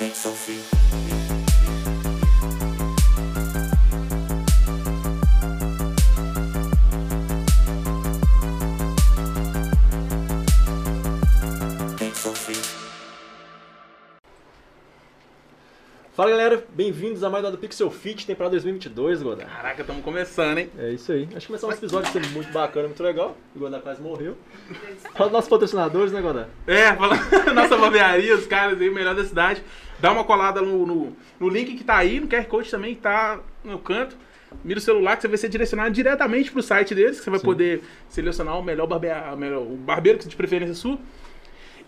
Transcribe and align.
Ain't 0.00 0.14
so. 0.14 1.45
Fala 16.16 16.30
galera, 16.30 16.64
bem-vindos 16.70 17.22
a 17.22 17.28
mais 17.28 17.44
uma 17.44 17.50
do 17.50 17.58
Pixel 17.58 17.90
Fit, 17.90 18.26
temporada 18.26 18.52
2022, 18.52 19.22
Godard. 19.22 19.52
Caraca, 19.52 19.82
estamos 19.82 20.02
começando, 20.02 20.56
hein? 20.56 20.70
É 20.78 20.90
isso 20.92 21.12
aí. 21.12 21.24
Acho 21.24 21.40
que 21.40 21.46
começar 21.48 21.66
um 21.66 21.72
episódio 21.72 22.10
sendo 22.10 22.26
muito 22.28 22.50
bacana, 22.50 22.86
muito 22.86 23.02
legal. 23.02 23.36
O 23.54 23.58
Godard 23.58 23.82
quase 23.82 24.00
morreu. 24.00 24.34
Fala 25.12 25.28
dos 25.28 25.32
nossos 25.32 25.50
patrocinadores, 25.50 26.12
né, 26.12 26.22
Godard? 26.22 26.48
É, 26.66 26.94
fala 26.94 27.16
nossa 27.52 27.76
barbearia, 27.76 28.34
os 28.34 28.46
caras 28.46 28.80
aí, 28.80 28.88
melhor 28.88 29.14
da 29.14 29.26
cidade. 29.26 29.62
Dá 30.00 30.10
uma 30.10 30.24
colada 30.24 30.62
no, 30.62 30.86
no, 30.86 31.14
no 31.38 31.48
link 31.50 31.74
que 31.74 31.84
tá 31.84 31.98
aí, 31.98 32.18
no 32.18 32.26
QR 32.26 32.46
Code 32.46 32.70
também 32.70 32.94
que 32.94 33.02
tá 33.02 33.38
no 33.62 33.78
canto. 33.78 34.16
Mira 34.64 34.78
o 34.78 34.82
celular 34.82 35.16
que 35.16 35.20
você 35.20 35.28
vai 35.28 35.36
ser 35.36 35.50
direcionado 35.50 35.90
diretamente 35.90 36.50
pro 36.50 36.62
site 36.62 36.94
deles, 36.94 37.18
que 37.18 37.24
você 37.24 37.30
vai 37.30 37.40
Sim. 37.40 37.44
poder 37.44 37.82
selecionar 38.08 38.58
o 38.58 38.62
melhor, 38.62 38.86
barbear, 38.86 39.34
o 39.34 39.36
melhor 39.36 39.60
o 39.60 39.76
barbeiro 39.76 40.18
que 40.18 40.26
de 40.26 40.34
preferência 40.34 40.74
sua. 40.74 40.98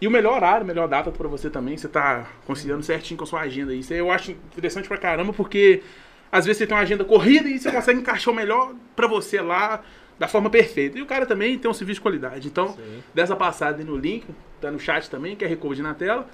E 0.01 0.07
o 0.07 0.11
melhor 0.11 0.37
horário, 0.37 0.63
a 0.63 0.67
melhor 0.67 0.89
data 0.89 1.11
pra 1.11 1.27
você 1.29 1.51
também, 1.51 1.77
você 1.77 1.89
tá 1.89 2.27
conciliando 2.47 2.83
certinho 2.83 3.19
com 3.19 3.25
a 3.25 3.27
sua 3.27 3.41
agenda. 3.41 3.75
Isso 3.75 3.93
aí 3.93 3.99
eu 3.99 4.11
acho 4.11 4.31
interessante 4.31 4.87
pra 4.87 4.97
caramba, 4.97 5.33
porque 5.33 5.83
às 6.31 6.45
vezes 6.45 6.59
você 6.59 6.67
tem 6.67 6.77
uma 6.77 6.83
agenda 6.83 7.05
corrida 7.05 7.49
e 7.49 7.59
você 7.59 7.73
consegue 7.73 8.01
encaixar 8.01 8.33
o 8.33 8.37
melhor 8.37 8.75
pra 8.95 9.09
você 9.09 9.41
lá 9.41 9.83
da 10.19 10.29
forma 10.29 10.51
perfeita. 10.51 10.99
E 10.99 11.03
o 11.03 11.07
cara 11.07 11.27
também 11.27 11.59
tem 11.59 11.71
um 11.71 11.75
serviço 11.75 11.99
de 11.99 12.03
qualidade. 12.03 12.49
Então, 12.49 12.75
Sim. 12.75 13.03
dessa 13.15 13.35
passada 13.35 13.79
aí 13.79 13.85
no 13.85 13.97
link, 13.97 14.27
tá 14.61 14.71
no 14.71 14.79
chat 14.79 15.09
também, 15.11 15.37
QR 15.37 15.57
Code 15.57 15.83
na 15.83 15.95
tela. 15.95 16.29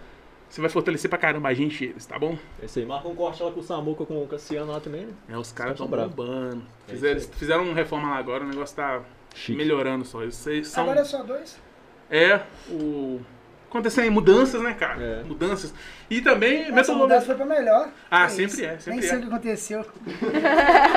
Você 0.49 0.61
vai 0.61 0.71
fortalecer 0.71 1.09
pra 1.09 1.19
caramba 1.19 1.49
a 1.49 1.55
gente 1.55 1.85
e 1.85 1.89
eles, 1.89 2.07
tá 2.07 2.19
bom? 2.19 2.39
É 2.63 2.67
isso 2.67 2.79
aí. 2.79 2.87
Marca 2.87 3.09
um 3.09 3.15
corte 3.15 3.43
lá 3.43 3.51
com 3.51 3.61
o 3.61 3.63
Samuca, 3.63 4.05
com 4.05 4.23
o 4.23 4.27
Cassiano 4.29 4.73
lá 4.73 4.79
também, 4.79 5.07
né? 5.07 5.13
É, 5.29 5.37
os 5.37 5.51
caras 5.51 5.77
tão 5.77 5.87
estão 5.87 6.09
bombando. 6.09 6.63
É 6.87 6.93
Fizeram, 6.93 7.21
fizeram 7.21 7.65
uma 7.65 7.75
reforma 7.75 8.11
lá 8.11 8.17
agora, 8.17 8.45
o 8.45 8.49
negócio 8.49 8.77
tá 8.77 9.03
Chique. 9.35 9.57
melhorando 9.59 10.05
só. 10.05 10.25
Vocês 10.25 10.69
são... 10.69 10.85
Agora 10.85 11.01
é 11.01 11.05
só 11.05 11.23
dois? 11.23 11.61
É, 12.11 12.41
o... 12.71 13.21
Acontecem 13.75 14.09
mudanças, 14.09 14.63
né, 14.63 14.73
cara? 14.73 15.03
É. 15.03 15.23
Mudanças. 15.25 15.75
E 16.09 16.21
também 16.21 16.63
Essa 16.63 16.73
metodologia. 16.73 16.95
mudança 17.17 17.27
foi 17.27 17.35
pra 17.35 17.45
melhor. 17.45 17.89
Ah, 18.09 18.27
É 18.27 18.29
sempre 18.29 18.53
isso. 18.53 18.65
é, 18.65 18.79
sempre 18.79 18.91
Nem 18.91 18.99
é. 19.01 19.03
sei 19.03 19.19
o 19.19 19.21
que 19.23 19.27
aconteceu. 19.27 19.85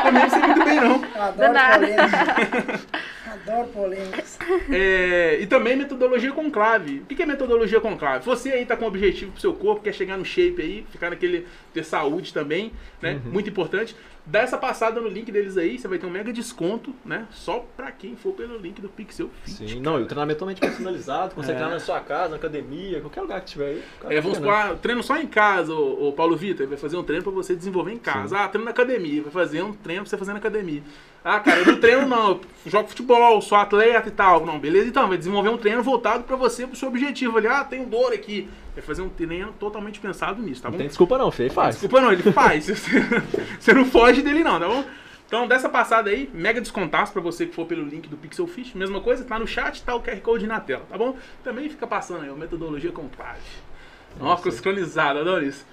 Também 0.03 0.21
não 0.23 0.29
sei 0.29 0.39
muito 0.39 0.63
bem, 0.63 0.75
não. 0.75 1.01
Eu 1.03 1.23
adoro 1.23 1.79
polêmicas. 1.79 2.87
adoro 3.33 3.67
polêmicas. 3.69 4.37
É, 4.71 5.37
e 5.41 5.47
também 5.47 5.75
metodologia 5.75 6.31
conclave. 6.31 6.99
O 6.99 7.05
que 7.05 7.15
que 7.15 7.23
é 7.23 7.25
metodologia 7.25 7.81
conclave? 7.81 8.23
Você 8.25 8.51
aí 8.51 8.63
tá 8.63 8.77
com 8.77 8.85
um 8.85 8.89
objetivo 8.89 9.31
pro 9.31 9.41
seu 9.41 9.53
corpo, 9.53 9.81
quer 9.81 9.93
chegar 9.93 10.15
no 10.15 10.23
shape 10.25 10.61
aí, 10.61 10.85
ficar 10.91 11.09
naquele. 11.09 11.47
ter 11.73 11.83
saúde 11.83 12.31
também, 12.31 12.71
né? 13.01 13.19
Uhum. 13.25 13.31
Muito 13.31 13.49
importante. 13.49 13.95
Dá 14.29 14.39
essa 14.41 14.57
passada 14.57 14.99
no 14.99 15.07
link 15.07 15.31
deles 15.31 15.55
aí, 15.57 15.79
você 15.79 15.87
vai 15.87 15.97
ter 15.97 16.05
um 16.05 16.09
mega 16.09 16.33
desconto, 16.33 16.93
né? 17.05 17.25
Só 17.31 17.65
pra 17.77 17.91
quem 17.93 18.13
for 18.17 18.33
pelo 18.33 18.57
link 18.57 18.81
do 18.81 18.89
Pixel 18.89 19.29
Fit. 19.43 19.69
Sim, 19.69 19.79
não, 19.79 19.97
e 19.99 20.03
o 20.03 20.05
treinamento 20.05 20.39
totalmente 20.39 20.59
personalizado, 20.59 21.33
consegue 21.33 21.53
É. 21.53 21.55
treinar 21.55 21.73
na 21.73 21.79
sua 21.79 22.01
casa, 22.01 22.29
na 22.31 22.35
academia, 22.35 22.99
qualquer 22.99 23.21
lugar 23.21 23.39
que 23.39 23.47
tiver 23.47 23.67
aí. 23.67 23.83
o 23.97 24.01
cara 24.01 24.13
É, 24.13 24.19
vamos 24.19 24.37
supor, 24.37 24.53
ah, 24.53 24.75
treino 24.81 25.01
só 25.01 25.15
em 25.17 25.27
casa, 25.27 25.73
ô 25.73 26.11
Paulo 26.11 26.35
Vitor, 26.35 26.67
vai 26.67 26.77
fazer 26.77 26.97
um 26.97 27.03
treino 27.03 27.23
pra 27.23 27.31
você 27.31 27.55
desenvolver 27.55 27.93
em 27.93 27.97
casa. 27.97 28.37
Ah, 28.37 28.47
treino 28.49 28.65
na 28.65 28.71
academia, 28.71 29.21
vai 29.21 29.31
fazer 29.31 29.61
um 29.61 29.71
treino 29.71 30.03
pra 30.03 30.09
você 30.09 30.17
fazer 30.17 30.33
na 30.33 30.39
academia. 30.39 30.83
Ah, 31.23 31.39
cara, 31.39 31.59
eu 31.59 31.65
não 31.65 31.79
treino 31.79 32.07
não, 32.07 32.39
eu 32.65 32.71
jogo 32.71 32.87
futebol, 32.87 33.41
sou 33.41 33.57
atleta 33.57 34.07
e 34.07 34.11
tal. 34.11 34.45
Não, 34.45 34.57
beleza? 34.57 34.87
Então, 34.87 35.07
vai 35.07 35.17
desenvolver 35.17 35.49
um 35.49 35.57
treino 35.57 35.83
voltado 35.83 36.23
pra 36.23 36.35
você, 36.35 36.65
pro 36.65 36.75
seu 36.75 36.87
objetivo 36.87 37.37
ali. 37.37 37.47
Ah, 37.47 37.65
tenho 37.65 37.85
dor 37.85 38.13
aqui. 38.13 38.49
Vai 38.73 38.83
fazer 38.83 39.01
um 39.01 39.09
treino 39.09 39.53
totalmente 39.59 39.99
pensado 39.99 40.41
nisso, 40.41 40.61
tá 40.61 40.69
Não 40.69 40.73
bom? 40.73 40.77
tem 40.77 40.87
desculpa 40.87 41.17
não, 41.17 41.31
Fê, 41.31 41.49
faz. 41.49 41.75
Desculpa 41.75 41.99
não, 41.99 42.13
ele 42.13 42.23
faz. 42.31 42.67
Você, 43.59 43.73
não 43.73 43.85
foge 43.85 44.21
dele 44.21 44.43
não, 44.43 44.59
tá 44.59 44.67
bom? 44.67 44.85
Então, 45.27 45.45
dessa 45.45 45.67
passada 45.67 46.09
aí, 46.09 46.29
mega 46.33 46.61
descontaço 46.61 47.11
pra 47.11 47.21
você 47.21 47.45
que 47.45 47.53
for 47.53 47.65
pelo 47.65 47.83
link 47.83 48.07
do 48.07 48.15
Pixel 48.15 48.47
Fish. 48.47 48.73
Mesma 48.73 49.01
coisa, 49.01 49.25
tá 49.25 49.37
no 49.37 49.45
chat, 49.45 49.83
tá 49.83 49.93
o 49.93 50.01
QR 50.01 50.21
Code 50.21 50.47
na 50.47 50.61
tela, 50.61 50.85
tá 50.89 50.97
bom? 50.97 51.17
Também 51.43 51.67
fica 51.67 51.85
passando 51.85 52.23
aí, 52.23 52.29
a 52.29 52.33
metodologia 52.33 52.93
conclave. 52.93 53.41
Ó, 54.21 54.33
isso 54.35 54.47
aí. 54.47 54.51
sincronizado, 54.53 55.19
adoro 55.19 55.43
isso. 55.43 55.65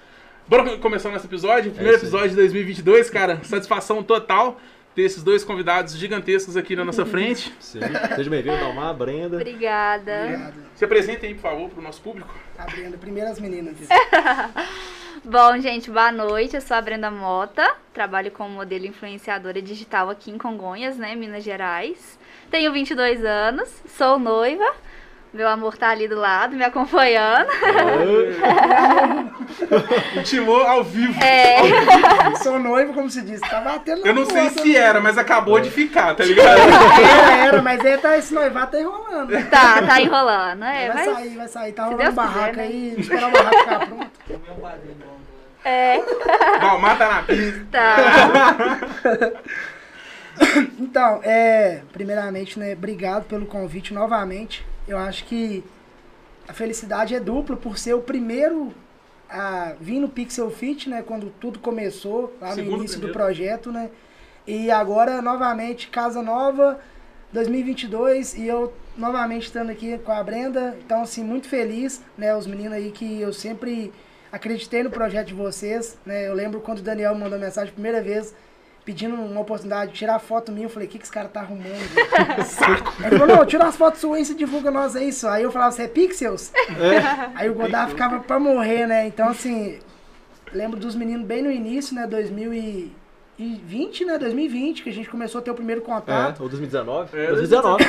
Bora 0.47 0.77
começar 0.77 1.07
o 1.07 1.11
nosso 1.13 1.25
episódio. 1.25 1.71
Primeiro 1.71 1.95
isso 1.95 2.05
aí. 2.05 2.09
episódio 2.09 2.29
de 2.31 2.35
2022, 2.35 3.09
cara. 3.09 3.39
Satisfação 3.43 4.03
total 4.03 4.59
ter 4.95 5.03
esses 5.03 5.21
dois 5.21 5.43
convidados 5.43 5.95
gigantescos 5.95 6.55
aqui 6.55 6.75
na 6.75 6.85
nossa 6.85 7.05
frente. 7.05 7.53
Sim. 7.59 7.81
Seja 8.15 8.29
bem-vindo, 8.29 8.57
Dalmar, 8.57 8.95
Brenda. 8.95 9.35
Obrigada. 9.35 10.23
Obrigado. 10.23 10.53
Se 10.73 10.85
apresentem 10.85 11.29
aí, 11.29 11.35
por 11.35 11.41
favor, 11.41 11.69
pro 11.69 11.81
nosso 11.81 12.01
público. 12.01 12.33
Abrindo 12.57 12.97
primeiro 12.97 13.29
as 13.29 13.39
meninas. 13.39 13.75
Bom, 15.23 15.59
gente, 15.59 15.91
boa 15.91 16.11
noite. 16.11 16.55
Eu 16.55 16.61
sou 16.61 16.77
a 16.77 16.81
Brenda 16.81 17.11
Mota. 17.11 17.75
Trabalho 17.93 18.31
como 18.31 18.49
modelo 18.49 18.85
influenciadora 18.85 19.61
digital 19.61 20.09
aqui 20.09 20.31
em 20.31 20.37
Congonhas, 20.37 20.97
né, 20.97 21.13
Minas 21.15 21.43
Gerais. 21.43 22.17
Tenho 22.49 22.71
22 22.71 23.25
anos, 23.25 23.69
sou 23.97 24.17
noiva. 24.17 24.65
Meu 25.35 25.47
amor 25.49 25.75
tá 25.75 25.89
ali 25.89 26.07
do 26.07 26.15
lado, 26.15 26.55
me 26.55 26.63
acompanhando. 26.63 27.49
Intimou 30.15 30.65
ao 30.65 30.81
vivo. 30.81 31.21
É, 31.21 31.57
Sou 32.41 32.57
noivo, 32.57 32.93
como 32.93 33.09
se 33.09 33.21
diz. 33.21 33.41
Tá 33.41 33.59
batendo 33.59 34.07
Eu 34.07 34.13
não 34.13 34.25
sei 34.25 34.49
se 34.51 34.71
né? 34.71 34.79
era, 34.79 35.01
mas 35.01 35.17
acabou 35.17 35.59
de 35.59 35.69
ficar, 35.69 36.15
tá 36.15 36.23
ligado? 36.23 36.57
Era, 36.57 37.33
era, 37.47 37.61
mas 37.61 37.83
ele 37.83 37.97
tá, 37.97 38.17
esse 38.17 38.33
noivado 38.33 38.71
tá 38.71 38.79
enrolando. 38.79 39.49
tá, 39.49 39.81
tá 39.81 39.99
enrolando. 39.99 40.63
É, 40.63 40.87
vai 40.87 41.05
mas. 41.05 41.13
sair, 41.13 41.35
vai 41.35 41.47
sair. 41.49 41.73
Tá 41.73 41.83
rolando 41.83 42.13
barraca 42.13 42.51
quiser, 42.51 42.55
né? 42.55 42.63
aí, 42.63 42.95
esperar 42.97 43.27
o 43.27 43.31
barraco 43.31 43.57
ficar 43.57 43.87
pronto. 43.87 44.11
É, 45.65 46.01
Dalmar 46.61 46.97
tá 46.97 47.09
na 47.09 47.23
pista. 47.23 47.65
tá. 47.71 48.79
Então, 50.79 51.19
é, 51.23 51.81
primeiramente, 51.91 52.57
né, 52.57 52.71
obrigado 52.73 53.25
pelo 53.25 53.45
convite 53.45 53.93
novamente. 53.93 54.65
Eu 54.87 54.97
acho 54.97 55.25
que 55.25 55.63
a 56.47 56.53
felicidade 56.53 57.15
é 57.15 57.19
dupla 57.19 57.55
por 57.57 57.77
ser 57.77 57.93
o 57.93 58.01
primeiro 58.01 58.73
a 59.29 59.73
vir 59.79 59.99
no 59.99 60.07
Pixel 60.07 60.51
Fit, 60.51 60.87
né, 60.89 61.01
quando 61.01 61.31
tudo 61.39 61.59
começou, 61.59 62.35
lá 62.39 62.53
Segundo 62.53 62.71
no 62.71 62.77
início 62.77 62.97
do 62.97 63.07
primeiro. 63.07 63.19
projeto, 63.19 63.71
né? 63.71 63.89
E 64.45 64.69
agora, 64.69 65.21
novamente, 65.21 65.87
Casa 65.87 66.21
Nova, 66.21 66.79
2022, 67.33 68.35
e 68.35 68.47
eu 68.47 68.71
novamente 68.95 69.47
estando 69.47 69.71
aqui 69.71 69.97
com 69.97 70.11
a 70.11 70.23
Brenda. 70.23 70.77
Então, 70.85 71.01
assim, 71.01 71.23
muito 71.23 71.49
feliz, 71.49 72.01
né, 72.15 72.35
os 72.35 72.45
meninos 72.45 72.73
aí 72.73 72.91
que 72.91 73.19
eu 73.19 73.33
sempre 73.33 73.91
acreditei 74.31 74.83
no 74.83 74.91
projeto 74.91 75.27
de 75.27 75.33
vocês, 75.33 75.97
né? 76.05 76.27
Eu 76.27 76.33
lembro 76.33 76.59
quando 76.59 76.79
o 76.79 76.83
Daniel 76.83 77.15
mandou 77.15 77.39
mensagem 77.39 77.71
a 77.71 77.73
primeira 77.73 78.01
vez, 78.01 78.35
pedindo 78.85 79.15
uma 79.15 79.41
oportunidade 79.41 79.91
de 79.91 79.97
tirar 79.97 80.19
foto 80.19 80.51
minha, 80.51 80.67
eu 80.67 80.69
falei, 80.69 80.87
o 80.87 80.91
que, 80.91 80.99
que 80.99 81.03
esse 81.03 81.11
cara 81.11 81.27
tá 81.27 81.41
arrumando? 81.41 81.65
Saco. 82.45 82.93
Ele 83.03 83.17
falou, 83.17 83.35
não, 83.35 83.45
tira 83.45 83.63
umas 83.63 83.75
fotos 83.75 83.99
suas 83.99 84.21
e 84.21 84.25
você 84.25 84.33
divulga 84.35 84.69
nós, 84.69 84.95
é 84.95 85.03
isso. 85.03 85.27
Aí 85.27 85.41
eu 85.41 85.51
falava, 85.51 85.71
você 85.71 85.83
é 85.83 85.87
Pixels? 85.87 86.51
Aí 87.33 87.49
o 87.49 87.55
Godard 87.55 87.91
ficava 87.91 88.19
pra 88.19 88.39
morrer, 88.39 88.85
né? 88.85 89.07
Então, 89.07 89.27
assim, 89.27 89.79
lembro 90.53 90.79
dos 90.79 90.95
meninos 90.95 91.25
bem 91.25 91.41
no 91.41 91.51
início, 91.51 91.95
né? 91.95 92.07
2020, 93.37 94.05
né? 94.05 94.17
2020, 94.17 94.83
que 94.83 94.89
a 94.89 94.93
gente 94.93 95.09
começou 95.09 95.39
a 95.39 95.41
ter 95.41 95.51
o 95.51 95.53
primeiro 95.55 95.81
É, 95.81 95.83
contato. 95.83 96.41
ou 96.41 96.49
2019? 96.49 97.09
É, 97.17 97.27
2019. 97.27 97.83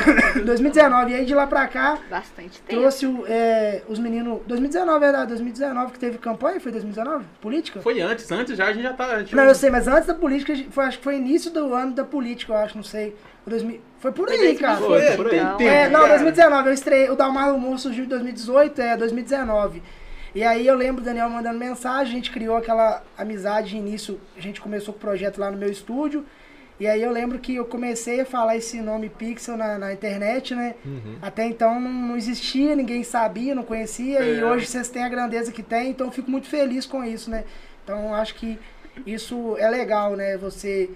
2019. 0.45 1.13
E 1.13 1.15
aí 1.15 1.25
de 1.25 1.35
lá 1.35 1.47
pra 1.47 1.67
cá, 1.69 1.99
Bastante 2.11 2.61
tempo. 2.63 2.81
trouxe 2.81 3.07
o, 3.07 3.25
é, 3.29 3.83
os 3.89 3.99
meninos. 3.99 4.41
2019, 4.47 4.97
é 4.97 5.01
verdade, 5.01 5.29
2019 5.29 5.93
que 5.93 5.99
teve 5.99 6.19
campanha, 6.19 6.61
foi 6.61 6.73
2019? 6.73 7.25
Política? 7.41 7.81
Foi 7.81 8.01
antes, 8.01 8.31
antes 8.33 8.57
já 8.57 8.67
a 8.67 8.73
gente 8.73 8.83
já 8.83 8.93
tá. 8.93 9.19
gente- 9.21 9.35
Não, 9.37 9.45
eu 9.45 9.55
sei, 9.55 9.71
mas 9.71 9.87
antes 9.87 10.07
da 10.07 10.15
política, 10.15 10.53
foi, 10.71 10.85
acho 10.85 10.99
que 10.99 11.05
foi 11.05 11.17
início 11.17 11.51
do 11.53 11.73
ano 11.75 11.93
da 11.93 12.05
política, 12.05 12.53
eu 12.53 12.57
acho, 12.57 12.77
não 12.77 12.85
sei. 12.85 13.15
Foi 13.45 13.51
2000 13.53 13.81
Foi 13.99 14.13
por 14.13 14.29
Foi 14.29 14.37
aí, 14.37 14.57
cara. 14.57 14.77
2020, 14.81 15.17
Foi, 15.17 15.25
por 15.25 15.33
aí. 15.33 15.39
então. 15.41 15.61
É, 15.61 15.89
não, 15.89 16.01
cara. 16.01 16.09
2019, 16.11 16.69
eu 16.69 16.75
estreiei. 16.75 17.11
O 17.11 17.17
Dalmar 17.17 17.55
Humor 17.55 17.79
surgiu 17.79 18.05
em 18.05 18.09
2018, 18.09 18.81
é 18.81 18.97
2019. 18.97 19.83
E 20.37 20.45
aí 20.45 20.67
eu 20.67 20.77
lembro 20.77 21.01
o 21.01 21.05
Daniel 21.05 21.31
mandando 21.31 21.59
mensagem, 21.59 22.13
a 22.13 22.17
gente 22.17 22.31
criou 22.31 22.59
aquela 22.59 23.03
amizade 23.17 23.71
de 23.71 23.79
início, 23.79 24.21
a 24.37 24.41
gente 24.41 24.61
começou 24.61 24.93
com 24.93 24.99
o 24.99 25.01
projeto 25.01 25.39
lá 25.39 25.51
no 25.51 25.57
meu 25.57 25.71
estúdio. 25.71 26.27
E 26.79 26.87
aí 26.87 27.01
eu 27.03 27.11
lembro 27.11 27.39
que 27.39 27.55
eu 27.55 27.65
comecei 27.65 28.21
a 28.21 28.27
falar 28.27 28.55
esse 28.55 28.79
nome 28.83 29.09
Pixel 29.09 29.57
na, 29.57 29.79
na 29.79 29.95
internet, 29.95 30.55
né? 30.55 30.75
Uhum. 30.85 31.17
Até 31.23 31.47
então 31.47 31.81
não, 31.81 31.91
não 31.91 32.17
existia, 32.19 32.77
ninguém 32.77 33.03
sabia, 33.03 33.55
não 33.55 33.63
conhecia. 33.63 34.21
E 34.21 34.41
É. 34.41 34.45
hoje 34.45 34.67
vocês 34.67 34.91
têm 34.91 35.03
a 35.05 35.09
grandeza 35.09 35.51
que 35.51 35.63
tem, 35.63 35.89
então 35.93 36.09
eu 36.09 36.13
fico 36.13 36.31
muito 36.31 36.49
feliz 36.49 36.85
com 36.85 37.03
isso, 37.03 37.31
né? 37.31 37.45
Então 37.83 38.09
eu 38.09 38.15
acho 38.15 38.35
que 38.35 38.59
isso 39.07 39.57
é 39.59 39.71
legal, 39.71 40.17
né? 40.17 40.37
Você 40.37 40.91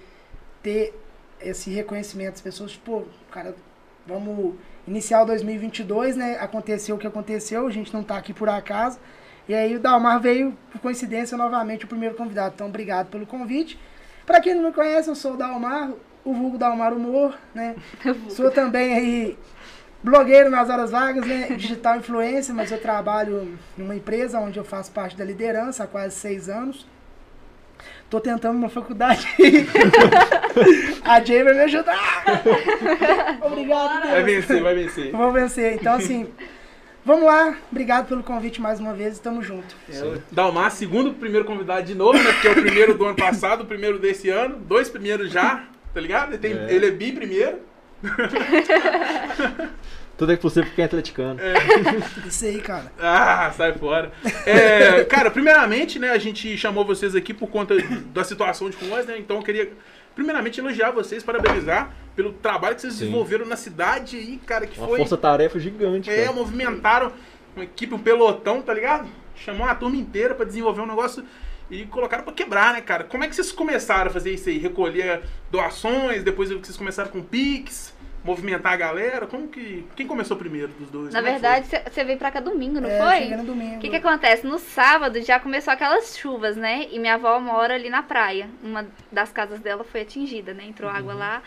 ter 0.61 0.93
esse 1.41 1.71
reconhecimento. 1.71 2.35
As 2.35 2.41
pessoas, 2.41 2.73
tipo, 2.73 3.07
cara, 3.31 3.55
vamos 4.05 4.53
iniciar 4.87 5.23
o 5.23 5.25
2022, 5.25 6.15
né? 6.15 6.37
Aconteceu 6.39 6.95
o 6.95 6.99
que 6.99 7.07
aconteceu, 7.07 7.65
a 7.65 7.71
gente 7.71 7.91
não 7.91 8.03
tá 8.03 8.17
aqui 8.17 8.33
por 8.35 8.47
acaso. 8.49 8.99
E 9.47 9.53
aí 9.53 9.75
o 9.75 9.79
Dalmar 9.79 10.19
veio, 10.19 10.57
por 10.71 10.79
coincidência, 10.81 11.37
novamente 11.37 11.85
o 11.85 11.87
primeiro 11.87 12.15
convidado. 12.15 12.53
Então, 12.55 12.67
obrigado 12.67 13.07
pelo 13.07 13.25
convite. 13.25 13.77
Pra 14.25 14.39
quem 14.39 14.55
não 14.55 14.63
me 14.63 14.71
conhece, 14.71 15.09
eu 15.09 15.15
sou 15.15 15.33
o 15.33 15.37
Dalmar, 15.37 15.91
o 16.23 16.33
vulgo 16.33 16.57
Dalmar 16.57 16.93
Humor, 16.93 17.37
né? 17.53 17.75
Sou 18.29 18.51
também 18.51 18.93
aí 18.93 19.37
blogueiro 20.03 20.49
nas 20.49 20.69
horas 20.69 20.91
vagas, 20.91 21.25
né? 21.25 21.47
Digital 21.57 21.97
influencer, 21.97 22.53
mas 22.53 22.71
eu 22.71 22.79
trabalho 22.79 23.57
numa 23.77 23.95
empresa 23.95 24.39
onde 24.39 24.57
eu 24.57 24.63
faço 24.63 24.91
parte 24.91 25.17
da 25.17 25.25
liderança 25.25 25.83
há 25.83 25.87
quase 25.87 26.15
seis 26.15 26.49
anos. 26.49 26.85
Tô 28.09 28.19
tentando 28.19 28.57
uma 28.57 28.69
faculdade. 28.69 29.25
a 31.05 31.23
Jay 31.23 31.43
vai 31.43 31.53
me 31.53 31.61
ajudar. 31.61 31.97
Obrigado, 33.41 34.09
Vai 34.09 34.23
vencer, 34.23 34.61
vai 34.61 34.75
vencer. 34.75 35.11
Vou 35.11 35.31
vencer. 35.31 35.75
Então, 35.75 35.93
assim, 35.93 36.27
vamos 37.05 37.25
lá. 37.25 37.55
Obrigado 37.71 38.07
pelo 38.07 38.23
convite 38.23 38.61
mais 38.61 38.79
uma 38.79 38.93
vez 38.93 39.17
e 39.17 39.21
tamo 39.21 39.41
junto. 39.43 39.75
Dalmar, 40.31 40.71
segundo 40.71 41.13
primeiro 41.13 41.45
convidado 41.45 41.83
de 41.85 41.95
novo, 41.95 42.17
né? 42.21 42.31
Porque 42.33 42.47
é 42.47 42.51
o 42.51 42.55
primeiro 42.61 42.93
do 42.97 43.05
ano 43.05 43.15
passado, 43.15 43.61
o 43.61 43.65
primeiro 43.65 43.99
desse 43.99 44.29
ano. 44.29 44.57
Dois 44.57 44.89
primeiros 44.89 45.31
já, 45.31 45.63
tá 45.93 45.99
ligado? 45.99 46.29
Ele, 46.33 46.37
tem, 46.37 46.53
É. 46.53 46.73
ele 46.73 46.85
é 46.87 46.91
bi 46.91 47.11
primeiro. 47.11 47.59
Tudo 50.17 50.33
é 50.33 50.37
possível 50.37 50.65
porque 50.69 50.81
é 50.81 50.85
atleticano. 50.85 51.39
Isso 52.27 52.45
aí, 52.45 52.61
cara. 52.61 52.91
Ah, 52.99 53.51
sai 53.55 53.73
fora. 53.73 54.11
É, 54.45 55.03
cara, 55.05 55.31
primeiramente, 55.31 55.97
né, 55.97 56.11
a 56.11 56.17
gente 56.19 56.55
chamou 56.57 56.85
vocês 56.85 57.15
aqui 57.15 57.33
por 57.33 57.47
conta 57.49 57.75
da 58.13 58.23
situação 58.23 58.69
de 58.69 58.77
Congonhas, 58.77 59.07
né? 59.07 59.17
Então 59.17 59.37
eu 59.37 59.43
queria, 59.43 59.71
primeiramente, 60.13 60.59
elogiar 60.59 60.91
vocês, 60.91 61.23
parabenizar 61.23 61.91
pelo 62.15 62.33
trabalho 62.33 62.75
que 62.75 62.81
vocês 62.81 62.93
Sim. 62.93 62.99
desenvolveram 63.01 63.45
na 63.45 63.55
cidade 63.55 64.17
aí, 64.17 64.37
cara, 64.45 64.67
que 64.67 64.77
Uma 64.77 64.87
foi. 64.87 64.99
força-tarefa 64.99 65.59
gigante, 65.59 66.09
É, 66.09 66.23
cara. 66.25 66.33
movimentaram 66.35 67.11
uma 67.55 67.63
equipe, 67.63 67.93
um 67.93 67.99
pelotão, 67.99 68.61
tá 68.61 68.73
ligado? 68.73 69.07
Chamou 69.35 69.65
a 69.67 69.73
turma 69.75 69.95
inteira 69.95 70.35
pra 70.35 70.45
desenvolver 70.45 70.81
um 70.81 70.85
negócio 70.85 71.23
e 71.69 71.85
colocaram 71.85 72.23
pra 72.23 72.33
quebrar, 72.33 72.73
né, 72.73 72.81
cara? 72.81 73.05
Como 73.05 73.23
é 73.23 73.27
que 73.27 73.35
vocês 73.35 73.51
começaram 73.51 74.09
a 74.09 74.13
fazer 74.13 74.31
isso 74.33 74.49
aí? 74.49 74.57
Recolher 74.57 75.21
doações, 75.49 76.23
depois 76.23 76.49
vocês 76.49 76.75
começaram 76.77 77.09
com 77.09 77.21
Pix, 77.23 77.93
movimentar 78.23 78.73
a 78.73 78.75
galera. 78.75 79.25
Como 79.25 79.47
que. 79.47 79.85
Quem 79.95 80.05
começou 80.05 80.35
primeiro 80.37 80.67
dos 80.79 80.89
dois? 80.89 81.13
Na 81.13 81.19
Como 81.19 81.29
é 81.29 81.31
verdade, 81.31 81.67
você 81.89 82.03
veio 82.03 82.17
pra 82.19 82.29
cá 82.29 82.39
domingo, 82.41 82.79
não 82.81 82.89
é, 82.89 82.97
foi? 82.99 83.17
cheguei 83.21 83.37
no 83.37 83.45
domingo. 83.45 83.77
O 83.77 83.79
que, 83.79 83.89
que 83.89 83.95
acontece? 83.95 84.45
No 84.45 84.59
sábado 84.59 85.21
já 85.21 85.39
começou 85.39 85.73
aquelas 85.73 86.17
chuvas, 86.17 86.55
né? 86.57 86.87
E 86.91 86.99
minha 86.99 87.15
avó 87.15 87.39
mora 87.39 87.73
ali 87.75 87.89
na 87.89 88.03
praia. 88.03 88.49
Uma 88.61 88.85
das 89.11 89.31
casas 89.31 89.59
dela 89.61 89.83
foi 89.83 90.01
atingida, 90.01 90.53
né? 90.53 90.65
Entrou 90.65 90.89
água 90.91 91.13
lá. 91.13 91.41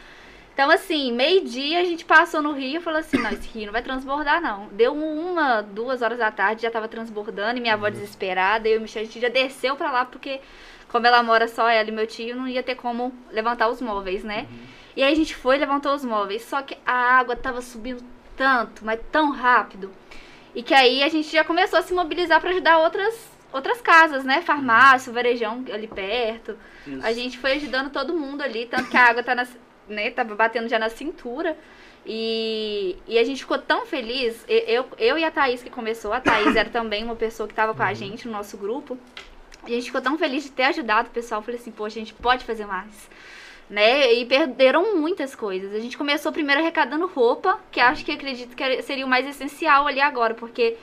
Então, 0.55 0.71
assim, 0.71 1.12
meio-dia 1.12 1.81
a 1.81 1.85
gente 1.85 2.05
passou 2.05 2.41
no 2.41 2.53
rio 2.53 2.79
e 2.79 2.83
falou 2.83 3.01
assim: 3.01 3.19
não, 3.19 3.31
esse 3.31 3.49
rio 3.49 3.67
não 3.67 3.73
vai 3.73 3.83
transbordar, 3.83 4.41
não. 4.41 4.69
Deu 4.69 4.95
uma, 4.95 5.61
duas 5.61 6.01
horas 6.01 6.17
da 6.17 6.31
tarde, 6.31 6.62
já 6.62 6.71
tava 6.71 6.87
transbordando, 6.87 7.59
e 7.59 7.61
minha 7.61 7.75
avó 7.75 7.91
desesperada. 7.91 8.69
Eu 8.69 8.77
e 8.77 8.79
o 8.79 8.81
Michel, 8.83 9.03
a 9.03 9.05
gente 9.05 9.21
já 9.21 9.29
desceu 9.29 9.75
pra 9.75 9.91
lá, 9.91 10.05
porque, 10.05 10.41
como 10.89 11.09
ela 11.09 11.25
mora 11.25 11.49
só, 11.49 11.69
ela 11.69 11.89
e 11.89 11.93
meu 11.93 12.06
tio, 12.06 12.37
não 12.37 12.47
ia 12.47 12.62
ter 12.62 12.77
como 12.77 13.12
levantar 13.33 13.69
os 13.69 13.81
móveis, 13.81 14.23
né? 14.23 14.47
E 14.97 15.03
aí 15.03 15.12
a 15.12 15.17
gente 15.17 15.35
foi 15.35 15.56
e 15.56 15.59
levantou 15.59 15.93
os 15.93 16.05
móveis. 16.05 16.45
Só 16.45 16.62
que 16.62 16.79
a 16.87 17.19
água 17.19 17.35
tava 17.35 17.61
subindo 17.61 18.05
tanto, 18.37 18.85
mas 18.85 19.01
tão 19.11 19.33
rápido. 19.33 19.91
E 20.55 20.62
que 20.62 20.73
aí 20.73 21.03
a 21.03 21.09
gente 21.09 21.33
já 21.33 21.43
começou 21.43 21.81
a 21.81 21.83
se 21.83 21.93
mobilizar 21.93 22.41
para 22.41 22.51
ajudar 22.51 22.79
outras, 22.79 23.29
outras 23.53 23.81
casas, 23.81 24.25
né? 24.25 24.41
Farmácia, 24.41 25.12
varejão 25.12 25.65
ali 25.73 25.89
perto. 25.89 26.56
Isso. 26.87 27.05
A 27.05 27.12
gente 27.12 27.39
foi 27.39 27.55
ajudando 27.55 27.91
todo 27.91 28.15
mundo 28.15 28.43
ali, 28.43 28.67
tanto 28.67 28.89
que 28.89 28.97
a 28.97 29.09
água 29.09 29.23
tá 29.25 29.35
na, 29.35 29.45
né, 29.88 30.10
tava 30.10 30.34
batendo 30.34 30.69
já 30.69 30.78
na 30.78 30.88
cintura. 30.88 31.56
E, 32.06 32.96
e 33.06 33.19
a 33.19 33.25
gente 33.25 33.40
ficou 33.40 33.58
tão 33.58 33.86
feliz. 33.86 34.44
Eu, 34.48 34.86
eu 34.98 35.19
e 35.19 35.25
a 35.25 35.31
Thaís 35.31 35.62
que 35.62 35.70
começou, 35.70 36.12
a 36.12 36.20
Thaís 36.20 36.54
era 36.54 36.69
também 36.69 37.02
uma 37.02 37.16
pessoa 37.16 37.48
que 37.48 37.54
tava 37.54 37.75
com 37.75 37.82
a 37.82 37.94
gente 37.94 38.26
no 38.26 38.32
nosso 38.32 38.56
grupo. 38.56 38.98
A 39.62 39.70
gente 39.70 39.86
ficou 39.86 40.02
tão 40.02 40.19
feliz 40.19 40.44
de 40.44 40.50
ter 40.50 40.64
ajudado 40.64 41.08
o 41.08 41.12
pessoal. 41.12 41.40
Eu 41.40 41.44
falei 41.44 41.58
assim, 41.58 41.70
poxa, 41.70 41.98
a 41.98 42.00
gente 42.00 42.12
pode 42.12 42.44
fazer 42.44 42.66
mais. 42.66 43.08
Né? 43.70 44.12
E 44.12 44.26
perderam 44.26 44.96
muitas 44.98 45.34
coisas. 45.34 45.75
A 45.75 45.81
gente 45.81 45.96
começou 45.96 46.31
primeiro 46.31 46.60
arrecadando 46.60 47.06
roupa, 47.06 47.58
que 47.72 47.81
acho 47.81 48.04
que 48.04 48.12
acredito 48.12 48.54
que 48.54 48.82
seria 48.82 49.06
o 49.06 49.08
mais 49.08 49.26
essencial 49.26 49.86
ali 49.86 50.02
agora, 50.02 50.34
porque, 50.34 50.76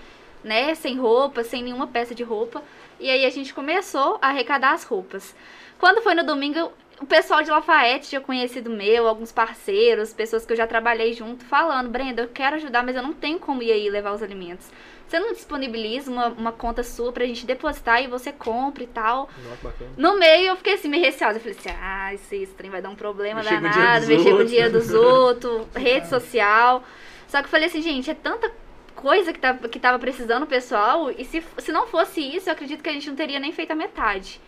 né, 0.44 0.74
sem 0.74 0.98
roupa, 0.98 1.44
sem 1.44 1.62
nenhuma 1.62 1.86
peça 1.86 2.16
de 2.16 2.24
roupa. 2.24 2.64
E 3.00 3.08
aí 3.08 3.24
a 3.24 3.30
gente 3.30 3.54
começou 3.54 4.18
a 4.20 4.30
arrecadar 4.30 4.74
as 4.74 4.84
roupas. 4.84 5.36
Quando 5.78 6.02
foi 6.02 6.16
no 6.16 6.24
domingo, 6.24 6.72
o 7.02 7.06
pessoal 7.06 7.42
de 7.42 7.50
Lafayette 7.50 8.10
tinha 8.10 8.22
conhecido 8.22 8.70
meu, 8.70 9.08
alguns 9.08 9.32
parceiros, 9.32 10.14
pessoas 10.14 10.46
que 10.46 10.54
eu 10.54 10.58
já 10.58 10.68
trabalhei 10.68 11.14
junto, 11.14 11.44
falando, 11.44 11.90
Brenda, 11.90 12.22
eu 12.22 12.28
quero 12.28 12.58
ajudar, 12.58 12.84
mas 12.84 12.96
eu 12.96 13.02
não 13.02 13.12
tenho 13.12 13.40
como 13.40 13.64
ir 13.64 13.72
aí 13.72 13.90
levar 13.90 14.14
os 14.14 14.22
alimentos. 14.22 14.70
Você 15.08 15.20
não 15.20 15.34
disponibiliza 15.34 16.10
uma, 16.10 16.28
uma 16.28 16.52
conta 16.52 16.84
sua 16.84 17.12
pra 17.12 17.26
gente 17.26 17.46
depositar 17.46 18.02
e 18.02 18.08
você 18.08 18.32
compra 18.32 18.84
e 18.84 18.88
tal. 18.88 19.30
Nossa. 19.44 19.76
No 19.98 20.18
meio 20.18 20.50
eu 20.50 20.56
fiquei 20.56 20.76
assim, 20.76 20.88
meio 20.88 21.04
receosa. 21.04 21.38
Eu 21.38 21.42
falei 21.42 21.58
assim, 21.58 21.70
ah, 21.82 22.14
esse, 22.14 22.36
esse 22.38 22.54
trem 22.54 22.70
vai 22.70 22.82
dar 22.82 22.90
um 22.90 22.96
problema 22.96 23.42
Mexer 23.42 23.60
danado, 23.60 24.08
mexer 24.08 24.32
com 24.32 24.38
o 24.38 24.46
dinheiro 24.46 24.72
dos 24.72 24.94
outros, 24.94 25.68
rede 25.76 26.08
social. 26.08 26.84
Só 27.28 27.40
que 27.40 27.46
eu 27.46 27.50
falei 27.50 27.68
assim, 27.68 27.82
gente, 27.82 28.10
é 28.10 28.14
tanta 28.14 28.50
coisa 28.96 29.34
que, 29.34 29.40
tá, 29.40 29.54
que 29.56 29.80
tava 29.80 30.00
precisando 30.00 30.44
o 30.44 30.48
pessoal, 30.48 31.12
e 31.12 31.26
se, 31.26 31.44
se 31.58 31.72
não 31.72 31.88
fosse 31.88 32.22
isso, 32.22 32.48
eu 32.48 32.54
acredito 32.54 32.84
que 32.84 32.90
a 32.90 32.94
gente 32.94 33.10
não 33.10 33.16
teria 33.16 33.40
nem 33.40 33.52
feito 33.52 33.72
a 33.72 33.76
metade. 33.76 34.40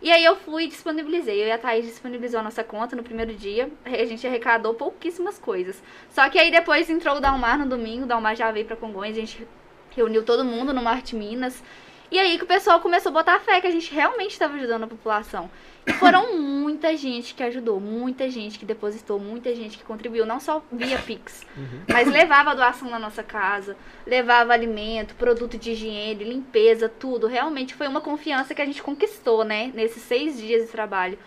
E 0.00 0.12
aí 0.12 0.24
eu 0.24 0.36
fui 0.36 0.64
e 0.64 0.68
disponibilizei. 0.68 1.42
Eu 1.42 1.48
e 1.48 1.52
a 1.52 1.58
Thaís 1.58 1.84
disponibilizou 1.86 2.40
a 2.40 2.42
nossa 2.42 2.62
conta 2.62 2.94
no 2.94 3.02
primeiro 3.02 3.34
dia. 3.34 3.70
A 3.84 4.04
gente 4.04 4.26
arrecadou 4.26 4.74
pouquíssimas 4.74 5.38
coisas. 5.38 5.82
Só 6.10 6.28
que 6.28 6.38
aí 6.38 6.50
depois 6.50 6.88
entrou 6.88 7.16
o 7.16 7.20
Dalmar 7.20 7.58
no 7.58 7.66
domingo, 7.66 8.04
o 8.04 8.06
Dalmar 8.06 8.36
já 8.36 8.50
veio 8.52 8.66
pra 8.66 8.76
Congonhas, 8.76 9.16
a 9.16 9.20
gente 9.20 9.46
reuniu 9.90 10.24
todo 10.24 10.44
mundo 10.44 10.72
no 10.72 10.82
Marte 10.82 11.16
Minas. 11.16 11.62
E 12.10 12.18
aí 12.18 12.38
que 12.38 12.44
o 12.44 12.46
pessoal 12.46 12.80
começou 12.80 13.10
a 13.10 13.12
botar 13.12 13.40
fé 13.40 13.60
que 13.60 13.66
a 13.66 13.70
gente 13.70 13.92
realmente 13.92 14.32
estava 14.32 14.54
ajudando 14.54 14.84
a 14.84 14.86
população. 14.86 15.50
E 15.88 15.92
foram 15.94 16.36
muita 16.36 16.94
gente 16.96 17.34
que 17.34 17.42
ajudou, 17.42 17.80
muita 17.80 18.28
gente 18.28 18.58
que 18.58 18.66
depositou, 18.66 19.18
muita 19.18 19.54
gente 19.54 19.78
que 19.78 19.84
contribuiu, 19.84 20.26
não 20.26 20.38
só 20.38 20.62
via 20.70 20.98
Pix, 20.98 21.46
mas 21.88 22.06
levava 22.06 22.54
doação 22.54 22.90
na 22.90 22.98
nossa 22.98 23.22
casa, 23.22 23.76
levava 24.06 24.52
alimento, 24.52 25.14
produto 25.14 25.56
de 25.56 25.72
higiene, 25.72 26.24
limpeza, 26.24 26.88
tudo. 26.88 27.26
Realmente 27.26 27.74
foi 27.74 27.88
uma 27.88 28.02
confiança 28.02 28.54
que 28.54 28.60
a 28.60 28.66
gente 28.66 28.82
conquistou, 28.82 29.44
né, 29.44 29.72
nesses 29.74 30.02
seis 30.02 30.38
dias 30.38 30.66
de 30.66 30.68
trabalho. 30.68 31.18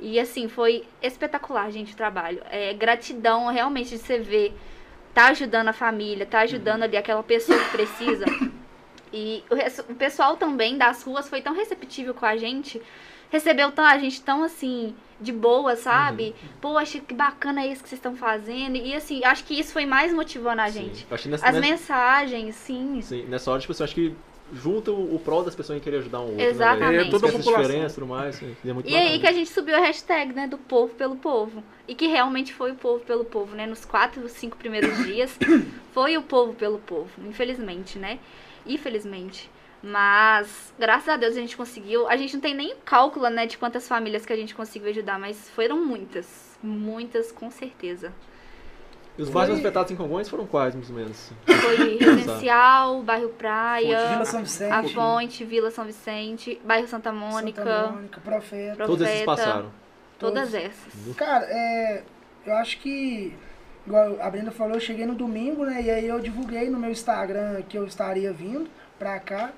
E 0.00 0.18
assim, 0.18 0.48
foi 0.48 0.84
espetacular, 1.00 1.70
gente, 1.70 1.92
o 1.92 1.96
trabalho. 1.96 2.42
É 2.50 2.74
gratidão 2.74 3.46
realmente 3.46 3.90
de 3.90 3.98
você 3.98 4.18
ver, 4.18 4.52
tá 5.14 5.26
ajudando 5.26 5.68
a 5.68 5.72
família, 5.72 6.26
tá 6.26 6.40
ajudando 6.40 6.82
ali 6.82 6.96
aquela 6.96 7.22
pessoa 7.22 7.56
que 7.56 7.70
precisa. 7.70 8.24
E 9.12 9.44
o, 9.50 9.92
o 9.92 9.94
pessoal 9.94 10.36
também 10.36 10.76
das 10.76 11.02
ruas 11.02 11.28
foi 11.28 11.40
tão 11.40 11.54
receptível 11.54 12.14
com 12.14 12.24
a 12.24 12.36
gente, 12.36 12.80
recebeu 13.32 13.72
tão, 13.72 13.84
a 13.84 13.98
gente 13.98 14.20
tão 14.22 14.44
assim, 14.44 14.94
de 15.20 15.32
boa, 15.32 15.74
sabe? 15.74 16.34
Poxa, 16.60 17.00
que 17.00 17.14
bacana 17.14 17.66
isso 17.66 17.82
que 17.82 17.88
vocês 17.88 17.98
estão 17.98 18.14
fazendo. 18.14 18.76
E 18.76 18.94
assim, 18.94 19.24
acho 19.24 19.42
que 19.44 19.58
isso 19.58 19.72
foi 19.72 19.86
mais 19.86 20.12
motivando 20.12 20.60
a 20.60 20.68
gente. 20.68 21.06
Nessa, 21.10 21.14
As 21.14 21.26
nessa, 21.26 21.60
mensagens, 21.60 22.54
sim. 22.54 23.00
sim, 23.02 23.24
nessa 23.24 23.50
hora, 23.50 23.60
tipo, 23.60 23.72
assim, 23.72 23.82
acho 23.84 23.94
que 23.94 24.14
junta 24.54 24.90
o, 24.92 25.14
o 25.14 25.18
prol 25.18 25.42
das 25.42 25.54
pessoas 25.54 25.78
em 25.78 25.80
querer 25.80 25.96
ajudar 25.98 26.20
um 26.20 26.24
outro. 26.32 26.42
Exatamente. 26.42 26.96
Né, 26.96 27.06
É, 27.06 27.10
toda 27.10 27.26
a 27.28 27.32
população. 27.32 27.62
diferenças 27.62 27.92
e 27.92 27.94
tudo 27.94 28.06
mais. 28.06 28.34
sim. 28.36 28.54
E 28.62 28.68
é 28.68 28.72
muito 28.74 28.86
E 28.90 28.94
aí 28.94 29.02
bacana. 29.04 29.20
que 29.20 29.26
a 29.26 29.32
gente 29.32 29.50
subiu 29.50 29.76
a 29.76 29.80
hashtag, 29.80 30.32
né, 30.34 30.46
do 30.46 30.58
povo 30.58 30.94
pelo 30.94 31.16
povo. 31.16 31.64
E 31.88 31.94
que 31.94 32.06
realmente 32.06 32.52
foi 32.52 32.72
o 32.72 32.74
povo 32.74 33.02
pelo 33.02 33.24
povo, 33.24 33.54
né? 33.56 33.66
Nos 33.66 33.84
quatro, 33.86 34.28
cinco 34.28 34.56
primeiros 34.58 34.94
dias, 35.06 35.38
foi 35.94 36.18
o 36.18 36.22
povo 36.22 36.52
pelo 36.52 36.78
povo, 36.78 37.08
infelizmente, 37.26 37.98
né? 37.98 38.18
Infelizmente. 38.66 39.50
Mas, 39.82 40.72
graças 40.78 41.08
a 41.08 41.16
Deus, 41.16 41.36
a 41.36 41.40
gente 41.40 41.56
conseguiu. 41.56 42.08
A 42.08 42.16
gente 42.16 42.34
não 42.34 42.40
tem 42.40 42.54
nem 42.54 42.76
cálculo, 42.84 43.28
né, 43.28 43.46
de 43.46 43.58
quantas 43.58 43.88
famílias 43.88 44.24
que 44.24 44.32
a 44.32 44.36
gente 44.36 44.54
conseguiu 44.54 44.90
ajudar, 44.90 45.18
mas 45.18 45.50
foram 45.50 45.84
muitas. 45.84 46.56
Muitas, 46.62 47.32
com 47.32 47.50
certeza. 47.50 48.12
E 49.18 49.22
os 49.22 49.28
bairros 49.28 49.56
Foi- 49.56 49.60
afetados 49.66 49.90
em 49.92 49.96
Congonhas 49.96 50.28
foram 50.28 50.46
quais, 50.46 50.74
mais 50.74 50.88
ou 50.88 50.96
menos? 50.96 51.32
Foi 51.44 51.98
Residencial, 51.98 53.02
Bairro 53.02 53.28
Praia, 53.30 54.08
Vila 54.12 54.24
São 54.24 54.42
Vicente. 54.42 54.72
A 54.72 54.82
Fonte, 54.84 55.44
Vila 55.44 55.70
São 55.70 55.84
Vicente, 55.84 56.58
Bairro 56.64 56.86
Santa 56.86 57.12
Mônica, 57.12 57.62
Santa 57.62 57.90
Mônica, 57.90 58.20
Profeta. 58.20 58.76
Pro- 58.76 58.86
Todos 58.86 59.06
esses 59.06 59.22
Profeta. 59.24 59.46
passaram. 59.48 59.70
todas 60.18 60.54
essas. 60.54 61.16
Cara, 61.16 61.44
é, 61.46 62.04
eu 62.46 62.54
acho 62.56 62.78
que, 62.78 63.34
igual 63.86 64.16
a 64.22 64.30
Brenda 64.30 64.52
falou, 64.52 64.74
eu 64.74 64.80
cheguei 64.80 65.04
no 65.04 65.14
domingo, 65.16 65.64
né? 65.66 65.82
E 65.82 65.90
aí 65.90 66.06
eu 66.06 66.20
divulguei 66.20 66.70
no 66.70 66.78
meu 66.78 66.90
Instagram 66.92 67.60
que 67.68 67.76
eu 67.76 67.84
estaria 67.84 68.32
vindo 68.32 68.70
pra 68.98 69.18
cá. 69.18 69.50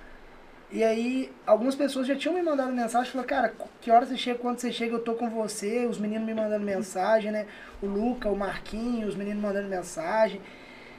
E 0.75 0.83
aí, 0.83 1.31
algumas 1.47 1.76
pessoas 1.76 2.04
já 2.04 2.16
tinham 2.16 2.35
me 2.35 2.43
mandado 2.43 2.73
mensagem, 2.73 3.09
falaram, 3.09 3.28
cara, 3.28 3.54
que 3.81 3.93
hora 3.93 4.04
você 4.04 4.16
chega, 4.16 4.40
quando 4.40 4.59
você 4.59 4.73
chega, 4.73 4.97
eu 4.97 4.99
tô 4.99 5.14
com 5.14 5.31
você, 5.31 5.87
os 5.87 5.99
meninos 5.99 6.26
me 6.26 6.35
mandando 6.35 6.64
mensagem, 6.64 7.31
né? 7.31 7.47
O 7.81 7.87
Luca, 7.87 8.28
o 8.28 8.37
Marquinhos, 8.37 9.11
os 9.11 9.14
meninos 9.14 9.40
mandando 9.40 9.69
mensagem. 9.69 10.40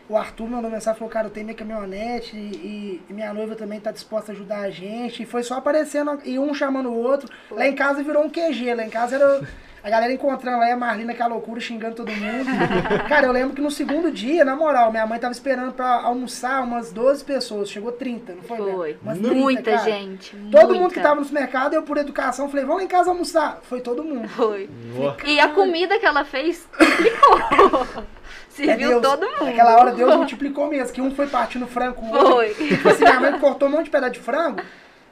O 0.07 0.15
Arthur 0.15 0.47
mandou 0.47 0.71
mensagem, 0.71 0.97
falou, 0.97 1.11
cara, 1.11 1.27
eu 1.27 1.31
tenho 1.31 1.47
minha 1.47 1.57
caminhonete 1.57 2.37
e, 2.37 3.03
e 3.09 3.13
minha 3.13 3.33
noiva 3.33 3.53
também 3.53 3.81
tá 3.81 3.91
disposta 3.91 4.31
a 4.31 4.33
ajudar 4.33 4.59
a 4.61 4.69
gente. 4.69 5.23
E 5.23 5.25
foi 5.25 5.43
só 5.43 5.55
aparecendo, 5.55 6.21
e 6.23 6.39
um 6.39 6.53
chamando 6.53 6.87
o 6.87 6.97
outro. 6.97 7.29
Lá 7.51 7.67
em 7.67 7.75
casa 7.75 8.01
virou 8.01 8.23
um 8.23 8.29
QG, 8.29 8.75
lá 8.75 8.85
em 8.85 8.89
casa 8.89 9.15
era 9.17 9.45
A 9.85 9.89
galera 9.91 10.11
encontrando 10.11 10.57
lá 10.57 10.67
e 10.67 10.71
a 10.71 10.75
Marlina, 10.75 11.11
aquela 11.11 11.29
loucura, 11.29 11.61
xingando 11.61 11.93
todo 11.95 12.11
mundo. 12.11 12.49
cara, 13.07 13.27
eu 13.27 13.31
lembro 13.31 13.55
que 13.55 13.61
no 13.61 13.69
segundo 13.69 14.09
dia, 14.09 14.43
na 14.43 14.55
moral, 14.55 14.89
minha 14.89 15.05
mãe 15.05 15.19
tava 15.19 15.31
esperando 15.31 15.73
pra 15.73 16.01
almoçar 16.01 16.63
umas 16.63 16.91
12 16.91 17.23
pessoas. 17.23 17.69
Chegou 17.69 17.91
30, 17.91 18.33
não 18.33 18.41
foi? 18.41 18.57
Foi. 18.57 18.65
Léo? 18.65 18.97
Umas 19.03 19.19
30, 19.19 19.35
Muita 19.35 19.71
cara. 19.77 19.83
gente. 19.83 20.35
Todo 20.49 20.69
muita. 20.69 20.73
mundo 20.73 20.91
que 20.91 20.99
tava 20.99 21.15
no 21.17 21.23
supermercado, 21.23 21.75
eu 21.75 21.83
por 21.83 21.97
educação, 21.97 22.49
falei, 22.49 22.65
vamos 22.65 22.79
lá 22.79 22.83
em 22.85 22.87
casa 22.87 23.11
almoçar. 23.11 23.59
Foi 23.69 23.79
todo 23.79 24.03
mundo. 24.03 24.27
Foi. 24.29 24.67
Nossa. 24.95 25.17
E 25.27 25.39
a 25.39 25.49
comida 25.49 25.99
que 25.99 26.05
ela 26.07 26.25
fez 26.25 26.67
triplicou. 26.75 28.05
É 28.57 28.65
Serviu 28.67 28.87
Deus. 28.87 29.01
todo 29.01 29.21
mundo. 29.29 29.45
Naquela 29.45 29.77
hora 29.77 29.91
Deus 29.91 30.15
multiplicou 30.15 30.67
mesmo, 30.69 30.93
que 30.93 31.01
um 31.01 31.13
foi 31.13 31.27
partindo 31.27 31.67
frango. 31.67 32.01
Foi. 32.09 32.53
Tipo 32.53 32.87
assim, 32.87 33.03
minha 33.03 33.19
mãe 33.19 33.37
cortou 33.37 33.67
um 33.67 33.71
monte 33.71 33.85
de 33.85 33.89
pedaço 33.89 34.13
de 34.13 34.19
frango. 34.19 34.61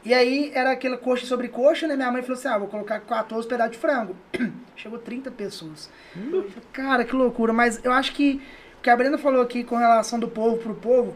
E 0.06 0.14
aí 0.14 0.52
era 0.54 0.72
aquela 0.72 0.98
coxa 0.98 1.26
sobre 1.26 1.48
coxa, 1.48 1.88
né? 1.88 1.96
Minha 1.96 2.12
mãe 2.12 2.22
falou 2.22 2.38
assim: 2.38 2.48
ah, 2.48 2.58
vou 2.58 2.68
colocar 2.68 3.00
14 3.00 3.48
pedaços 3.48 3.74
de 3.74 3.78
frango. 3.78 4.16
Chegou 4.76 5.00
30 5.00 5.32
pessoas. 5.32 5.90
Falei, 6.14 6.50
Cara, 6.74 7.06
que 7.06 7.16
loucura. 7.16 7.54
Mas 7.54 7.80
eu 7.84 7.92
acho 7.92 8.14
que 8.14 8.42
o 8.80 8.82
que 8.82 8.90
a 8.90 8.98
Brenda 8.98 9.18
falou 9.18 9.42
aqui 9.42 9.64
com 9.64 9.76
relação 9.78 10.20
do 10.20 10.28
povo 10.28 10.58
pro 10.58 10.74
povo, 10.76 11.14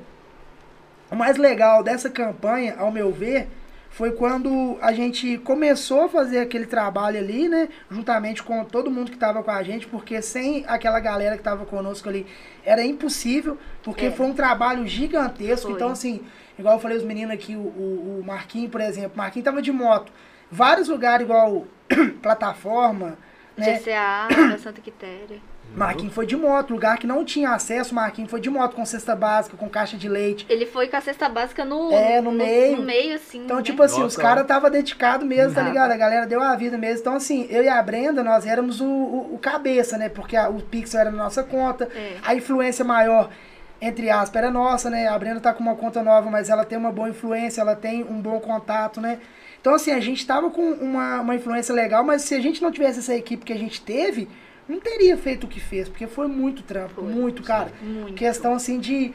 o 1.12 1.16
mais 1.16 1.38
legal 1.38 1.84
dessa 1.84 2.10
campanha, 2.10 2.76
ao 2.78 2.90
meu 2.92 3.12
ver, 3.12 3.50
foi 3.90 4.12
quando 4.12 4.78
a 4.82 4.92
gente 4.94 5.38
começou 5.40 6.04
a 6.04 6.10
fazer 6.10 6.40
aquele 6.40 6.66
trabalho 6.66 7.18
ali, 7.18 7.50
né? 7.50 7.68
Juntamente 7.90 8.42
com 8.44 8.64
todo 8.64 8.92
mundo 8.92 9.10
que 9.10 9.18
estava 9.18 9.44
com 9.44 9.52
a 9.52 9.64
gente, 9.64 9.88
porque 9.88 10.22
sem 10.22 10.64
aquela 10.68 11.00
galera 11.00 11.36
que 11.36 11.42
estava 11.42 11.66
conosco 11.66 12.08
ali 12.08 12.26
era 12.64 12.84
impossível, 12.86 13.58
porque 13.84 14.06
É. 14.06 14.12
foi 14.12 14.28
um 14.28 14.34
trabalho 14.34 14.86
gigantesco. 14.88 15.68
Foi. 15.68 15.76
Então, 15.76 15.90
assim, 15.90 16.22
igual 16.58 16.76
eu 16.76 16.80
falei 16.80 16.98
os 16.98 17.04
meninos 17.04 17.34
aqui, 17.34 17.56
o, 17.56 17.60
o, 17.60 18.20
o 18.22 18.24
Marquinhos, 18.26 18.72
por 18.72 18.82
exemplo, 18.82 19.12
o 19.16 19.18
Marquinhos 19.18 19.46
tava 19.46 19.62
de 19.62 19.72
moto. 19.72 20.12
Vários 20.52 20.88
lugares, 20.88 21.26
igual 21.26 21.66
plataforma, 22.22 23.18
né? 23.56 23.80
GCA, 23.80 24.28
da 24.50 24.58
Santa 24.58 24.82
Quitéria. 24.82 25.40
Marquinhos 25.76 26.14
foi 26.14 26.26
de 26.26 26.36
moto, 26.36 26.72
lugar 26.72 26.98
que 26.98 27.06
não 27.06 27.26
tinha 27.26 27.50
acesso, 27.52 27.94
Marquinhos 27.94 28.32
foi 28.32 28.40
de 28.40 28.50
moto, 28.50 28.74
com 28.74 28.86
cesta 28.86 29.14
básica, 29.14 29.58
com 29.58 29.68
caixa 29.68 29.98
de 29.98 30.08
leite. 30.08 30.46
Ele 30.48 30.66
foi 30.66 30.88
com 30.88 30.96
a 30.96 31.02
cesta 31.02 31.28
básica 31.28 31.66
no, 31.66 31.92
É, 31.92 32.22
no 32.22 32.32
meio. 32.32 32.78
No 32.78 32.84
meio, 32.84 33.16
assim. 33.16 33.44
Então, 33.44 33.58
né? 33.58 33.64
tipo 33.64 33.84
assim, 33.84 34.00
Nossa. 34.00 34.08
os 34.08 34.16
caras 34.16 34.44
estavam 34.44 34.70
dedicados 34.72 35.28
mesmo, 35.28 35.50
tá 35.54 35.56
Tava. 35.60 35.68
ligado? 35.70 35.92
A 35.92 35.98
galera 35.98 36.26
deu 36.26 36.42
a 36.42 36.56
vida 36.56 36.78
mesmo. 36.78 37.02
Então, 37.02 37.16
assim, 37.16 37.48
eu 37.50 37.64
e 37.64 37.68
a 37.68 37.82
Brenda, 37.84 38.24
nós 38.24 38.46
éramos 38.46 38.80
o, 38.80 38.86
o, 38.86 39.36
o 39.36 39.40
cabeça, 39.40 39.98
né? 39.98 40.08
Porque 40.08 40.38
a- 40.38 40.50
o 40.50 40.62
Pixel 40.62 41.02
era 41.02 41.12
na 41.12 41.18
nossa 41.26 41.44
conta. 41.44 41.90
É. 41.94 42.16
A 42.24 42.34
influência 42.34 42.86
maior, 42.86 43.30
entre 43.80 44.10
aspas, 44.10 44.42
era 44.42 44.52
nossa, 44.52 44.90
né? 44.90 45.08
A 45.08 45.18
Brenda 45.18 45.40
tá 45.40 45.54
com 45.54 45.62
uma 45.62 45.76
conta 45.76 46.02
nova, 46.02 46.30
mas 46.30 46.50
ela 46.50 46.66
tem 46.66 46.78
uma 46.78 46.92
boa 46.92 47.10
influência, 47.10 47.62
ela 47.62 47.76
tem 47.76 48.04
um 48.04 48.22
bom 48.22 48.40
contato, 48.40 49.00
né? 49.00 49.20
Então, 49.60 49.74
assim, 49.76 49.92
a 49.92 50.00
gente 50.00 50.26
tava 50.26 50.50
com 50.50 50.62
uma, 50.62 51.22
uma 51.22 51.36
influência 51.36 51.74
legal, 51.74 52.04
mas 52.04 52.22
se 52.24 52.36
a 52.36 52.42
gente 52.42 52.62
não 52.62 52.72
tivesse 52.72 53.00
essa 53.00 53.16
equipe 53.16 53.46
que 53.46 53.54
a 53.54 53.58
gente 53.58 53.82
teve, 53.82 54.28
não 54.68 54.80
teria 54.80 55.18
feito 55.18 55.46
o 55.46 55.48
que 55.48 55.60
fez, 55.60 55.88
porque 55.88 56.08
foi 56.08 56.28
muito 56.28 56.64
trampo, 56.64 56.96
Foi. 56.96 57.04
muito, 57.06 57.44
cara. 57.44 57.72
Muito. 57.82 58.14
Questão, 58.14 58.54
assim, 58.54 58.80
de... 58.80 59.14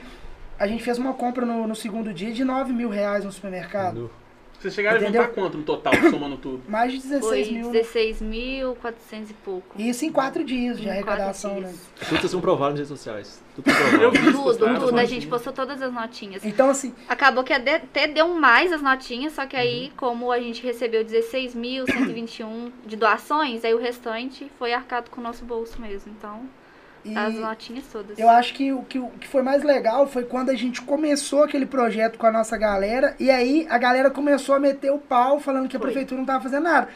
A 0.59 0.66
gente 0.66 0.83
fez 0.83 0.99
uma 0.99 1.12
compra 1.12 1.45
no, 1.45 1.66
no 1.66 1.75
segundo 1.75 2.12
dia 2.12 2.33
de 2.33 2.45
9 2.45 2.73
mil 2.73 2.88
reais 2.88 3.25
no 3.25 3.33
supermercado. 3.33 4.11
Vocês 4.62 4.75
chegaram 4.75 4.99
Entendeu? 5.00 5.21
a 5.23 5.25
levantar 5.25 5.40
quanto 5.42 5.59
no 5.59 5.64
total, 5.64 5.92
somando 6.09 6.37
tudo? 6.37 6.62
Mais 6.69 6.92
de 6.92 6.99
16 6.99 7.25
Foi 7.49 7.52
mil. 7.59 7.71
né? 7.73 7.81
16.400 7.81 9.31
e 9.31 9.35
pouco. 9.45 9.81
Isso 9.83 10.04
em 10.04 10.12
quatro 10.12 10.45
dias 10.45 10.78
de 10.81 10.87
Em 10.87 10.90
arrecadação, 10.90 11.50
quatro 11.50 11.66
né? 11.66 11.73
dias. 11.73 12.09
Tudo 12.09 12.21
vocês 12.21 12.35
comprovaram 12.35 12.71
nas 12.71 12.78
redes 12.78 12.88
sociais. 12.88 13.42
Tudo 13.57 13.64
comprovado. 13.71 14.33
Tudo, 14.33 14.81
tudo. 14.87 14.99
A 14.99 15.04
gente 15.04 15.26
postou 15.26 15.52
todas 15.52 15.83
as 15.83 15.92
notinhas. 15.92 16.42
Então, 16.45 16.71
assim, 16.71 16.95
Acabou 17.09 17.45
que 17.45 17.52
até 17.52 17.75
até 17.76 18.07
deu 18.07 18.28
mais 18.28 18.73
as 18.73 18.81
notinhas, 18.81 19.35
só 19.35 19.45
que 19.45 19.57
aí, 19.57 19.88
Uhum. 19.88 19.92
como 19.97 20.33
a 20.33 20.38
gente 20.40 20.62
recebeu 20.62 21.04
16.121 21.04 22.71
de 22.87 22.97
doações, 22.97 23.64
aí 23.64 23.75
o 23.75 23.78
restante 23.78 24.50
foi 24.59 24.73
arcado 24.73 25.11
com 25.11 25.21
o 25.21 25.25
nosso 25.25 25.45
bolso 25.45 25.81
mesmo. 25.81 26.12
Então, 26.16 26.49
e 27.04 27.16
as 27.16 27.35
notinhas 27.35 27.85
todas. 27.92 28.18
eu 28.18 28.28
acho 28.28 28.54
que 28.54 28.73
o, 28.73 28.82
que 28.82 28.99
o 28.99 29.09
que 29.21 29.26
foi 29.28 29.42
mais 29.42 29.62
legal 29.62 30.06
foi 30.06 30.25
quando 30.25 30.50
a 30.50 30.54
gente 30.54 30.80
começou 30.82 31.42
aquele 31.42 31.66
projeto 31.66 32.18
com 32.18 32.26
a 32.26 32.32
nossa 32.32 32.56
galera, 32.56 33.14
e 33.18 33.30
aí 33.30 33.66
a 33.68 33.78
galera 33.78 34.11
começou 34.11 34.54
a 34.54 34.61
meter 34.61 34.92
o 34.92 34.99
pau 34.99 35.40
falando 35.40 35.68
que 35.68 35.76
a 35.76 35.80
Foi. 35.80 35.88
prefeitura 35.90 36.16
não 36.16 36.25
estava 36.25 36.42
fazendo 36.42 36.64
nada. 36.64 36.88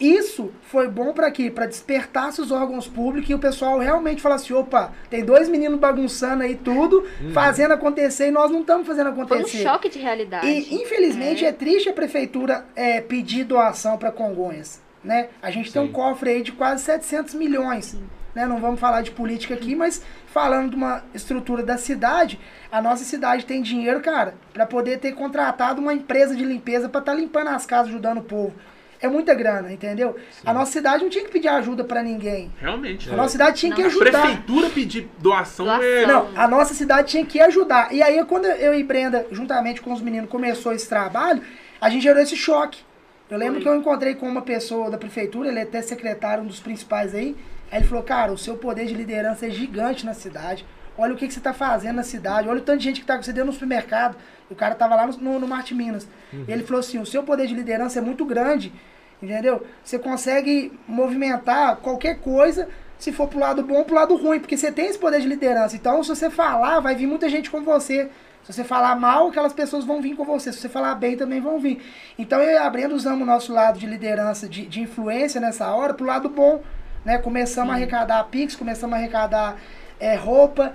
Isso 0.00 0.50
foi 0.62 0.88
bom 0.88 1.12
pra 1.12 1.30
quê? 1.30 1.52
Pra 1.52 1.66
despertar 1.66 2.28
os 2.30 2.50
órgãos 2.50 2.88
públicos 2.88 3.30
e 3.30 3.34
o 3.34 3.38
pessoal 3.38 3.78
realmente 3.78 4.20
falar 4.20 4.34
assim: 4.34 4.52
opa, 4.52 4.92
tem 5.08 5.24
dois 5.24 5.48
meninos 5.48 5.78
bagunçando 5.78 6.42
aí 6.42 6.56
tudo, 6.56 7.06
fazendo 7.32 7.74
acontecer 7.74 8.26
e 8.26 8.30
nós 8.32 8.50
não 8.50 8.62
estamos 8.62 8.86
fazendo 8.88 9.12
Foi 9.14 9.20
um 9.20 9.22
acontecer. 9.22 9.62
choque 9.62 9.88
de 9.88 10.00
realidade. 10.00 10.48
E 10.48 10.74
infelizmente 10.82 11.44
É. 11.44 11.48
é, 11.48 11.52
triste 11.52 11.88
a 11.88 11.92
prefeitura 11.92 12.64
é, 12.74 13.00
pedir 13.00 13.44
doação 13.44 13.96
para 13.96 14.10
Congonhas. 14.10 14.82
Né? 15.02 15.28
A 15.40 15.50
gente 15.52 15.72
tem 15.72 15.80
um 15.80 15.86
Sim. 15.86 15.92
cofre 15.92 16.30
aí 16.30 16.42
de 16.42 16.50
quase 16.52 16.82
700 16.82 17.34
milhões. 17.34 17.96
Né? 18.34 18.46
Não 18.46 18.58
vamos 18.60 18.80
falar 18.80 19.02
de 19.02 19.10
política 19.12 19.54
aqui, 19.54 19.74
mas 19.76 20.02
falando 20.26 20.70
de 20.70 20.76
uma 20.76 21.02
estrutura 21.14 21.62
da 21.62 21.76
cidade, 21.78 22.38
a 22.70 22.82
nossa 22.82 23.04
cidade 23.04 23.46
tem 23.46 23.62
dinheiro, 23.62 24.00
cara, 24.00 24.34
para 24.52 24.66
poder 24.66 24.98
ter 24.98 25.12
contratado 25.12 25.80
uma 25.80 25.94
empresa 25.94 26.34
de 26.34 26.44
limpeza 26.44 26.88
para 26.88 27.00
estar 27.00 27.14
limpando 27.14 27.48
as 27.48 27.64
casas, 27.64 27.88
ajudando 27.88 28.18
o 28.18 28.22
povo. 28.24 28.54
É 29.00 29.08
muita 29.08 29.34
grana, 29.34 29.70
entendeu? 29.70 30.16
A 30.46 30.52
nossa 30.54 30.72
cidade 30.72 31.02
não 31.02 31.10
tinha 31.10 31.24
que 31.24 31.30
pedir 31.30 31.48
ajuda 31.48 31.84
para 31.84 32.02
ninguém. 32.02 32.50
Realmente. 32.58 33.10
A 33.12 33.14
nossa 33.16 33.32
cidade 33.32 33.58
tinha 33.58 33.68
Não. 33.70 33.76
que 33.76 33.82
A 33.82 33.86
ajudar. 33.86 34.10
prefeitura 34.22 34.70
pedir 34.70 35.08
doação, 35.18 35.66
Doação. 35.66 35.82
é. 35.84 36.06
Não, 36.06 36.28
a 36.34 36.48
nossa 36.48 36.72
cidade 36.72 37.08
tinha 37.08 37.24
que 37.26 37.38
ajudar. 37.38 37.92
E 37.92 38.02
aí, 38.02 38.24
quando 38.24 38.46
eu 38.46 38.72
e 38.74 38.82
Brenda, 38.82 39.26
juntamente 39.30 39.82
com 39.82 39.92
os 39.92 40.00
meninos, 40.00 40.30
começou 40.30 40.72
esse 40.72 40.88
trabalho, 40.88 41.42
a 41.80 41.90
gente 41.90 42.02
gerou 42.02 42.22
esse 42.22 42.34
choque. 42.34 42.80
Eu 43.28 43.36
lembro 43.36 43.54
Foi. 43.56 43.62
que 43.62 43.68
eu 43.68 43.74
encontrei 43.74 44.14
com 44.14 44.26
uma 44.26 44.40
pessoa 44.42 44.90
da 44.90 44.96
prefeitura, 44.96 45.48
ele 45.50 45.58
é 45.58 45.62
até 45.62 45.82
secretário, 45.82 46.42
um 46.42 46.46
dos 46.46 46.60
principais 46.60 47.14
aí. 47.14 47.36
Aí 47.74 47.80
ele 47.80 47.88
falou, 47.88 48.04
cara, 48.04 48.32
o 48.32 48.38
seu 48.38 48.56
poder 48.56 48.86
de 48.86 48.94
liderança 48.94 49.48
é 49.48 49.50
gigante 49.50 50.06
na 50.06 50.14
cidade. 50.14 50.64
Olha 50.96 51.12
o 51.12 51.16
que, 51.16 51.26
que 51.26 51.32
você 51.32 51.40
está 51.40 51.52
fazendo 51.52 51.96
na 51.96 52.04
cidade, 52.04 52.48
olha 52.48 52.60
o 52.60 52.62
tanto 52.62 52.78
de 52.78 52.84
gente 52.84 53.00
que 53.00 53.02
está 53.02 53.16
com 53.16 53.22
você 53.24 53.32
dentro 53.32 53.46
no 53.46 53.52
supermercado. 53.52 54.16
O 54.48 54.54
cara 54.54 54.76
tava 54.76 54.94
lá 54.94 55.08
no, 55.08 55.16
no, 55.16 55.40
no 55.40 55.48
Marte 55.48 55.74
Minas. 55.74 56.06
E 56.32 56.52
ele 56.52 56.62
falou 56.62 56.78
assim, 56.78 57.00
o 57.00 57.06
seu 57.06 57.24
poder 57.24 57.48
de 57.48 57.54
liderança 57.54 57.98
é 57.98 58.02
muito 58.02 58.24
grande, 58.24 58.72
entendeu? 59.20 59.66
Você 59.82 59.98
consegue 59.98 60.72
movimentar 60.86 61.78
qualquer 61.78 62.20
coisa 62.20 62.68
se 62.96 63.10
for 63.10 63.26
pro 63.26 63.40
lado 63.40 63.64
bom 63.64 63.78
ou 63.78 63.84
pro 63.84 63.96
lado 63.96 64.14
ruim, 64.14 64.38
porque 64.38 64.56
você 64.56 64.70
tem 64.70 64.86
esse 64.86 64.98
poder 64.98 65.20
de 65.20 65.26
liderança. 65.26 65.74
Então, 65.74 66.00
se 66.04 66.10
você 66.10 66.30
falar, 66.30 66.78
vai 66.78 66.94
vir 66.94 67.08
muita 67.08 67.28
gente 67.28 67.50
com 67.50 67.64
você. 67.64 68.08
Se 68.44 68.52
você 68.52 68.62
falar 68.62 68.94
mal, 68.94 69.30
aquelas 69.30 69.52
pessoas 69.52 69.84
vão 69.84 70.00
vir 70.00 70.14
com 70.14 70.24
você. 70.24 70.52
Se 70.52 70.60
você 70.60 70.68
falar 70.68 70.94
bem, 70.94 71.16
também 71.16 71.40
vão 71.40 71.58
vir. 71.58 71.82
Então, 72.16 72.40
eu 72.40 72.52
e 72.52 72.56
a 72.56 72.70
Brenda 72.70 72.94
usamos 72.94 73.22
o 73.22 73.26
nosso 73.26 73.52
lado 73.52 73.80
de 73.80 73.86
liderança, 73.86 74.48
de, 74.48 74.64
de 74.64 74.80
influência 74.80 75.40
nessa 75.40 75.74
hora, 75.74 75.92
pro 75.92 76.06
lado 76.06 76.28
bom. 76.28 76.62
Né? 77.04 77.18
Começamos 77.18 77.72
a 77.72 77.74
arrecadar 77.74 78.24
Pix, 78.24 78.56
começamos 78.56 78.94
a 78.94 78.98
arrecadar 78.98 79.56
é, 80.00 80.14
roupa. 80.14 80.72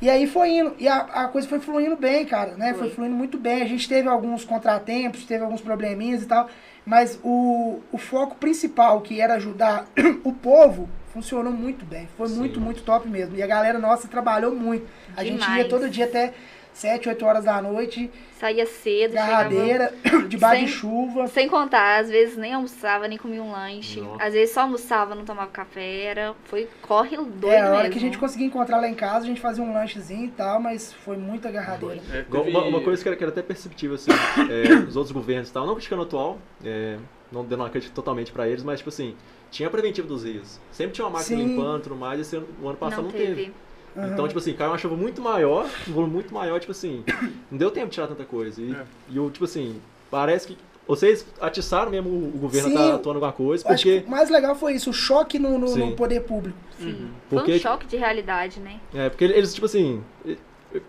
E 0.00 0.08
aí 0.08 0.26
foi 0.26 0.50
indo. 0.50 0.74
E 0.78 0.88
a, 0.88 0.98
a 0.98 1.28
coisa 1.28 1.46
foi 1.48 1.60
fluindo 1.60 1.96
bem, 1.96 2.24
cara. 2.24 2.54
Né? 2.56 2.72
Foi. 2.72 2.86
Foi. 2.86 2.90
fluindo 2.90 3.14
muito 3.14 3.38
bem. 3.38 3.62
A 3.62 3.66
gente 3.66 3.88
teve 3.88 4.08
alguns 4.08 4.44
contratempos, 4.44 5.24
teve 5.24 5.44
alguns 5.44 5.60
probleminhas 5.60 6.22
e 6.22 6.26
tal. 6.26 6.48
Mas 6.84 7.18
o, 7.22 7.80
o 7.92 7.98
foco 7.98 8.36
principal, 8.36 9.00
que 9.00 9.20
era 9.20 9.34
ajudar 9.34 9.86
o 10.24 10.32
povo, 10.32 10.88
funcionou 11.12 11.52
muito 11.52 11.84
bem. 11.84 12.08
Foi 12.16 12.28
Sim. 12.28 12.38
muito, 12.38 12.60
muito 12.60 12.82
top 12.82 13.08
mesmo. 13.08 13.36
E 13.36 13.42
a 13.42 13.46
galera 13.46 13.78
nossa 13.78 14.08
trabalhou 14.08 14.54
muito. 14.54 14.86
A 15.16 15.22
gente 15.22 15.40
ia 15.40 15.48
Demais. 15.48 15.68
todo 15.68 15.88
dia 15.90 16.06
até 16.06 16.32
7, 16.72 17.08
8 17.08 17.24
horas 17.26 17.44
da 17.44 17.60
noite, 17.60 18.10
Saía 18.38 18.64
cedo, 18.64 19.10
chegava... 19.10 19.28
garradeira, 19.30 19.92
debaixo 20.28 20.64
de 20.64 20.70
chuva. 20.70 21.26
Sem 21.26 21.46
contar, 21.48 22.00
às 22.00 22.08
vezes 22.08 22.38
nem 22.38 22.54
almoçava, 22.54 23.06
nem 23.06 23.18
comia 23.18 23.42
um 23.42 23.52
lanche. 23.52 24.00
Nossa. 24.00 24.24
Às 24.24 24.32
vezes 24.32 24.54
só 24.54 24.62
almoçava, 24.62 25.14
não 25.14 25.24
tomava 25.26 25.50
café. 25.50 26.04
Era... 26.04 26.34
Foi 26.44 26.66
corre 26.80 27.16
doido 27.18 27.46
É, 27.46 27.60
a 27.60 27.64
hora 27.68 27.76
mesmo. 27.80 27.92
que 27.92 27.98
a 27.98 28.00
gente 28.00 28.16
conseguia 28.18 28.46
encontrar 28.46 28.78
lá 28.78 28.88
em 28.88 28.94
casa, 28.94 29.24
a 29.24 29.28
gente 29.28 29.40
fazia 29.42 29.62
um 29.62 29.74
lanchezinho 29.74 30.24
e 30.24 30.30
tal, 30.30 30.58
mas 30.58 30.90
foi 30.92 31.18
muita 31.18 31.48
agarradeira. 31.48 32.00
É, 32.12 32.20
Igual 32.20 32.44
teve- 32.44 32.56
Uma, 32.56 32.66
uma 32.66 32.80
coisa 32.80 33.02
que 33.02 33.08
era, 33.08 33.16
que 33.16 33.22
era 33.24 33.30
até 33.30 33.42
perceptível, 33.42 33.96
assim, 33.96 34.10
é, 34.48 34.74
os 34.88 34.96
outros 34.96 35.12
governos 35.12 35.50
e 35.50 35.52
tal, 35.52 35.66
não 35.66 35.74
criticando 35.74 36.00
o 36.02 36.04
atual, 36.06 36.38
é, 36.64 36.96
não 37.30 37.44
dando 37.44 37.60
uma 37.60 37.68
crítica 37.68 37.94
totalmente 37.94 38.32
pra 38.32 38.48
eles, 38.48 38.62
mas, 38.64 38.78
tipo 38.78 38.88
assim, 38.88 39.14
tinha 39.50 39.68
a 39.68 39.70
preventiva 39.70 40.08
dos 40.08 40.24
rios. 40.24 40.58
Sempre 40.72 40.92
tinha 40.94 41.04
uma 41.06 41.18
máquina 41.18 41.36
Sim. 41.36 41.46
limpando 41.46 41.80
e 41.80 41.82
tudo 41.82 41.96
mais, 41.96 42.18
esse 42.20 42.36
ano, 42.36 42.48
o 42.62 42.68
ano 42.68 42.78
passado 42.78 43.02
não, 43.02 43.10
não 43.10 43.12
teve. 43.12 43.34
teve. 43.34 43.52
Aham. 43.96 44.12
Então, 44.12 44.26
tipo 44.28 44.38
assim, 44.38 44.52
caiu 44.52 44.70
uma 44.70 44.78
chuva 44.78 44.96
muito 44.96 45.20
maior, 45.20 45.68
um 45.88 45.92
volume 45.92 46.12
muito 46.14 46.32
maior, 46.32 46.58
tipo 46.60 46.72
assim, 46.72 47.02
não 47.50 47.58
deu 47.58 47.70
tempo 47.70 47.86
de 47.88 47.92
tirar 47.94 48.06
tanta 48.06 48.24
coisa. 48.24 48.60
E, 48.62 48.72
É. 48.72 48.84
e 49.10 49.16
eu, 49.16 49.30
tipo 49.30 49.44
assim, 49.44 49.80
parece 50.10 50.46
que 50.48 50.56
vocês 50.86 51.24
atiçaram 51.40 51.90
mesmo 51.90 52.08
o 52.08 52.28
o 52.34 52.38
governo 52.38 52.68
Sim, 52.70 52.74
tá 52.74 52.94
atuando 52.96 53.18
alguma 53.18 53.32
coisa, 53.32 53.64
Acho 53.68 53.82
porque... 53.84 54.00
que 54.00 54.06
o 54.06 54.10
mais 54.10 54.28
legal 54.30 54.54
foi 54.56 54.74
isso, 54.74 54.90
o 54.90 54.92
choque 54.92 55.38
no, 55.38 55.58
no- 55.58 55.76
no 55.76 55.92
poder 55.92 56.22
público. 56.22 56.58
Sim. 56.78 56.86
Uhum. 56.88 57.08
Foi 57.28 57.38
Porque- 57.38 57.54
um 57.54 57.58
choque 57.58 57.86
de 57.86 57.96
realidade, 57.96 58.58
né? 58.60 58.80
É, 58.94 59.08
porque 59.08 59.24
eles, 59.24 59.52
tipo 59.54 59.66
assim, 59.66 60.02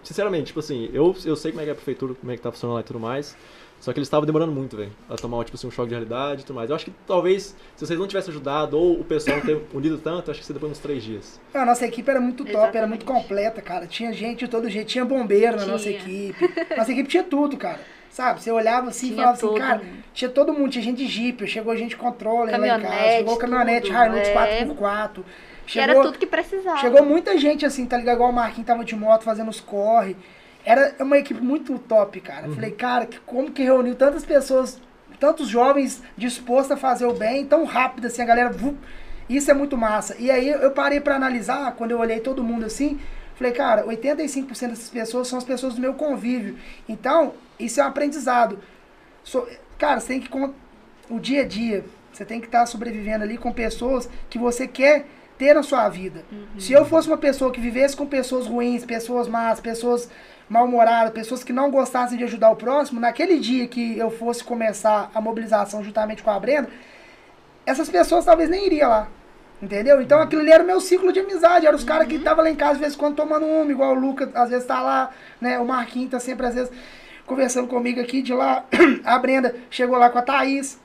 sinceramente, 0.03 0.46
tipo 0.48 0.60
assim, 0.60 0.89
eu, 0.93 1.15
eu 1.25 1.36
sei 1.36 1.51
como 1.51 1.62
é 1.62 1.65
que 1.65 1.70
é 1.70 1.74
a 1.74 1.75
prefeitura, 1.75 2.13
como 2.13 2.31
é 2.31 2.36
que 2.36 2.41
tá 2.41 2.51
funcionando 2.51 2.75
lá 2.75 2.81
e 2.81 2.84
tudo 2.84 3.00
mais, 3.00 3.36
só 3.82 3.92
que 3.92 4.00
eles 4.00 4.06
estavam 4.08 4.26
demorando 4.26 4.52
muito, 4.54 4.78
velho, 4.78 4.92
a 5.10 5.16
tomar, 5.18 5.44
tipo 5.44 5.58
assim, 5.58 5.68
um 5.68 5.72
choque 5.72 5.90
de 5.90 5.96
realidade 5.96 6.42
e 6.44 6.46
tudo 6.46 6.56
mais. 6.56 6.70
Eu 6.70 6.76
acho 6.78 6.86
que 6.86 6.94
talvez, 7.06 7.56
se 7.76 7.86
vocês 7.86 8.00
não 8.00 8.08
tivessem 8.08 8.32
ajudado, 8.32 8.78
ou 8.78 9.00
o 9.00 9.04
pessoal 9.04 9.38
não 9.38 9.44
ter 9.46 9.60
unido 9.74 9.98
tanto, 9.98 10.30
eu 10.30 10.32
acho 10.32 10.40
que 10.40 10.46
você 10.46 10.54
depois 10.54 10.72
uns 10.72 10.80
três 10.80 11.04
dias. 11.04 11.42
A 11.54 11.66
nossa 11.66 11.86
equipe 11.86 12.10
era 12.10 12.22
muito 12.22 12.46
top, 12.46 12.56
era 12.58 12.68
Exatamente. 12.70 12.90
muito 12.90 13.06
completa, 13.06 13.62
cara. 13.62 13.88
Tinha 13.88 14.14
gente 14.14 14.46
de 14.46 14.48
todo 14.48 14.70
jeito, 14.70 14.88
tinha 14.88 15.04
bombeiro 15.04 15.58
na 15.58 15.66
nossa 15.66 15.86
Tinha. 15.92 15.98
equipe. 16.30 16.54
Nossa 16.78 16.92
equipe 16.94 17.10
tinha 17.10 17.24
tudo, 17.24 17.58
cara. 17.58 17.80
Sabe? 18.12 18.42
Você 18.44 18.52
olhava 18.52 18.90
assim 18.90 19.08
e 19.08 19.10
Tinha 19.12 19.24
falava 19.34 19.38
assim, 19.38 19.56
cara, 19.58 19.78
mundo. 19.80 20.04
tinha 20.14 20.30
todo 20.30 20.54
mundo, 20.54 20.70
tinha 20.70 20.84
gente 20.84 20.98
de 20.98 21.08
Jeep, 21.08 21.48
chegou 21.48 21.76
gente 21.76 21.90
de 21.92 21.96
controle 21.98 22.52
lá 22.52 22.58
em 22.58 22.62
casa, 22.62 22.82
Caminhonete, 22.84 23.18
chegou 23.18 23.38
caminhonete, 23.38 23.88
tudo, 23.88 24.06
Hilux 24.06 24.28
é. 24.28 24.66
4x4. 24.66 25.24
Que 25.66 25.80
era 25.80 25.94
Chegou, 25.94 26.06
tudo 26.06 26.20
que 26.20 26.26
precisava. 26.28 26.78
chegou 26.78 27.06
muita 27.06 27.38
gente 27.38 27.66
assim, 27.66 27.86
tá 27.86 27.96
ligado? 27.98 28.16
Igual 28.16 28.30
o 28.30 28.34
Marquinhos 28.34 28.68
tava 28.68 28.84
de 28.84 28.96
moto 28.96 29.24
fazendo 29.24 29.50
os 29.50 29.62
corre. 29.62 30.18
Era 30.63 30.96
uma 31.00 31.18
equipe 31.18 31.41
muito 31.41 31.77
top, 31.80 32.20
cara. 32.22 32.48
Uhum. 32.48 32.56
Falei, 32.56 32.72
cara, 32.72 33.06
que, 33.06 33.20
como 33.22 33.51
que 33.51 33.63
reuniu 33.63 33.96
tantas 33.96 34.24
pessoas, 34.24 34.80
tantos 35.20 35.48
jovens 35.48 36.01
dispostos 36.18 36.72
a 36.72 36.77
fazer 36.77 37.06
o 37.06 37.13
bem, 37.13 37.46
tão 37.46 37.63
rápido 37.65 38.06
assim, 38.08 38.22
a 38.22 38.25
galera. 38.25 38.50
vup. 38.50 38.77
Isso 39.30 39.50
é 39.50 39.53
muito 39.53 39.77
massa. 39.77 40.15
E 40.20 40.30
aí 40.30 40.50
eu 40.50 40.72
parei 40.72 41.00
pra 41.00 41.15
analisar, 41.15 41.74
quando 41.75 41.91
eu 41.91 42.00
olhei 42.00 42.20
todo 42.20 42.44
mundo 42.44 42.65
assim, 42.65 43.00
falei, 43.36 43.53
cara, 43.53 43.86
85% 43.86 44.48
dessas 44.70 44.89
pessoas 44.89 45.27
são 45.27 45.38
as 45.38 45.44
pessoas 45.46 45.75
do 45.75 45.82
meu 45.82 45.94
convívio. 45.94 46.58
Então, 46.88 47.34
isso 47.58 47.80
é 47.80 47.84
um 47.84 47.88
aprendizado. 47.88 48.60
So- 49.24 49.48
cara, 49.77 50.00
você 50.00 50.08
tem 50.10 50.20
que. 50.20 50.30
O 51.10 51.20
dia 51.20 51.41
a 51.41 51.46
dia, 51.46 51.84
você 52.12 52.24
tem 52.25 52.39
que 52.39 52.46
estar 52.48 52.65
sobrevivendo 52.65 53.24
ali 53.24 53.38
com 53.38 53.51
pessoas 53.51 54.10
que 54.30 54.38
você 54.38 54.68
quer 54.68 55.06
ter 55.38 55.53
na 55.53 55.63
sua 55.63 55.88
vida. 55.89 56.24
Se 56.60 56.72
eu 56.74 56.86
fosse 56.86 57.08
uma 57.08 57.18
pessoa 57.18 57.51
que 57.51 57.60
vivesse 57.60 57.96
com 57.96 58.06
pessoas 58.06 58.48
ruins, 58.48 58.86
pessoas 58.86 59.27
más, 59.27 59.60
pessoas 59.60 60.10
mal-humoradas, 60.51 61.13
pessoas 61.13 61.46
que 61.46 61.53
não 61.53 61.72
gostassem 61.72 62.17
de 62.17 62.25
ajudar 62.25 62.51
o 62.51 62.58
próximo, 62.58 63.00
naquele 63.00 63.39
dia 63.39 63.65
que 63.70 63.98
eu 63.98 64.12
fosse 64.12 64.43
começar 64.43 65.10
a 65.15 65.22
mobilização 65.22 65.81
juntamente 65.81 66.22
com 66.22 66.29
a 66.29 66.38
Brenda, 66.38 66.67
essas 67.65 67.89
pessoas 67.89 68.25
talvez 68.25 68.50
nem 68.50 68.65
iriam 68.65 68.89
lá. 68.89 69.08
Entendeu? 69.62 70.01
Então 70.01 70.20
aquilo 70.20 70.41
ali 70.41 70.51
era 70.51 70.62
o 70.62 70.67
meu 70.67 70.81
ciclo 70.81 71.13
de 71.13 71.22
amizade. 71.22 71.65
Eram 71.65 71.77
os 71.77 71.86
caras 71.86 72.05
que 72.05 72.15
estavam 72.15 72.43
lá 72.43 72.50
em 72.50 72.55
casa, 72.55 72.74
às 72.74 72.79
vezes, 72.79 72.96
quando 72.98 73.15
tomando 73.15 73.46
uma, 73.46 73.72
igual 73.72 73.91
o 73.91 74.00
Lucas, 74.00 74.29
às 74.34 74.50
vezes 74.50 74.65
tá 74.65 74.81
lá, 74.81 75.12
né? 75.39 75.58
O 75.58 75.65
Marquinhos 75.65 76.12
tá 76.12 76.20
sempre, 76.20 76.48
às 76.48 76.55
vezes, 76.55 76.72
conversando 77.25 77.67
comigo 77.67 78.01
aqui 78.01 78.22
de 78.22 78.34
lá. 78.34 78.65
A 79.05 79.17
Brenda 79.20 79.55
chegou 79.70 79.98
lá 79.98 80.10
com 80.10 80.17
a 80.17 80.22
Thaís. 80.22 80.79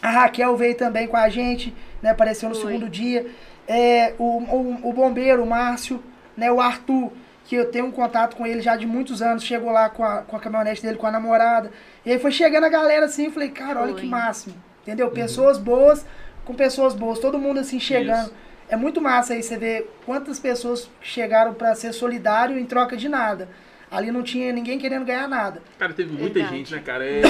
A 0.00 0.10
Raquel 0.10 0.56
veio 0.56 0.76
também 0.76 1.08
com 1.08 1.16
a 1.16 1.28
gente, 1.28 1.74
né? 2.00 2.10
Apareceu 2.10 2.48
no 2.48 2.54
Foi. 2.54 2.72
segundo 2.72 2.88
dia. 2.88 3.26
É, 3.66 4.14
o, 4.16 4.38
o, 4.38 4.90
o 4.90 4.92
bombeiro, 4.92 5.42
o 5.42 5.46
Márcio, 5.46 6.02
né? 6.36 6.50
O 6.52 6.60
Arthur, 6.60 7.10
que 7.54 7.60
eu 7.60 7.70
tenho 7.70 7.86
um 7.86 7.92
contato 7.92 8.34
com 8.34 8.44
ele 8.44 8.60
já 8.60 8.74
de 8.74 8.84
muitos 8.84 9.22
anos, 9.22 9.44
chegou 9.44 9.70
lá 9.70 9.88
com 9.88 10.04
a, 10.04 10.22
com 10.22 10.36
a 10.36 10.40
caminhonete 10.40 10.82
dele, 10.82 10.96
com 10.96 11.06
a 11.06 11.12
namorada. 11.12 11.70
E 12.04 12.10
aí 12.10 12.18
foi 12.18 12.32
chegando 12.32 12.64
a 12.64 12.68
galera 12.68 13.06
assim, 13.06 13.26
eu 13.26 13.30
falei, 13.30 13.50
cara, 13.50 13.80
olha 13.80 13.92
Foi. 13.92 14.00
que 14.00 14.06
máximo. 14.06 14.56
Entendeu? 14.82 15.10
Pessoas 15.10 15.56
boas 15.56 16.04
com 16.44 16.52
pessoas 16.52 16.94
boas, 16.94 17.18
todo 17.18 17.38
mundo 17.38 17.60
assim 17.60 17.78
chegando. 17.78 18.26
Isso. 18.26 18.34
É 18.68 18.76
muito 18.76 19.00
massa 19.00 19.34
aí 19.34 19.42
você 19.42 19.56
ver 19.56 19.90
quantas 20.04 20.38
pessoas 20.40 20.90
chegaram 21.00 21.54
pra 21.54 21.74
ser 21.74 21.92
solidário 21.92 22.58
em 22.58 22.66
troca 22.66 22.96
de 22.96 23.08
nada. 23.08 23.48
Ali 23.90 24.10
não 24.10 24.22
tinha 24.22 24.52
ninguém 24.52 24.78
querendo 24.78 25.04
ganhar 25.04 25.28
nada. 25.28 25.62
Cara, 25.78 25.92
teve 25.92 26.10
muita 26.10 26.34
Verdade. 26.34 26.56
gente, 26.56 26.74
né, 26.74 26.82
cara? 26.84 27.04
É, 27.04 27.22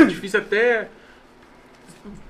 é 0.00 0.04
difícil 0.04 0.38
até 0.38 0.88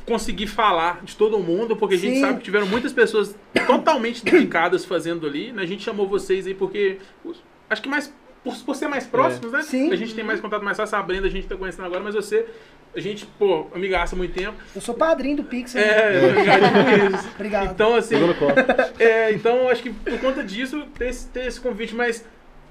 conseguir 0.06 0.46
falar 0.46 1.02
de 1.02 1.16
todo 1.16 1.38
mundo, 1.38 1.76
porque 1.76 1.94
a 1.94 1.98
gente 1.98 2.16
Sim. 2.16 2.20
sabe 2.20 2.38
que 2.38 2.44
tiveram 2.44 2.66
muitas 2.66 2.92
pessoas 2.92 3.36
totalmente 3.66 4.24
dedicadas 4.24 4.84
fazendo 4.84 5.26
ali. 5.26 5.52
né? 5.52 5.62
A 5.62 5.66
gente 5.66 5.82
chamou 5.82 6.08
vocês 6.08 6.46
aí 6.46 6.54
porque 6.54 6.98
acho 7.68 7.82
que 7.82 7.88
mais 7.88 8.12
por, 8.42 8.56
por 8.58 8.74
ser 8.74 8.88
mais 8.88 9.06
próximos, 9.06 9.52
né? 9.52 9.62
Sim. 9.62 9.92
A 9.92 9.96
gente 9.96 10.14
tem 10.14 10.24
mais 10.24 10.40
contato 10.40 10.64
mais 10.64 10.76
fácil. 10.76 10.98
A 10.98 11.02
Brenda 11.02 11.26
a 11.26 11.30
gente 11.30 11.46
tá 11.46 11.56
conhecendo 11.56 11.86
agora, 11.86 12.02
mas 12.02 12.14
você, 12.14 12.46
a 12.94 13.00
gente, 13.00 13.24
pô, 13.38 13.68
amigaça 13.74 14.16
há 14.16 14.18
muito 14.18 14.34
tempo. 14.34 14.54
Eu 14.74 14.80
sou 14.80 14.94
padrinho 14.94 15.36
do 15.36 15.44
Pixel. 15.44 15.80
né? 15.80 15.88
É, 15.88 16.26
obrigado 16.26 16.60
por 16.60 17.18
isso. 17.18 17.28
Obrigado. 17.34 17.70
Então, 17.72 17.94
assim, 17.94 18.16
é, 18.98 19.32
então 19.32 19.68
acho 19.68 19.82
que 19.82 19.90
por 19.90 20.18
conta 20.18 20.42
disso 20.42 20.84
ter 20.98 21.08
esse, 21.08 21.28
ter 21.28 21.46
esse 21.46 21.60
convite, 21.60 21.94
mas 21.94 22.24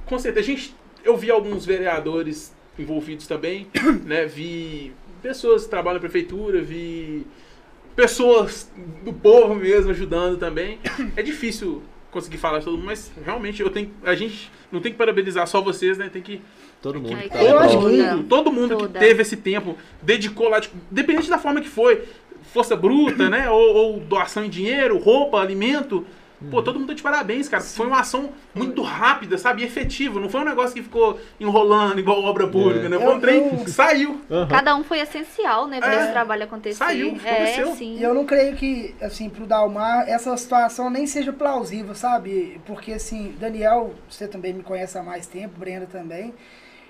com 0.06 0.20
certeza 0.20 0.52
a 0.52 0.56
gente 0.56 0.76
eu 1.04 1.18
vi 1.18 1.32
alguns 1.32 1.66
vereadores 1.66 2.54
envolvidos 2.78 3.28
também, 3.28 3.68
né? 4.06 4.26
Vi 4.26 4.94
pessoas 5.22 5.64
que 5.64 5.70
trabalham 5.70 5.96
na 5.96 6.00
prefeitura, 6.00 6.62
vi 6.62 7.26
pessoas 7.96 8.72
do 9.04 9.14
povo 9.14 9.56
mesmo 9.56 9.92
ajudando 9.92 10.38
também. 10.38 10.80
É 11.16 11.22
difícil 11.22 11.82
conseguir 12.10 12.38
falar 12.38 12.60
de 12.60 12.66
todo 12.66 12.76
mundo, 12.78 12.86
mas 12.88 13.12
realmente 13.24 13.62
eu 13.62 13.70
tenho 13.70 13.90
a 14.04 14.14
gente 14.16 14.52
não 14.72 14.80
tem 14.82 14.92
que 14.92 14.98
parabenizar 14.98 15.48
só 15.48 15.62
vocês, 15.62 15.98
né? 15.98 16.10
Tem 16.12 16.22
que 16.22 16.42
Todo 16.82 17.00
mundo. 17.00 17.16
Que 17.16 17.30
tá 17.30 17.38
todo 17.38 17.70
que- 17.70 17.78
mundo, 17.78 18.24
todo 18.28 18.52
mundo 18.52 18.76
que 18.76 18.82
Toda. 18.84 19.00
teve 19.00 19.22
esse 19.22 19.38
tempo, 19.38 19.78
dedicou 20.02 20.50
lá, 20.50 20.60
tipo, 20.60 20.76
dependente 20.90 21.30
da 21.30 21.38
forma 21.38 21.62
que 21.62 21.70
foi, 21.70 22.04
força 22.54 22.76
bruta, 22.76 23.30
né? 23.30 23.48
Ou, 23.52 23.76
ou 23.76 24.00
doação 24.00 24.44
em 24.46 24.50
dinheiro, 24.50 24.98
roupa, 24.98 25.40
alimento. 25.40 26.04
Pô, 26.50 26.64
todo 26.64 26.80
mundo 26.80 26.88
tá 26.90 26.94
de 26.96 27.04
parabéns, 27.04 27.48
cara. 27.48 27.62
Foi 27.62 27.86
uma 27.86 28.00
ação 28.00 28.32
muito 28.56 28.82
rápida, 28.82 29.38
sabe? 29.38 29.62
E 29.62 29.66
efetiva. 29.66 30.20
Não 30.20 30.28
foi 30.30 30.42
um 30.42 30.46
negócio 30.46 30.74
que 30.74 30.82
ficou 30.82 31.20
enrolando 31.40 32.00
igual 32.00 32.24
obra 32.24 32.48
pública, 32.48 32.88
É. 32.88 32.90
né? 32.90 32.98
Foi 32.98 33.08
um 33.08 33.12
Eu- 33.16 33.20
trem 33.22 33.50
que 33.64 33.70
saiu. 33.70 34.22
Cada 34.50 34.76
um 34.76 34.84
foi 34.84 35.00
essencial, 35.00 35.68
né, 35.68 35.80
pra 35.80 35.94
É. 35.94 36.04
esse 36.04 36.12
trabalho 36.12 36.44
acontecer. 36.44 36.78
Saiu, 36.78 37.18
é, 37.24 37.30
aconteceu. 37.32 37.76
sim. 37.76 37.98
E 37.98 38.04
eu 38.04 38.14
não 38.14 38.26
creio 38.26 38.56
que, 38.56 38.96
assim, 39.02 39.30
pro 39.30 39.46
Dalmar, 39.46 40.10
essa 40.10 40.36
situação 40.36 40.90
nem 40.90 41.06
seja 41.06 41.32
plausível, 41.32 41.94
sabe? 41.94 42.60
Porque, 42.66 42.94
assim, 42.94 43.36
Daniel, 43.40 43.94
você 44.10 44.28
também 44.28 44.54
me 44.54 44.64
conhece 44.64 44.98
há 44.98 45.04
mais 45.04 45.28
tempo, 45.28 45.60
Brenda 45.60 45.86
também. 45.86 46.34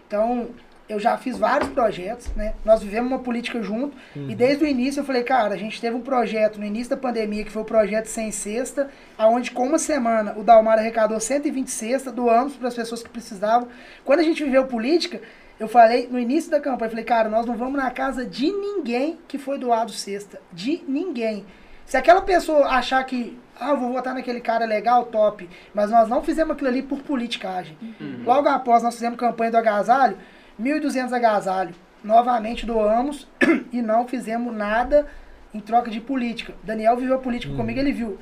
Então, 0.07 0.49
eu 0.89 0.99
já 0.99 1.17
fiz 1.17 1.37
vários 1.37 1.69
projetos, 1.69 2.27
né? 2.35 2.53
Nós 2.65 2.83
vivemos 2.83 3.09
uma 3.09 3.19
política 3.19 3.61
junto. 3.61 3.95
E 4.15 4.35
desde 4.35 4.63
o 4.63 4.67
início 4.67 4.99
eu 4.99 5.05
falei, 5.05 5.23
cara, 5.23 5.53
a 5.53 5.57
gente 5.57 5.79
teve 5.79 5.95
um 5.95 6.01
projeto 6.01 6.59
no 6.59 6.65
início 6.65 6.89
da 6.89 6.97
pandemia, 6.97 7.43
que 7.43 7.51
foi 7.51 7.61
o 7.61 7.65
projeto 7.65 8.07
Sem 8.07 8.31
Cesta, 8.31 8.89
aonde 9.17 9.51
com 9.51 9.67
uma 9.67 9.79
semana 9.79 10.33
o 10.37 10.43
Dalmar 10.43 10.77
arrecadou 10.77 11.19
120 11.19 11.69
cestas, 11.69 12.13
doamos 12.13 12.55
para 12.55 12.67
as 12.67 12.75
pessoas 12.75 13.01
que 13.01 13.09
precisavam. 13.09 13.67
Quando 14.03 14.19
a 14.19 14.23
gente 14.23 14.43
viveu 14.43 14.65
política, 14.65 15.21
eu 15.59 15.67
falei, 15.67 16.07
no 16.09 16.19
início 16.19 16.49
da 16.49 16.59
campanha, 16.59 16.87
eu 16.87 16.89
falei, 16.89 17.05
cara, 17.05 17.29
nós 17.29 17.45
não 17.45 17.55
vamos 17.55 17.75
na 17.75 17.91
casa 17.91 18.25
de 18.25 18.51
ninguém 18.51 19.19
que 19.27 19.37
foi 19.37 19.59
doado 19.59 19.91
cesta. 19.91 20.41
De 20.51 20.83
ninguém. 20.87 21.45
Se 21.85 21.97
aquela 21.97 22.21
pessoa 22.21 22.67
achar 22.67 23.03
que, 23.03 23.37
ah, 23.59 23.69
eu 23.69 23.77
vou 23.77 23.91
votar 23.91 24.13
naquele 24.13 24.41
cara 24.41 24.65
legal, 24.65 25.05
top, 25.05 25.47
mas 25.73 25.91
nós 25.91 26.09
não 26.09 26.23
fizemos 26.23 26.53
aquilo 26.53 26.69
ali 26.69 26.81
por 26.81 27.01
politicagem. 27.01 27.77
Logo 28.25 28.47
após 28.49 28.81
nós 28.81 28.95
fizemos 28.95 29.19
campanha 29.19 29.51
do 29.51 29.57
agasalho, 29.57 30.17
1.200 30.59 31.11
agasalho. 31.13 31.73
Novamente 32.03 32.65
doamos 32.65 33.27
e 33.71 33.81
não 33.81 34.07
fizemos 34.07 34.53
nada 34.55 35.07
em 35.53 35.59
troca 35.59 35.91
de 35.91 35.99
política. 36.01 36.53
Daniel 36.63 36.97
viveu 36.97 37.15
a 37.15 37.19
política 37.19 37.53
comigo, 37.55 37.79
ele 37.79 37.91
viu. 37.91 38.17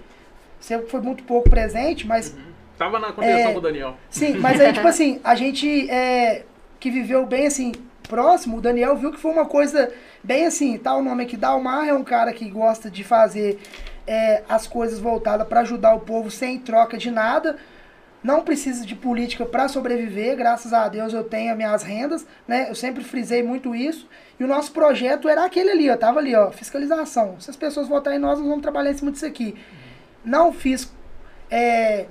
Você 0.59 0.79
foi 0.87 0.99
muito 0.99 1.23
pouco 1.23 1.49
presente, 1.49 2.05
mas 2.05 2.35
Tava 2.77 2.97
na 2.97 3.11
contenção 3.11 3.49
É. 3.49 3.53
com 3.53 3.59
o 3.59 3.61
Daniel. 3.61 3.95
Sim, 4.09 4.37
mas 4.37 4.59
aí, 4.59 4.71
tipo 4.73 4.87
assim, 4.89 5.19
a 5.23 5.35
gente 5.35 5.89
é, 5.89 6.43
que 6.79 6.89
viveu 6.89 7.25
bem 7.25 7.45
assim, 7.47 7.73
próximo, 8.07 8.57
o 8.57 8.61
Daniel 8.61 8.95
viu 8.97 9.11
que 9.11 9.19
foi 9.19 9.31
uma 9.31 9.45
coisa 9.45 9.91
bem 10.23 10.45
assim, 10.45 10.77
tá 10.77 10.95
o 10.95 11.03
nome 11.03 11.23
aqui, 11.23 11.37
Dalmar 11.37 11.87
é 11.87 11.93
um 11.93 12.03
cara 12.03 12.33
que 12.33 12.49
gosta 12.49 12.89
de 12.89 13.03
fazer 13.03 13.59
é, 14.07 14.43
as 14.49 14.65
coisas 14.65 14.97
voltadas 14.99 15.47
para 15.47 15.59
ajudar 15.61 15.93
o 15.93 15.99
povo 15.99 16.31
sem 16.31 16.57
troca 16.59 16.97
de 16.97 17.11
nada. 17.11 17.57
Não 18.21 18.41
precisa 18.41 18.85
de 18.85 18.95
política 18.95 19.45
para 19.45 19.69
sobreviver, 19.69 20.35
graças 20.35 20.73
a 20.73 20.89
Deus 20.89 21.13
eu 21.13 21.23
tenho 21.23 21.51
as 21.51 21.57
minhas 21.57 21.83
rendas, 21.83 22.27
né? 22.47 22.69
Eu 22.69 22.75
sempre 22.75 23.03
frisei 23.03 23.41
muito 23.41 23.73
isso. 23.73 24.09
E 24.37 24.43
o 24.43 24.47
nosso 24.47 24.71
projeto 24.73 25.29
era 25.29 25.45
aquele 25.45 25.71
ali, 25.71 25.89
ó, 25.89 25.95
tava 25.95 26.19
ali, 26.19 26.35
ó, 26.35 26.51
fiscalização. 26.51 27.39
Se 27.39 27.49
as 27.49 27.55
pessoas 27.55 27.87
votarem 27.87 28.19
em 28.19 28.21
nós, 28.21 28.37
nós 28.37 28.47
vamos 28.47 28.61
trabalhar 28.61 28.91
em 28.91 28.97
cima 28.97 29.11
disso 29.11 29.25
aqui. 29.25 29.55
Não 30.23 30.51
fiz 30.51 30.91
é, 31.49 32.07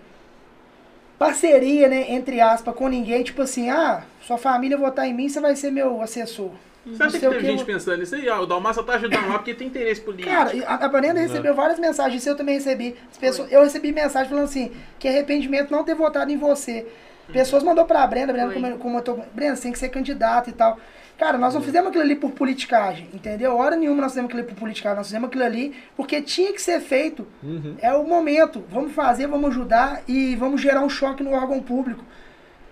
parceria, 1.18 1.88
né, 1.88 2.10
entre 2.12 2.40
aspas, 2.40 2.74
com 2.74 2.88
ninguém, 2.88 3.22
tipo 3.22 3.42
assim, 3.42 3.68
ah, 3.68 4.04
sua 4.22 4.38
família 4.38 4.78
votar 4.78 5.06
em 5.06 5.12
mim, 5.12 5.28
você 5.28 5.40
vai 5.40 5.56
ser 5.56 5.70
meu 5.70 6.00
assessor. 6.00 6.52
Você 6.96 7.02
acha 7.02 7.12
que 7.18 7.20
teve 7.20 7.36
que, 7.38 7.46
gente 7.46 7.60
eu- 7.60 7.66
pensando 7.66 7.98
nisso 7.98 8.14
aí? 8.14 8.28
Ah, 8.28 8.40
o 8.40 8.46
Dalmar 8.46 8.74
só 8.74 8.82
tá 8.82 8.94
ajudando 8.94 9.28
lá 9.28 9.34
porque 9.38 9.54
tem 9.54 9.66
interesse 9.68 10.00
político. 10.00 10.30
Cara, 10.34 10.50
a, 10.66 10.84
a 10.84 10.88
Brenda 10.88 11.20
recebeu 11.20 11.54
várias 11.54 11.78
mensagens, 11.78 12.20
isso 12.22 12.28
eu 12.30 12.36
também 12.36 12.54
recebi. 12.56 12.96
As 13.10 13.16
pessoas, 13.18 13.50
eu 13.52 13.62
recebi 13.62 13.92
mensagem 13.92 14.28
falando 14.28 14.44
assim, 14.44 14.72
que 14.98 15.06
arrependimento 15.08 15.70
não 15.70 15.84
ter 15.84 15.94
votado 15.94 16.30
em 16.30 16.36
você. 16.36 16.86
Pessoas 17.32 17.62
mandou 17.62 17.84
pra 17.84 18.06
Brenda, 18.06 18.32
Brenda 18.32 18.52
Foi. 18.52 18.62
como, 18.62 18.78
como 18.78 18.98
eu 18.98 19.02
tô, 19.02 19.18
Brenda, 19.34 19.54
você 19.56 19.62
tem 19.64 19.72
que 19.72 19.78
ser 19.78 19.90
candidato 19.90 20.48
e 20.48 20.52
tal. 20.52 20.78
Cara, 21.18 21.36
nós 21.36 21.52
não 21.52 21.60
fizemos 21.60 21.88
aquilo 21.88 22.04
ali 22.04 22.14
por 22.14 22.30
politicagem, 22.30 23.08
entendeu? 23.12 23.56
Hora 23.56 23.74
nenhuma 23.76 24.00
nós 24.00 24.12
fizemos 24.12 24.28
aquilo 24.28 24.42
ali 24.44 24.48
por 24.52 24.58
politicagem, 24.58 24.96
nós 24.96 25.08
fizemos 25.08 25.28
aquilo 25.28 25.44
ali 25.44 25.74
porque 25.96 26.22
tinha 26.22 26.52
que 26.52 26.62
ser 26.62 26.80
feito. 26.80 27.26
Uhum. 27.42 27.74
É 27.82 27.92
o 27.92 28.04
momento. 28.04 28.64
Vamos 28.70 28.92
fazer, 28.92 29.26
vamos 29.26 29.50
ajudar 29.50 30.00
e 30.06 30.36
vamos 30.36 30.60
gerar 30.60 30.80
um 30.80 30.88
choque 30.88 31.22
no 31.24 31.32
órgão 31.32 31.60
público. 31.60 32.04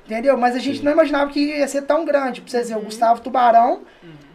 Entendeu? 0.06 0.38
Mas 0.38 0.54
a 0.54 0.58
gente 0.58 0.78
Sim. 0.78 0.84
não 0.84 0.92
imaginava 0.92 1.30
que 1.30 1.40
ia 1.40 1.68
ser 1.68 1.82
tão 1.82 2.04
grande. 2.04 2.40
Pra 2.40 2.50
vocês 2.50 2.68
verem, 2.68 2.82
o 2.82 2.86
Gustavo 2.86 3.20
Tubarão 3.20 3.82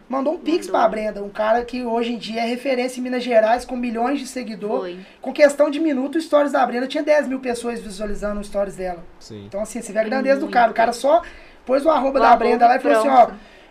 mandou 0.08 0.34
um 0.34 0.38
pix 0.38 0.68
Mandou. 0.68 0.82
pra 0.82 0.90
Brenda. 0.90 1.24
Um 1.24 1.30
cara 1.30 1.64
que 1.64 1.86
hoje 1.86 2.12
em 2.12 2.18
dia 2.18 2.42
é 2.42 2.46
referência 2.46 3.00
em 3.00 3.04
Minas 3.04 3.24
Gerais, 3.24 3.64
com 3.64 3.78
milhões 3.78 4.20
de 4.20 4.28
seguidores. 4.28 4.98
Com 5.22 5.32
questão 5.32 5.70
de 5.72 5.80
minuto, 5.80 6.18
o 6.18 6.22
stories 6.22 6.52
da 6.52 6.66
Brenda 6.66 6.88
tinha 6.88 7.02
10 7.02 7.28
mil 7.30 7.40
pessoas 7.40 7.80
visualizando 7.80 8.42
os 8.42 8.48
stories 8.48 8.76
dela. 8.76 9.02
Sim. 9.20 9.46
Então, 9.46 9.62
assim, 9.62 9.82
você 9.82 9.94
vê 9.94 10.00
a 10.00 10.04
grandeza 10.04 10.42
do 10.42 10.50
cara. 10.50 10.70
O 10.72 10.74
cara 10.74 10.92
só 10.92 11.22
pôs 11.66 11.86
o 11.86 11.90
arroba 11.90 12.20
O 12.20 12.22
da 12.22 12.28
arroba 12.28 12.44
Brenda 12.44 12.68
lá 12.68 12.76
e 12.76 12.80
falou 12.80 12.98
assim, 12.98 13.08
ó, 13.08 13.30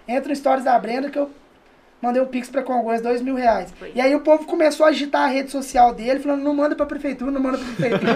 entra 0.09 0.31
no 0.31 0.37
stories 0.37 0.65
da 0.65 0.79
Brenda 0.79 1.11
que 1.11 1.19
eu 1.19 1.31
mandei 2.03 2.21
um 2.23 2.27
pix 2.27 2.49
pra 2.49 2.63
Congonhas, 2.63 3.03
dois 3.03 3.21
mil 3.21 3.35
reais. 3.35 3.73
Foi. 3.79 3.93
E 3.95 4.01
aí 4.01 4.15
o 4.15 4.21
povo 4.21 4.45
começou 4.47 4.87
a 4.87 4.89
agitar 4.91 5.23
a 5.23 5.27
rede 5.27 5.51
social 5.51 5.93
dele, 5.95 6.21
falando, 6.21 6.43
não 6.43 6.55
manda 6.55 6.75
pra 6.75 6.87
prefeitura, 6.87 7.31
não 7.31 7.41
manda 7.41 7.59
pra 7.59 7.67
prefeitura. 7.67 8.15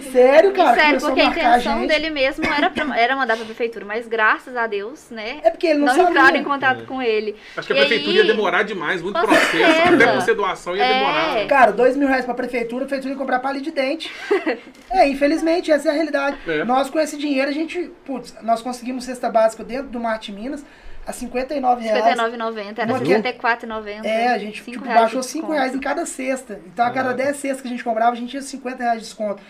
Sério, 0.12 0.52
cara, 0.52 0.80
Sério, 0.80 1.00
porque 1.00 1.20
a 1.20 1.24
a 1.26 1.30
intenção 1.30 1.80
gente. 1.80 1.88
dele 1.88 2.10
mesmo 2.10 2.44
era, 2.44 2.70
pra- 2.70 2.98
era 2.98 3.16
mandar 3.16 3.36
pra 3.36 3.44
prefeitura, 3.44 3.84
mas 3.84 4.06
graças 4.06 4.56
a 4.56 4.66
Deus, 4.66 5.10
né? 5.10 5.38
É 5.42 5.50
porque 5.50 5.66
ele 5.66 5.78
não, 5.80 5.86
Não, 5.86 5.94
sabia. 5.94 6.10
entraram 6.10 6.36
em 6.36 6.44
contato 6.44 6.82
É. 6.82 6.84
com 6.84 7.02
ele. 7.02 7.34
Acho 7.56 7.66
que 7.66 7.72
a 7.72 7.76
E 7.76 7.80
prefeitura 7.80 8.10
aí- 8.10 8.16
ia 8.18 8.24
demorar 8.24 8.62
demais, 8.62 9.02
muito 9.02 9.18
Com 9.18 9.26
processo. 9.26 9.50
certeza. 9.56 9.94
Até 9.94 10.12
por 10.12 10.22
ser 10.22 10.34
doação 10.34 10.76
ia 10.76 10.84
É. 10.84 10.94
demorar. 10.98 11.46
Cara, 11.46 11.70
dois 11.72 11.96
mil 11.96 12.08
reais 12.08 12.24
pra 12.24 12.34
prefeitura, 12.34 12.84
a 12.84 12.86
prefeitura 12.86 13.14
ia 13.14 13.18
comprar 13.18 13.38
palha 13.40 13.60
de 13.60 13.70
dente. 13.70 14.10
é, 14.90 15.08
infelizmente, 15.08 15.70
essa 15.70 15.88
é 15.88 15.90
a 15.90 15.94
realidade. 15.94 16.36
É. 16.46 16.64
Nós, 16.64 16.88
com 16.90 16.98
esse 17.00 17.16
dinheiro, 17.16 17.48
a 17.48 17.52
gente, 17.54 17.90
putz, 18.04 18.34
nós 18.42 18.62
conseguimos 18.62 19.04
cesta 19.04 19.28
básica 19.30 19.64
dentro 19.64 19.88
do 19.88 20.00
Marte 20.00 20.30
Minas 20.32 20.64
a 21.06 21.12
59 21.12 21.82
reais. 21.84 22.04
R$ 22.04 22.10
59,90, 22.14 22.78
era 22.82 22.92
Uma 22.92 22.98
R$ 22.98 23.04
que- 23.04 23.14
54,90. 23.14 24.04
É, 24.06 24.28
a 24.28 24.38
gente 24.38 24.62
Cinco 24.62 24.78
tipo, 24.78 24.84
baixou 24.86 25.22
5 25.22 25.34
desconto. 25.46 25.52
reais 25.52 25.74
em 25.74 25.78
cada 25.80 26.04
cesta. 26.06 26.60
Então, 26.66 26.84
a 26.84 26.90
cada 26.90 27.10
Caraca. 27.10 27.22
10 27.24 27.36
cestas 27.36 27.60
que 27.60 27.68
a 27.68 27.70
gente 27.70 27.84
comprava, 27.84 28.12
a 28.12 28.14
gente 28.16 28.30
tinha 28.30 28.42
50 28.42 28.82
reais 28.82 28.98
de 29.00 29.04
desconto. 29.06 29.40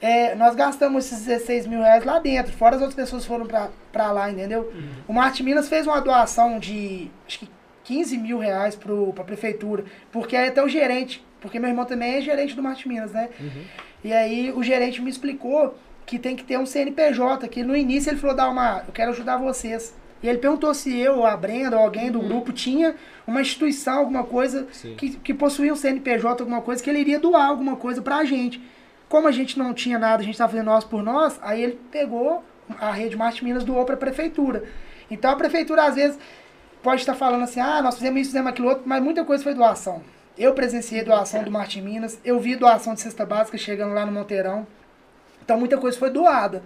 É, 0.00 0.34
nós 0.36 0.54
gastamos 0.54 1.06
esses 1.06 1.24
16 1.26 1.66
mil 1.66 1.80
reais 1.80 2.04
lá 2.04 2.18
dentro, 2.20 2.52
fora 2.52 2.76
as 2.76 2.80
outras 2.82 2.94
pessoas 2.94 3.24
foram 3.24 3.46
pra, 3.46 3.68
pra 3.92 4.12
lá, 4.12 4.30
entendeu? 4.30 4.72
O 5.08 5.12
Marte 5.12 5.42
Minas 5.42 5.68
fez 5.68 5.86
uma 5.88 6.00
doação 6.00 6.58
de, 6.60 7.10
acho 7.26 7.40
que 7.40 7.48
15 7.82 8.16
mil 8.18 8.38
reais 8.38 8.76
pro, 8.76 9.12
pra 9.12 9.24
prefeitura, 9.24 9.84
porque 10.12 10.36
aí 10.36 10.48
até 10.48 10.62
o 10.62 10.68
gerente, 10.68 11.24
porque 11.40 11.58
meu 11.58 11.68
irmão 11.68 11.84
também 11.84 12.14
é 12.16 12.20
gerente 12.20 12.54
do 12.54 12.62
Marte 12.62 12.86
Minas, 12.86 13.10
né? 13.10 13.28
E 14.04 14.12
aí 14.12 14.52
o 14.52 14.62
gerente 14.62 15.02
me 15.02 15.10
explicou 15.10 15.76
que 16.06 16.16
tem 16.16 16.36
que 16.36 16.44
ter 16.44 16.56
um 16.58 16.64
CNPJ, 16.66 17.48
que 17.48 17.64
no 17.64 17.76
início 17.76 18.08
ele 18.10 18.18
falou, 18.20 18.36
dá 18.36 18.48
uma, 18.48 18.84
eu 18.86 18.92
quero 18.92 19.10
ajudar 19.10 19.36
vocês. 19.36 19.92
E 20.22 20.28
ele 20.28 20.38
perguntou 20.38 20.74
se 20.74 20.96
eu, 20.98 21.24
a 21.24 21.36
Brenda, 21.36 21.76
ou 21.76 21.82
alguém 21.82 22.10
do 22.10 22.20
grupo 22.20 22.52
tinha 22.52 22.94
uma 23.26 23.40
instituição, 23.40 23.98
alguma 23.98 24.24
coisa 24.24 24.66
Sim. 24.72 24.94
que, 24.96 25.10
que 25.10 25.32
possuía 25.32 25.72
um 25.72 25.76
CNPJ, 25.76 26.42
alguma 26.42 26.60
coisa, 26.60 26.82
que 26.82 26.90
ele 26.90 26.98
iria 26.98 27.18
doar 27.18 27.48
alguma 27.48 27.76
coisa 27.76 28.02
pra 28.02 28.24
gente. 28.24 28.60
Como 29.08 29.28
a 29.28 29.32
gente 29.32 29.58
não 29.58 29.72
tinha 29.72 29.98
nada, 29.98 30.20
a 30.20 30.24
gente 30.24 30.34
estava 30.34 30.50
fazendo 30.50 30.66
nós 30.66 30.84
por 30.84 31.02
nós, 31.02 31.38
aí 31.40 31.62
ele 31.62 31.78
pegou, 31.90 32.44
a 32.80 32.90
Rede 32.90 33.16
Marte 33.16 33.44
Minas 33.44 33.64
doou 33.64 33.84
pra 33.84 33.96
prefeitura. 33.96 34.64
Então 35.10 35.30
a 35.30 35.36
prefeitura, 35.36 35.84
às 35.84 35.94
vezes, 35.94 36.18
pode 36.82 37.00
estar 37.00 37.14
falando 37.14 37.44
assim, 37.44 37.60
ah, 37.60 37.80
nós 37.80 37.94
fizemos 37.94 38.20
isso, 38.20 38.30
fizemos 38.30 38.50
aquilo 38.50 38.68
outro, 38.68 38.82
mas 38.86 39.02
muita 39.02 39.24
coisa 39.24 39.42
foi 39.42 39.54
doação. 39.54 40.02
Eu 40.36 40.52
presenciei 40.52 41.02
doação 41.02 41.42
do 41.42 41.50
Marte 41.50 41.80
Minas, 41.80 42.18
eu 42.24 42.38
vi 42.38 42.54
doação 42.56 42.94
de 42.94 43.00
cesta 43.00 43.24
básica 43.24 43.56
chegando 43.56 43.94
lá 43.94 44.04
no 44.04 44.12
Monteirão. 44.12 44.66
Então 45.42 45.58
muita 45.58 45.78
coisa 45.78 45.98
foi 45.98 46.10
doada. 46.10 46.62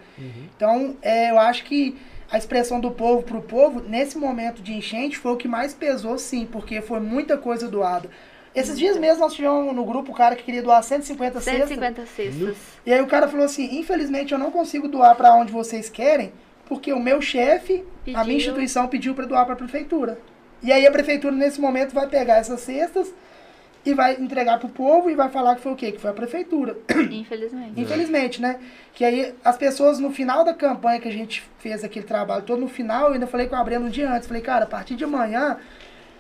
Então 0.57 0.97
é, 1.01 1.31
eu 1.31 1.39
acho 1.39 1.65
que 1.65 1.97
a 2.33 2.39
expressão 2.39 2.81
do 2.81 2.91
povo 2.91 3.23
pro 3.23 3.43
povo, 3.43 3.83
nesse 3.87 4.17
momento 4.17 4.63
de 4.63 4.73
enchente, 4.73 5.19
foi 5.19 5.33
o 5.33 5.37
que 5.37 5.47
mais 5.47 5.75
pesou, 5.75 6.17
sim, 6.17 6.49
porque 6.51 6.81
foi 6.81 6.99
muita 6.99 7.37
coisa 7.37 7.69
doada. 7.69 8.09
Esses 8.55 8.79
dias 8.79 8.97
mesmo 8.97 9.21
nós 9.21 9.35
tivemos 9.35 9.75
no 9.75 9.85
grupo 9.85 10.13
o 10.13 10.15
cara 10.15 10.35
que 10.35 10.43
queria 10.43 10.63
doar 10.63 10.83
150 10.83 11.43
cestas. 11.43 11.69
150 11.69 12.07
cestas. 12.07 12.57
E 12.87 12.93
aí 12.93 13.03
o 13.03 13.07
cara 13.07 13.29
falou 13.29 13.45
assim, 13.45 13.79
infelizmente 13.79 14.33
eu 14.33 14.39
não 14.39 14.51
consigo 14.51 14.89
doar 14.89 15.15
pra 15.15 15.35
onde 15.35 15.53
vocês 15.53 15.91
querem, 15.91 16.33
porque 16.67 16.91
o 16.91 16.99
meu 16.99 17.21
chefe, 17.21 17.85
a 18.15 18.25
minha 18.25 18.39
instituição 18.39 18.89
pediu 18.89 19.15
pra 19.15 19.27
doar 19.27 19.45
pra 19.45 19.55
prefeitura. 19.55 20.19
E 20.63 20.73
aí 20.73 20.87
a 20.87 20.91
prefeitura 20.91 21.37
nesse 21.37 21.61
momento 21.61 21.93
vai 21.93 22.09
pegar 22.09 22.37
essas 22.37 22.63
cestas 22.63 23.13
e 23.85 23.95
vai 23.95 24.15
entregar 24.15 24.59
pro 24.59 24.69
povo 24.69 25.11
e 25.11 25.15
vai 25.15 25.29
falar 25.29 25.57
que 25.57 25.61
foi 25.63 25.73
o 25.73 25.77
quê? 25.77 25.91
Que 25.93 26.01
foi 26.01 26.11
a 26.11 26.15
prefeitura. 26.15 26.77
Infelizmente. 27.11 27.81
Infelizmente, 27.81 28.41
né? 28.41 28.59
Que 28.95 29.05
aí 29.05 29.35
as 29.45 29.57
pessoas 29.57 29.99
no 29.99 30.11
final 30.13 30.45
da 30.45 30.55
campanha 30.55 31.01
que 31.01 31.09
a 31.09 31.13
gente 31.13 31.43
fez 31.59 31.83
aquele 31.83 32.07
trabalho 32.07 32.43
todo, 32.45 32.61
no 32.61 32.69
final 32.69 33.09
eu 33.09 33.15
ainda 33.15 33.27
falei 33.27 33.47
com 33.49 33.57
a 33.57 33.65
Brenda 33.65 33.87
um 33.87 33.91
dia 33.91 34.11
antes, 34.11 34.29
falei, 34.29 34.43
cara, 34.43 34.65
a 34.65 34.69
partir 34.69 34.95
de 34.95 35.05
amanhã, 35.05 35.57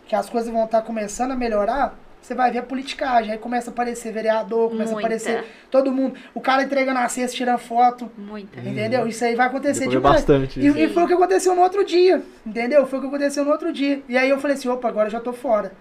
que 0.08 0.14
as 0.16 0.28
coisas 0.28 0.50
vão 0.52 0.64
estar 0.64 0.82
começando 0.82 1.30
a 1.30 1.36
melhorar, 1.36 1.96
você 2.20 2.34
vai 2.34 2.50
ver 2.52 2.58
a 2.60 2.62
politicagem, 2.62 3.32
aí 3.32 3.38
começa 3.38 3.70
a 3.70 3.72
aparecer 3.72 4.12
vereador, 4.12 4.70
começa 4.70 4.92
Muita. 4.92 5.06
a 5.06 5.06
aparecer 5.06 5.44
todo 5.70 5.90
mundo, 5.92 6.14
o 6.34 6.40
cara 6.40 6.62
entregando 6.62 6.98
a 7.00 7.08
cesta, 7.08 7.36
tirando 7.36 7.58
foto, 7.58 8.10
Muita. 8.16 8.60
entendeu? 8.60 9.06
Isso 9.08 9.24
aí 9.24 9.34
vai 9.34 9.46
acontecer 9.48 9.84
pra 9.84 9.90
ver 9.90 9.96
demais. 9.96 10.16
bastante 10.16 10.60
E, 10.60 10.66
isso. 10.66 10.78
e 10.78 10.88
foi 10.88 11.02
o 11.02 11.06
que 11.06 11.14
aconteceu 11.14 11.54
no 11.54 11.62
outro 11.62 11.84
dia, 11.84 12.22
entendeu? 12.46 12.86
Foi 12.86 12.98
o 12.98 13.02
que 13.02 13.08
aconteceu 13.08 13.44
no 13.44 13.50
outro 13.50 13.72
dia. 13.72 14.02
E 14.08 14.16
aí 14.16 14.28
eu 14.30 14.38
falei 14.38 14.56
assim, 14.56 14.68
opa, 14.68 14.88
agora 14.88 15.06
eu 15.08 15.12
já 15.12 15.20
tô 15.20 15.32
fora. 15.32 15.72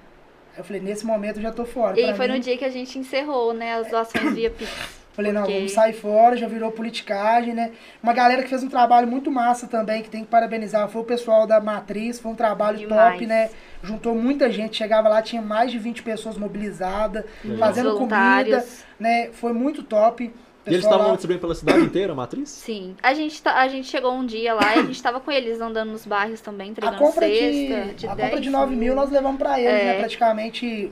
Eu 0.58 0.64
falei, 0.64 0.82
nesse 0.82 1.06
momento 1.06 1.38
eu 1.38 1.42
já 1.44 1.52
tô 1.52 1.66
fora. 1.66 2.00
E 2.00 2.04
Pra 2.06 2.16
foi 2.16 2.28
mim- 2.28 2.34
no 2.36 2.40
dia 2.40 2.58
que 2.58 2.66
a 2.66 2.70
gente 2.70 2.98
encerrou, 3.00 3.54
né, 3.54 3.74
as 3.76 3.88
doações 3.90 4.34
via 4.34 4.50
Pix. 4.50 4.70
Falei, 5.14 5.34
não, 5.34 5.42
Porque- 5.42 5.56
vamos 5.58 5.72
sair 5.74 5.92
fora, 5.92 6.38
já 6.38 6.48
virou 6.48 6.72
politicagem, 6.72 7.54
né? 7.54 7.72
Uma 8.02 8.14
galera 8.14 8.42
que 8.44 8.48
fez 8.48 8.64
um 8.64 8.70
trabalho 8.70 9.06
muito 9.08 9.30
massa 9.30 9.68
também, 9.68 10.02
que 10.02 10.10
tem 10.10 10.24
que 10.24 10.30
parabenizar, 10.30 10.88
foi 10.88 11.02
o 11.02 11.06
pessoal 11.06 11.46
da 11.46 11.60
Matriz, 11.60 12.18
foi 12.18 12.32
um 12.32 12.36
trabalho 12.36 12.78
Demais. 12.78 13.14
top, 13.14 13.26
né? 13.26 13.50
Juntou 13.84 14.16
muita 14.16 14.50
gente, 14.50 14.78
chegava 14.78 15.10
lá, 15.10 15.22
tinha 15.22 15.42
mais 15.42 15.70
de 15.70 15.78
20 15.80 16.02
pessoas 16.02 16.38
mobilizadas, 16.38 17.26
fazendo 17.60 17.98
comida, 17.98 18.66
né? 18.98 19.30
Foi 19.34 19.52
muito 19.52 19.84
top. 19.84 20.34
E 20.66 20.70
eles 20.70 20.84
estavam 20.86 21.08
lá- 21.08 21.12
distribuindo 21.14 21.42
pela 21.42 21.56
cidade 21.56 21.80
inteira, 21.82 22.14
a 22.14 22.16
matriz? 22.16 22.50
Sim. 22.50 22.96
A 23.02 23.14
gente, 23.14 23.42
tá- 23.42 23.60
a 23.60 23.68
gente 23.68 23.88
chegou 23.88 24.14
um 24.14 24.26
dia 24.26 24.54
lá 24.54 24.76
e 24.76 24.80
a 24.80 24.84
gente 24.84 25.02
tava 25.02 25.20
com 25.20 25.32
eles 25.32 25.60
andando 25.60 25.92
nos 25.92 26.06
bairros 26.06 26.40
também, 26.40 26.68
A 26.68 26.72
entregando 26.72 26.98
compra 26.98 27.28
cesta. 27.28 27.42
de, 27.42 27.94
de 27.96 28.08
a 28.08 28.14
10 28.14 28.30
compra 28.30 28.42
de 28.42 28.50
9 28.50 28.76
mil 28.76 28.94
nós 28.96 29.10
levamos 29.10 29.38
pra 29.40 29.60
eles, 29.60 29.72
É. 29.72 29.84
né? 29.86 30.00
Praticamente 30.00 30.92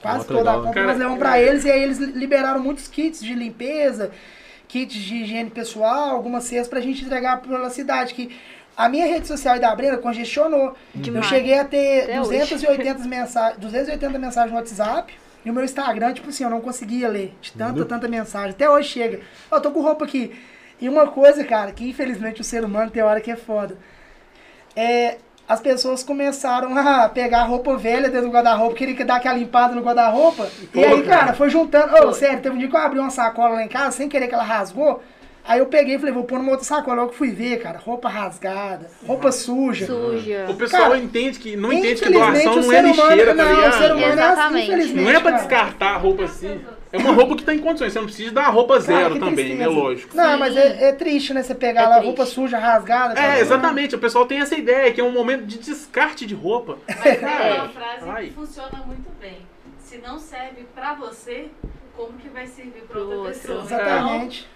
quase 0.00 0.26
toda 0.26 0.38
legal, 0.40 0.54
a 0.54 0.56
né? 0.58 0.66
compra 0.68 0.74
Cara, 0.80 0.86
nós 0.92 0.98
levamos 0.98 1.18
pra 1.18 1.42
eles 1.42 1.64
e 1.64 1.70
aí 1.70 1.82
eles 1.82 1.98
liberaram 1.98 2.60
muitos 2.62 2.88
kits 2.88 3.20
de 3.20 3.34
limpeza, 3.34 4.10
kits 4.66 4.94
de 4.96 5.16
higiene 5.16 5.50
pessoal, 5.50 6.10
algumas 6.10 6.44
cestas 6.44 6.68
pra 6.68 6.80
gente 6.80 7.04
entregar 7.04 7.42
pela 7.42 7.68
cidade. 7.68 8.14
Que 8.14 8.34
a 8.76 8.88
minha 8.88 9.06
rede 9.06 9.26
social 9.26 9.56
e 9.56 9.60
da 9.60 9.74
Brenda 9.74 9.98
congestionou. 9.98 10.68
Eu 10.94 11.00
Demais. 11.02 11.26
cheguei 11.26 11.58
a 11.58 11.64
ter 11.64 12.04
Até 12.04 12.20
280 12.20 13.04
mensagens, 13.06 13.58
280 13.60 14.18
mensagens 14.18 14.50
no 14.52 14.56
WhatsApp. 14.56 15.12
E 15.44 15.50
o 15.50 15.54
meu 15.54 15.64
Instagram, 15.64 16.12
tipo 16.12 16.28
assim, 16.28 16.44
eu 16.44 16.50
não 16.50 16.60
conseguia 16.60 17.08
ler 17.08 17.34
de 17.40 17.52
tanta, 17.52 17.84
tanta 17.84 18.08
mensagem. 18.08 18.50
Até 18.50 18.68
hoje 18.68 18.88
chega. 18.88 19.20
Eu 19.50 19.60
tô 19.60 19.70
com 19.70 19.80
roupa 19.80 20.04
aqui. 20.04 20.38
E 20.80 20.88
uma 20.88 21.08
coisa, 21.08 21.44
cara, 21.44 21.72
que 21.72 21.88
infelizmente 21.88 22.40
o 22.40 22.44
ser 22.44 22.64
humano 22.64 22.90
tem 22.90 23.02
hora 23.02 23.20
que 23.20 23.30
é 23.30 23.36
foda. 23.36 23.76
É, 24.76 25.18
as 25.48 25.60
pessoas 25.60 26.02
começaram 26.02 26.76
a 26.76 27.08
pegar 27.08 27.44
roupa 27.44 27.76
velha 27.76 28.08
dentro 28.08 28.28
do 28.28 28.32
guarda-roupa, 28.32 28.76
queria 28.76 29.04
dar 29.04 29.16
aquela 29.16 29.38
limpada 29.38 29.74
no 29.74 29.82
guarda-roupa. 29.82 30.48
E 30.74 30.84
aí, 30.84 31.02
cara, 31.02 31.32
foi 31.32 31.48
juntando. 31.48 32.06
Ô, 32.06 32.12
sério, 32.12 32.40
teve 32.40 32.54
um 32.54 32.58
dia 32.58 32.68
que 32.68 32.76
eu 32.76 32.80
abri 32.80 32.98
uma 32.98 33.10
sacola 33.10 33.54
lá 33.54 33.64
em 33.64 33.68
casa, 33.68 33.96
sem 33.96 34.08
querer 34.08 34.28
que 34.28 34.34
ela 34.34 34.44
rasgou. 34.44 35.02
Aí 35.48 35.60
eu 35.60 35.66
peguei 35.66 35.94
e 35.94 35.98
falei, 35.98 36.12
vou 36.12 36.24
pôr 36.24 36.38
numa 36.38 36.50
outra 36.50 36.66
sacola. 36.66 37.00
Logo 37.02 37.12
fui 37.14 37.30
ver, 37.30 37.56
cara, 37.58 37.78
roupa 37.78 38.06
rasgada, 38.08 38.90
roupa 39.06 39.32
suja. 39.32 39.86
Suja. 39.86 40.44
O 40.50 40.54
pessoal 40.54 40.82
Cara, 40.90 40.98
entende 40.98 41.38
que 41.38 41.56
não 41.56 41.72
entende 41.72 42.02
que 42.02 42.08
Infelizmente, 42.10 42.44
doação 42.44 42.62
não 42.62 42.72
é 42.72 42.76
ser 42.76 42.84
humano, 42.84 42.88
lixeira, 43.08 43.34
tá 43.34 43.44
não, 43.44 43.44
o 43.44 43.56
ser 43.56 43.62
ligado? 43.62 43.96
humano 43.96 44.02
é 44.02 44.12
assim, 44.12 44.12
Exatamente. 44.32 44.66
infelizmente. 44.68 45.04
Não 45.04 45.10
é 45.10 45.14
pra 45.20 45.22
cara. 45.30 45.36
descartar 45.42 45.88
a 45.88 45.96
roupa 45.96 46.24
assim. 46.24 46.60
É 46.92 46.96
uma 46.98 47.12
roupa 47.12 47.36
que 47.36 47.42
tá 47.44 47.54
em 47.54 47.58
condições. 47.58 47.92
Você 47.92 47.98
não 47.98 48.06
precisa 48.06 48.30
dar 48.32 48.44
a 48.44 48.48
roupa 48.50 48.74
Cara, 48.74 48.80
zero 48.84 49.14
que 49.14 49.20
também, 49.20 49.48
né? 49.56 49.64
tristeza. 49.64 49.70
Lógico. 49.70 50.16
Não, 50.16 50.32
Sim. 50.32 50.38
mas 50.38 50.56
é, 50.56 50.88
é 50.88 50.92
triste, 50.92 51.34
né? 51.34 51.42
Você 51.42 51.54
pegar 51.54 51.82
É 51.82 51.86
lá 51.88 52.00
roupa 52.00 52.24
suja, 52.26 52.58
rasgada. 52.58 53.14
cara. 53.14 53.36
É, 53.36 53.40
exatamente. 53.40 53.94
O 53.94 53.98
pessoal 53.98 54.26
tem 54.26 54.40
essa 54.40 54.54
ideia, 54.54 54.92
que 54.92 55.00
é 55.00 55.04
um 55.04 55.12
momento 55.12 55.44
de 55.46 55.58
descarte 55.58 56.24
de 56.26 56.34
roupa. 56.34 56.78
Mas 56.86 57.06
é 57.06 57.16
Cara, 57.16 57.54
uma 57.64 57.68
frase 57.70 58.04
ai. 58.08 58.26
que 58.26 58.32
funciona 58.32 58.82
muito 58.86 59.10
bem. 59.20 59.38
Se 59.80 59.98
não 59.98 60.18
serve 60.18 60.66
pra 60.74 60.94
você, 60.94 61.48
como 61.96 62.12
que 62.18 62.28
vai 62.28 62.46
servir 62.46 62.82
pra 62.88 63.00
outra 63.00 63.32
pessoa? 63.32 63.62
Exatamente. 63.64 64.46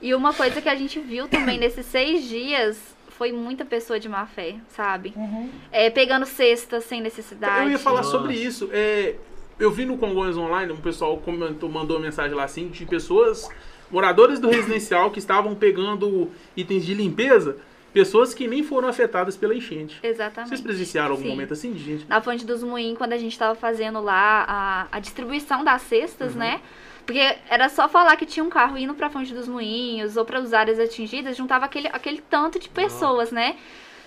E 0.00 0.14
uma 0.14 0.32
coisa 0.32 0.60
que 0.60 0.68
a 0.68 0.74
gente 0.74 0.98
viu 1.00 1.26
também 1.28 1.58
nesses 1.60 1.86
seis 1.86 2.24
dias 2.24 2.78
foi 3.10 3.32
muita 3.32 3.64
pessoa 3.64 3.98
de 3.98 4.08
má 4.08 4.26
fé, 4.26 4.54
sabe? 4.68 5.12
Uhum. 5.16 5.50
É, 5.72 5.90
pegando 5.90 6.24
cestas 6.24 6.84
sem 6.84 7.00
necessidade. 7.00 7.64
Eu 7.64 7.70
ia 7.72 7.78
falar 7.78 7.98
Nossa. 7.98 8.10
sobre 8.12 8.34
isso. 8.34 8.68
É, 8.72 9.16
eu 9.58 9.70
vi 9.72 9.84
no 9.84 9.98
Congonhas 9.98 10.36
Online, 10.36 10.72
um 10.72 10.76
pessoal 10.76 11.16
comentou, 11.18 11.68
mandou 11.68 11.96
uma 11.96 12.04
mensagem 12.04 12.32
lá 12.36 12.44
assim, 12.44 12.68
de 12.68 12.86
pessoas, 12.86 13.48
moradores 13.90 14.38
do 14.38 14.48
residencial, 14.48 15.10
que 15.10 15.18
estavam 15.18 15.52
pegando 15.56 16.30
itens 16.56 16.86
de 16.86 16.94
limpeza, 16.94 17.56
pessoas 17.92 18.32
que 18.32 18.46
nem 18.46 18.62
foram 18.62 18.86
afetadas 18.86 19.36
pela 19.36 19.52
enchente. 19.52 19.98
Exatamente. 20.00 20.50
Vocês 20.50 20.60
presenciaram 20.60 21.10
algum 21.12 21.24
Sim. 21.24 21.30
momento 21.30 21.52
assim, 21.54 21.72
de 21.72 21.82
gente? 21.82 22.06
Na 22.06 22.20
Fonte 22.20 22.46
dos 22.46 22.62
Moinhos, 22.62 22.96
quando 22.98 23.14
a 23.14 23.18
gente 23.18 23.36
tava 23.36 23.56
fazendo 23.56 24.00
lá 24.00 24.44
a, 24.46 24.86
a 24.92 25.00
distribuição 25.00 25.64
das 25.64 25.82
cestas, 25.82 26.34
Uhum. 26.34 26.38
né? 26.38 26.60
Porque 27.08 27.36
era 27.48 27.70
só 27.70 27.88
falar 27.88 28.14
que 28.16 28.26
tinha 28.26 28.44
um 28.44 28.50
carro 28.50 28.76
indo 28.76 28.92
pra 28.92 29.08
Fonte 29.08 29.32
dos 29.32 29.48
Moinhos 29.48 30.18
ou 30.18 30.26
para 30.26 30.40
as 30.40 30.52
áreas 30.52 30.78
atingidas, 30.78 31.38
juntava 31.38 31.64
aquele, 31.64 31.88
aquele 31.88 32.20
tanto 32.20 32.58
de 32.58 32.68
pessoas, 32.68 33.30
né? 33.30 33.56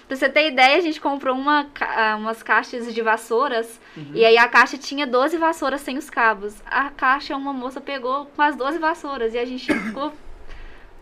Pra 0.07 0.15
você 0.15 0.29
ter 0.29 0.49
ideia, 0.51 0.77
a 0.77 0.81
gente 0.81 1.01
comprou 1.01 1.35
uma, 1.35 1.65
ah, 1.79 2.15
umas 2.15 2.43
caixas 2.43 2.93
de 2.93 3.01
vassouras 3.01 3.79
Uhum. 3.97 4.11
e 4.13 4.23
aí 4.23 4.37
a 4.37 4.47
caixa 4.47 4.77
tinha 4.77 5.07
12 5.07 5.35
vassouras 5.37 5.81
sem 5.81 5.97
os 5.97 6.11
cabos. 6.11 6.53
A 6.63 6.91
caixa, 6.91 7.35
uma 7.35 7.51
moça 7.51 7.81
pegou 7.81 8.27
com 8.35 8.41
as 8.43 8.55
12 8.55 8.77
vassouras 8.77 9.33
e 9.33 9.39
a 9.39 9.45
gente 9.45 9.73
ficou 9.73 10.13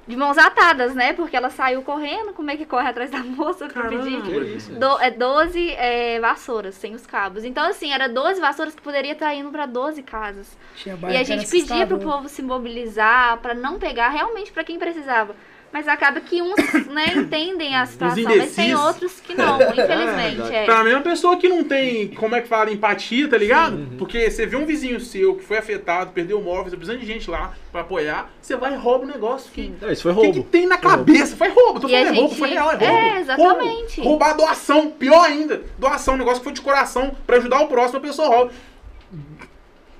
de 0.09 0.17
mãos 0.17 0.39
atadas, 0.39 0.95
né? 0.95 1.13
Porque 1.13 1.37
ela 1.37 1.51
saiu 1.51 1.83
correndo, 1.83 2.33
como 2.33 2.49
é 2.49 2.57
que 2.57 2.65
corre 2.65 2.89
atrás 2.89 3.11
da 3.11 3.19
moça 3.19 3.67
pra 3.67 3.83
Caramba. 3.83 4.03
pedir? 4.03 4.21
Que 4.23 4.55
isso? 4.55 4.71
Do, 4.73 4.99
é 4.99 5.11
12 5.11 5.69
é, 5.69 6.19
vassouras 6.19 6.73
sem 6.73 6.95
os 6.95 7.05
cabos. 7.05 7.43
Então, 7.45 7.63
assim, 7.69 7.93
era 7.93 8.09
12 8.09 8.41
vassouras 8.41 8.73
que 8.73 8.81
poderia 8.81 9.11
estar 9.11 9.33
indo 9.35 9.51
pra 9.51 9.67
12 9.67 10.01
casas. 10.01 10.57
Tinha 10.75 10.97
E 11.09 11.15
a 11.15 11.23
gente 11.23 11.47
pedia 11.47 11.85
pro 11.85 11.97
assustador. 11.97 11.99
povo 11.99 12.27
se 12.27 12.41
mobilizar 12.41 13.37
pra 13.37 13.53
não 13.53 13.77
pegar 13.77 14.09
realmente 14.09 14.51
pra 14.51 14.63
quem 14.63 14.79
precisava. 14.79 15.35
Mas 15.71 15.87
acaba 15.87 16.19
que 16.19 16.41
uns, 16.41 16.55
né, 16.87 17.13
entendem 17.15 17.75
a 17.75 17.85
situação, 17.85 18.23
mas 18.23 18.55
tem 18.55 18.73
outros 18.75 19.19
que 19.19 19.35
não, 19.35 19.55
infelizmente. 19.61 20.35
verdade. 20.37 20.55
É. 20.55 20.65
Pra 20.65 20.83
mim, 20.83 20.91
é 20.91 20.95
uma 20.95 21.01
pessoa 21.01 21.37
que 21.37 21.47
não 21.47 21.63
tem, 21.63 22.07
como 22.09 22.35
é 22.35 22.41
que 22.41 22.47
fala, 22.47 22.71
empatia, 22.71 23.27
tá 23.27 23.37
ligado? 23.37 23.75
Uhum. 23.75 23.97
Porque 23.97 24.29
você 24.29 24.45
vê 24.45 24.55
um 24.55 24.65
vizinho 24.65 24.99
seu 24.99 25.35
que 25.35 25.43
foi 25.43 25.57
afetado, 25.57 26.11
perdeu 26.11 26.41
móveis, 26.41 26.71
tá 26.71 26.77
precisando 26.77 26.99
de 26.99 27.05
gente 27.05 27.29
lá 27.29 27.53
pra 27.71 27.81
apoiar, 27.81 28.31
você 28.41 28.55
vai 28.55 28.73
e 28.73 28.77
rouba 28.77 29.05
o 29.05 29.07
negócio. 29.07 29.51
Que, 29.51 29.71
Não, 29.79 29.91
isso 29.91 30.03
foi 30.03 30.11
o 30.11 30.15
que, 30.15 30.21
roubo. 30.21 30.43
que 30.43 30.49
tem 30.49 30.65
na 30.65 30.77
Foi 30.77 30.89
roubo. 30.89 31.05
cabeça? 31.05 31.35
Foi 31.37 31.49
roubo, 31.49 31.79
tô 31.79 31.87
falando 31.87 32.07
é 32.07 32.19
roubo, 32.19 32.35
foi 32.35 32.49
real, 32.49 32.71
é 32.71 32.75
roubo. 32.75 32.85
É, 32.85 33.19
exatamente. 33.19 34.01
Roubo. 34.01 34.09
Roubar 34.09 34.33
doação, 34.37 34.89
pior 34.89 35.23
ainda. 35.23 35.61
Doação, 35.77 36.15
um 36.15 36.17
negócio 36.17 36.39
que 36.39 36.45
foi 36.45 36.53
de 36.53 36.61
coração 36.61 37.15
pra 37.27 37.37
ajudar 37.37 37.61
o 37.61 37.67
próximo, 37.67 37.99
a 37.99 38.01
pessoa 38.01 38.27
rouba. 38.27 38.51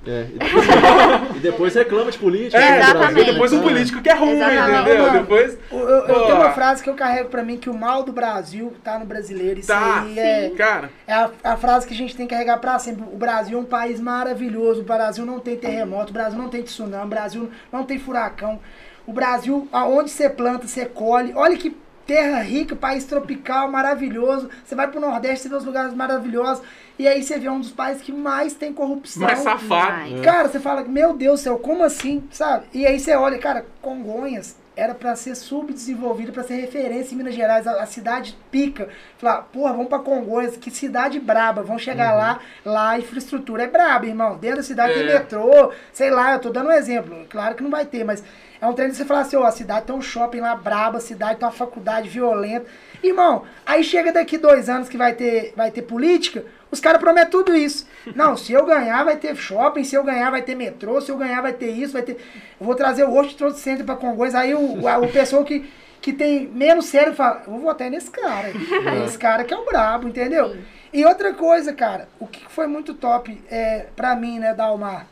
É, 0.10 0.26
e 0.34 0.38
depois, 0.40 1.36
e 1.36 1.40
depois 1.40 1.76
reclama 1.76 2.10
de 2.12 2.18
política. 2.18 2.58
É, 2.58 2.70
né, 2.72 2.80
Exatamente. 2.80 3.14
Brasil. 3.14 3.34
depois 3.34 3.54
Ah. 3.54 3.60
político 3.62 4.02
que 4.02 4.10
é 4.10 4.14
ruim, 4.14 4.32
Exatamente. 4.32 4.82
entendeu? 4.82 5.04
Mano, 5.06 5.20
Depois. 5.20 5.58
Eu, 5.72 5.80
eu- 5.80 6.02
tenho 6.26 6.36
uma 6.36 6.52
frase 6.52 6.84
que 6.84 6.90
eu 6.90 6.96
carrego 6.96 7.30
pra 7.30 7.44
mim 7.44 7.58
que 7.58 7.70
o 7.70 7.74
mal 7.78 8.02
do 8.04 8.12
Brasil 8.12 8.74
tá 8.84 8.98
no 8.98 9.06
brasileiro. 9.06 9.60
Isso 9.60 9.68
Tá, 9.68 10.02
aí 10.02 10.18
é, 10.18 10.50
cara. 10.58 10.90
é 11.06 11.14
a, 11.14 11.30
a 11.44 11.58
frase 11.58 11.86
que 11.88 11.94
a 11.94 11.98
gente 11.98 12.16
tem 12.16 12.26
que 12.26 12.34
carregar 12.34 12.58
pra 12.58 12.80
sempre. 12.80 13.04
O 13.04 13.18
Brasil 13.18 13.58
é 13.58 13.62
um 13.62 13.66
país 13.66 14.00
maravilhoso. 14.00 14.82
O 14.82 14.84
Brasil 14.84 15.26
não 15.26 15.40
tem 15.40 15.56
terremoto, 15.56 16.10
o 16.10 16.14
Brasil 16.14 16.38
não 16.40 16.50
tem 16.50 16.64
tsunami, 16.64 17.06
o 17.06 17.08
Brasil 17.10 17.52
não 17.72 17.84
tem 17.84 18.00
furacão. 18.00 18.60
O 19.06 19.14
Brasil, 19.14 19.68
aonde 19.72 20.10
você 20.10 20.30
planta, 20.30 20.68
você 20.68 20.86
colhe. 20.86 21.34
Olha 21.36 21.56
que 21.58 21.76
terra 22.10 22.42
rica, 22.42 22.76
país 22.76 23.06
tropical, 23.06 23.70
maravilhoso. 23.72 24.50
Você 24.66 24.74
vai 24.74 24.88
pro 24.88 25.00
Nordeste, 25.00 25.44
você 25.44 25.50
vê 25.50 25.56
os 25.56 25.64
lugares 25.64 25.94
maravilhosos. 25.94 26.64
E 26.98 27.08
aí 27.08 27.22
você 27.22 27.38
vê 27.38 27.48
um 27.48 27.60
dos 27.60 27.70
países 27.70 28.02
que 28.02 28.12
mais 28.12 28.56
tem 28.56 28.74
corrupção. 28.74 29.22
Mais 29.22 29.38
safado. 29.40 30.06
Demais. 30.06 30.22
Cara, 30.26 30.50
você 30.50 30.60
fala, 30.60 30.84
meu 30.84 31.14
Deus 31.16 31.40
do 31.40 31.44
céu, 31.44 31.60
como 31.60 31.84
assim, 31.84 32.24
sabe? 32.32 32.66
E 32.74 32.84
aí 32.88 33.00
você 33.00 33.14
olha, 33.16 33.38
cara, 33.38 33.64
Congonhas 33.80 34.58
era 34.76 34.96
pra 34.96 35.16
ser 35.16 35.36
subdesenvolvida, 35.36 36.32
pra 36.32 36.42
ser 36.42 36.56
referência 36.56 37.14
em 37.14 37.18
Minas 37.18 37.36
Gerais, 37.36 37.68
a, 37.68 37.84
a 37.84 37.86
cidade 37.86 38.36
pica. 38.50 38.90
Falar, 39.18 39.44
porra, 39.44 39.74
vamos 39.74 39.88
pra 39.90 40.00
Congonhas, 40.00 40.58
que 40.58 40.72
cidade 40.72 41.20
braba, 41.20 41.62
vamos 41.62 41.84
chegar 41.84 42.14
lá, 42.16 42.40
lá 42.66 42.92
a 42.92 43.00
infraestrutura 43.00 43.64
é 43.64 43.68
braba, 43.68 44.08
irmão. 44.08 44.38
Dentro 44.38 44.58
da 44.58 44.64
cidade 44.64 44.94
tem 44.96 45.04
É. 45.04 45.14
metrô, 45.14 45.72
sei 45.94 46.10
lá, 46.10 46.34
eu 46.34 46.40
tô 46.40 46.50
dando 46.50 46.70
um 46.70 46.74
exemplo. 46.74 47.26
Claro 47.30 47.56
que 47.56 47.62
não 47.64 47.70
vai 47.70 47.86
ter, 47.86 48.04
mas 48.04 48.24
é 48.62 48.68
um 48.68 48.74
treino 48.74 48.92
de 48.92 48.98
você 48.98 49.06
falar 49.06 49.22
assim, 49.22 49.36
ó, 49.38 49.44
a 49.46 49.52
cidade 49.52 49.86
tem 49.86 49.96
um 49.96 50.02
shopping 50.02 50.40
lá 50.42 50.56
braba, 50.56 50.98
a 50.98 51.02
cidade 51.02 51.40
tem 51.40 51.46
uma 51.48 51.52
faculdade 51.54 52.10
violenta. 52.10 52.66
Irmão, 53.02 53.44
aí 53.66 53.84
chega 53.84 54.12
daqui 54.12 54.38
dois 54.38 54.70
anos 54.70 54.90
que 54.90 54.98
vai 54.98 55.14
ter, 55.14 55.54
vai 55.56 55.72
ter 55.72 55.84
política, 55.84 56.44
os 56.70 56.80
caras 56.80 57.00
prometem 57.00 57.32
tudo 57.32 57.56
isso. 57.56 57.88
Não, 58.16 58.36
se 58.36 58.52
eu 58.52 58.66
ganhar 58.66 59.04
vai 59.06 59.16
ter 59.16 59.36
shopping, 59.36 59.84
se 59.84 59.96
eu 59.96 60.04
ganhar 60.04 60.30
vai 60.30 60.42
ter 60.42 60.56
metrô, 60.56 61.00
se 61.00 61.10
eu 61.12 61.18
ganhar 61.18 61.42
vai 61.42 61.54
ter 61.54 61.70
isso, 61.72 61.94
vai 61.94 62.02
ter... 62.02 62.14
Eu 62.60 62.66
vou 62.66 62.76
trazer 62.76 63.04
o 63.06 63.12
World 63.12 63.34
Trade 63.36 63.58
Center 63.60 63.86
pra 63.86 63.96
Congonhas, 63.96 64.36
aí 64.36 64.54
o, 64.54 64.88
a- 64.88 64.98
o 65.00 65.08
pessoal 65.08 65.44
que, 65.46 65.68
que 66.02 66.12
tem 66.12 66.48
menos 66.48 66.86
cérebro 66.88 67.16
fala, 67.16 67.42
eu 67.48 67.54
vou 67.54 67.62
votar 67.62 67.90
nesse 67.90 68.12
cara. 68.12 68.50
É 68.50 69.06
esse 69.06 69.18
cara 69.18 69.44
que 69.46 69.54
é 69.54 69.58
o 69.58 69.66
brabo, 69.66 70.08
entendeu? 70.10 70.58
E 70.92 71.06
outra 71.06 71.34
coisa, 71.34 71.72
cara, 71.72 72.10
o 72.20 72.28
que 72.28 72.44
foi 72.52 72.68
muito 72.68 72.94
top 72.94 73.42
é, 73.50 73.86
pra 73.96 74.16
mim, 74.16 74.40
né, 74.40 74.54
Dalmar? 74.54 75.08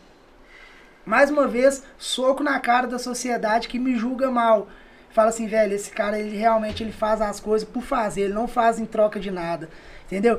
Mais 1.08 1.32
uma 1.32 1.48
vez, 1.48 1.84
soco 1.98 2.44
na 2.44 2.60
cara 2.60 2.86
da 2.86 3.00
sociedade 3.00 3.70
que 3.70 3.80
me 3.80 3.96
julga 3.96 4.30
mal. 4.30 4.68
Fala 5.10 5.30
assim, 5.30 5.48
velho, 5.48 5.74
esse 5.74 5.90
cara, 5.90 6.20
ele 6.20 6.36
realmente 6.36 6.84
ele 6.84 6.92
faz 6.92 7.22
as 7.22 7.40
coisas 7.40 7.66
por 7.66 7.82
fazer, 7.82 8.24
ele 8.24 8.34
não 8.34 8.46
faz 8.46 8.78
em 8.78 8.86
troca 8.86 9.18
de 9.18 9.32
nada, 9.32 9.70
entendeu? 10.06 10.38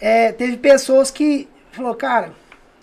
É, 0.00 0.30
teve 0.30 0.58
pessoas 0.58 1.10
que 1.10 1.48
falou, 1.72 1.92
cara, 1.96 2.32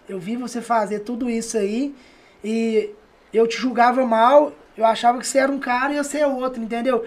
eu 0.07 0.19
vi 0.19 0.35
você 0.35 0.61
fazer 0.61 0.99
tudo 0.99 1.29
isso 1.29 1.57
aí 1.57 1.95
e 2.43 2.91
eu 3.33 3.47
te 3.47 3.55
julgava 3.55 4.05
mal, 4.05 4.51
eu 4.77 4.85
achava 4.85 5.17
que 5.17 5.25
você 5.25 5.37
era 5.37 5.51
um 5.51 5.59
cara 5.59 5.93
e 5.93 5.97
eu 5.97 6.03
ser 6.03 6.25
outro, 6.25 6.61
entendeu? 6.61 7.05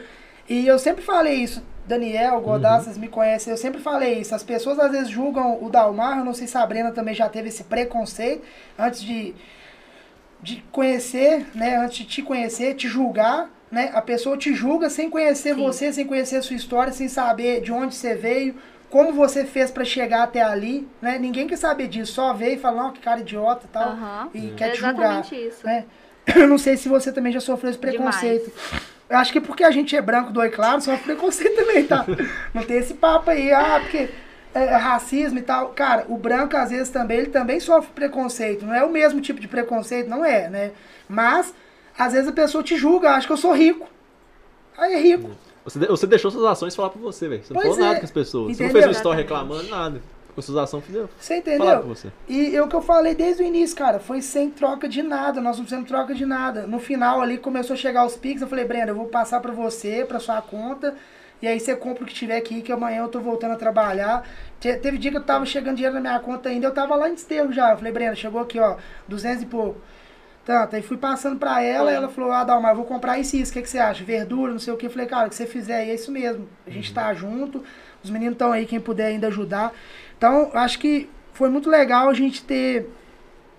E 0.48 0.66
eu 0.66 0.78
sempre 0.78 1.04
falei 1.04 1.34
isso, 1.34 1.62
Daniel, 1.86 2.40
Godard, 2.40 2.84
vocês 2.84 2.96
me 2.96 3.08
conhecem, 3.08 3.50
eu 3.50 3.58
sempre 3.58 3.82
falei 3.82 4.20
isso. 4.20 4.34
As 4.34 4.42
pessoas 4.42 4.78
às 4.78 4.90
vezes 4.90 5.10
julgam 5.10 5.62
o 5.62 5.68
Dalmar, 5.68 6.18
eu 6.18 6.24
não 6.24 6.32
sei 6.32 6.46
se 6.46 6.56
a 6.56 6.64
Brena 6.64 6.90
também 6.90 7.14
já 7.14 7.28
teve 7.28 7.48
esse 7.48 7.64
preconceito 7.64 8.42
antes 8.78 9.02
de, 9.02 9.34
de 10.46 10.62
conhecer, 10.70 11.44
né? 11.54 11.76
Antes 11.76 11.98
de 11.98 12.04
te 12.04 12.22
conhecer, 12.22 12.74
te 12.74 12.86
julgar, 12.86 13.50
né? 13.68 13.90
A 13.92 14.00
pessoa 14.00 14.36
te 14.38 14.54
julga 14.54 14.88
sem 14.88 15.10
conhecer 15.10 15.54
Sim. 15.56 15.60
você, 15.64 15.92
sem 15.92 16.06
conhecer 16.06 16.36
a 16.36 16.42
sua 16.42 16.54
história, 16.54 16.92
sem 16.92 17.08
saber 17.08 17.60
de 17.60 17.72
onde 17.72 17.96
você 17.96 18.14
veio, 18.14 18.54
como 18.88 19.12
você 19.12 19.44
fez 19.44 19.72
pra 19.72 19.84
chegar 19.84 20.22
até 20.22 20.40
ali, 20.40 20.86
né? 21.02 21.18
Ninguém 21.18 21.48
quer 21.48 21.56
saber 21.56 21.88
disso, 21.88 22.12
só 22.12 22.32
vê 22.32 22.54
e 22.54 22.58
fala, 22.58 22.84
não, 22.84 22.92
que 22.92 23.00
cara 23.00 23.20
idiota 23.20 23.66
e 23.66 23.72
tal, 23.72 23.88
Aham. 23.88 24.28
e 24.32 24.46
É 24.46 24.50
quer 24.54 24.70
te 24.70 24.78
julgar. 24.78 25.20
exatamente 25.20 25.34
isso. 25.34 25.66
né? 25.66 25.84
Eu 26.36 26.46
não 26.48 26.58
sei 26.58 26.76
se 26.76 26.88
você 26.88 27.10
também 27.10 27.32
já 27.32 27.40
sofreu 27.40 27.70
esse 27.70 27.78
preconceito. 27.78 28.52
Eu 29.10 29.18
acho 29.18 29.32
que 29.32 29.40
porque 29.40 29.64
a 29.64 29.70
gente 29.72 29.96
é 29.96 30.00
branco, 30.00 30.32
do 30.32 30.48
claro, 30.50 30.80
sofre 30.80 31.02
preconceito 31.04 31.56
também, 31.56 31.84
tá? 31.84 32.04
Não 32.54 32.62
tem 32.64 32.78
esse 32.78 32.94
papo 32.94 33.30
aí, 33.30 33.52
ah, 33.52 33.78
porque 33.80 34.08
é, 34.56 34.64
é 34.64 34.76
racismo 34.76 35.38
e 35.38 35.42
tal. 35.42 35.68
Cara, 35.68 36.06
o 36.08 36.16
branco, 36.16 36.56
às 36.56 36.70
vezes, 36.70 36.88
também, 36.88 37.18
ele 37.18 37.30
também 37.30 37.60
sofre 37.60 37.90
preconceito. 37.94 38.64
Não 38.64 38.74
é 38.74 38.84
o 38.84 38.90
mesmo 38.90 39.20
tipo 39.20 39.38
de 39.38 39.46
preconceito, 39.46 40.08
não 40.08 40.24
é, 40.24 40.48
né? 40.48 40.72
Mas, 41.08 41.54
às 41.98 42.12
vezes 42.12 42.28
a 42.28 42.32
pessoa 42.32 42.64
te 42.64 42.76
julga, 42.76 43.10
acha 43.10 43.26
que 43.26 43.32
eu 43.32 43.36
sou 43.36 43.52
rico. 43.52 43.86
Aí 44.78 44.94
é 44.94 45.00
rico. 45.00 45.30
Você, 45.64 45.78
você 45.80 46.06
deixou 46.06 46.30
suas 46.30 46.44
ações 46.44 46.74
falar 46.74 46.90
por 46.90 47.00
você, 47.00 47.28
velho. 47.28 47.44
Você 47.44 47.52
não 47.52 47.60
Pois 47.60 47.74
falou 47.74 47.84
nada 47.86 47.96
é. 47.96 48.00
com 48.00 48.04
as 48.06 48.10
pessoas. 48.10 48.56
Você 48.56 48.64
Entendeu? 48.64 48.66
não 48.66 48.72
fez 48.72 48.84
uma 48.86 48.92
história 48.92 49.20
Exatamente. 49.20 49.50
reclamando, 49.50 49.68
nada. 49.70 50.02
Com 50.34 50.42
suas 50.42 50.58
ações, 50.58 50.84
fizeram. 50.84 51.08
Você 51.18 51.36
entendeu? 51.38 51.82
você. 51.82 52.08
E 52.28 52.54
é 52.54 52.62
o 52.62 52.68
que 52.68 52.76
eu 52.76 52.82
falei 52.82 53.14
desde 53.14 53.42
o 53.42 53.46
início, 53.46 53.74
cara, 53.74 53.98
foi 53.98 54.20
sem 54.20 54.50
troca 54.50 54.86
de 54.86 55.02
nada, 55.02 55.40
nós 55.40 55.56
não 55.56 55.64
fizemos 55.64 55.88
troca 55.88 56.14
de 56.14 56.26
nada. 56.26 56.66
No 56.66 56.78
final 56.78 57.22
ali 57.22 57.38
começou 57.38 57.72
a 57.72 57.76
chegar 57.76 58.04
os 58.04 58.16
Pix, 58.16 58.42
eu 58.42 58.46
falei, 58.48 58.66
Brenda, 58.66 58.90
eu 58.90 58.94
vou 58.94 59.06
passar 59.06 59.40
pra 59.40 59.52
você, 59.52 60.04
pra 60.04 60.20
sua 60.20 60.42
conta, 60.42 60.94
e 61.42 61.46
aí 61.48 61.60
você 61.60 61.76
compra 61.76 62.04
o 62.04 62.06
que 62.06 62.14
tiver 62.14 62.36
aqui, 62.38 62.62
que 62.62 62.72
amanhã 62.72 63.02
eu 63.02 63.08
tô 63.08 63.20
voltando 63.20 63.52
a 63.52 63.56
trabalhar. 63.56 64.26
Te- 64.60 64.76
Teve 64.76 64.98
dia 64.98 65.10
que 65.10 65.16
eu 65.18 65.22
tava 65.24 65.44
chegando 65.46 65.76
dinheiro 65.76 65.94
na 65.94 66.00
minha 66.00 66.18
conta 66.20 66.48
ainda, 66.48 66.66
eu 66.66 66.72
tava 66.74 66.94
lá 66.96 67.08
em 67.08 67.14
Desterro 67.14 67.52
já. 67.52 67.70
Eu 67.72 67.76
falei, 67.76 67.92
Brenda, 67.92 68.14
chegou 68.14 68.40
aqui, 68.40 68.58
ó, 68.58 68.76
200 69.06 69.42
e 69.42 69.46
pouco. 69.46 69.80
Tanto, 70.44 70.76
aí 70.76 70.82
fui 70.82 70.96
passando 70.96 71.38
pra 71.38 71.60
ela, 71.62 71.86
Foi. 71.86 71.94
ela 71.94 72.08
falou, 72.08 72.30
ah, 72.30 72.44
Dalmar, 72.44 72.70
eu 72.72 72.76
vou 72.76 72.84
comprar 72.84 73.18
isso 73.18 73.34
e 73.36 73.40
isso, 73.40 73.50
o 73.50 73.54
que, 73.54 73.62
que 73.62 73.68
você 73.68 73.78
acha? 73.78 74.04
Verdura, 74.04 74.52
não 74.52 74.60
sei 74.60 74.72
o 74.72 74.76
que. 74.76 74.86
Eu 74.86 74.90
falei, 74.90 75.06
cara, 75.06 75.26
o 75.26 75.30
que 75.30 75.34
você 75.34 75.44
fizer 75.46 75.76
aí 75.78 75.90
é 75.90 75.94
isso 75.94 76.12
mesmo. 76.12 76.48
A 76.66 76.70
gente 76.70 76.94
tá 76.94 77.12
junto, 77.14 77.64
os 78.02 78.10
meninos 78.10 78.34
estão 78.34 78.52
aí, 78.52 78.64
quem 78.64 78.78
puder 78.80 79.06
ainda 79.06 79.26
ajudar. 79.26 79.72
Então, 80.16 80.50
acho 80.54 80.78
que 80.78 81.10
foi 81.32 81.48
muito 81.50 81.68
legal 81.68 82.08
a 82.08 82.14
gente 82.14 82.44
ter 82.44 82.88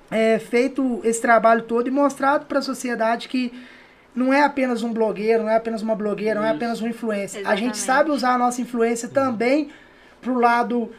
é, 0.09 0.39
feito 0.39 1.01
esse 1.03 1.21
trabalho 1.21 1.63
todo 1.63 1.87
e 1.87 1.91
mostrado 1.91 2.45
para 2.45 2.59
a 2.59 2.61
sociedade 2.61 3.27
que 3.27 3.51
não 4.17 4.33
é 4.33 4.41
apenas 4.43 4.81
um 4.81 4.91
blogueiro, 4.91 5.43
não 5.43 5.49
é 5.51 5.55
apenas 5.55 5.83
uma 5.83 5.95
blogueira, 5.95 6.39
não 6.39 6.47
é 6.47 6.49
apenas 6.49 6.81
um 6.81 6.87
influencer. 6.87 7.47
A 7.47 7.55
gente 7.55 7.77
sabe 7.77 8.09
usar 8.09 8.33
a 8.33 8.37
nossa 8.37 8.59
influência 8.59 9.07
também 9.07 9.69
pro 10.19 10.39
lado 10.39 10.91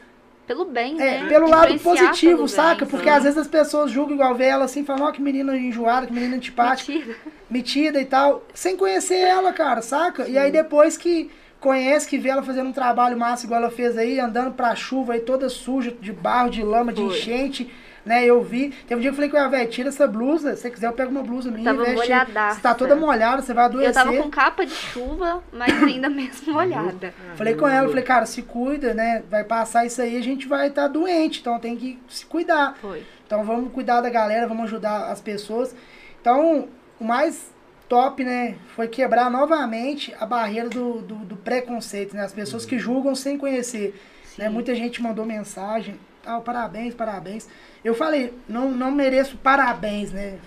Pelo 0.46 0.64
bem, 0.64 0.94
é, 1.02 1.22
né? 1.22 1.28
pelo 1.28 1.48
lado 1.50 1.76
positivo, 1.80 2.36
pelo 2.36 2.48
saca? 2.48 2.84
bem, 2.84 2.88
Porque 2.88 3.10
sim. 3.10 3.16
às 3.16 3.24
vezes 3.24 3.36
as 3.36 3.48
pessoas 3.48 3.90
julgam 3.90 4.14
igual 4.14 4.36
vê 4.36 4.44
ela 4.44 4.66
assim, 4.66 4.84
falam, 4.84 5.08
ó, 5.08 5.10
que 5.10 5.20
menina 5.20 5.56
enjoada, 5.58 6.06
que 6.06 6.12
menina 6.12 6.36
antipática 6.36 6.92
Mentira. 6.92 7.16
metida 7.50 8.00
e 8.00 8.04
tal, 8.04 8.44
sem 8.54 8.76
conhecer 8.76 9.18
ela, 9.18 9.52
cara, 9.52 9.82
saca? 9.82 10.28
E 10.28 10.38
aí 10.38 10.52
depois 10.52 10.96
que 10.96 11.28
conhece, 11.58 12.06
que 12.08 12.18
vê 12.18 12.28
ela 12.28 12.44
fazendo 12.44 12.68
um 12.68 12.72
trabalho 12.72 13.18
massa 13.18 13.46
igual 13.46 13.60
ela 13.60 13.70
fez 13.70 13.98
aí, 13.98 14.20
andando 14.20 14.52
pra 14.52 14.76
chuva 14.76 15.14
aí 15.14 15.20
toda 15.20 15.48
suja, 15.48 15.90
de 16.00 16.12
barro, 16.12 16.50
de 16.50 16.62
lama, 16.62 16.92
de 16.92 17.02
Foi. 17.02 17.16
enchente, 17.18 17.68
né? 18.08 18.24
Eu 18.24 18.42
vi. 18.42 18.70
Teve 18.86 18.96
um 18.96 19.00
dia 19.00 19.10
que 19.10 19.12
eu 19.12 19.14
falei 19.14 19.30
com 19.30 19.36
ela, 19.36 19.48
velho, 19.48 19.70
tira 19.70 19.90
essa 19.90 20.06
blusa, 20.06 20.56
se 20.56 20.62
você 20.62 20.70
quiser 20.70 20.86
eu 20.88 20.92
pego 20.92 21.10
uma 21.10 21.22
blusa 21.22 21.50
minha, 21.50 21.64
tava 21.64 21.84
veste. 21.84 21.96
molhadaça. 21.96 22.56
Você 22.56 22.62
tá 22.62 22.74
toda 22.74 22.96
molhada, 22.96 23.42
você 23.42 23.54
vai 23.54 23.66
adoecer. 23.66 23.90
Eu 23.90 23.94
tava 23.94 24.16
com 24.16 24.30
capa 24.30 24.66
de 24.66 24.74
chuva, 24.74 25.42
mas 25.52 25.82
ainda 25.82 26.08
mesmo 26.08 26.52
molhada. 26.52 27.14
Falei 27.36 27.54
com 27.54 27.68
ela, 27.68 27.88
falei, 27.88 28.02
cara, 28.02 28.26
se 28.26 28.42
cuida, 28.42 28.94
né? 28.94 29.22
Vai 29.30 29.44
passar 29.44 29.84
isso 29.84 30.00
aí, 30.02 30.16
a 30.16 30.22
gente 30.22 30.48
vai 30.48 30.68
estar 30.68 30.88
doente, 30.88 31.40
então 31.40 31.58
tem 31.58 31.76
que 31.76 31.98
se 32.08 32.24
cuidar. 32.26 32.76
Foi. 32.80 33.04
Então 33.26 33.44
vamos 33.44 33.72
cuidar 33.72 34.00
da 34.00 34.08
galera, 34.08 34.46
vamos 34.46 34.64
ajudar 34.64 35.10
as 35.10 35.20
pessoas. 35.20 35.76
Então, 36.20 36.68
o 36.98 37.04
mais 37.04 37.52
top, 37.88 38.24
né, 38.24 38.56
foi 38.74 38.88
quebrar 38.88 39.30
novamente 39.30 40.14
a 40.18 40.26
barreira 40.26 40.68
do, 40.68 41.00
do, 41.00 41.14
do 41.16 41.36
preconceito, 41.36 42.14
né? 42.14 42.22
As 42.22 42.32
pessoas 42.32 42.66
que 42.66 42.78
julgam 42.78 43.14
sem 43.14 43.38
conhecer. 43.38 43.94
Né? 44.36 44.48
Muita 44.48 44.74
gente 44.74 45.02
mandou 45.02 45.24
mensagem, 45.24 45.98
tal, 46.28 46.42
parabéns, 46.42 46.94
parabéns. 46.94 47.48
Eu 47.82 47.94
falei, 47.94 48.34
não, 48.46 48.70
não 48.70 48.90
mereço 48.90 49.38
parabéns, 49.38 50.12
né? 50.12 50.38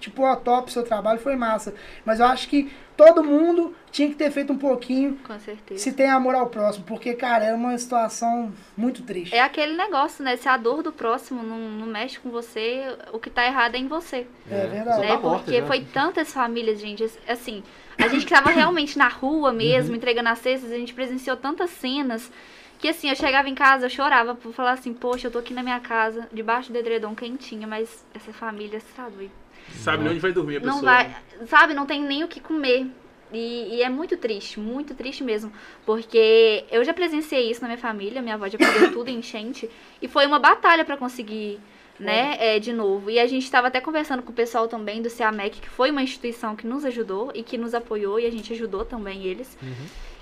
Tipo, 0.00 0.22
ó, 0.22 0.34
top, 0.34 0.72
seu 0.72 0.82
trabalho 0.82 1.20
foi 1.20 1.36
massa. 1.36 1.74
Mas 2.04 2.18
eu 2.18 2.26
acho 2.26 2.48
que 2.48 2.72
todo 2.96 3.22
mundo 3.22 3.76
tinha 3.92 4.08
que 4.08 4.14
ter 4.14 4.30
feito 4.30 4.52
um 4.52 4.58
pouquinho 4.58 5.18
Com 5.26 5.38
certeza. 5.38 5.80
se 5.80 5.92
tem 5.92 6.08
amor 6.08 6.34
ao 6.34 6.46
próximo, 6.46 6.84
porque, 6.86 7.12
cara, 7.12 7.44
era 7.44 7.54
uma 7.54 7.76
situação 7.76 8.50
muito 8.76 9.02
triste. 9.02 9.34
É 9.34 9.42
aquele 9.42 9.76
negócio, 9.76 10.24
né? 10.24 10.36
Se 10.36 10.48
a 10.48 10.56
dor 10.56 10.82
do 10.82 10.90
próximo 10.90 11.42
não, 11.42 11.58
não 11.58 11.86
mexe 11.86 12.18
com 12.18 12.30
você, 12.30 12.96
o 13.12 13.18
que 13.18 13.28
tá 13.28 13.44
errado 13.46 13.74
é 13.74 13.78
em 13.78 13.88
você. 13.88 14.26
É 14.50 14.66
verdade. 14.66 14.96
Só 14.96 15.02
né? 15.02 15.08
tá 15.08 15.18
morta 15.18 15.44
Porque 15.44 15.60
já. 15.60 15.66
foi 15.66 15.84
tantas 15.84 16.32
famílias, 16.32 16.80
gente. 16.80 17.04
Assim, 17.28 17.62
a 17.98 18.08
gente 18.08 18.24
que 18.24 18.32
tava 18.32 18.50
realmente 18.50 18.96
na 18.96 19.08
rua 19.08 19.52
mesmo, 19.52 19.94
entregando 19.94 20.30
as 20.30 20.38
cestas, 20.38 20.72
a 20.72 20.76
gente 20.76 20.94
presenciou 20.94 21.36
tantas 21.36 21.70
cenas 21.70 22.32
que 22.80 22.88
assim, 22.88 23.10
eu 23.10 23.16
chegava 23.16 23.48
em 23.48 23.54
casa, 23.54 23.86
eu 23.86 23.90
chorava 23.90 24.34
por 24.34 24.52
falar 24.52 24.72
assim, 24.72 24.94
poxa, 24.94 25.26
eu 25.26 25.30
tô 25.30 25.38
aqui 25.38 25.52
na 25.52 25.62
minha 25.62 25.78
casa, 25.80 26.26
debaixo 26.32 26.72
do 26.72 26.78
edredom 26.78 27.14
quentinha, 27.14 27.66
mas 27.66 28.04
essa 28.14 28.32
família, 28.32 28.80
sabe? 28.96 29.30
Sabe 29.74 30.02
nem 30.02 30.12
onde 30.12 30.20
vai 30.20 30.32
dormir 30.32 30.56
a 30.56 30.60
pessoa. 30.60 30.76
Não 30.76 30.82
vai, 30.82 31.16
sabe, 31.46 31.74
não 31.74 31.84
tem 31.84 32.02
nem 32.02 32.24
o 32.24 32.28
que 32.28 32.40
comer. 32.40 32.86
E, 33.32 33.76
e 33.76 33.82
é 33.82 33.88
muito 33.88 34.16
triste, 34.16 34.58
muito 34.58 34.94
triste 34.94 35.22
mesmo. 35.22 35.52
Porque 35.84 36.64
eu 36.70 36.82
já 36.82 36.92
presenciei 36.92 37.50
isso 37.50 37.60
na 37.60 37.68
minha 37.68 37.78
família, 37.78 38.22
minha 38.22 38.34
avó 38.34 38.48
já 38.48 38.58
perdeu 38.58 38.92
tudo 38.92 39.08
em 39.08 39.18
enchente. 39.18 39.70
E 40.00 40.08
foi 40.08 40.26
uma 40.26 40.38
batalha 40.38 40.84
pra 40.84 40.96
conseguir, 40.96 41.60
né, 41.98 42.36
é, 42.40 42.58
de 42.58 42.72
novo. 42.72 43.10
E 43.10 43.20
a 43.20 43.26
gente 43.26 43.44
estava 43.44 43.68
até 43.68 43.80
conversando 43.80 44.22
com 44.22 44.32
o 44.32 44.34
pessoal 44.34 44.66
também 44.66 45.00
do 45.02 45.10
CEAMEC, 45.10 45.60
que 45.60 45.68
foi 45.68 45.90
uma 45.90 46.02
instituição 46.02 46.56
que 46.56 46.66
nos 46.66 46.84
ajudou 46.84 47.30
e 47.34 47.42
que 47.42 47.56
nos 47.56 47.74
apoiou, 47.74 48.18
e 48.18 48.26
a 48.26 48.30
gente 48.32 48.52
ajudou 48.52 48.84
também 48.84 49.24
eles. 49.24 49.56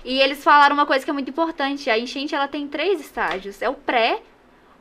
E 0.03 0.19
eles 0.19 0.43
falaram 0.43 0.73
uma 0.73 0.85
coisa 0.85 1.03
que 1.03 1.09
é 1.11 1.13
muito 1.13 1.29
importante. 1.29 1.89
A 1.89 1.97
enchente 1.97 2.33
ela 2.33 2.47
tem 2.47 2.67
três 2.67 2.99
estágios. 3.01 3.61
É 3.61 3.69
o 3.69 3.73
pré, 3.73 4.21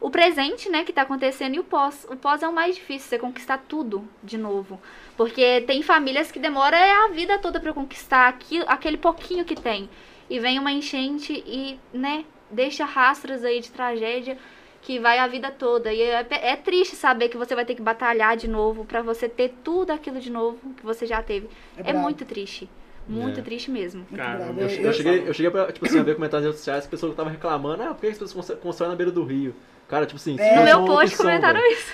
o 0.00 0.10
presente, 0.10 0.68
né, 0.70 0.84
que 0.84 0.92
tá 0.92 1.02
acontecendo, 1.02 1.54
e 1.56 1.58
o 1.58 1.64
pós. 1.64 2.06
O 2.10 2.16
pós 2.16 2.42
é 2.42 2.48
o 2.48 2.52
mais 2.52 2.76
difícil, 2.76 3.08
você 3.08 3.18
conquistar 3.18 3.58
tudo 3.68 4.08
de 4.22 4.38
novo. 4.38 4.80
Porque 5.16 5.62
tem 5.66 5.82
famílias 5.82 6.30
que 6.30 6.38
demoram 6.38 6.78
é 6.78 7.04
a 7.04 7.08
vida 7.08 7.38
toda 7.38 7.58
pra 7.58 7.72
conquistar 7.72 8.28
aquilo, 8.28 8.64
aquele 8.68 8.96
pouquinho 8.96 9.44
que 9.44 9.56
tem. 9.56 9.90
E 10.30 10.38
vem 10.38 10.58
uma 10.58 10.70
enchente 10.70 11.32
e, 11.46 11.78
né, 11.92 12.24
deixa 12.50 12.84
rastros 12.84 13.44
aí 13.44 13.60
de 13.60 13.70
tragédia 13.70 14.38
que 14.82 14.98
vai 14.98 15.18
a 15.18 15.26
vida 15.26 15.50
toda. 15.50 15.92
E 15.92 16.00
é, 16.00 16.26
é 16.30 16.56
triste 16.56 16.94
saber 16.94 17.28
que 17.28 17.36
você 17.36 17.54
vai 17.54 17.64
ter 17.64 17.74
que 17.74 17.82
batalhar 17.82 18.36
de 18.36 18.46
novo 18.46 18.84
pra 18.84 19.02
você 19.02 19.28
ter 19.28 19.54
tudo 19.64 19.90
aquilo 19.90 20.20
de 20.20 20.30
novo 20.30 20.58
que 20.74 20.84
você 20.84 21.06
já 21.06 21.22
teve. 21.22 21.48
É 21.76 21.90
É, 21.90 21.92
muito 21.92 22.24
triste. 22.24 22.68
Muito 23.08 23.40
É. 23.40 23.42
triste 23.42 23.70
mesmo. 23.70 24.06
Bravo. 24.10 24.60
Eu, 24.60 24.68
Eu- 24.68 24.80
eu 24.82 24.92
cheguei, 24.92 25.28
eu 25.28 25.32
cheguei 25.32 25.50
pra, 25.50 25.72
tipo 25.72 25.86
assim, 25.86 25.98
a 25.98 26.02
ver 26.02 26.14
comentários 26.14 26.44
nas 26.44 26.52
redes 26.52 26.58
sociais 26.60 26.84
que 26.84 26.90
pessoas 26.90 27.12
estavam 27.12 27.32
reclamando, 27.32 27.82
ah, 27.82 27.94
por 27.94 28.00
que 28.00 28.06
as 28.08 28.18
pessoas 28.18 28.58
constroem- 28.60 28.90
na 28.90 28.96
beira 28.96 29.10
do 29.10 29.24
rio? 29.24 29.54
Cara, 29.88 30.04
tipo 30.04 30.16
assim, 30.16 30.36
É. 30.38 30.50
No 30.50 30.56
não 30.56 30.64
meu 30.64 30.84
post 30.84 31.14
opção, 31.14 31.26
comentaram 31.26 31.60
velho. 31.60 31.72
isso. 31.72 31.92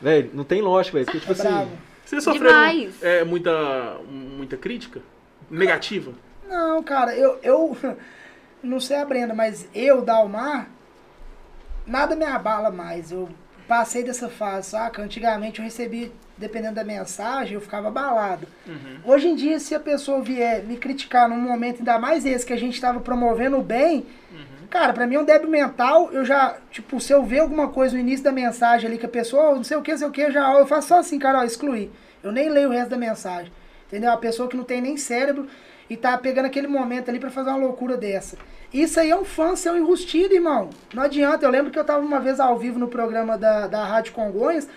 Velho, 0.00 0.30
não 0.32 0.44
tem 0.44 0.62
lógica, 0.62 0.94
velho, 0.96 1.04
porque 1.06 1.20
tipo 1.20 1.32
É 1.32 1.34
assim... 1.34 1.42
bravo. 1.48 1.70
Você 2.04 2.20
sofreu 2.22 2.50
é, 3.02 3.22
muita, 3.24 3.98
muita 4.08 4.56
crítica? 4.56 5.02
Negativa? 5.50 6.12
Não, 6.48 6.82
cara, 6.82 7.14
eu, 7.14 7.38
eu 7.42 7.76
não 8.62 8.80
sei 8.80 8.96
a 8.96 9.04
Brenda, 9.04 9.34
mas 9.34 9.68
eu, 9.74 10.00
Dalmar, 10.00 10.70
nada 11.86 12.16
me 12.16 12.24
abala 12.24 12.70
mais. 12.70 13.10
Eu 13.12 13.28
passei 13.66 14.02
dessa 14.02 14.28
fase, 14.30 14.70
saca? 14.70 15.02
Antigamente 15.02 15.58
eu 15.58 15.64
recebia, 15.64 16.10
dependendo 16.38 16.76
da 16.76 16.84
mensagem, 16.84 17.54
eu 17.54 17.60
ficava 17.60 17.88
abalado. 17.88 18.46
Hoje 19.04 19.28
em 19.28 19.34
dia, 19.34 19.58
se 19.58 19.74
a 19.74 19.80
pessoa 19.80 20.22
vier 20.22 20.62
me 20.64 20.76
criticar 20.76 21.28
num 21.28 21.36
momento 21.40 21.78
ainda 21.78 21.98
mais 21.98 22.24
esse 22.24 22.46
que 22.46 22.52
a 22.52 22.58
gente 22.58 22.74
estava 22.74 23.00
promovendo 23.00 23.58
o 23.58 23.62
bem, 23.62 24.06
cara, 24.70 24.92
pra 24.92 25.06
mim 25.06 25.16
é 25.16 25.20
um 25.20 25.24
débil 25.24 25.48
mental. 25.50 26.10
Eu 26.12 26.24
já, 26.24 26.56
tipo, 26.70 27.00
se 27.00 27.12
eu 27.12 27.22
ver 27.24 27.40
alguma 27.40 27.68
coisa 27.68 27.94
no 27.94 28.00
início 28.00 28.24
da 28.24 28.32
mensagem 28.32 28.88
ali 28.88 28.98
que 28.98 29.06
a 29.06 29.08
pessoa, 29.08 29.50
"Oh, 29.50 29.54
não 29.56 29.64
sei 29.64 29.76
o 29.76 29.82
que, 29.82 29.90
não 29.90 29.98
sei 29.98 30.08
o 30.08 30.10
que, 30.10 30.20
eu 30.22 30.30
já 30.32 30.52
eu 30.54 30.66
faço 30.66 30.88
só 30.88 30.98
assim, 30.98 31.18
cara, 31.18 31.38
ó, 31.40 31.44
excluir. 31.44 31.90
Eu 32.22 32.30
nem 32.32 32.48
leio 32.48 32.68
o 32.68 32.72
resto 32.72 32.90
da 32.90 32.96
mensagem. 32.96 33.52
Entendeu? 33.86 34.10
A 34.12 34.16
pessoa 34.18 34.48
que 34.48 34.56
não 34.56 34.64
tem 34.64 34.80
nem 34.82 34.96
cérebro 34.96 35.46
e 35.88 35.96
tá 35.96 36.16
pegando 36.18 36.44
aquele 36.46 36.66
momento 36.66 37.08
ali 37.08 37.18
pra 37.18 37.30
fazer 37.30 37.48
uma 37.48 37.58
loucura 37.58 37.96
dessa. 37.96 38.36
Isso 38.72 39.00
aí 39.00 39.08
é 39.10 39.16
um 39.16 39.24
fã 39.24 39.56
ser 39.56 39.70
um 39.70 39.78
enrustido, 39.78 40.34
irmão. 40.34 40.68
Não 40.92 41.02
adianta. 41.02 41.46
Eu 41.46 41.50
lembro 41.50 41.70
que 41.70 41.78
eu 41.78 41.84
tava 41.84 42.04
uma 42.04 42.20
vez 42.20 42.38
ao 42.38 42.58
vivo 42.58 42.78
no 42.78 42.86
programa 42.88 43.38
da, 43.38 43.66
da 43.66 43.82
Rádio 43.86 44.12
Congonhas. 44.12 44.68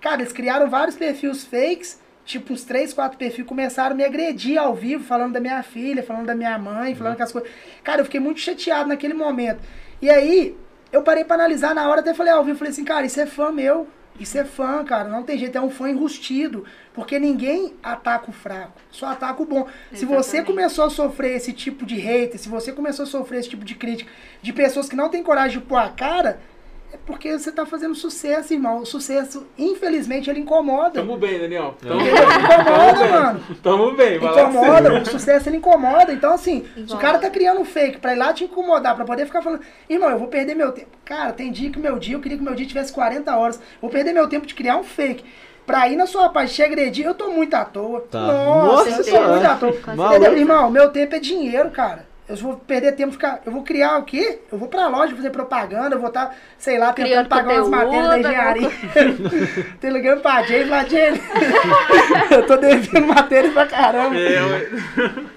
Cara, 0.00 0.22
eles 0.22 0.32
criaram 0.32 0.68
vários 0.68 0.96
perfis 0.96 1.44
fakes, 1.44 2.00
tipo 2.24 2.52
uns 2.52 2.64
três, 2.64 2.92
quatro 2.92 3.18
perfis, 3.18 3.44
começaram 3.44 3.92
a 3.92 3.94
me 3.94 4.04
agredir 4.04 4.58
ao 4.58 4.74
vivo, 4.74 5.04
falando 5.04 5.32
da 5.32 5.40
minha 5.40 5.62
filha, 5.62 6.02
falando 6.02 6.26
da 6.26 6.34
minha 6.34 6.58
mãe, 6.58 6.94
falando 6.94 7.16
que 7.16 7.22
as 7.22 7.32
coisas. 7.32 7.50
Cara, 7.84 8.00
eu 8.00 8.04
fiquei 8.04 8.20
muito 8.20 8.40
chateado 8.40 8.88
naquele 8.88 9.14
momento. 9.14 9.60
E 10.00 10.08
aí, 10.08 10.56
eu 10.92 11.02
parei 11.02 11.24
pra 11.24 11.36
analisar 11.36 11.74
na 11.74 11.88
hora, 11.88 12.00
até 12.00 12.14
falei 12.14 12.32
ao 12.32 12.44
vivo, 12.44 12.58
falei 12.58 12.72
assim, 12.72 12.84
cara, 12.84 13.04
isso 13.04 13.20
é 13.20 13.26
fã 13.26 13.52
meu. 13.52 13.86
Isso 14.18 14.36
é 14.36 14.44
fã, 14.44 14.84
cara. 14.84 15.08
Não 15.08 15.22
tem 15.22 15.38
jeito, 15.38 15.56
é 15.56 15.60
um 15.60 15.70
fã 15.70 15.88
enrustido. 15.88 16.64
Porque 16.92 17.18
ninguém 17.18 17.74
ataca 17.82 18.28
o 18.28 18.32
fraco, 18.32 18.78
só 18.90 19.06
ataca 19.06 19.42
o 19.42 19.46
bom. 19.46 19.66
Se 19.94 20.04
você 20.04 20.36
Exatamente. 20.38 20.46
começou 20.46 20.84
a 20.84 20.90
sofrer 20.90 21.36
esse 21.36 21.54
tipo 21.54 21.86
de 21.86 21.94
hater, 21.94 22.38
se 22.38 22.48
você 22.48 22.70
começou 22.70 23.04
a 23.04 23.06
sofrer 23.06 23.38
esse 23.40 23.48
tipo 23.48 23.64
de 23.64 23.74
crítica 23.74 24.10
de 24.42 24.52
pessoas 24.52 24.88
que 24.90 24.96
não 24.96 25.08
têm 25.08 25.22
coragem 25.22 25.58
de 25.58 25.64
pôr 25.64 25.78
a 25.78 25.88
cara, 25.88 26.38
é 26.92 26.96
porque 27.06 27.38
você 27.38 27.52
tá 27.52 27.64
fazendo 27.64 27.94
sucesso, 27.94 28.52
irmão. 28.52 28.78
O 28.78 28.86
sucesso, 28.86 29.46
infelizmente, 29.56 30.28
ele 30.28 30.40
incomoda. 30.40 30.90
Tamo 30.90 31.16
bem, 31.16 31.38
Daniel. 31.38 31.74
Tamo 31.80 32.00
Ele 32.00 32.10
bem. 32.10 32.20
incomoda, 32.20 32.98
Tamo 33.04 33.12
mano. 33.12 33.40
bem. 33.40 33.56
Tamo 33.62 33.92
bem. 33.92 34.16
Incomoda, 34.16 34.94
o 35.00 35.06
sucesso 35.06 35.48
ele 35.48 35.56
incomoda. 35.58 36.12
Então, 36.12 36.32
assim, 36.34 36.64
se 36.86 36.92
o 36.92 36.98
cara 36.98 37.18
tá 37.18 37.30
criando 37.30 37.60
um 37.60 37.64
fake 37.64 37.98
pra 37.98 38.12
ir 38.14 38.18
lá 38.18 38.32
te 38.32 38.44
incomodar, 38.44 38.96
pra 38.96 39.04
poder 39.04 39.26
ficar 39.26 39.42
falando, 39.42 39.60
irmão, 39.88 40.10
eu 40.10 40.18
vou 40.18 40.28
perder 40.28 40.54
meu 40.54 40.72
tempo. 40.72 40.88
Cara, 41.04 41.32
tem 41.32 41.50
dia 41.52 41.70
que 41.70 41.78
meu 41.78 41.98
dia, 41.98 42.16
eu 42.16 42.20
queria 42.20 42.36
que 42.38 42.44
meu 42.44 42.54
dia 42.54 42.66
tivesse 42.66 42.92
40 42.92 43.36
horas. 43.36 43.60
Vou 43.80 43.90
perder 43.90 44.12
meu 44.12 44.28
tempo 44.28 44.46
de 44.46 44.54
criar 44.54 44.76
um 44.76 44.84
fake. 44.84 45.24
Pra 45.66 45.88
ir 45.88 45.94
na 45.94 46.06
sua 46.06 46.28
parte 46.30 46.54
te 46.54 46.62
agredir, 46.64 47.06
eu 47.06 47.14
tô 47.14 47.30
muito 47.30 47.54
à 47.54 47.64
toa. 47.64 48.00
Tá. 48.10 48.18
Nossa, 48.20 48.90
Nossa 48.90 49.10
eu 49.10 49.14
tô 49.22 49.28
muito 49.28 49.46
à 49.46 49.54
toa. 49.56 49.70
Entendeu? 50.16 50.36
Irmão, 50.36 50.68
meu 50.70 50.90
tempo 50.90 51.14
é 51.14 51.20
dinheiro, 51.20 51.70
cara. 51.70 52.09
Eu 52.30 52.36
vou 52.36 52.56
perder 52.56 52.92
tempo 52.92 53.10
ficar. 53.12 53.42
Eu 53.44 53.50
vou 53.50 53.64
criar 53.64 53.98
o 53.98 54.04
quê? 54.04 54.38
Eu 54.52 54.56
vou 54.56 54.68
pra 54.68 54.86
loja 54.86 55.16
fazer 55.16 55.30
propaganda, 55.30 55.96
eu 55.96 55.98
vou 55.98 56.08
estar, 56.08 56.36
sei 56.56 56.78
lá, 56.78 56.92
tentando 56.92 57.08
Criando 57.10 57.28
pagar 57.28 57.54
umas 57.56 57.68
matérias 57.68 58.08
da 58.08 58.18
engenharia. 58.20 58.70
Tô 59.80 59.88
ligando 59.88 60.20
pra 60.22 60.42
Jay 60.44 60.62
e 60.62 60.64
falar, 60.64 60.88
Jay, 60.88 61.10
eu 62.30 62.46
tô 62.46 62.56
devendo 62.56 63.06
matérias 63.08 63.52
pra 63.52 63.66
caramba. 63.66 64.16
É. 64.16 64.38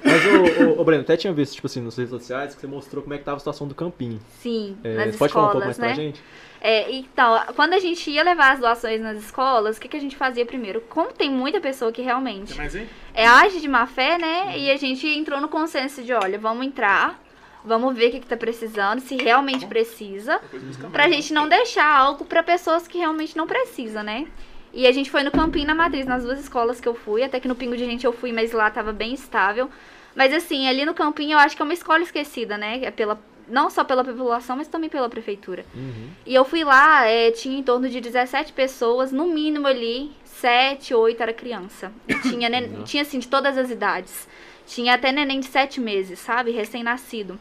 Mas, 0.04 0.26
ô, 0.26 0.70
ô, 0.78 0.82
ô, 0.82 0.84
Breno, 0.84 1.02
até 1.02 1.18
tinha 1.18 1.34
visto, 1.34 1.56
tipo 1.56 1.66
assim, 1.66 1.82
nas 1.82 1.98
redes 1.98 2.12
sociais 2.12 2.54
que 2.54 2.62
você 2.62 2.68
mostrou 2.68 3.02
como 3.02 3.16
é 3.16 3.18
que 3.18 3.24
tava 3.24 3.38
a 3.38 3.40
situação 3.40 3.68
do 3.68 3.74
campinho. 3.74 4.20
Sim, 4.42 4.78
É, 4.84 5.06
nas 5.06 5.16
pode 5.16 5.34
falar 5.34 5.48
um 5.48 5.52
pouco 5.52 5.66
mais 5.66 5.78
escolas, 5.78 5.96
pra 5.96 6.04
né? 6.04 6.10
gente? 6.10 6.24
É, 6.66 6.90
então, 6.94 7.42
quando 7.58 7.74
a 7.74 7.80
gente 7.80 8.10
ia 8.10 8.24
levar 8.24 8.54
as 8.54 8.60
doações 8.60 9.02
nas 9.02 9.18
escolas, 9.18 9.76
o 9.76 9.82
que, 9.82 9.90
que 9.90 9.98
a 9.98 10.00
gente 10.00 10.16
fazia 10.16 10.46
primeiro? 10.46 10.80
Como 10.80 11.12
tem 11.12 11.30
muita 11.30 11.60
pessoa 11.60 11.92
que 11.92 12.02
realmente 12.02 12.54
é, 13.14 13.28
age 13.28 13.60
de 13.60 13.68
má 13.68 13.86
fé, 13.86 14.18
né? 14.18 14.58
E 14.58 14.72
a 14.72 14.78
gente 14.78 15.06
entrou 15.06 15.42
no 15.42 15.50
consenso 15.50 16.02
de, 16.02 16.14
olha, 16.14 16.40
vamos 16.40 16.66
entrar, 16.66 17.22
vamos 17.66 17.94
ver 17.94 18.08
o 18.08 18.12
que, 18.12 18.20
que 18.22 18.28
tá 18.28 18.38
precisando, 18.38 19.02
se 19.02 19.18
realmente 19.18 19.68
precisa, 19.68 20.40
Depois 20.40 20.64
busca 20.64 20.88
pra 20.88 21.04
mais. 21.04 21.16
gente 21.16 21.34
não 21.34 21.50
deixar 21.50 21.86
algo 21.86 22.24
pra 22.24 22.42
pessoas 22.42 22.88
que 22.88 22.98
realmente 22.98 23.36
não 23.36 23.46
precisam, 23.46 24.02
né? 24.02 24.26
E 24.74 24.88
a 24.88 24.92
gente 24.94 25.12
foi 25.12 25.22
no 25.22 25.32
Campinho 25.32 25.68
na 25.68 25.76
Matriz, 25.76 26.06
nas 26.06 26.24
duas 26.24 26.40
escolas 26.40 26.80
que 26.80 26.88
eu 26.88 26.96
fui, 26.96 27.24
até 27.24 27.42
que 27.42 27.48
no 27.48 27.56
Pingo 27.56 27.76
de 27.76 27.84
Gente 27.86 28.06
eu 28.06 28.14
fui, 28.14 28.32
mas 28.32 28.54
lá 28.54 28.72
tava 28.72 28.92
bem 28.94 29.14
estável. 29.14 29.70
Mas 30.16 30.34
assim, 30.34 30.68
ali 30.68 30.86
no 30.86 30.94
Campinho 30.94 31.34
eu 31.34 31.40
acho 31.40 31.56
que 31.56 31.62
é 31.62 31.66
uma 31.66 31.74
escola 31.74 32.02
esquecida, 32.02 32.58
né? 32.58 32.80
É 32.84 32.90
pela, 32.90 33.20
não 33.48 33.70
só 33.70 33.84
pela 33.84 34.04
população, 34.04 34.58
mas 34.58 34.68
também 34.68 34.90
pela 34.90 35.10
prefeitura. 35.10 35.66
Uhum. 35.76 36.10
E 36.26 36.34
eu 36.34 36.46
fui 36.46 36.64
lá, 36.64 37.06
é, 37.06 37.32
tinha 37.32 37.58
em 37.58 37.64
torno 37.64 37.90
de 37.90 38.00
17 38.00 38.54
pessoas, 38.54 39.12
no 39.12 39.28
mínimo 39.28 39.68
ali, 39.68 40.12
7, 40.26 40.94
8 40.94 41.22
era 41.22 41.34
criança. 41.34 41.92
E 42.08 42.16
tinha, 42.30 42.50
Nossa. 42.50 42.84
tinha 42.84 43.04
assim, 43.04 43.20
de 43.20 43.28
todas 43.28 43.58
as 43.58 43.70
idades. 43.70 44.28
Tinha 44.66 44.96
até 44.96 45.12
neném 45.12 45.40
de 45.40 45.48
7 45.48 45.80
meses, 45.80 46.20
sabe? 46.20 46.52
Recém-nascido. 46.52 47.40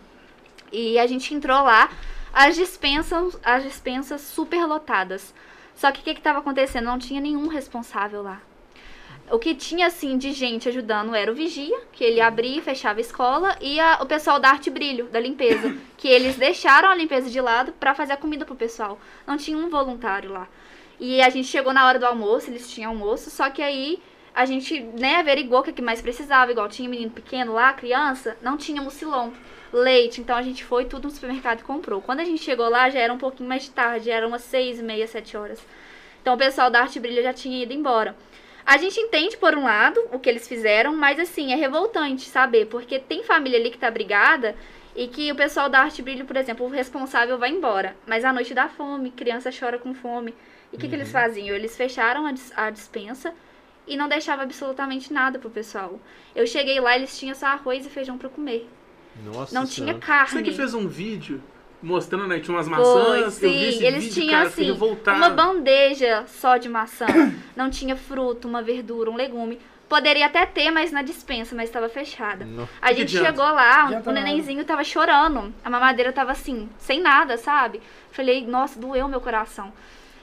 E 0.73 0.99
a 0.99 1.07
gente 1.07 1.35
entrou 1.35 1.63
lá, 1.63 1.91
as 2.33 2.57
dispensas, 2.57 3.39
as 3.45 3.63
dispensas 3.63 4.21
super 4.21 4.65
lotadas. 4.67 5.35
Só 5.75 5.91
que 5.91 6.01
o 6.01 6.05
que 6.05 6.15
que 6.15 6.21
tava 6.21 6.39
acontecendo? 6.39 6.85
Não 6.85 6.99
tinha 6.99 7.21
nenhum 7.21 7.49
responsável 7.49 8.23
lá. 8.23 8.41
O 9.33 9.39
que 9.39 9.55
tinha, 9.55 9.87
assim, 9.87 10.19
de 10.19 10.31
gente 10.31 10.69
ajudando 10.69 11.15
era 11.15 11.33
o 11.33 11.35
vigia, 11.35 11.81
que 11.91 12.05
ele 12.05 12.21
abria 12.21 12.59
e 12.59 12.61
fechava 12.61 12.99
a 12.99 13.01
escola, 13.01 13.57
e 13.63 13.81
a- 13.81 13.99
o 14.03 14.07
pessoal 14.07 14.39
da 14.39 14.51
arte 14.51 14.69
brilho, 14.69 15.07
da 15.07 15.19
limpeza, 15.19 15.75
que 15.97 16.07
eles 16.07 16.37
deixaram 16.37 16.91
a 16.91 16.95
limpeza 16.95 17.31
de 17.31 17.41
lado 17.41 17.73
pra 17.73 17.95
fazer 17.95 18.13
a 18.13 18.17
comida 18.19 18.45
pro 18.45 18.55
pessoal. 18.55 19.01
Não 19.27 19.39
tinha 19.39 19.57
um 19.57 19.71
voluntário 19.71 20.31
lá. 20.31 20.47
E 21.01 21.23
a 21.23 21.31
gente 21.31 21.49
chegou 21.49 21.73
na 21.73 21.87
hora 21.87 21.99
do 21.99 22.05
almoço, 22.05 22.51
eles 22.51 22.71
tinham 22.71 22.91
almoço, 22.91 23.31
só 23.31 23.49
que 23.49 23.63
aí 23.63 24.03
a 24.35 24.45
gente, 24.45 24.79
né, 24.81 25.17
averigou 25.17 25.61
o 25.61 25.63
que, 25.63 25.81
mais 25.81 26.03
precisava, 26.03 26.53
igual 26.53 26.69
tinha 26.69 26.89
menino 26.89 27.11
pequeno 27.11 27.55
lá, 27.55 27.73
criança, 27.73 28.37
não 28.43 28.59
tinha 28.59 28.83
mucilão, 28.83 29.33
leite, 29.73 30.21
então 30.21 30.37
a 30.37 30.43
gente 30.43 30.63
foi 30.63 30.85
tudo 30.85 31.05
no 31.05 31.11
supermercado 31.11 31.61
e 31.61 31.65
comprou. 31.65 32.03
Quando 32.03 32.21
a 32.21 32.25
gente 32.25 32.43
chegou 32.43 32.69
lá, 32.69 32.91
já 32.91 33.01
era 33.01 33.13
um 33.13 33.19
pouquinho 33.19 33.49
mais 33.49 33.63
de 33.65 33.71
tarde, 33.71 34.11
era 34.11 34.29
umas 34.29 34.43
seis 34.43 34.79
e 34.79 34.83
meia, 34.83 35.07
sete 35.07 35.37
horas. 35.39 35.59
Então 36.21 36.35
o 36.35 36.39
pessoal 36.39 36.71
da 36.71 36.81
Arte 36.81 37.01
Brilho 37.01 37.23
já 37.23 37.33
tinha 37.33 37.63
ido 37.63 37.73
embora. 37.73 38.15
A 38.65 38.77
gente 38.79 38.99
entende, 39.01 39.37
por 39.37 39.55
um 39.57 39.65
lado, 39.65 40.01
o 40.13 40.19
que 40.19 40.29
eles 40.29 40.47
fizeram, 40.49 40.95
mas 40.97 41.19
assim, 41.19 41.53
é 41.53 41.57
revoltante 41.57 42.29
saber, 42.29 42.67
porque 42.67 42.99
tem 42.99 43.25
família 43.25 43.59
ali 43.59 43.71
que 43.71 43.79
tá 43.79 43.91
brigada 43.91 44.55
e 44.95 45.09
que 45.09 45.31
o 45.33 45.37
pessoal 45.37 45.69
da 45.69 45.81
Arte 45.81 46.03
Brilho, 46.03 46.25
por 46.25 46.37
exemplo, 46.37 46.67
o 46.67 46.69
responsável 46.69 47.39
vai 47.39 47.51
embora, 47.51 47.97
mas 48.07 48.25
à 48.25 48.33
noite 48.33 48.55
dá 48.55 48.69
fome, 48.69 49.11
criança 49.11 49.51
chora 49.59 49.79
com 49.79 49.95
fome. 49.95 50.35
E 50.73 50.77
o 50.77 50.79
que, 50.79 50.89
que 50.89 50.95
eles 50.95 51.11
faziam? 51.13 51.55
Eles 51.55 51.77
fecharam 51.77 52.25
a, 52.27 52.33
dis- 52.33 52.53
a 52.57 52.71
dispensa 52.71 53.35
e 53.87 53.97
não 53.97 54.09
deixavam 54.09 54.45
absolutamente 54.45 55.13
nada 55.13 55.39
pro 55.39 55.51
pessoal. 55.51 55.99
Eu 56.35 56.47
cheguei 56.47 56.79
lá, 56.81 56.97
eles 56.97 57.19
tinham 57.19 57.35
só 57.35 57.47
arroz 57.47 57.85
e 57.85 57.91
feijão 57.91 58.17
pra 58.17 58.29
comer. 58.29 58.69
Nossa 59.25 59.55
Não 59.55 59.67
Senhora. 59.67 59.93
tinha 59.93 59.99
carne. 59.99 60.31
Você 60.31 60.43
que 60.43 60.53
fez 60.53 60.73
um 60.73 60.87
vídeo 60.89 61.43
mostrando, 61.83 62.27
né? 62.29 62.41
Tinha 62.41 62.57
umas 62.57 62.69
Foi, 62.69 62.77
maçãs. 62.79 63.43
eu 63.43 63.51
vi 63.51 63.59
sim. 63.59 63.69
esse 63.69 63.85
Eles 63.85 64.05
vídeo, 64.05 64.15
tinham 64.23 64.31
cara, 64.37 64.49
assim, 64.49 64.71
uma 64.71 65.31
bandeja 65.31 66.25
só 66.27 66.57
de 66.57 66.69
maçã. 66.69 67.07
Não 67.57 67.69
tinha 67.71 67.97
fruta, 67.97 68.47
uma 68.49 68.63
verdura, 68.63 69.11
um 69.11 69.17
legume. 69.17 69.59
Poderia 69.89 70.25
até 70.27 70.47
ter, 70.47 70.71
mas 70.71 70.91
na 70.91 71.03
dispensa, 71.03 71.55
mas 71.55 71.69
estava 71.69 71.89
fechada. 71.89 72.45
No- 72.47 72.67
A 72.81 72.89
Que 72.89 72.95
gente 72.95 73.17
adianta? 73.19 73.27
chegou 73.27 73.45
lá, 73.45 73.87
o 73.89 73.91
nada. 73.91 74.13
nenenzinho 74.13 74.65
tava 74.65 74.83
chorando. 74.85 75.53
A 75.63 75.69
mamadeira 75.69 76.11
tava 76.13 76.33
assim, 76.33 76.69
sem 76.79 77.01
nada, 77.01 77.37
sabe? 77.37 77.81
Falei, 78.11 78.47
nossa, 78.47 78.79
doeu 78.81 79.07
meu 79.07 79.21
coração. 79.21 79.71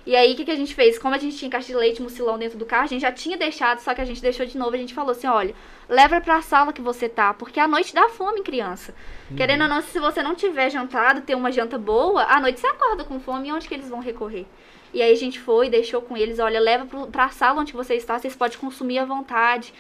E 0.08 0.15
aí, 0.15 0.34
o 0.34 0.36
que, 0.36 0.45
que 0.45 0.50
a 0.52 0.56
gente 0.56 0.74
fez? 0.74 0.98
Como 0.98 1.13
a 1.13 1.19
gente 1.19 1.38
tinha 1.38 1.52
caixa 1.52 1.67
de 1.67 1.76
leite, 1.76 2.02
mucilão 2.02 2.36
dentro 2.39 2.58
do 2.58 2.65
carro, 2.65 2.86
a 2.86 2.88
gente 2.88 3.02
já 3.02 3.12
tinha 3.12 3.38
deixado, 3.38 3.80
só 3.80 3.93
que 3.93 4.02
a 4.02 4.06
gente 4.06 4.22
deixou 4.24 4.43
de 4.43 4.58
novo. 4.58 4.74
A 4.74 4.78
gente 4.80 4.93
falou 4.93 5.12
assim: 5.12 5.28
olha, 5.28 5.53
leva 5.88 6.20
pra 6.20 6.41
sala 6.41 6.74
que 6.74 6.82
você 6.82 7.07
tá, 7.07 7.32
porque 7.36 7.60
a 7.60 7.68
noite 7.68 7.93
dá 7.93 8.10
fome 8.10 8.39
em 8.39 8.43
criança. 8.43 8.95
Querendo 9.36 9.63
ou 9.63 9.67
não, 9.67 9.82
se 9.82 9.99
você 9.99 10.23
não 10.23 10.36
tiver 10.36 10.69
jantado, 10.69 11.21
ter 11.21 11.36
uma 11.36 11.51
janta 11.51 11.77
boa, 11.77 12.23
à 12.23 12.39
noite 12.39 12.59
você 12.59 12.67
acorda 12.67 13.03
com 13.03 13.19
fome 13.19 13.51
onde 13.51 13.67
que 13.67 13.73
eles 13.73 13.89
vão 13.89 13.99
recorrer? 13.99 14.45
E 14.93 15.01
aí 15.01 15.11
a 15.11 15.15
gente 15.15 15.39
foi, 15.39 15.69
deixou 15.69 16.01
com 16.01 16.17
eles: 16.17 16.39
olha, 16.39 16.59
leva 16.59 16.86
pro, 16.86 17.07
pra 17.07 17.30
sala 17.30 17.61
onde 17.61 17.73
você 17.73 17.95
está, 17.95 18.17
vocês 18.17 18.36
podem 18.36 18.57
consumir 18.57 18.99
à 18.99 19.05
vontade, 19.05 19.73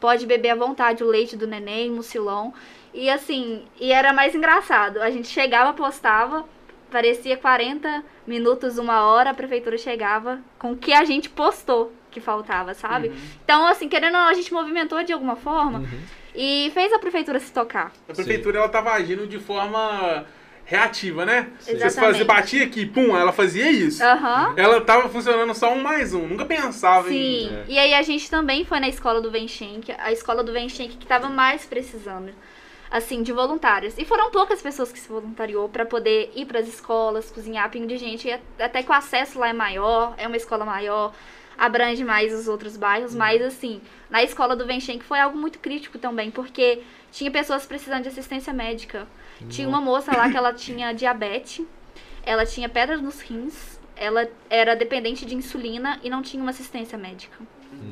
pode 0.00 0.26
beber 0.26 0.50
à 0.50 0.54
vontade 0.54 1.04
o 1.04 1.06
leite 1.06 1.36
do 1.36 1.46
neném, 1.46 1.90
mucilão. 1.90 2.54
E 2.92 3.10
assim, 3.10 3.64
e 3.78 3.92
era 3.92 4.12
mais 4.12 4.34
engraçado. 4.34 5.02
A 5.02 5.10
gente 5.10 5.28
chegava, 5.28 5.72
postava, 5.72 6.44
parecia 6.90 7.36
40 7.36 8.04
minutos, 8.26 8.78
uma 8.78 9.04
hora, 9.06 9.30
a 9.30 9.34
prefeitura 9.34 9.76
chegava 9.76 10.40
com 10.58 10.72
o 10.72 10.76
que 10.76 10.92
a 10.92 11.04
gente 11.04 11.28
postou 11.28 11.92
que 12.14 12.20
faltava, 12.20 12.72
sabe? 12.72 13.12
Então, 13.44 13.66
assim, 13.66 13.88
querendo 13.88 14.14
ou 14.14 14.20
não, 14.22 14.28
a 14.28 14.34
gente 14.34 14.52
movimentou 14.54 15.02
de 15.02 15.12
alguma 15.12 15.36
forma 15.36 15.80
Uhum. 15.80 16.00
e 16.34 16.70
fez 16.72 16.92
a 16.92 16.98
prefeitura 16.98 17.38
se 17.40 17.52
tocar. 17.52 17.92
A 18.08 18.12
prefeitura 18.14 18.58
ela 18.58 18.68
tava 18.68 18.92
agindo 18.92 19.26
de 19.26 19.38
forma 19.38 20.24
reativa, 20.66 21.26
né? 21.26 21.50
Vocês 21.60 21.76
Exatamente. 21.82 22.12
faziam, 22.12 22.26
batia 22.26 22.64
aqui, 22.64 22.86
pum, 22.86 23.14
ela 23.14 23.32
fazia 23.32 23.70
isso. 23.70 24.02
Aham. 24.02 24.54
Ela 24.56 24.80
tava 24.80 25.08
funcionando 25.10 25.54
só 25.54 25.72
um 25.74 25.82
mais 25.82 26.14
um. 26.14 26.26
Nunca 26.26 26.46
pensava 26.46 27.08
em. 27.12 27.12
Sim, 27.48 27.54
É. 27.54 27.64
e 27.68 27.78
aí 27.78 27.92
a 27.94 28.00
gente 28.02 28.30
também 28.30 28.64
foi 28.64 28.80
na 28.80 28.88
escola 28.88 29.20
do 29.20 29.30
Venchenk, 29.30 29.92
a 29.98 30.10
escola 30.10 30.42
do 30.42 30.52
Venchenk 30.52 30.96
que 30.96 31.06
tava 31.06 31.28
mais 31.28 31.66
precisando, 31.66 32.30
assim, 32.90 33.22
de 33.22 33.30
voluntários. 33.30 33.98
E 33.98 34.06
foram 34.06 34.30
poucas 34.30 34.62
pessoas 34.62 34.90
que 34.90 34.98
se 34.98 35.06
voluntariou 35.08 35.68
para 35.68 35.84
poder 35.84 36.32
ir 36.34 36.46
para 36.46 36.60
as 36.60 36.66
escolas, 36.68 37.30
cozinhar 37.30 37.68
pingo 37.70 37.86
de 37.86 37.98
gente, 37.98 38.26
e 38.26 38.32
até 38.62 38.82
que 38.82 38.88
o 38.90 38.94
acesso 38.94 39.38
lá 39.38 39.48
é 39.50 39.52
maior, 39.52 40.14
é 40.16 40.26
uma 40.26 40.36
escola 40.38 40.64
maior, 40.64 41.12
abrange 41.56 42.04
mais 42.04 42.32
os 42.32 42.48
outros 42.48 42.76
bairros, 42.76 43.14
mas 43.14 43.40
assim, 43.42 43.80
na 44.10 44.22
escola 44.22 44.54
do 44.54 44.66
Venchenk 44.66 45.04
foi 45.04 45.20
algo 45.20 45.38
muito 45.38 45.58
crítico 45.58 45.98
também, 45.98 46.30
porque 46.30 46.82
tinha 47.10 47.30
pessoas 47.30 47.66
precisando 47.66 48.02
de 48.02 48.08
assistência 48.08 48.52
médica. 48.52 49.06
Tinha 49.48 49.68
uma 49.68 49.80
moça 49.80 50.16
lá 50.16 50.30
que 50.30 50.36
ela 50.36 50.52
tinha 50.52 50.92
diabetes, 50.94 51.64
ela 52.24 52.46
tinha 52.46 52.68
pedras 52.68 53.00
nos 53.00 53.20
rins, 53.20 53.78
ela 53.96 54.28
era 54.48 54.74
dependente 54.74 55.24
de 55.24 55.34
insulina 55.34 56.00
e 56.02 56.10
não 56.10 56.22
tinha 56.22 56.42
uma 56.42 56.50
assistência 56.50 56.96
médica. 56.98 57.38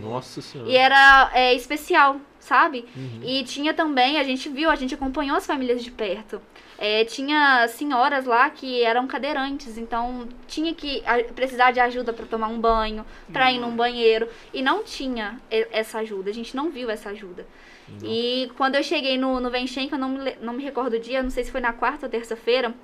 Nossa 0.01 0.41
senhora. 0.41 0.71
E 0.71 0.77
era 0.77 1.31
é, 1.35 1.55
especial, 1.55 2.21
sabe? 2.39 2.85
Uhum. 2.97 3.21
E 3.23 3.45
tinha 3.45 3.75
também, 3.75 4.19
a 4.19 4.25
gente 4.25 4.49
viu, 4.49 4.71
a 4.71 4.77
gente 4.77 4.95
acompanhou 4.95 5.37
as 5.37 5.47
famílias 5.47 5.83
de 5.83 5.91
perto. 5.91 6.41
É, 6.85 7.05
tinha 7.05 7.69
senhoras 7.69 8.25
lá 8.25 8.51
que 8.51 8.83
eram 8.83 9.07
cadeirantes, 9.07 9.79
então 9.79 10.29
tinha 10.49 10.75
que 10.75 11.01
precisar 11.33 11.71
de 11.71 11.79
ajuda 11.79 12.13
para 12.13 12.27
tomar 12.27 12.49
um 12.49 12.61
banho, 12.61 13.07
para 13.33 13.53
ir 13.53 13.61
num 13.61 13.71
banheiro. 13.77 14.29
E 14.53 14.61
não 14.61 14.83
tinha 14.83 15.41
essa 15.49 16.01
ajuda, 16.01 16.31
a 16.31 16.35
gente 16.35 16.57
não 16.57 16.71
viu 16.71 16.91
essa 16.91 17.11
ajuda. 17.11 17.47
E 18.03 18.51
quando 18.57 18.75
eu 18.75 18.83
cheguei 18.83 19.17
no, 19.17 19.39
no 19.39 19.49
Venchem, 19.49 19.87
que 19.87 19.95
eu 19.95 19.99
não 19.99 20.09
me, 20.09 20.35
não 20.41 20.53
me 20.55 20.65
recordo 20.65 20.95
o 20.95 20.99
dia, 20.99 21.23
não 21.23 21.31
sei 21.31 21.45
se 21.45 21.53
foi 21.53 21.61
na 21.61 21.73
quarta 21.73 22.07
ou 22.07 22.11
terça-feira, 22.11 22.75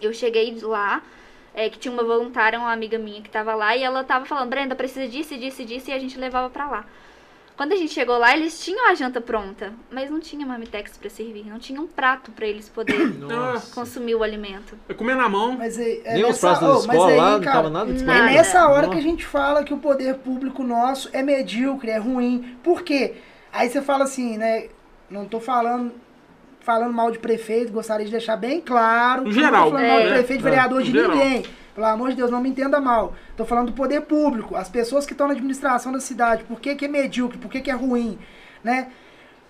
eu 0.00 0.12
cheguei 0.12 0.56
lá, 0.62 1.02
é, 1.52 1.68
que 1.68 1.76
tinha 1.76 1.92
uma 1.92 2.04
voluntária, 2.04 2.56
uma 2.56 2.70
amiga 2.70 2.98
minha 2.98 3.20
que 3.20 3.30
tava 3.30 3.52
lá, 3.56 3.76
e 3.76 3.82
ela 3.82 4.04
tava 4.04 4.26
falando, 4.26 4.48
Brenda, 4.48 4.76
precisa 4.76 5.08
disso, 5.08 5.36
disso, 5.36 5.64
disso, 5.64 5.90
e 5.90 5.92
a 5.92 5.98
gente 5.98 6.16
levava 6.16 6.48
pra 6.50 6.70
lá. 6.70 6.86
Quando 7.56 7.72
a 7.72 7.76
gente 7.76 7.92
chegou 7.92 8.18
lá, 8.18 8.36
eles 8.36 8.62
tinham 8.64 8.88
a 8.90 8.94
janta 8.94 9.20
pronta, 9.20 9.72
mas 9.88 10.10
não 10.10 10.18
tinha 10.18 10.44
marmitex 10.44 10.96
pra 10.96 11.08
servir, 11.08 11.44
não 11.46 11.58
tinha 11.58 11.80
um 11.80 11.86
prato 11.86 12.32
pra 12.32 12.46
eles 12.46 12.68
poderem 12.68 13.16
consumir 13.72 14.16
o 14.16 14.24
alimento. 14.24 14.76
É 14.88 14.94
comer 14.94 15.14
na 15.14 15.28
mão. 15.28 15.56
Mas 15.56 15.78
é, 15.78 16.00
é 16.04 16.14
Nem 16.14 16.24
os 16.24 16.30
nessa, 16.30 16.48
pratos 16.48 16.60
da 16.60 16.74
oh, 16.74 16.78
escola 16.78 17.10
aí, 17.12 17.16
lá, 17.16 17.30
não 17.30 17.40
cara, 17.40 17.56
tava 17.56 17.70
nada 17.70 17.90
É 17.90 17.92
disponível. 17.92 18.24
Nada. 18.24 18.36
nessa 18.36 18.68
hora 18.68 18.82
que 18.82 18.86
Nossa. 18.96 18.98
a 18.98 19.02
gente 19.02 19.24
fala 19.24 19.62
que 19.62 19.72
o 19.72 19.78
poder 19.78 20.16
público 20.16 20.64
nosso 20.64 21.08
é 21.12 21.22
medíocre, 21.22 21.90
é 21.90 21.98
ruim. 21.98 22.56
Por 22.62 22.82
quê? 22.82 23.14
Aí 23.52 23.68
você 23.68 23.80
fala 23.80 24.02
assim, 24.04 24.36
né? 24.36 24.66
Não 25.08 25.24
tô 25.26 25.38
falando 25.38 25.92
falando 26.60 26.94
mal 26.94 27.10
de 27.10 27.18
prefeito, 27.18 27.70
gostaria 27.70 28.06
de 28.06 28.10
deixar 28.10 28.36
bem 28.36 28.60
claro. 28.60 29.22
No 29.22 29.28
Não 29.28 29.32
geral, 29.32 29.66
tô 29.66 29.76
falando 29.76 29.88
mal 29.88 30.00
de 30.00 30.06
é. 30.06 30.12
prefeito, 30.14 30.40
É, 30.40 30.50
vereador, 30.50 30.78
no 30.80 30.84
de 30.84 30.92
geral. 30.92 31.16
Pelo 31.74 31.86
amor 31.86 32.10
de 32.10 32.16
Deus, 32.16 32.30
não 32.30 32.40
me 32.40 32.48
entenda 32.48 32.80
mal. 32.80 33.14
Tô 33.36 33.44
falando 33.44 33.66
do 33.66 33.72
poder 33.72 34.02
público, 34.02 34.54
as 34.54 34.68
pessoas 34.68 35.04
que 35.04 35.12
estão 35.12 35.26
na 35.26 35.34
administração 35.34 35.92
da 35.92 36.00
cidade. 36.00 36.44
Por 36.44 36.60
que, 36.60 36.74
que 36.74 36.84
é 36.84 36.88
medíocre? 36.88 37.38
Por 37.38 37.50
que, 37.50 37.60
que 37.60 37.70
é 37.70 37.74
ruim? 37.74 38.18
Né? 38.62 38.88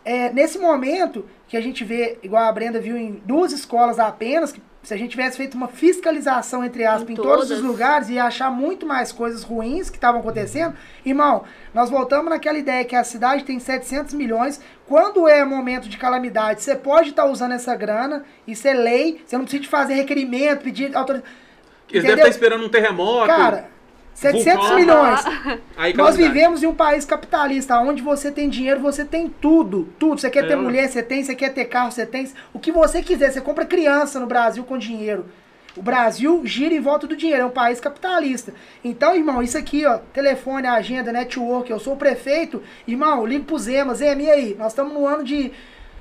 É, 0.04 0.32
nesse 0.32 0.58
momento 0.58 1.26
que 1.48 1.56
a 1.56 1.60
gente 1.60 1.84
vê, 1.84 2.18
igual 2.22 2.44
a 2.44 2.52
Brenda 2.52 2.80
viu 2.80 2.96
em 2.96 3.22
duas 3.24 3.52
escolas 3.52 3.98
apenas, 3.98 4.52
que 4.52 4.60
se 4.82 4.92
a 4.92 4.96
gente 4.98 5.12
tivesse 5.12 5.38
feito 5.38 5.54
uma 5.54 5.66
fiscalização, 5.68 6.62
entre 6.62 6.84
aspas, 6.84 7.08
em, 7.08 7.12
Em 7.14 7.16
todos 7.16 7.50
os 7.50 7.62
lugares 7.62 8.10
e 8.10 8.18
achar 8.18 8.50
muito 8.50 8.84
mais 8.84 9.10
coisas 9.10 9.42
ruins 9.42 9.88
que 9.88 9.96
estavam 9.96 10.20
acontecendo, 10.20 10.74
irmão, 11.04 11.44
nós 11.72 11.88
voltamos 11.88 12.28
naquela 12.28 12.58
ideia 12.58 12.84
que 12.84 12.94
a 12.94 13.02
cidade 13.02 13.44
tem 13.44 13.58
700 13.58 14.12
milhões. 14.12 14.60
Quando 14.86 15.26
é 15.26 15.42
momento 15.42 15.88
de 15.88 15.96
calamidade, 15.96 16.62
você 16.62 16.76
pode 16.76 17.10
estar 17.10 17.24
usando 17.24 17.52
essa 17.52 17.74
grana, 17.74 18.24
isso 18.46 18.68
é 18.68 18.74
lei, 18.74 19.22
você 19.24 19.36
não 19.36 19.44
precisa 19.44 19.62
de 19.62 19.68
fazer 19.68 19.94
requerimento, 19.94 20.62
pedir 20.62 20.94
autorização. 20.94 21.43
Eles 21.98 22.08
devem 22.08 22.24
estar 22.24 22.28
esperando 22.30 22.64
um 22.64 22.68
terremoto. 22.68 23.26
Cara, 23.26 23.68
700 24.14 24.54
vulcão. 24.60 24.76
milhões. 24.78 25.20
Aí, 25.76 25.92
Nós 25.94 26.16
vivemos 26.16 26.62
em 26.62 26.66
um 26.66 26.74
país 26.74 27.04
capitalista, 27.04 27.78
onde 27.80 28.00
você 28.02 28.30
tem 28.30 28.48
dinheiro, 28.48 28.80
você 28.80 29.04
tem 29.04 29.28
tudo. 29.28 29.88
Tudo. 29.98 30.20
Você 30.20 30.30
quer 30.30 30.44
É, 30.44 30.48
ter 30.48 30.54
ué. 30.54 30.60
mulher, 30.62 30.88
você 30.88 31.02
tem. 31.02 31.22
Você 31.24 31.34
quer 31.34 31.50
ter 31.52 31.64
carro, 31.64 31.90
você 31.90 32.06
tem. 32.06 32.28
O 32.52 32.58
que 32.60 32.70
você 32.70 33.02
quiser. 33.02 33.32
Você 33.32 33.40
compra 33.40 33.64
criança 33.64 34.20
no 34.20 34.26
Brasil 34.26 34.62
com 34.64 34.78
dinheiro. 34.78 35.26
O 35.76 35.82
Brasil 35.82 36.40
gira 36.44 36.72
em 36.72 36.78
volta 36.80 37.04
do 37.08 37.16
dinheiro. 37.16 37.42
É 37.42 37.46
um 37.46 37.50
país 37.50 37.80
capitalista. 37.80 38.54
Então, 38.84 39.12
irmão, 39.16 39.42
isso 39.42 39.58
aqui, 39.58 39.84
ó. 39.84 39.98
Telefone, 40.12 40.68
agenda, 40.68 41.10
network. 41.10 41.68
Eu 41.68 41.80
sou 41.80 41.94
o 41.94 41.96
prefeito. 41.96 42.62
Irmão, 42.86 43.26
ligo 43.26 43.44
pro 43.44 43.58
Zema. 43.58 43.92
Zema, 43.96 44.22
e 44.22 44.30
aí? 44.30 44.56
Nós 44.56 44.68
estamos 44.70 44.92
no 44.92 45.04
ano 45.04 45.24
de, 45.24 45.50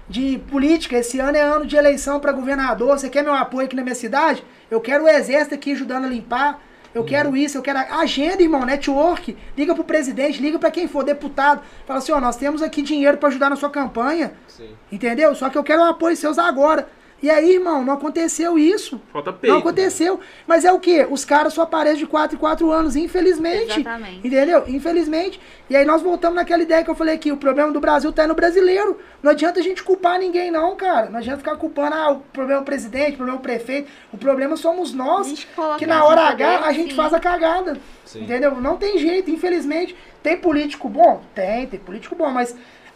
de 0.07 0.39
política. 0.49 0.97
Esse 0.97 1.19
ano 1.19 1.37
é 1.37 1.41
ano 1.41 1.65
de 1.65 1.75
eleição 1.75 2.19
para 2.19 2.31
governador. 2.31 2.97
Você 2.97 3.09
quer 3.09 3.23
meu 3.23 3.33
apoio 3.33 3.65
aqui 3.65 3.75
na 3.75 3.83
minha 3.83 3.95
cidade? 3.95 4.43
Eu 4.69 4.81
quero 4.81 5.05
o 5.05 5.07
exército 5.07 5.55
aqui 5.55 5.71
ajudando 5.71 6.05
a 6.05 6.07
limpar. 6.07 6.61
Eu 6.93 7.03
quero 7.03 7.35
isso, 7.35 7.57
eu 7.57 7.61
quero 7.63 7.79
a 7.79 8.01
agenda, 8.01 8.43
irmão, 8.43 8.63
network. 8.65 9.35
Liga 9.57 9.73
pro 9.73 9.83
presidente, 9.83 10.39
liga 10.39 10.59
pra 10.59 10.69
quem 10.69 10.87
for, 10.87 11.03
deputado. 11.03 11.63
Fala 11.87 11.97
assim, 11.97 12.11
ó, 12.11 12.21
nós 12.21 12.35
temos 12.35 12.61
aqui 12.61 12.83
dinheiro 12.83 13.17
pra 13.17 13.29
ajudar 13.29 13.49
na 13.49 13.55
sua 13.55 13.69
campanha. 13.69 14.33
Sim. 14.47 14.69
Entendeu? 14.91 15.33
Só 15.33 15.49
que 15.49 15.57
eu 15.57 15.63
quero 15.63 15.81
o 15.81 15.85
apoio 15.85 16.15
seus 16.15 16.37
agora. 16.37 16.87
E 17.23 17.29
aí, 17.29 17.53
irmão, 17.53 17.85
não 17.85 17.93
aconteceu 17.93 18.59
isso. 18.59 19.01
Falta 19.13 19.31
peito. 19.31 19.53
Não 19.53 19.59
aconteceu. 19.61 20.19
Mas 20.45 20.65
é 20.65 20.73
o 20.73 20.79
quê? 20.79 21.07
Os 21.09 21.23
caras 21.23 21.53
só 21.53 21.61
aparecem 21.61 21.99
de 21.99 22.05
4 22.05 22.35
em 22.35 22.39
4 22.39 22.69
anos, 22.69 22.97
infelizmente. 22.97 23.79
Exatamente. 23.79 24.27
Entendeu? 24.27 24.65
Infelizmente. 24.67 25.39
E 25.69 25.75
aí 25.77 25.85
nós 25.85 26.01
voltamos 26.01 26.35
naquela 26.35 26.61
ideia 26.61 26.83
que 26.83 26.89
eu 26.89 26.95
falei 26.95 27.15
aqui, 27.15 27.31
o 27.31 27.37
problema 27.37 27.71
do 27.71 27.79
Brasil 27.79 28.11
tá 28.11 28.27
no 28.27 28.35
brasileiro. 28.35 28.99
Não 29.21 29.31
adianta 29.31 29.61
a 29.61 29.63
gente 29.63 29.81
culpar 29.81 30.19
ninguém 30.19 30.51
não, 30.51 30.75
cara. 30.75 31.09
Não 31.09 31.19
adianta 31.19 31.37
ficar 31.37 31.55
culpando, 31.55 31.95
ah, 31.95 32.11
o 32.11 32.19
problema 32.19 32.59
é 32.59 32.61
o 32.61 32.65
presidente, 32.65 33.13
o 33.13 33.15
problema 33.15 33.37
é 33.37 33.39
o 33.39 33.41
prefeito. 33.41 33.89
O 34.11 34.17
problema 34.17 34.57
somos 34.57 34.93
nós, 34.93 35.47
que 35.79 35.85
na 35.85 36.03
hora 36.03 36.23
H 36.23 36.31
poder, 36.31 36.67
a 36.67 36.73
gente 36.73 36.89
sim. 36.89 36.95
faz 36.97 37.13
a 37.13 37.21
cagada. 37.21 37.77
Sim. 38.03 38.23
Entendeu? 38.23 38.59
Não 38.59 38.75
tem 38.75 38.97
jeito, 38.97 39.31
infelizmente. 39.31 39.95
Tem 40.21 40.35
político 40.35 40.89
bom? 40.89 41.21
Tem, 41.33 41.67
tem 41.67 41.79
político 41.79 42.15
bom, 42.15 42.29
mas 42.29 42.53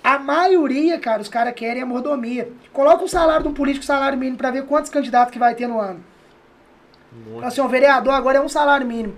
a 0.08 0.18
maioria, 0.18 0.97
cara, 0.97 1.22
os 1.22 1.28
caras 1.28 1.53
querem 1.53 1.84
a 1.84 1.86
mordomia. 1.86 2.49
Coloca 2.72 3.03
o 3.03 3.10
salário 3.10 3.43
de 3.43 3.49
um 3.49 3.53
político, 3.53 3.84
salário 3.84 4.18
mínimo, 4.18 4.38
pra 4.38 4.51
ver 4.51 4.64
quantos 4.64 4.89
candidatos 4.89 5.34
que 5.34 5.38
vai 5.38 5.53
ter 5.53 5.68
no 5.68 5.82
ano. 5.82 6.01
Um 7.12 7.34
monte. 7.34 7.45
Assim, 7.45 7.60
o 7.60 7.68
vereador 7.68 8.14
agora 8.14 8.38
é 8.38 8.41
um 8.41 8.47
salário 8.47 8.88
mínimo. 8.88 9.16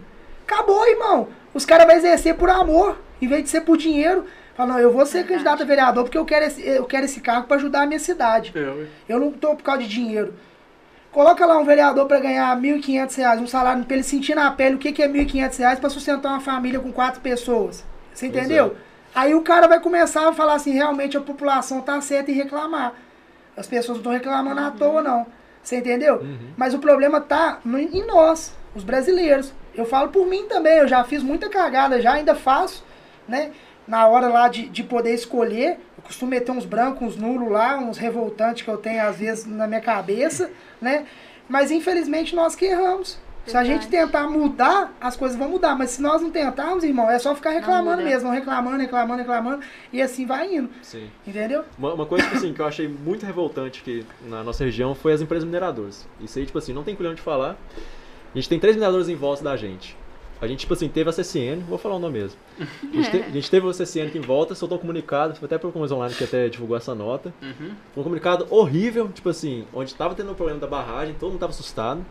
Acabou, 0.48 0.84
irmão. 0.90 1.28
Os 1.54 1.64
caras 1.64 1.86
vão 1.86 1.96
exercer 1.96 2.34
por 2.34 2.50
amor, 2.50 3.00
em 3.22 3.28
vez 3.28 3.44
de 3.44 3.50
ser 3.50 3.62
por 3.62 3.78
dinheiro. 3.78 4.26
Fala, 4.56 4.74
não, 4.74 4.80
eu 4.80 4.92
vou 4.92 5.06
ser 5.06 5.28
candidato 5.28 5.62
a 5.62 5.66
vereador 5.66 6.06
porque 6.06 6.18
eu 6.18 6.26
quero 6.26 6.46
esse, 6.46 6.68
eu 6.68 6.86
quero 6.86 7.06
esse 7.06 7.22
cargo 7.22 7.46
pra 7.46 7.58
ajudar 7.58 7.84
a 7.84 7.86
minha 7.86 8.00
cidade. 8.00 8.52
Ué. 8.56 8.88
Eu 9.08 9.20
não 9.20 9.32
tô 9.32 9.56
por 9.56 9.62
causa 9.62 9.84
de 9.84 9.88
dinheiro. 9.88 10.34
Coloca 11.12 11.46
lá 11.46 11.60
um 11.60 11.66
vereador 11.66 12.08
pra 12.08 12.20
ganhar 12.20 12.60
1.500 12.60 13.16
reais, 13.16 13.40
um 13.40 13.48
salário, 13.48 13.86
pra 13.86 13.94
ele 13.94 14.04
sentir 14.04 14.34
na 14.34 14.50
pele 14.50 14.76
o 14.76 14.80
que, 14.80 14.92
que 14.92 15.04
é 15.04 15.08
1.500 15.08 15.58
reais 15.60 15.80
pra 15.80 15.90
sustentar 15.90 16.30
uma 16.30 16.40
família 16.40 16.80
com 16.80 16.92
quatro 16.92 17.22
pessoas. 17.22 17.86
Você 18.12 18.28
Pois 18.30 18.50
é. 18.74 18.89
Aí 19.14 19.34
o 19.34 19.42
cara 19.42 19.68
vai 19.68 19.80
começar 19.80 20.28
a 20.28 20.34
falar 20.34 20.54
assim, 20.54 20.72
realmente 20.72 21.18
a 21.18 21.22
população 21.22 21.82
tá 21.82 22.00
certa 22.02 22.32
em 22.32 22.36
reclamar. 22.36 22.94
As 23.58 23.68
pessoas 23.68 23.98
não 23.98 23.98
estão 23.98 24.12
reclamando 24.14 24.62
à 24.62 24.72
toa, 24.72 25.02
não. 25.02 25.26
Você 25.62 25.78
entendeu? 25.78 26.18
Uhum. 26.18 26.54
Mas 26.56 26.74
o 26.74 26.80
problema 26.80 27.20
tá 27.20 27.60
em 27.66 28.06
nós, 28.06 28.56
os 28.76 28.84
brasileiros. 28.84 29.54
Eu 29.76 29.86
falo 29.86 30.10
por 30.10 30.26
mim 30.26 30.46
também, 30.46 30.78
eu 30.78 30.88
já 30.88 31.04
fiz 31.04 31.22
muita 31.22 31.50
cagada, 31.50 32.02
já 32.02 32.14
ainda 32.14 32.36
faço, 32.36 32.84
né? 33.28 33.52
Na 33.88 34.08
hora 34.08 34.28
lá 34.28 34.48
de, 34.48 34.70
de 34.70 34.84
poder 34.84 35.14
escolher, 35.14 35.80
eu 35.98 36.04
costumo 36.04 36.32
meter 36.32 36.52
uns 36.52 36.66
brancos, 36.66 37.02
uns 37.02 37.18
nulos 37.18 37.52
lá, 37.52 37.78
uns 37.78 37.98
revoltantes 37.98 38.64
que 38.64 38.70
eu 38.70 38.78
tenho 38.78 39.04
às 39.04 39.18
vezes 39.18 39.46
na 39.46 39.68
minha 39.68 39.82
cabeça, 39.82 40.52
né? 40.80 41.06
Mas 41.48 41.72
infelizmente 41.72 42.36
nós 42.36 42.56
que 42.56 42.66
erramos. 42.66 43.20
Se 43.52 43.58
a 43.58 43.64
gente 43.64 43.88
tentar 43.88 44.28
mudar, 44.30 44.94
as 45.02 45.16
coisas 45.16 45.38
vão 45.38 45.50
mudar. 45.50 45.76
Mas 45.76 45.92
se 45.92 46.02
nós 46.02 46.22
não 46.22 46.30
tentarmos, 46.32 46.84
irmão, 46.84 47.10
é 47.10 47.18
só 47.20 47.36
ficar 47.36 47.52
reclamando 47.52 48.04
mesmo. 48.04 48.30
Reclamando, 48.32 48.78
reclamando, 48.78 49.20
reclamando. 49.20 49.64
E 49.92 50.02
assim 50.02 50.26
vai 50.26 50.54
indo. 50.56 50.70
Sim. 50.82 51.10
Entendeu? 51.28 51.64
Uma, 51.78 51.94
uma 51.94 52.06
coisa 52.06 52.24
tipo 52.26 52.38
assim, 52.38 52.54
que 52.54 52.62
eu 52.62 52.66
achei 52.66 52.88
muito 52.88 53.26
revoltante 53.26 53.82
aqui 53.82 54.06
na 54.28 54.44
nossa 54.44 54.64
região 54.64 54.94
foi 54.96 55.14
as 55.14 55.22
empresas 55.22 55.44
mineradoras. 55.46 56.08
Isso 56.22 56.38
aí, 56.40 56.46
tipo 56.46 56.58
assim, 56.58 56.74
não 56.74 56.84
tem 56.84 56.96
culhão 56.96 57.14
de 57.14 57.22
falar. 57.22 57.56
A 58.34 58.38
gente 58.38 58.48
tem 58.48 58.60
três 58.60 58.76
mineradores 58.76 59.10
em 59.10 59.16
volta 59.16 59.44
da 59.44 59.58
gente. 59.58 59.98
a 60.42 60.48
gente, 60.48 60.60
tipo 60.60 60.74
assim, 60.74 60.88
teve 60.88 61.10
a 61.10 61.14
CSN, 61.14 61.62
vou 61.68 61.78
falar 61.78 61.96
o 61.96 62.00
nome 62.00 62.20
mesmo. 62.20 62.40
A 62.60 62.96
gente, 62.96 63.12
te- 63.12 63.24
a 63.24 63.30
gente 63.32 63.50
teve 63.52 63.66
o 63.68 63.72
CSN 63.72 64.08
aqui 64.08 64.18
em 64.18 64.22
volta, 64.22 64.56
soltou 64.56 64.78
um 64.78 64.82
comunicado, 64.82 65.36
foi 65.36 65.48
até 65.48 65.58
pro 65.58 65.70
Comunhões 65.72 65.92
Online 65.92 66.16
que 66.16 66.24
até 66.24 66.48
divulgou 66.48 66.78
essa 66.78 66.96
nota. 66.96 67.34
Uhum. 67.42 67.72
Um 67.98 68.04
comunicado 68.04 68.48
horrível, 68.50 69.10
tipo 69.10 69.28
assim, 69.30 69.66
onde 69.74 69.94
tava 69.96 70.16
tendo 70.16 70.32
um 70.32 70.36
problema 70.36 70.60
da 70.60 70.68
barragem, 70.68 71.14
todo 71.20 71.32
mundo 71.32 71.40
tava 71.40 71.50
assustado. 71.52 72.06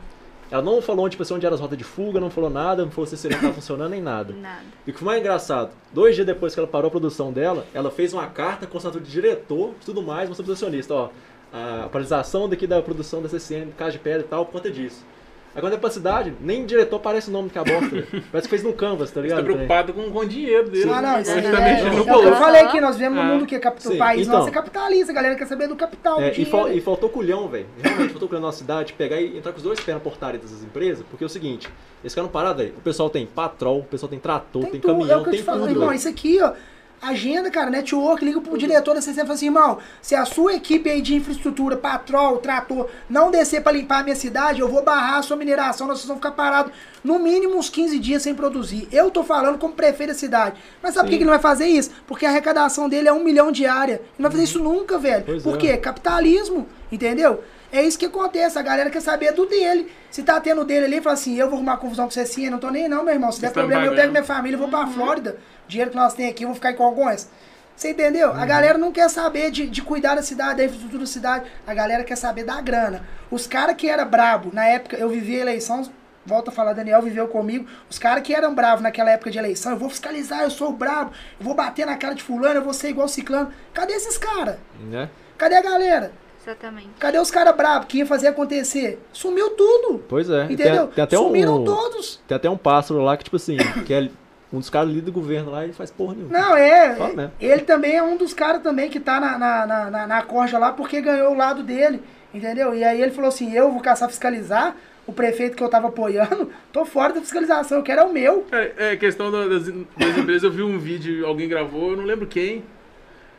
Ela 0.51 0.63
não 0.63 0.81
falou, 0.81 1.09
tipo 1.09 1.23
assim, 1.23 1.35
onde 1.35 1.45
era 1.45 1.55
as 1.55 1.61
rotas 1.61 1.77
de 1.77 1.85
fuga, 1.85 2.19
não 2.19 2.31
falou 2.31 2.49
nada, 2.49 2.85
não 2.85 2.91
falou 2.91 3.07
se 3.07 3.15
a 3.15 3.19
CSN 3.19 3.41
tava 3.41 3.53
funcionando 3.53 3.91
nem 3.91 4.01
nada. 4.01 4.33
Nada. 4.33 4.63
E 4.87 4.91
o 4.91 4.93
que 4.93 4.99
foi 4.99 5.07
mais 5.07 5.21
engraçado, 5.21 5.73
dois 5.93 6.15
dias 6.15 6.27
depois 6.27 6.55
que 6.55 6.61
ela 6.61 6.69
parou 6.69 6.89
a 6.89 6.91
produção 6.91 7.33
dela, 7.33 7.67
ela 7.75 7.91
fez 7.91 8.15
uma 8.15 8.27
carta 8.27 8.67
com 8.67 8.75
o 8.75 8.79
assinatura 8.79 9.05
de 9.05 9.11
diretor 9.11 9.75
e 9.81 9.85
tudo 9.85 10.03
mais, 10.03 10.29
mostrando 10.29 10.47
pro 10.47 10.55
acionista, 10.55 10.95
ó, 10.95 11.11
a 11.53 11.89
paralisação 11.89 12.49
daqui 12.49 12.67
da 12.67 12.81
produção 12.83 13.23
da 13.23 13.29
CCN, 13.29 13.73
Casa 13.73 13.93
de 13.93 13.99
Pedra 13.99 14.21
e 14.21 14.25
tal, 14.25 14.47
por 14.47 14.53
conta 14.53 14.71
disso. 14.71 15.05
Agora 15.59 15.75
é 15.75 15.79
pra 15.79 15.91
cidade, 15.91 16.33
nem 16.41 16.65
diretor 16.65 16.97
aparece 16.97 17.29
o 17.29 17.33
nome 17.33 17.51
que 17.51 17.59
a 17.59 17.65
bosta, 17.65 17.89
velho. 17.89 18.07
Parece 18.31 18.49
que 18.49 18.49
fez 18.49 18.63
no 18.63 18.73
Canvas, 18.73 19.11
tá 19.11 19.15
Você 19.15 19.23
ligado? 19.23 19.39
tá 19.39 19.45
preocupado 19.45 19.93
com, 19.93 20.11
com 20.11 20.19
o 20.21 20.25
dinheiro 20.27 20.71
dele. 20.71 20.91
Ah, 20.91 21.03
não, 21.03 21.21
isso 21.21 21.31
Você 21.33 21.39
aí 21.39 21.43
tá 21.51 21.61
é, 21.61 21.73
mexendo 21.75 21.87
é, 21.87 21.97
no 21.97 22.01
o 22.01 22.05
que 22.05 22.11
eu 22.11 22.15
bolso. 22.23 22.37
falei 22.39 22.61
aqui, 22.63 22.81
nós 22.81 22.97
vivemos 22.97 23.17
num 23.19 23.23
Ah. 23.25 23.27
mundo 23.35 23.47
que 23.47 23.55
é 23.55 23.59
cap- 23.59 23.83
Sim, 23.83 23.95
o 23.95 23.99
país 23.99 24.27
então. 24.27 24.39
nosso 24.39 24.49
é 24.49 24.53
capitalista, 24.53 25.13
a 25.13 25.15
galera 25.15 25.35
quer 25.35 25.47
saber 25.47 25.67
do 25.69 25.77
capital, 25.77 26.21
É, 26.21 26.31
do 26.31 26.41
e, 26.41 26.45
dinheiro. 26.45 26.73
e 26.73 26.81
faltou 26.81 27.09
culhão, 27.11 27.49
velho. 27.49 27.67
Realmente, 27.83 28.11
faltou 28.11 28.29
culhão 28.29 28.41
na 28.41 28.47
nossa 28.49 28.59
cidade, 28.59 28.93
pegar 28.93 29.21
e 29.21 29.37
entrar 29.37 29.51
com 29.53 29.59
os 29.59 29.65
dois 29.65 29.81
pés 29.81 29.97
na 29.97 30.01
portaria 30.01 30.39
dessas 30.41 30.63
empresas, 30.63 31.05
porque 31.11 31.25
é 31.25 31.27
o 31.27 31.31
seguinte, 31.31 31.69
eles 32.03 32.13
ficaram 32.13 32.29
parados 32.29 32.63
aí. 32.63 32.71
O 32.77 32.81
pessoal 32.81 33.11
tem 33.11 33.27
patrol, 33.27 33.81
o 33.81 33.85
pessoal 33.85 34.09
tem 34.09 34.19
trator, 34.19 34.63
tem, 34.63 34.73
Tem 34.73 34.81
tudo, 34.81 34.91
é 34.91 34.95
caminhão, 34.99 35.21
o 35.21 35.23
que 35.25 35.29
eu 35.29 35.33
tem 35.33 35.41
te 35.41 35.45
falo, 35.47 35.61
tudo. 35.61 35.71
irmão, 35.71 35.89
velho. 35.89 35.97
isso 35.97 36.09
aqui, 36.09 36.39
ó, 36.41 36.53
agenda, 37.01 37.51
cara, 37.51 37.71
network, 37.71 38.25
liga 38.25 38.41
pro 38.41 38.59
diretor 38.59 38.95
da 38.95 39.01
CCN 39.01 39.23
e 39.23 39.27
fala 39.27 39.35
assim, 39.35 39.47
irmão, 39.47 39.79
se 40.03 40.15
a 40.15 40.25
sua 40.25 40.55
equipe 40.55 40.91
aí 40.91 41.01
de 41.01 41.15
infraestrutura, 41.15 41.77
patrol, 41.77 42.39
trator, 42.39 42.89
não 43.09 43.31
descer 43.31 43.63
pra 43.63 43.73
limpar 43.73 44.01
a 44.01 44.03
minha 44.03 44.17
cidade, 44.17 44.61
eu 44.61 44.69
vou 44.69 44.83
barrar 44.83 45.19
a 45.19 45.23
sua 45.23 45.37
mineração, 45.37 45.87
nós 45.87 46.05
vamos 46.05 46.19
ficar 46.23 46.33
parados 46.33 46.73
no 47.03 47.19
mínimo 47.19 47.57
uns 47.57 47.71
15 47.71 47.99
dias 47.99 48.23
sem 48.23 48.35
produzir. 48.35 48.89
Eu 48.91 49.11
tô 49.11 49.23
falando 49.23 49.59
como 49.59 49.75
prefeito 49.75 50.11
da 50.11 50.19
cidade. 50.19 50.61
Mas 50.83 50.95
sabe 50.95 51.07
por 51.07 51.11
que 51.11 51.17
ele 51.17 51.25
não 51.25 51.33
vai 51.33 51.41
fazer 51.41 51.67
isso? 51.67 51.91
Porque 52.07 52.27
a 52.27 52.31
arrecadação 52.31 52.89
dele 52.89 53.09
é 53.09 53.13
um 53.13 53.23
milhão 53.23 53.53
diária. 53.53 53.95
Ele 53.95 54.03
não 54.19 54.25
vai 54.25 54.33
fazer 54.33 54.45
isso 54.45 54.59
nunca, 54.59 54.99
velho. 54.99 55.25
Pois 55.25 55.43
por 55.43 55.55
é. 55.55 55.59
quê? 55.59 55.77
Capitalismo, 55.77 56.67
entendeu? 56.91 57.43
É 57.71 57.83
isso 57.83 57.99
que 57.99 58.07
acontece, 58.07 58.59
a 58.59 58.63
galera 58.63 58.89
quer 58.89 59.01
saber 59.01 59.33
do 59.33 59.47
dele. 59.47 59.93
Se 60.11 60.23
tá 60.23 60.41
tendo 60.41 60.65
dele 60.65 60.87
ali, 60.87 61.01
fala 61.01 61.15
assim, 61.15 61.37
eu 61.37 61.49
vou 61.49 61.57
arrumar 61.57 61.77
confusão 61.77 62.07
com 62.07 62.11
você 62.11 62.25
sim, 62.25 62.47
eu 62.47 62.51
não 62.51 62.59
tô 62.59 62.71
nem 62.71 62.89
não, 62.89 63.05
meu 63.05 63.13
irmão. 63.13 63.31
Se 63.31 63.41
der 63.41 63.53
tão 63.53 63.65
problema, 63.65 63.85
eu 63.85 63.95
pego 63.95 64.11
minha 64.11 64.25
família 64.25 64.57
e 64.57 64.59
vou 64.59 64.69
pra 64.69 64.87
Flórida. 64.87 65.39
O 65.67 65.69
dinheiro 65.69 65.91
que 65.91 65.97
nós 65.97 66.15
temos 66.15 66.33
aqui, 66.33 66.45
eu 66.45 66.49
vou 66.49 66.55
ficar 66.55 66.73
em 66.73 66.77
Congonhas. 66.77 67.29
Você 67.77 67.91
entendeu? 67.91 68.33
A 68.33 68.45
galera 68.45 68.77
não 68.77 68.91
quer 68.91 69.09
saber 69.09 69.53
de, 69.53 69.69
de 69.69 69.83
cuidar 69.83 70.17
da 70.17 70.23
cidade, 70.23 70.57
da 70.57 70.65
infraestrutura 70.65 71.01
da 71.01 71.07
cidade. 71.07 71.45
A 71.65 71.73
galera 71.73 72.03
quer 72.03 72.17
saber 72.17 72.43
da 72.43 72.61
grana. 72.61 73.07
Os 73.31 73.47
caras 73.47 73.77
que 73.77 73.89
eram 73.89 74.05
brabo, 74.05 74.51
na 74.53 74.65
época, 74.65 74.97
eu 74.97 75.09
vivi 75.09 75.37
a 75.37 75.43
eleição, 75.43 75.89
volta 76.27 76.51
a 76.51 76.53
falar, 76.53 76.73
Daniel 76.73 77.01
viveu 77.03 77.29
comigo. 77.29 77.67
Os 77.89 77.97
caras 77.97 78.25
que 78.25 78.35
eram 78.35 78.53
bravos 78.53 78.83
naquela 78.83 79.13
época 79.13 79.31
de 79.31 79.39
eleição, 79.39 79.73
eu 79.73 79.79
vou 79.79 79.89
fiscalizar, 79.89 80.43
eu 80.43 80.51
sou 80.51 80.73
brabo, 80.73 81.13
eu 81.39 81.45
vou 81.45 81.55
bater 81.55 81.87
na 81.87 81.97
cara 81.97 82.15
de 82.15 82.23
fulano, 82.23 82.57
eu 82.57 82.65
vou 82.65 82.75
ser 82.75 82.89
igual 82.89 83.07
ciclano. 83.07 83.53
Cadê 83.73 83.93
esses 83.93 84.19
caras? 84.19 84.57
Né? 84.81 85.09
Cadê 85.37 85.55
a 85.55 85.63
galera? 85.63 86.11
Exatamente. 86.49 86.89
Cadê 86.99 87.19
os 87.19 87.31
caras 87.31 87.55
bravos 87.55 87.87
que 87.87 87.99
iam 87.99 88.07
fazer 88.07 88.29
acontecer? 88.29 88.99
Sumiu 89.13 89.51
tudo. 89.51 90.03
Pois 90.09 90.31
é. 90.31 90.45
Entendeu? 90.45 90.87
Tem, 90.87 90.95
tem 90.95 91.05
até 91.05 91.17
Sumiram 91.17 91.61
um, 91.61 91.65
todos. 91.65 92.21
Tem 92.27 92.37
até 92.37 92.49
um 92.49 92.57
pássaro 92.57 93.03
lá 93.03 93.17
que, 93.17 93.25
tipo 93.25 93.37
assim, 93.37 93.57
que 93.85 93.93
é 93.93 94.09
um 94.51 94.59
dos 94.59 94.71
caras 94.71 94.89
líder 94.89 95.03
do 95.03 95.13
governo 95.13 95.51
lá 95.51 95.67
e 95.67 95.73
faz 95.75 95.91
porra 95.91 96.15
nenhuma. 96.15 96.39
Não, 96.39 96.57
é. 96.57 96.95
Fala. 96.97 97.33
Ele 97.39 97.63
também 97.63 97.97
é 97.97 98.03
um 98.03 98.17
dos 98.17 98.33
caras 98.33 98.63
também 98.63 98.89
que 98.89 98.99
tá 98.99 99.21
na, 99.21 99.39
na, 99.39 99.67
na, 99.67 99.91
na, 99.91 100.07
na 100.07 100.23
corja 100.23 100.59
lá 100.59 100.73
porque 100.73 101.03
ganhou 101.03 101.33
o 101.33 101.37
lado 101.37 101.63
dele. 101.63 102.03
Entendeu? 102.33 102.75
E 102.75 102.83
aí 102.83 103.01
ele 103.01 103.13
falou 103.13 103.29
assim: 103.29 103.53
eu 103.55 103.71
vou 103.71 103.81
caçar 103.81 104.09
fiscalizar. 104.09 104.75
O 105.07 105.13
prefeito 105.13 105.57
que 105.57 105.63
eu 105.63 105.71
tava 105.71 105.89
apoiando, 105.89 106.51
tô 106.71 106.85
fora 106.85 107.15
da 107.15 107.21
fiscalização, 107.23 107.79
eu 107.79 107.83
quero 107.83 108.03
é 108.03 108.05
o 108.05 108.13
meu. 108.13 108.47
É, 108.53 108.93
é 108.93 108.97
questão 108.97 109.31
da- 109.31 109.47
das, 109.49 109.65
das 109.65 110.19
empresas. 110.19 110.43
Eu 110.43 110.51
vi 110.51 110.63
um 110.63 110.79
vídeo, 110.79 111.27
alguém 111.27 111.49
gravou, 111.49 111.93
eu 111.93 111.97
não 111.97 112.05
lembro 112.05 112.27
quem. 112.27 112.63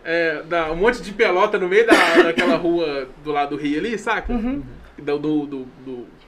É, 0.03 0.41
da, 0.43 0.71
um 0.71 0.75
monte 0.75 1.01
de 1.01 1.11
pelota 1.11 1.57
no 1.59 1.67
meio 1.67 1.85
da, 1.85 1.93
daquela 2.23 2.55
rua 2.55 3.07
do 3.23 3.31
lado 3.31 3.55
do 3.55 3.61
rio 3.61 3.79
ali, 3.79 3.97
saca? 3.97 4.31
Uhum. 4.31 4.63
Do, 4.97 5.17
do, 5.19 5.45
do, 5.45 5.65
do- 5.85 6.19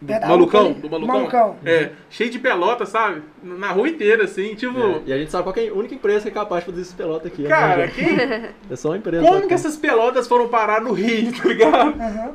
do 0.00 0.12
É 0.14 0.18
da 0.18 0.28
malucão, 0.28 0.72
do 0.72 0.88
malucão. 0.88 1.14
Malucão. 1.16 1.56
É, 1.64 1.90
cheio 2.08 2.30
de 2.30 2.38
pelota, 2.38 2.86
sabe? 2.86 3.22
Na 3.42 3.70
rua 3.72 3.88
inteira, 3.88 4.24
assim, 4.24 4.54
tipo. 4.54 4.78
É, 4.78 5.02
E 5.06 5.12
a 5.12 5.18
gente 5.18 5.30
sabe 5.30 5.44
qual 5.44 5.52
que 5.52 5.60
é 5.60 5.68
a 5.68 5.74
única 5.74 5.94
empresa 5.94 6.22
que 6.22 6.28
é 6.28 6.32
capaz 6.32 6.64
de 6.64 6.70
fazer 6.70 6.82
esse 6.82 6.94
pelota 6.94 7.28
aqui. 7.28 7.44
Cara, 7.44 7.86
né, 7.86 7.88
que, 7.88 8.02
gente? 8.04 8.50
É 8.70 8.76
só 8.76 8.88
uma 8.90 8.96
empresa. 8.96 9.26
como 9.26 9.46
que 9.46 9.52
essas 9.54 9.76
pelotas 9.76 10.26
foram 10.26 10.48
parar 10.48 10.80
no 10.80 10.92
rio, 10.92 11.30
tá 11.36 11.48
ligado? 11.48 12.00
Aham. 12.00 12.32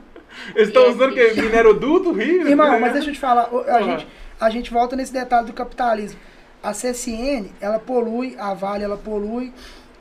Eles 0.53 0.67
estão 0.67 0.89
usando 0.89 1.11
o 1.11 1.13
quê? 1.13 1.31
Mineroduto, 1.37 2.11
rio? 2.11 2.47
Irmão, 2.47 2.69
né? 2.69 2.79
mas 2.79 2.93
deixa 2.93 3.09
eu 3.09 3.13
te 3.13 3.19
falar, 3.19 3.49
a 3.67 3.81
gente, 3.81 4.07
a 4.39 4.49
gente 4.49 4.69
volta 4.71 4.93
nesse 4.95 5.13
detalhe 5.13 5.47
do 5.47 5.53
capitalismo. 5.53 6.19
A 6.61 6.71
CSN, 6.71 7.47
ela 7.61 7.79
polui, 7.79 8.35
a 8.37 8.53
Vale, 8.53 8.83
ela 8.83 8.97
polui, 8.97 9.53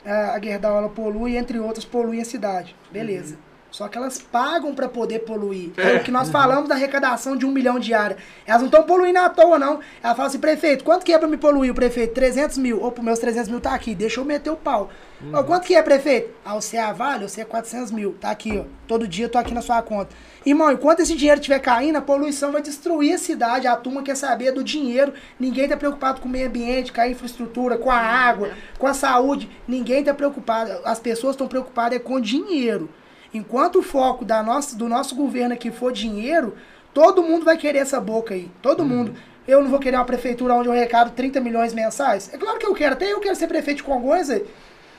a 0.05 0.39
Gerdau, 0.41 0.77
ela 0.77 0.89
polui, 0.89 1.37
entre 1.37 1.59
outras, 1.59 1.85
polui 1.85 2.21
a 2.21 2.25
cidade. 2.25 2.77
Beleza. 2.91 3.39
Só 3.75 3.89
que 3.89 3.99
elas 3.99 4.21
pagam 4.21 4.73
para 4.73 4.89
poder 4.89 5.25
poluir. 5.25 5.73
É. 5.77 5.97
o 5.97 6.05
que 6.05 6.13
nós 6.13 6.31
falamos 6.31 6.69
da 6.69 6.77
arrecadação 6.77 7.37
de 7.37 7.45
um 7.45 7.51
milhão 7.51 7.77
diária. 7.77 8.17
Elas 8.47 8.61
não 8.61 8.69
estão 8.69 8.85
poluindo 8.85 9.19
à 9.19 9.29
toa, 9.29 9.59
não. 9.59 9.81
Ela 10.01 10.15
fala 10.15 10.29
assim, 10.29 10.39
prefeito, 10.39 10.85
quanto 10.85 11.05
que 11.05 11.13
é 11.13 11.19
pra 11.19 11.27
me 11.27 11.37
poluir? 11.37 11.73
O 11.73 11.75
prefeito, 11.75 12.15
300 12.15 12.57
mil. 12.59 12.81
Opa, 12.85 13.03
meus 13.03 13.19
300 13.19 13.49
mil 13.49 13.61
tá 13.61 13.75
aqui, 13.75 13.93
deixa 13.93 14.21
eu 14.21 14.25
meter 14.25 14.51
o 14.51 14.55
pau. 14.55 14.91
Ó, 15.33 15.43
quanto 15.43 15.67
que 15.67 15.75
é, 15.75 15.83
prefeito? 15.83 16.31
Ah, 16.45 16.55
você 16.55 16.77
é 16.77 16.93
Vale, 16.93 17.29
você 17.29 17.41
é 17.41 17.45
400 17.45 17.91
mil. 17.91 18.13
Tá 18.21 18.31
aqui, 18.31 18.57
ó. 18.57 18.65
Todo 18.87 19.09
dia 19.09 19.25
eu 19.25 19.29
tô 19.29 19.39
aqui 19.39 19.53
na 19.53 19.61
sua 19.61 19.83
conta. 19.83 20.15
Irmão, 20.47 20.71
enquanto 20.71 21.01
esse 21.01 21.17
dinheiro 21.17 21.41
estiver 21.41 21.59
caindo, 21.59 21.97
a 21.97 22.03
poluição 22.03 22.53
vai 22.53 22.63
destruir 22.63 23.15
a 23.15 23.19
cidade. 23.19 23.67
A 23.67 23.75
turma 23.75 24.05
quer 24.05 24.15
saber 24.15 24.53
do 24.53 24.63
dinheiro. 24.63 25.13
Ninguém 25.41 25.69
tá 25.69 25.77
preocupado 25.77 26.21
com 26.21 26.29
o 26.29 26.31
meio 26.31 26.47
ambiente, 26.47 26.93
com 26.93 27.01
a 27.01 27.09
infraestrutura, 27.09 27.77
com 27.77 27.91
a 27.91 27.99
água, 27.99 28.51
com 28.79 28.87
a 28.87 28.95
saúde. 28.95 29.51
Ninguém 29.67 30.05
tá 30.05 30.15
preocupado. 30.15 30.71
As 30.85 31.01
pessoas 31.01 31.35
estão 31.35 31.49
preocupadas 31.49 31.97
é 31.97 31.99
com 31.99 32.21
dinheiro. 32.21 32.89
Enquanto 33.35 33.81
o 33.81 33.83
foco 33.83 34.25
da 34.25 34.43
nossa, 34.43 34.77
do 34.77 34.89
nosso 34.89 35.15
governo 35.15 35.53
aqui 35.55 35.71
for 35.71 35.93
dinheiro, 35.93 36.55
todo 36.95 37.23
mundo 37.23 37.45
vai 37.45 37.57
querer 37.57 37.81
essa 37.81 38.01
boca 38.01 38.33
aí. 38.33 38.51
Todo 38.63 38.85
mundo. 38.85 39.15
Eu 39.47 39.61
não 39.61 39.69
vou 39.69 39.79
querer 39.79 39.97
uma 39.97 40.05
prefeitura 40.05 40.55
onde 40.55 40.69
eu 40.69 40.73
arrecado 40.73 41.11
30 41.11 41.41
milhões 41.41 41.75
mensais? 41.75 42.31
É 42.33 42.39
claro 42.39 42.59
que 42.59 42.65
eu 42.65 42.73
quero. 42.75 42.95
Até 42.95 43.13
eu 43.13 43.21
quero 43.21 43.35
ser 43.37 43.47
prefeito 43.49 43.79
de 43.79 43.83
Congonhas. 43.83 44.31
aí. 44.31 44.47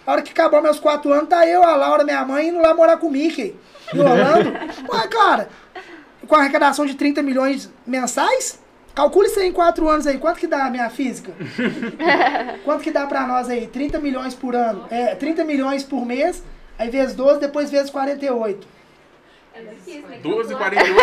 A 0.05 0.11
hora 0.11 0.21
que 0.21 0.31
acabar 0.31 0.61
meus 0.61 0.79
quatro 0.79 1.11
anos, 1.11 1.29
tá 1.29 1.47
eu, 1.47 1.63
a 1.63 1.75
Laura, 1.75 2.03
minha 2.03 2.23
mãe, 2.23 2.49
indo 2.49 2.61
lá 2.61 2.75
morar 2.75 2.97
com 2.97 3.07
o 3.07 3.11
Mickey. 3.11 3.55
Em 3.91 3.97
Orlando. 3.99 4.51
Ué, 4.93 5.07
cara, 5.07 5.49
com 6.27 6.35
a 6.35 6.39
arrecadação 6.39 6.85
de 6.85 6.93
30 6.93 7.23
milhões 7.23 7.71
mensais, 7.87 8.59
calcule 8.93 9.27
isso 9.29 9.39
aí 9.39 9.47
em 9.47 9.51
quatro 9.51 9.87
anos 9.87 10.05
aí. 10.05 10.19
Quanto 10.19 10.37
que 10.39 10.45
dá 10.45 10.65
a 10.65 10.69
minha 10.69 10.89
física? 10.91 11.31
Quanto 12.63 12.83
que 12.83 12.91
dá 12.91 13.07
pra 13.07 13.25
nós 13.25 13.49
aí? 13.49 13.65
30 13.65 13.97
milhões 13.99 14.35
por 14.35 14.55
ano. 14.55 14.85
É, 14.91 15.15
30 15.15 15.43
milhões 15.43 15.83
por 15.83 16.05
mês, 16.05 16.43
aí 16.77 16.89
vezes 16.89 17.15
12, 17.15 17.39
depois 17.39 17.69
vezes 17.71 17.89
48. 17.89 18.67
É 19.55 19.61
difícil, 19.61 20.07
né? 20.09 20.17
12, 20.21 20.53
48, 20.55 20.97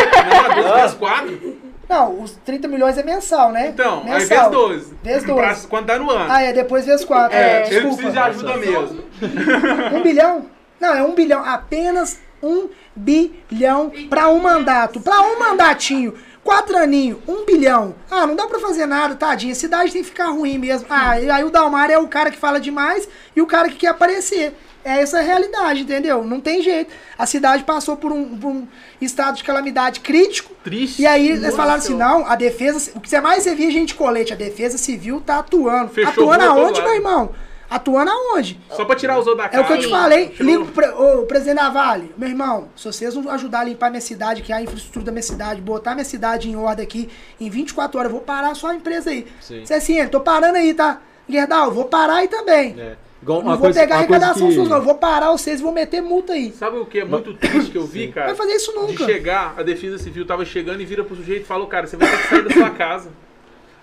não, 0.56 0.62
12 0.62 0.74
vezes 0.80 0.94
4. 0.98 1.56
Não, 1.88 2.22
os 2.22 2.32
30 2.44 2.68
milhões 2.68 2.96
é 2.98 3.02
mensal, 3.02 3.50
né? 3.50 3.68
Então, 3.68 4.02
aí 4.04 4.12
vezes 4.12 4.28
mensal. 4.30 4.50
12. 4.50 4.94
Vezes 5.02 5.24
Pra- 5.24 5.48
12. 5.48 5.66
Quando 5.68 5.86
tá 5.86 5.98
no 5.98 6.10
ano. 6.10 6.26
Ah, 6.30 6.42
é, 6.42 6.52
depois 6.52 6.84
vezes 6.86 7.04
4. 7.04 7.36
é, 7.36 7.40
É, 7.40 7.60
ele 7.60 7.70
desculpa. 7.70 7.96
precisa 7.96 8.12
de 8.12 8.18
ajuda 8.18 8.56
mesmo. 8.56 9.04
Um 9.94 10.02
bilhão? 10.02 10.46
Não, 10.80 10.94
é 10.94 11.02
um 11.02 11.14
bilhão. 11.14 11.44
Apenas 11.44 12.20
um 12.42 12.68
bilhão 12.94 13.90
pra 14.10 14.28
um 14.28 14.38
mandato. 14.40 15.00
Pra 15.00 15.20
um 15.22 15.38
mandatinho. 15.38 16.14
Quatro 16.44 16.76
aninhos, 16.76 17.20
um 17.28 17.44
bilhão. 17.44 17.94
Ah, 18.10 18.26
não 18.26 18.34
dá 18.34 18.48
pra 18.48 18.58
fazer 18.58 18.84
nada, 18.84 19.14
tadinha. 19.14 19.52
A 19.52 19.56
cidade 19.56 19.92
tem 19.92 20.02
que 20.02 20.08
ficar 20.08 20.26
ruim 20.26 20.58
mesmo. 20.58 20.86
Ah, 20.90 21.20
e 21.20 21.30
aí 21.30 21.44
o 21.44 21.50
Dalmar 21.50 21.88
é 21.88 21.96
o 21.98 22.08
cara 22.08 22.32
que 22.32 22.36
fala 22.36 22.58
demais 22.58 23.08
e 23.36 23.40
o 23.40 23.46
cara 23.46 23.68
que 23.68 23.76
quer 23.76 23.88
aparecer. 23.88 24.52
É 24.84 25.00
essa 25.00 25.18
a 25.18 25.22
realidade, 25.22 25.82
entendeu? 25.82 26.24
Não 26.24 26.40
tem 26.40 26.60
jeito. 26.62 26.92
A 27.16 27.24
cidade 27.24 27.62
passou 27.62 27.96
por 27.96 28.10
um, 28.10 28.36
por 28.36 28.48
um 28.48 28.66
estado 29.00 29.36
de 29.36 29.44
calamidade 29.44 30.00
crítico. 30.00 30.52
Triste. 30.64 31.02
E 31.02 31.06
aí 31.06 31.28
eles 31.28 31.42
Nossa. 31.42 31.56
falaram 31.56 31.78
assim, 31.78 31.94
não, 31.94 32.26
a 32.26 32.34
defesa, 32.34 32.90
o 32.94 33.00
que 33.00 33.08
você 33.08 33.20
mais 33.20 33.44
você 33.44 33.54
via 33.54 33.70
gente 33.70 33.94
colete, 33.94 34.32
a 34.32 34.36
defesa 34.36 34.76
civil 34.76 35.20
tá 35.20 35.38
atuando. 35.38 35.90
Fechou 35.92 36.32
atuando 36.32 36.44
aonde, 36.44 36.82
meu 36.82 36.94
irmão? 36.94 37.30
Atuando 37.70 38.10
aonde? 38.10 38.60
Só 38.70 38.84
pra 38.84 38.94
tirar 38.96 39.18
os 39.18 39.26
outros 39.26 39.38
da 39.38 39.44
É 39.44 39.48
casa. 39.48 39.62
o 39.62 39.66
que 39.66 39.72
eu 39.72 39.78
te 39.78 39.88
falei. 39.88 40.28
Tirou- 40.28 40.46
Ligo 40.46 40.66
pro 40.72 41.20
ô, 41.20 41.26
presidente 41.26 41.56
da 41.56 41.70
Vale. 41.70 42.12
Meu 42.18 42.28
irmão, 42.28 42.68
se 42.76 42.84
vocês 42.84 43.14
não 43.14 43.30
ajudar 43.30 43.60
a 43.60 43.64
limpar 43.64 43.88
minha 43.88 44.00
cidade, 44.00 44.42
que 44.42 44.52
é 44.52 44.56
a 44.56 44.62
infraestrutura 44.62 45.06
da 45.06 45.12
minha 45.12 45.22
cidade, 45.22 45.60
botar 45.62 45.94
minha 45.94 46.04
cidade 46.04 46.50
em 46.50 46.56
ordem 46.56 46.84
aqui, 46.84 47.08
em 47.40 47.48
24 47.48 47.98
horas, 47.98 48.10
eu 48.12 48.16
vou 48.18 48.26
parar 48.26 48.54
só 48.54 48.66
a 48.66 48.74
empresa 48.74 49.08
aí. 49.10 49.26
Sim. 49.40 49.64
Você 49.64 49.72
assim, 49.74 50.06
tô 50.08 50.20
parando 50.20 50.58
aí, 50.58 50.74
tá? 50.74 51.00
Gerdau, 51.28 51.70
vou 51.72 51.84
parar 51.86 52.16
aí 52.16 52.28
também. 52.28 52.74
É. 52.78 52.96
Igual 53.22 53.38
Não 53.40 53.46
uma 53.48 53.56
vou 53.56 53.64
coisa, 53.66 53.80
pegar 53.80 53.98
uma 53.98 54.06
coisa 54.06 54.26
arrecadação 54.26 54.64
que... 54.64 54.68
não. 54.68 54.76
Eu 54.76 54.82
vou 54.82 54.94
parar 54.96 55.30
vocês 55.30 55.60
e 55.60 55.62
vou 55.62 55.72
meter 55.72 56.00
multa 56.02 56.32
aí. 56.32 56.50
Sabe 56.52 56.76
o 56.78 56.84
que 56.86 56.98
é 57.00 57.04
muito 57.04 57.32
triste 57.34 57.70
que 57.70 57.78
eu 57.78 57.86
vi, 57.86 58.08
cara? 58.08 58.26
Vai 58.26 58.34
fazer 58.34 58.52
isso 58.54 58.72
De 58.72 58.78
nunca. 58.78 59.04
chegar, 59.04 59.54
a 59.56 59.62
defesa 59.62 59.96
civil 59.96 60.26
tava 60.26 60.44
chegando 60.44 60.80
e 60.80 60.84
vira 60.84 61.04
pro 61.04 61.14
sujeito 61.14 61.42
e 61.42 61.46
falou, 61.46 61.66
cara, 61.68 61.86
você 61.86 61.96
vai 61.96 62.10
ter 62.10 62.16
que 62.18 62.28
sair 62.28 62.42
da 62.42 62.50
sua 62.50 62.70
casa. 62.74 63.10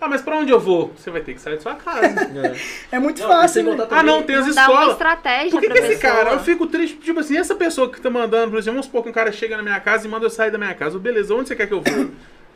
Ah, 0.02 0.08
mas 0.08 0.22
pra 0.22 0.38
onde 0.38 0.50
eu 0.50 0.60
vou? 0.60 0.94
Você 0.98 1.10
vai 1.10 1.20
ter 1.22 1.34
que 1.34 1.42
sair 1.42 1.56
da 1.56 1.62
sua 1.62 1.76
casa. 1.76 2.06
É. 2.08 2.56
É 2.96 3.00
muito 3.00 3.22
Não, 3.22 3.28
fácil. 3.30 3.64
né? 3.76 3.88
ah, 3.92 4.02
não, 4.04 4.24
tem 4.24 4.36
as 4.36 4.48
Não 4.48 4.54
dá 4.56 4.62
uma 4.64 4.72
escolas. 4.74 4.92
estratégia 4.94 5.52
Por 5.52 5.62
que, 5.62 5.70
que 5.70 5.78
esse 5.78 5.98
cara, 6.02 6.32
eu 6.32 6.40
fico 6.40 6.68
triste, 6.68 6.98
tipo 6.98 7.20
assim, 7.20 7.38
essa 7.38 7.54
pessoa 7.56 7.90
que 7.90 8.00
tá 8.00 8.10
mandando, 8.10 8.50
por 8.52 8.58
exemplo, 8.60 8.76
vamos 8.76 8.86
supor 8.86 9.04
que 9.04 9.10
um 9.10 9.14
cara 9.14 9.30
chega 9.32 9.58
na 9.58 9.64
minha 9.64 9.80
casa 9.82 10.08
e 10.08 10.10
manda 10.10 10.26
eu 10.26 10.30
sair 10.30 10.52
da 10.52 10.58
minha 10.58 10.74
casa. 10.74 10.98
Beleza, 11.00 11.34
onde 11.36 11.50
você 11.50 11.56
quer 11.56 11.68
que 11.68 11.74
eu 11.74 11.82
vou? 11.82 12.10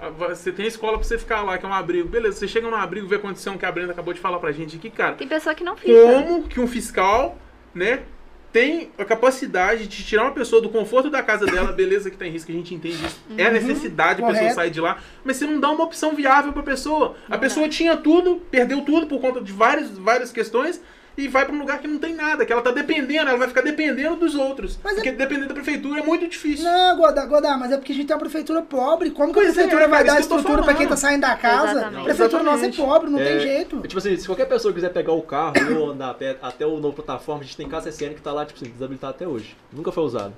Ah, 0.04 0.10
Você 0.30 0.52
tem 0.52 0.66
a 0.66 0.68
escola 0.68 0.98
pra 0.98 1.08
você 1.08 1.18
ficar 1.18 1.42
lá, 1.42 1.58
que 1.58 1.66
é 1.66 1.70
um 1.70 1.74
abrigo. 1.74 2.08
Beleza, 2.10 2.38
você 2.38 2.48
chega 2.48 2.70
num 2.70 2.76
abrigo, 2.76 3.08
vê 3.08 3.16
a 3.16 3.20
condição 3.20 3.58
que 3.58 3.66
a 3.66 3.72
Brenda 3.72 3.92
acabou 3.92 4.14
de 4.14 4.20
falar 4.20 4.40
pra 4.40 4.52
gente 4.52 4.76
aqui, 4.76 4.90
cara. 4.90 5.14
Tem 5.16 5.28
pessoa 5.28 5.56
que 5.56 5.64
não 5.64 5.76
fica. 5.76 5.94
Como 5.94 6.44
que 6.44 6.60
um 6.60 6.68
fiscal, 6.68 7.38
né, 7.74 8.04
tem 8.52 8.92
a 9.00 9.04
capacidade 9.04 9.88
de 9.88 10.04
tirar 10.04 10.24
uma 10.24 10.32
pessoa 10.32 10.62
do 10.62 10.70
conforto 10.70 11.10
da 11.10 11.24
casa 11.24 11.46
dela, 11.46 11.72
beleza 11.74 12.12
que 12.12 12.16
tá 12.18 12.28
em 12.28 12.30
risco, 12.30 12.52
a 12.52 12.56
gente 12.56 12.76
entende 12.76 13.04
isso. 13.04 13.20
É 13.36 13.48
a 13.48 13.52
necessidade 13.52 14.24
a 14.24 14.28
pessoa 14.28 14.52
sair 14.52 14.70
de 14.70 14.80
lá, 14.80 15.00
mas 15.24 15.38
você 15.38 15.48
não 15.48 15.60
dá 15.60 15.72
uma 15.72 15.84
opção 15.84 16.14
viável 16.14 16.54
pra 16.54 16.62
pessoa. 16.62 17.16
A 17.30 17.38
pessoa 17.38 17.68
tinha 17.68 17.98
tudo, 17.98 18.42
perdeu 18.52 18.82
tudo 18.82 19.08
por 19.08 19.20
conta 19.20 19.42
de 19.42 19.52
várias, 19.52 19.98
várias 19.98 20.32
questões. 20.32 20.80
E 21.16 21.28
vai 21.28 21.46
pra 21.46 21.54
um 21.54 21.60
lugar 21.60 21.80
que 21.80 21.88
não 21.88 22.00
tem 22.00 22.16
nada, 22.16 22.44
que 22.46 22.52
ela 22.52 22.62
tá 22.62 22.72
dependendo, 22.72 23.30
ela 23.30 23.38
vai 23.38 23.48
ficar 23.48 23.62
dependendo 23.62 24.16
dos 24.16 24.34
outros. 24.34 24.80
Mas 24.84 24.94
é- 24.94 24.96
porque 24.96 25.12
depender 25.12 25.46
da 25.46 25.54
prefeitura 25.54 26.00
é 26.00 26.04
muito 26.04 26.28
difícil. 26.28 26.66
Não, 26.66 26.98
Godá, 26.98 27.26
Godá, 27.26 27.56
mas 27.58 27.72
é 27.72 27.78
porque 27.78 27.92
a 27.92 27.96
gente 27.96 28.08
tem 28.08 28.16
uma 28.16 28.20
prefeitura 28.20 28.62
pobre. 28.64 29.12
Como 29.12 29.32
que 29.32 29.40
a 29.40 29.44
Pois 29.44 29.50
é, 29.50 29.54
prefeitura 29.54 29.82
cara, 29.88 29.92
vai 29.92 30.04
dar 30.04 30.20
estrutura 30.20 30.64
pra 30.64 30.74
quem 30.74 30.88
tá 30.88 30.96
saindo 30.98 31.22
da 31.22 31.36
casa? 31.36 31.72
Exatamente. 31.72 32.00
A 32.02 32.04
prefeitura 32.06 32.44
nossa 32.44 32.66
é 32.66 32.72
pobre, 32.72 33.10
não 33.12 33.20
É, 33.20 33.26
tem 33.26 33.40
jeito. 33.42 33.80
Tipo 33.82 33.98
assim, 34.00 34.18
se 34.18 34.26
qualquer 34.26 34.46
pessoa 34.48 34.74
quiser 34.74 34.90
pegar 34.90 35.14
o 35.14 35.22
carro 35.22 35.54
ou 35.80 35.92
andar 35.92 36.10
a 36.10 36.14
pé 36.16 36.36
até 36.42 36.66
o 36.66 36.80
novo 36.80 36.96
plataforma, 36.96 37.42
a 37.42 37.44
gente 37.44 37.58
tem 37.58 37.70
casa 37.70 37.90
SN 37.90 38.16
que 38.16 38.22
tá 38.22 38.32
lá, 38.34 38.44
tipo 38.46 38.60
assim, 38.60 38.72
desabilitado 38.72 39.12
até 39.14 39.28
hoje. 39.28 39.56
Nunca 39.72 39.92
foi 39.92 40.04
usado. 40.04 40.34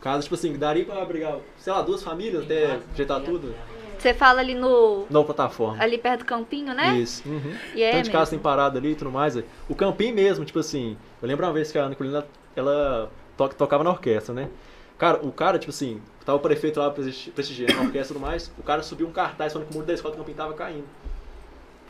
Casa, 0.00 0.22
tipo 0.22 0.34
assim, 0.34 0.52
que 0.52 0.58
daria 0.58 0.84
pra 0.84 1.02
abrigar, 1.02 1.36
sei 1.58 1.72
lá, 1.72 1.82
duas 1.82 2.02
famílias 2.02 2.44
até 2.44 2.78
ajeitar 2.92 3.20
tudo. 3.20 3.54
Você 3.98 4.14
fala 4.14 4.40
ali 4.40 4.54
no. 4.54 5.06
Nova 5.10 5.26
plataforma. 5.26 5.82
Ali 5.82 5.98
perto 5.98 6.20
do 6.20 6.24
campinho, 6.24 6.72
né? 6.74 6.96
Isso. 6.96 7.28
Uhum. 7.28 7.54
E 7.74 7.82
é 7.82 7.92
Tanto 7.92 8.04
de 8.04 8.10
casa 8.10 8.30
tem 8.30 8.38
parado 8.38 8.78
ali 8.78 8.92
e 8.92 8.94
tudo 8.94 9.10
mais. 9.10 9.36
O 9.68 9.74
campinho 9.74 10.14
mesmo, 10.14 10.44
tipo 10.44 10.58
assim, 10.58 10.96
eu 11.20 11.28
lembro 11.28 11.44
uma 11.46 11.52
vez 11.52 11.70
que 11.72 11.78
a 11.78 11.88
Nicolina, 11.88 12.24
ela 12.54 13.10
to- 13.36 13.48
tocava 13.50 13.82
na 13.84 13.90
orquestra, 13.90 14.34
né? 14.34 14.48
Cara, 14.96 15.24
o 15.24 15.30
cara, 15.30 15.58
tipo 15.58 15.70
assim, 15.70 16.00
tava 16.24 16.38
o 16.38 16.40
prefeito 16.40 16.80
lá 16.80 16.90
prestigi- 16.90 17.30
prestigiando 17.30 17.72
a 17.74 17.82
orquestra 17.82 18.00
e 18.02 18.18
tudo 18.18 18.20
mais, 18.20 18.50
o 18.58 18.62
cara 18.62 18.82
subiu 18.82 19.06
um 19.06 19.12
cartaz 19.12 19.52
falando 19.52 19.68
que 19.68 19.72
o 19.72 19.76
muro 19.76 19.86
da 19.86 19.94
escola 19.94 20.14
do 20.14 20.18
campinho 20.18 20.36
tava 20.36 20.54
caindo. 20.54 20.84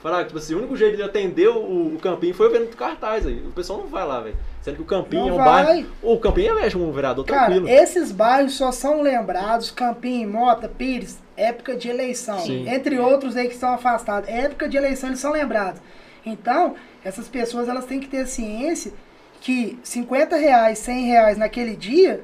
Falaram 0.02 0.22
que, 0.22 0.28
tipo 0.28 0.38
assim, 0.38 0.54
o 0.54 0.58
único 0.58 0.76
jeito 0.76 0.96
de 0.96 1.02
atender 1.02 1.48
o, 1.48 1.94
o 1.94 1.98
campinho 2.00 2.32
foi 2.34 2.48
vendo 2.50 2.74
cartaz 2.76 3.26
aí. 3.26 3.42
O 3.46 3.50
pessoal 3.50 3.80
não 3.80 3.88
vai 3.88 4.06
lá, 4.06 4.20
velho. 4.20 4.36
Sendo 4.62 4.76
que 4.76 4.82
o 4.82 4.84
campinho 4.84 5.26
Não 5.26 5.30
é 5.30 5.32
um 5.32 5.36
vai. 5.36 5.64
bairro. 5.64 5.88
O 6.02 6.18
campinho 6.18 6.56
é 6.56 6.62
mesmo 6.62 6.88
um 6.88 6.92
vereador 6.92 7.24
Cara, 7.24 7.46
tranquilo. 7.46 7.68
esses 7.68 8.12
bairros 8.12 8.54
só 8.54 8.70
são 8.70 9.02
lembrados, 9.02 9.70
Campinho, 9.70 10.28
Mota, 10.30 10.68
Pires, 10.68 11.18
época 11.36 11.74
de 11.74 11.88
eleição. 11.88 12.38
Sim. 12.40 12.68
Entre 12.68 12.98
outros 12.98 13.36
aí 13.36 13.48
que 13.48 13.54
estão 13.54 13.72
afastados. 13.74 14.28
Época 14.28 14.68
de 14.68 14.76
eleição 14.76 15.08
eles 15.08 15.20
são 15.20 15.32
lembrados. 15.32 15.80
Então, 16.24 16.74
essas 17.04 17.26
pessoas 17.28 17.68
elas 17.68 17.84
têm 17.86 17.98
que 17.98 18.08
ter 18.08 18.26
ciência 18.26 18.92
que 19.40 19.78
50 19.82 20.36
reais, 20.36 20.78
100 20.78 21.06
reais 21.06 21.38
naquele 21.38 21.74
dia 21.74 22.22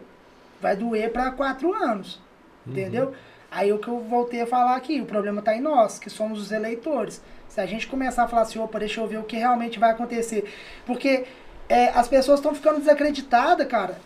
vai 0.61 0.77
doer 0.77 1.11
para 1.13 1.31
quatro 1.33 1.73
anos. 1.73 2.21
Entendeu? 2.67 3.13
Aí 3.51 3.73
o 3.73 3.79
que 3.79 3.89
eu 3.89 4.01
voltei 4.01 4.41
a 4.43 4.47
falar 4.47 4.75
aqui, 4.77 5.01
o 5.01 5.05
problema 5.07 5.39
está 5.39 5.55
em 5.55 5.61
nós, 5.61 5.99
que 5.99 6.11
somos 6.11 6.41
os 6.41 6.51
eleitores. 6.51 7.23
Se 7.55 7.61
a 7.61 7.67
gente 7.67 7.87
começar 7.87 8.25
a 8.25 8.27
falar 8.27 8.43
assim, 8.43 8.59
opa, 8.59 8.81
deixa 8.81 9.01
eu 9.01 9.07
ver 9.07 9.19
o 9.19 9.23
que 9.23 9.37
realmente 9.37 9.79
vai 9.79 9.93
acontecer. 9.93 10.53
Porque 10.85 11.25
é, 11.69 11.91
as 11.91 12.09
pessoas 12.09 12.41
estão 12.41 12.53
ficando 12.53 12.81
desacreditadas, 12.81 13.65
cara, 13.69 13.97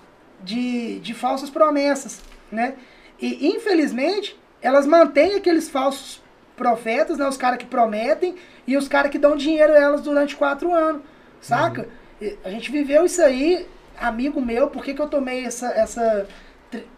de, 0.43 1.01
de 1.01 1.15
falsas 1.15 1.49
promessas, 1.49 2.21
né? 2.53 2.75
E 3.19 3.49
infelizmente, 3.49 4.39
elas 4.61 4.87
mantêm 4.87 5.35
aqueles 5.35 5.67
falsos 5.67 6.23
profetas, 6.59 7.17
né? 7.17 7.27
Os 7.27 7.39
caras 7.39 7.59
que 7.59 7.65
prometem 7.65 8.35
e 8.67 8.77
os 8.77 8.87
caras 8.87 9.11
que 9.11 9.19
dão 9.19 9.35
dinheiro 9.35 9.73
a 9.73 9.79
elas 9.79 10.03
durante 10.03 10.37
quatro 10.37 10.75
anos, 10.75 11.01
saca? 11.41 11.89
E 12.21 12.37
A 12.45 12.51
gente 12.51 12.71
viveu 12.71 13.07
isso 13.07 13.23
aí, 13.23 13.67
amigo 13.99 14.43
meu, 14.43 14.69
por 14.69 14.85
que, 14.85 14.93
que 14.93 15.01
eu 15.01 15.09
tomei 15.09 15.47
essa, 15.47 15.69
essa, 15.69 16.29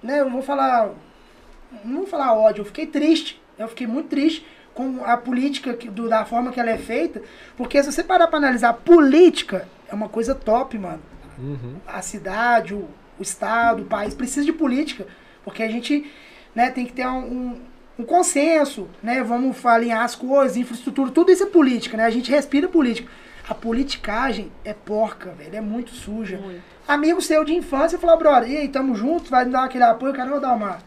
né? 0.02 0.18
Eu 0.18 0.24
não 0.24 0.32
vou 0.32 0.42
falar, 0.42 0.90
não 1.84 1.98
vou 1.98 2.06
falar 2.08 2.34
ódio, 2.34 2.62
eu 2.62 2.66
fiquei 2.66 2.88
triste, 2.88 3.40
eu 3.56 3.68
fiquei 3.68 3.86
muito 3.86 4.08
triste 4.08 4.44
com 4.80 5.04
a 5.04 5.16
política 5.16 5.74
que, 5.74 5.88
do, 5.90 6.08
da 6.08 6.24
forma 6.24 6.50
que 6.50 6.58
ela 6.58 6.70
é 6.70 6.78
feita, 6.78 7.22
porque 7.56 7.82
se 7.82 7.92
você 7.92 8.02
parar 8.02 8.28
pra 8.28 8.38
analisar, 8.38 8.72
política 8.72 9.68
é 9.88 9.94
uma 9.94 10.08
coisa 10.08 10.34
top, 10.34 10.78
mano 10.78 11.00
Uhum. 11.38 11.76
a 11.86 12.02
cidade, 12.02 12.74
o, 12.74 12.86
o 13.18 13.22
estado, 13.22 13.82
o 13.82 13.86
país 13.86 14.12
precisa 14.12 14.44
de 14.44 14.52
política, 14.52 15.06
porque 15.42 15.62
a 15.62 15.68
gente 15.68 16.10
né, 16.54 16.70
tem 16.70 16.84
que 16.84 16.92
ter 16.92 17.06
um, 17.06 17.18
um, 17.18 17.60
um 18.00 18.04
consenso, 18.04 18.88
né? 19.02 19.22
Vamos 19.22 19.64
alinhar 19.64 20.04
as 20.04 20.14
coisas, 20.14 20.58
infraestrutura, 20.58 21.10
tudo 21.10 21.32
isso 21.32 21.44
é 21.44 21.46
política, 21.46 21.96
né? 21.96 22.04
A 22.04 22.10
gente 22.10 22.30
respira 22.30 22.68
política. 22.68 23.10
A 23.48 23.54
politicagem 23.54 24.52
é 24.64 24.74
porca, 24.74 25.30
velho, 25.30 25.56
é 25.56 25.60
muito 25.62 25.92
suja. 25.92 26.36
Muito. 26.36 26.62
Amigo 26.86 27.22
seu 27.22 27.42
de 27.42 27.54
infância 27.54 27.98
falou, 27.98 28.18
brother, 28.18 28.50
e 28.50 28.56
aí, 28.58 28.68
tamo 28.68 28.94
junto, 28.94 29.30
vai 29.30 29.46
me 29.46 29.50
dar 29.50 29.64
aquele 29.64 29.84
apoio, 29.84 30.12
cara, 30.12 30.28
eu 30.28 30.32
vou 30.32 30.40
dar 30.40 30.52
uma. 30.52 30.78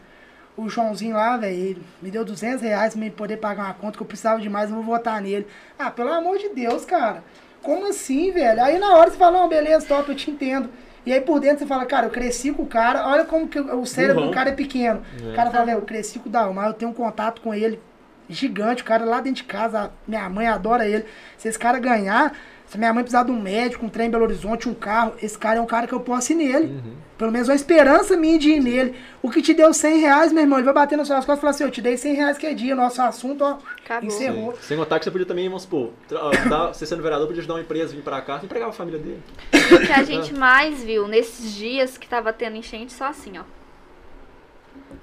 O 0.56 0.68
Joãozinho 0.68 1.16
lá, 1.16 1.36
velho, 1.36 1.54
ele 1.54 1.82
me 2.00 2.10
deu 2.10 2.24
200 2.24 2.62
reais 2.62 2.92
pra 2.92 3.00
me 3.00 3.10
poder 3.10 3.38
pagar 3.38 3.64
uma 3.64 3.74
conta 3.74 3.96
que 3.96 4.02
eu 4.02 4.06
precisava 4.06 4.40
demais, 4.40 4.70
eu 4.70 4.76
vou 4.76 4.84
votar 4.84 5.20
nele. 5.20 5.46
Ah, 5.78 5.90
pelo 5.90 6.12
amor 6.12 6.38
de 6.38 6.50
Deus, 6.50 6.84
cara. 6.84 7.24
Como 7.60 7.88
assim, 7.88 8.30
velho? 8.30 8.62
Aí 8.62 8.78
na 8.78 8.94
hora 8.96 9.10
você 9.10 9.16
fala, 9.16 9.40
não, 9.40 9.48
beleza, 9.48 9.86
top, 9.86 10.10
eu 10.10 10.14
te 10.14 10.30
entendo. 10.30 10.70
E 11.04 11.12
aí 11.12 11.20
por 11.20 11.40
dentro 11.40 11.58
você 11.58 11.66
fala, 11.66 11.84
cara, 11.84 12.06
eu 12.06 12.10
cresci 12.10 12.52
com 12.52 12.62
o 12.62 12.66
cara, 12.66 13.06
olha 13.08 13.24
como 13.24 13.48
que 13.48 13.58
o 13.58 13.84
cérebro 13.84 14.16
Burrão. 14.16 14.30
do 14.30 14.34
cara 14.34 14.50
é 14.50 14.52
pequeno. 14.52 15.02
É. 15.22 15.32
O 15.32 15.34
cara 15.34 15.50
fala, 15.50 15.66
velho, 15.66 15.78
eu 15.78 15.82
cresci 15.82 16.18
com 16.18 16.28
o 16.28 16.32
Dalmar, 16.32 16.68
eu 16.68 16.74
tenho 16.74 16.90
um 16.90 16.94
contato 16.94 17.40
com 17.40 17.52
ele 17.52 17.80
gigante, 18.28 18.82
o 18.82 18.86
cara 18.86 19.04
lá 19.04 19.20
dentro 19.20 19.42
de 19.42 19.44
casa, 19.44 19.90
minha 20.06 20.28
mãe 20.30 20.46
adora 20.46 20.86
ele. 20.86 21.04
Se 21.36 21.48
esse 21.48 21.58
cara 21.58 21.78
ganhar, 21.78 22.32
se 22.74 22.78
minha 22.78 22.92
mãe 22.92 23.04
precisar 23.04 23.22
de 23.22 23.30
um 23.30 23.40
médico, 23.40 23.86
um 23.86 23.88
trem 23.88 24.08
em 24.08 24.10
Belo 24.10 24.24
Horizonte, 24.24 24.68
um 24.68 24.74
carro, 24.74 25.14
esse 25.22 25.38
cara 25.38 25.58
é 25.58 25.60
um 25.60 25.66
cara 25.66 25.86
que 25.86 25.92
eu 25.92 26.00
posso 26.00 26.32
ir 26.32 26.34
nele. 26.34 26.66
Uhum. 26.66 26.96
Pelo 27.16 27.30
menos 27.30 27.48
uma 27.48 27.54
esperança 27.54 28.16
minha 28.16 28.36
de 28.36 28.50
ir 28.50 28.60
nele. 28.60 28.96
O 29.22 29.30
que 29.30 29.40
te 29.40 29.54
deu 29.54 29.72
100 29.72 30.00
reais, 30.00 30.32
meu 30.32 30.42
irmão, 30.42 30.58
ele 30.58 30.64
vai 30.64 30.74
bater 30.74 30.98
nas 30.98 31.06
suas 31.06 31.24
costas 31.24 31.38
e 31.38 31.40
falar 31.40 31.50
assim, 31.52 31.62
eu 31.62 31.70
te 31.70 31.80
dei 31.80 31.96
100 31.96 32.14
reais 32.14 32.36
que 32.36 32.46
é 32.46 32.52
dia, 32.52 32.74
nosso 32.74 33.00
assunto, 33.00 33.44
ó, 33.44 33.58
Acabou. 33.84 34.08
encerrou. 34.08 34.52
Sim. 34.54 34.58
Sem 34.62 34.76
contar 34.76 34.98
que 34.98 35.04
você 35.04 35.10
podia 35.12 35.24
também, 35.24 35.46
vamos 35.46 35.62
supor, 35.62 35.92
você 36.74 36.84
sendo 36.84 37.00
vereador, 37.00 37.28
podia 37.28 37.42
ajudar 37.42 37.54
uma 37.54 37.60
empresa 37.60 37.92
a 37.92 37.96
vir 37.96 38.02
pra 38.02 38.20
cá, 38.20 38.40
empregava 38.42 38.70
a 38.70 38.74
família 38.74 38.98
dele. 38.98 39.22
O 39.52 39.86
que 39.86 39.92
a 39.92 40.02
gente 40.02 40.34
mais 40.34 40.82
viu 40.82 41.06
nesses 41.06 41.54
dias 41.54 41.96
que 41.96 42.08
tava 42.08 42.32
tendo 42.32 42.56
enchente, 42.56 42.92
só 42.92 43.04
assim, 43.04 43.38
ó. 43.38 43.44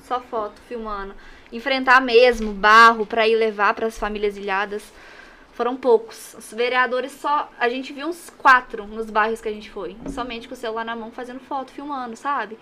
Só 0.06 0.20
foto, 0.20 0.60
filmando. 0.68 1.14
Enfrentar 1.54 2.02
mesmo 2.02 2.52
barro 2.52 3.06
pra 3.06 3.30
ir 3.30 3.38
levar 3.38 3.74
pras 3.74 3.98
famílias 3.98 4.36
ilhadas. 4.36 4.84
Foram 5.62 5.76
poucos. 5.76 6.34
Os 6.34 6.52
vereadores 6.52 7.12
só. 7.12 7.48
A 7.60 7.70
gente 7.70 7.94
viu 7.94 8.08
uns 8.08 8.32
quatro 8.32 8.88
nos 8.88 9.12
bairros 9.12 9.42
que 9.42 9.48
a 9.48 9.52
gente 9.52 9.70
foi. 9.70 9.96
Somente 10.10 10.48
com 10.48 10.56
o 10.56 10.58
celular 10.58 10.84
na 10.84 10.96
mão 10.96 11.12
fazendo 11.12 11.40
foto, 11.40 11.72
filmando, 11.72 12.16
sabe? 12.16 12.58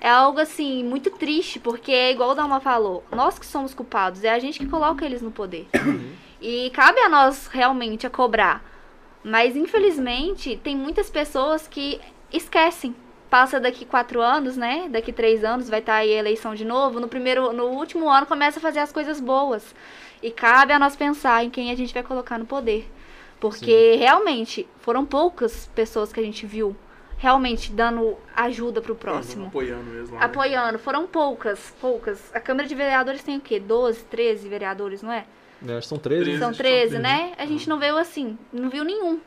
É 0.00 0.08
algo 0.08 0.40
assim, 0.40 0.82
muito 0.82 1.10
triste, 1.10 1.60
porque 1.60 1.92
é 1.92 2.10
igual 2.10 2.30
o 2.30 2.34
Dalma 2.34 2.58
falou, 2.58 3.04
nós 3.12 3.38
que 3.38 3.44
somos 3.44 3.74
culpados, 3.74 4.24
é 4.24 4.30
a 4.30 4.38
gente 4.38 4.58
que 4.58 4.66
coloca 4.66 5.04
eles 5.04 5.20
no 5.20 5.30
poder. 5.30 5.68
E 6.40 6.70
cabe 6.70 6.98
a 7.00 7.08
nós 7.08 7.48
realmente 7.48 8.06
a 8.06 8.10
cobrar. 8.10 8.64
Mas 9.22 9.54
infelizmente 9.54 10.58
tem 10.64 10.74
muitas 10.74 11.10
pessoas 11.10 11.68
que 11.68 12.00
esquecem. 12.32 12.96
Passa 13.28 13.60
daqui 13.60 13.84
quatro 13.84 14.22
anos, 14.22 14.56
né? 14.56 14.88
Daqui 14.88 15.12
três 15.12 15.44
anos 15.44 15.68
vai 15.68 15.80
estar 15.80 15.96
aí 15.96 16.12
a 16.12 16.18
eleição 16.18 16.54
de 16.54 16.64
novo. 16.64 16.98
No 16.98 17.08
primeiro, 17.08 17.52
no 17.52 17.66
último 17.66 18.08
ano 18.08 18.26
começa 18.26 18.58
a 18.58 18.62
fazer 18.62 18.80
as 18.80 18.90
coisas 18.90 19.20
boas. 19.20 19.72
E 20.22 20.30
cabe 20.30 20.72
a 20.72 20.78
nós 20.78 20.94
pensar 20.94 21.44
em 21.44 21.50
quem 21.50 21.70
a 21.70 21.74
gente 21.74 21.92
vai 21.92 22.02
colocar 22.02 22.38
no 22.38 22.46
poder. 22.46 22.90
Porque 23.40 23.96
realmente 23.96 24.68
foram 24.80 25.04
poucas 25.04 25.66
pessoas 25.74 26.12
que 26.12 26.20
a 26.20 26.22
gente 26.22 26.46
viu 26.46 26.76
realmente 27.18 27.70
dando 27.72 28.16
ajuda 28.34 28.80
pro 28.80 28.96
próximo 28.96 29.46
Apoiando 29.46 29.84
mesmo. 29.84 30.16
né? 30.16 30.24
apoiando. 30.24 30.78
Foram 30.78 31.06
poucas, 31.06 31.72
poucas. 31.80 32.34
A 32.34 32.40
Câmara 32.40 32.66
de 32.68 32.74
Vereadores 32.74 33.22
tem 33.22 33.36
o 33.36 33.40
quê? 33.40 33.60
12, 33.60 34.04
13 34.04 34.48
vereadores, 34.48 35.02
não 35.02 35.12
é? 35.12 35.24
Que 35.60 35.86
são 35.86 35.98
13. 35.98 36.24
Treze. 36.24 36.38
São 36.40 36.48
acho 36.50 36.56
que 36.56 36.62
13, 36.64 36.92
são 36.92 37.00
né? 37.00 37.32
A 37.38 37.46
gente 37.46 37.68
não 37.68 37.78
viu 37.78 37.96
assim, 37.96 38.36
não 38.52 38.68
viu 38.68 38.84
nenhum. 38.84 39.20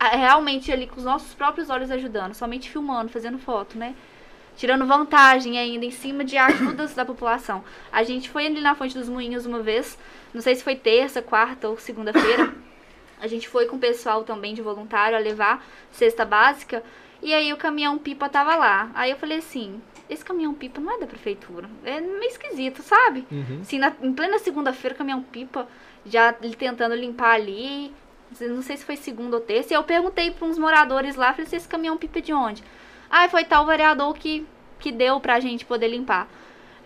Realmente 0.00 0.70
ali 0.72 0.86
com 0.86 0.96
os 0.96 1.04
nossos 1.04 1.34
próprios 1.34 1.70
olhos 1.70 1.90
ajudando, 1.90 2.34
somente 2.34 2.70
filmando, 2.70 3.10
fazendo 3.10 3.38
foto, 3.38 3.78
né? 3.78 3.94
Tirando 4.56 4.86
vantagem 4.86 5.58
ainda 5.58 5.84
em 5.84 5.90
cima 5.90 6.24
de 6.24 6.36
ajudas 6.36 6.94
da 6.94 7.04
população. 7.04 7.64
A 7.90 8.02
gente 8.04 8.28
foi 8.30 8.46
ali 8.46 8.60
na 8.60 8.74
Fonte 8.74 8.96
dos 8.96 9.08
Moinhos 9.08 9.46
uma 9.46 9.60
vez, 9.60 9.98
não 10.32 10.40
sei 10.40 10.54
se 10.54 10.62
foi 10.62 10.76
terça, 10.76 11.20
quarta 11.20 11.68
ou 11.68 11.78
segunda-feira. 11.78 12.54
A 13.20 13.26
gente 13.26 13.48
foi 13.48 13.66
com 13.66 13.76
o 13.76 13.78
pessoal 13.80 14.22
também 14.22 14.54
de 14.54 14.62
voluntário 14.62 15.16
a 15.16 15.20
levar 15.20 15.64
cesta 15.90 16.24
básica. 16.24 16.82
E 17.22 17.32
aí 17.32 17.52
o 17.52 17.56
caminhão 17.56 17.96
pipa 17.96 18.28
tava 18.28 18.54
lá. 18.54 18.90
Aí 18.94 19.10
eu 19.10 19.16
falei 19.16 19.38
assim, 19.38 19.80
esse 20.10 20.24
caminhão 20.24 20.52
pipa 20.52 20.80
não 20.80 20.92
é 20.92 20.98
da 20.98 21.06
prefeitura. 21.06 21.68
É 21.84 22.00
meio 22.00 22.24
esquisito, 22.30 22.82
sabe? 22.82 23.26
Uhum. 23.32 23.60
Assim, 23.62 23.78
na- 23.78 23.94
em 24.02 24.12
plena 24.12 24.38
segunda-feira, 24.38 24.94
o 24.94 24.98
caminhão 24.98 25.22
pipa 25.22 25.66
já 26.04 26.32
tentando 26.32 26.94
limpar 26.94 27.34
ali. 27.36 27.92
Não 28.40 28.60
sei 28.62 28.76
se 28.76 28.84
foi 28.84 28.96
segunda 28.96 29.36
ou 29.36 29.42
terça. 29.42 29.72
E 29.72 29.76
eu 29.76 29.82
perguntei 29.84 30.30
para 30.30 30.46
uns 30.46 30.58
moradores 30.58 31.16
lá, 31.16 31.30
falei 31.32 31.46
assim, 31.46 31.56
esse 31.56 31.68
caminhão 31.68 31.96
pipa 31.96 32.18
é 32.18 32.22
de 32.22 32.32
onde? 32.34 32.62
Ah, 33.16 33.28
foi 33.28 33.44
tal 33.44 33.64
vereador 33.64 34.12
que, 34.14 34.44
que 34.80 34.90
deu 34.90 35.20
pra 35.20 35.38
gente 35.38 35.64
poder 35.64 35.86
limpar. 35.86 36.26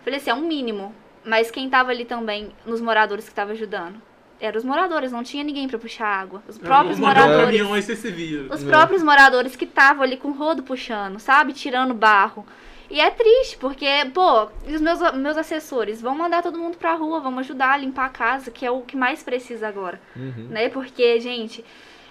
Falei 0.05 0.19
assim, 0.19 0.29
é 0.29 0.35
um 0.35 0.43
mínimo. 0.47 0.95
Mas 1.25 1.51
quem 1.51 1.71
tava 1.71 1.91
ali 1.91 2.05
também, 2.05 2.53
nos 2.67 2.83
moradores 2.83 3.27
que 3.27 3.35
tava 3.35 3.53
ajudando? 3.53 4.01
Eram 4.39 4.59
os 4.59 4.65
moradores, 4.65 5.11
não 5.11 5.23
tinha 5.23 5.43
ninguém 5.43 5.67
pra 5.67 5.79
puxar 5.79 6.07
água. 6.07 6.43
Os 6.47 6.59
próprios 6.59 6.99
Vamos 6.99 7.19
um 7.19 7.21
moradores. 7.23 7.59
caminhão 7.61 7.83
se 7.83 8.11
vira. 8.11 8.55
Os 8.55 8.63
É. 8.63 8.67
próprios 8.69 9.03
moradores 9.03 9.57
que 9.57 9.65
estavam 9.65 10.03
ali 10.03 10.19
com 10.19 10.29
o 10.29 10.33
rodo 10.33 10.63
puxando, 10.63 11.19
sabe? 11.19 11.55
Tirando 11.55 11.95
barro. 11.95 12.47
E 12.91 13.01
é 13.01 13.11
triste, 13.11 13.57
porque, 13.59 13.87
pô, 14.13 14.49
e 14.67 14.75
os 14.75 14.81
meus, 14.83 15.01
meus 15.15 15.37
assessores 15.39 16.01
vão 16.01 16.15
mandar 16.15 16.43
todo 16.43 16.59
mundo 16.59 16.77
pra 16.77 16.95
rua, 16.95 17.21
vão 17.21 17.39
ajudar 17.39 17.73
a 17.73 17.77
limpar 17.79 18.05
a 18.07 18.11
casa, 18.11 18.51
que 18.51 18.65
é 18.67 18.71
o 18.71 18.83
que 18.83 18.97
mais 18.97 19.23
precisa 19.23 19.67
agora, 19.67 19.99
Uhum. 20.15 20.47
né? 20.51 20.69
Porque, 20.69 21.19
gente, 21.21 21.65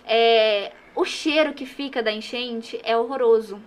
é, 0.05 0.71
o 0.95 1.05
cheiro 1.05 1.53
que 1.53 1.65
fica 1.67 2.01
da 2.03 2.11
enchente 2.11 2.79
é 2.83 2.97
horroroso. 2.97 3.59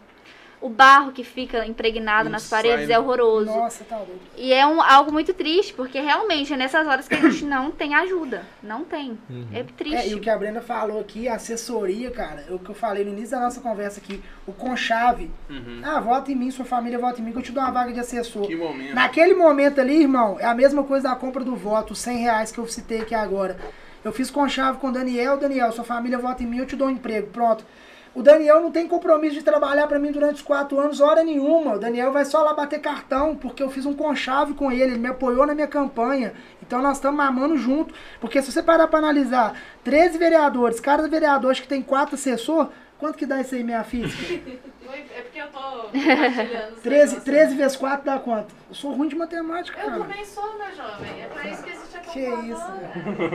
O 0.61 0.69
barro 0.69 1.11
que 1.11 1.25
fica 1.25 1.65
impregnado 1.65 2.25
Não 2.25 2.33
nas 2.33 2.47
paredes 2.47 2.91
é 2.91 2.99
horroroso. 2.99 3.47
Nossa, 3.47 3.83
tá 3.83 3.97
louco. 3.97 4.13
E 4.37 4.53
é 4.53 4.67
um, 4.67 4.83
algo 4.83 5.11
muito 5.11 5.33
triste, 5.33 5.73
porque 5.73 5.99
realmente 5.99 6.53
é 6.53 6.57
nessas 6.57 6.87
horas 6.87 7.09
que 7.09 7.15
a 7.15 7.21
gente 7.31 7.47
não 7.47 7.71
tem 7.71 7.95
ajuda. 7.95 8.43
Não 8.63 8.85
tem. 8.85 9.19
Uhum. 9.31 9.47
É 9.55 9.61
É, 9.61 9.63
triste. 9.63 10.11
e 10.11 10.15
o 10.15 10.21
que 10.21 10.29
a 10.29 10.37
Brenda 10.37 10.61
falou 10.61 11.01
aqui, 11.01 11.29
a 11.29 11.37
assessoria, 11.37 12.11
cara, 12.11 12.45
é 12.47 12.53
o 12.53 12.59
que 12.59 12.69
eu 12.69 12.75
falei 12.75 13.05
no 13.05 13.11
início 13.11 13.31
da 13.31 13.41
nossa 13.41 13.61
conversa 13.63 14.01
aqui, 14.01 14.23
o 14.47 14.53
Conchave. 14.53 15.31
Uhum. 15.49 15.81
Ah, 15.83 15.99
vota 15.99 16.31
em 16.31 16.35
mim, 16.35 16.51
sua 16.51 16.67
família 16.67 16.99
vota 16.99 17.21
em 17.21 17.25
mim, 17.25 17.33
que 17.33 17.39
eu 17.39 17.43
te 17.43 17.53
dou 17.53 17.63
uma 17.63 17.73
vaga 17.73 17.93
de 17.93 18.01
assessor. 18.01 18.47
Que 18.47 18.55
momento. 18.55 18.95
Naquele 18.95 19.33
momento 19.35 19.81
ali, 19.81 20.03
irmão, 20.03 20.39
é 20.39 20.45
a 20.45 20.55
mesma 20.55 20.85
coisa 20.85 21.09
da 21.09 21.15
compra 21.15 21.43
do 21.43 21.57
voto, 21.57 21.95
os 21.95 22.01
100 22.01 22.19
reais 22.19 22.53
que 22.53 22.59
eu 22.59 22.67
citei 22.69 23.01
aqui 23.01 23.15
agora. 23.15 23.57
Eu 24.05 24.13
fiz 24.13 24.31
conchave 24.31 24.79
com 24.79 24.89
o 24.89 24.93
Daniel, 24.93 25.39
Daniel, 25.39 25.73
sua 25.73 25.85
família 25.85 26.19
vota 26.19 26.43
em 26.43 26.47
mim, 26.47 26.59
eu 26.59 26.67
te 26.67 26.77
dou 26.77 26.89
um 26.89 26.91
emprego, 26.91 27.29
pronto. 27.29 27.65
O 28.13 28.23
Daniel 28.23 28.61
não 28.61 28.73
tem 28.73 28.89
compromisso 28.89 29.35
de 29.37 29.43
trabalhar 29.45 29.87
pra 29.87 29.99
mim 29.99 30.11
durante 30.11 30.35
os 30.37 30.43
quatro 30.43 30.79
anos, 30.81 31.01
hora 31.01 31.23
nenhuma. 31.23 31.75
O 31.75 31.79
Daniel 31.79 32.11
vai 32.13 32.25
só 32.25 32.43
lá 32.43 32.53
bater 32.53 32.81
cartão, 32.81 33.37
porque 33.37 33.63
eu 33.63 33.71
fiz 33.71 33.87
um 33.87 33.95
conchave 33.95 34.53
com 34.55 34.71
ele, 34.73 34.83
ele 34.83 34.99
me 34.99 35.07
apoiou 35.09 35.47
na 35.47 35.55
minha 35.55 35.69
campanha. 35.69 36.35
Então 36.61 36.83
nós 36.83 36.97
estamos 36.97 37.17
mamando 37.17 37.57
junto. 37.57 37.95
Porque 38.21 38.43
se 38.43 38.51
você 38.51 38.63
parar 38.63 38.89
pra 38.89 38.99
analisar, 38.99 39.55
13 39.85 40.19
vereadores, 40.19 40.81
cada 40.81 41.07
vereador 41.07 41.53
acho 41.53 41.63
que 41.63 41.69
tem 41.69 41.83
quatro 41.83 42.17
assessor, 42.17 42.69
quanto 42.99 43.17
que 43.17 43.25
dá 43.27 43.41
isso 43.41 43.55
aí, 43.55 43.63
minha 43.63 43.85
física? 43.85 44.41
É 44.91 45.23
porque 45.23 45.39
eu 45.41 45.47
tô 45.53 45.61
compartilhando. 45.87 46.73
os 46.75 46.83
13, 46.83 46.99
negócios. 47.15 47.23
13 47.23 47.55
vezes 47.55 47.77
4 47.77 48.05
dá 48.05 48.19
quanto? 48.19 48.53
Eu 48.69 48.75
sou 48.75 48.93
ruim 48.93 49.07
de 49.07 49.15
matemática, 49.15 49.79
Eu 49.81 49.87
cara. 49.87 50.01
também 50.01 50.25
sou, 50.25 50.59
né, 50.59 50.73
jovem? 50.77 51.23
É 51.23 51.27
pra 51.27 51.49
isso 51.49 51.63
que 51.63 51.71
existe 51.71 51.97
a 51.97 52.01
Que 52.01 52.27
calculadora. 52.27 52.47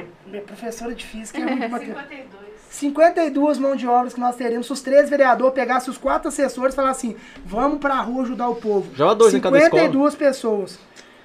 isso, 0.01 0.07
Minha 0.27 0.41
professora 0.41 0.93
de 0.93 1.05
física 1.05 1.39
é 1.39 1.43
ruim 1.45 1.59
de 1.61 1.67
matemática. 1.69 2.01
52. 2.09 2.54
52 2.75 3.57
mãos 3.57 3.77
de 3.77 3.87
obras 3.87 4.13
que 4.13 4.19
nós 4.19 4.35
teríamos 4.35 4.67
se 4.67 4.73
os 4.73 4.81
três 4.81 5.09
vereadores 5.09 5.53
pegassem 5.53 5.89
os 5.89 5.97
quatro 5.97 6.27
assessores 6.27 6.73
e 6.73 6.75
falassem 6.75 7.11
assim, 7.11 7.19
vamos 7.45 7.79
pra 7.79 7.95
rua 8.01 8.23
ajudar 8.23 8.49
o 8.49 8.55
povo. 8.55 8.93
Já 8.95 9.13
dois 9.13 9.33
em 9.33 9.39
cada 9.39 9.59
52 9.59 10.15
pessoas. 10.15 10.79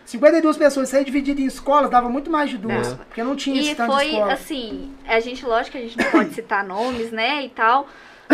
52 0.05 0.57
pessoas, 0.57 0.88
isso 0.88 0.96
aí 0.96 1.05
dividido 1.05 1.40
em 1.40 1.46
escolas, 1.46 1.90
dava 1.90 2.09
muito 2.09 2.30
mais 2.30 2.51
de 2.51 2.59
duas. 2.59 2.92
É. 2.92 2.94
Porque 2.94 3.22
não 3.22 3.36
tinha 3.36 3.61
esse 3.61 3.72
E 3.72 3.74
foi 3.74 4.07
escola. 4.07 4.32
assim, 4.32 4.92
a 5.07 5.20
gente, 5.20 5.46
lógico 5.46 5.72
que 5.72 5.78
a 5.78 5.80
gente 5.86 5.98
não 5.98 6.11
pode 6.11 6.34
citar 6.34 6.64
nomes, 6.64 7.12
né, 7.12 7.44
e 7.44 7.48
tal. 7.48 7.86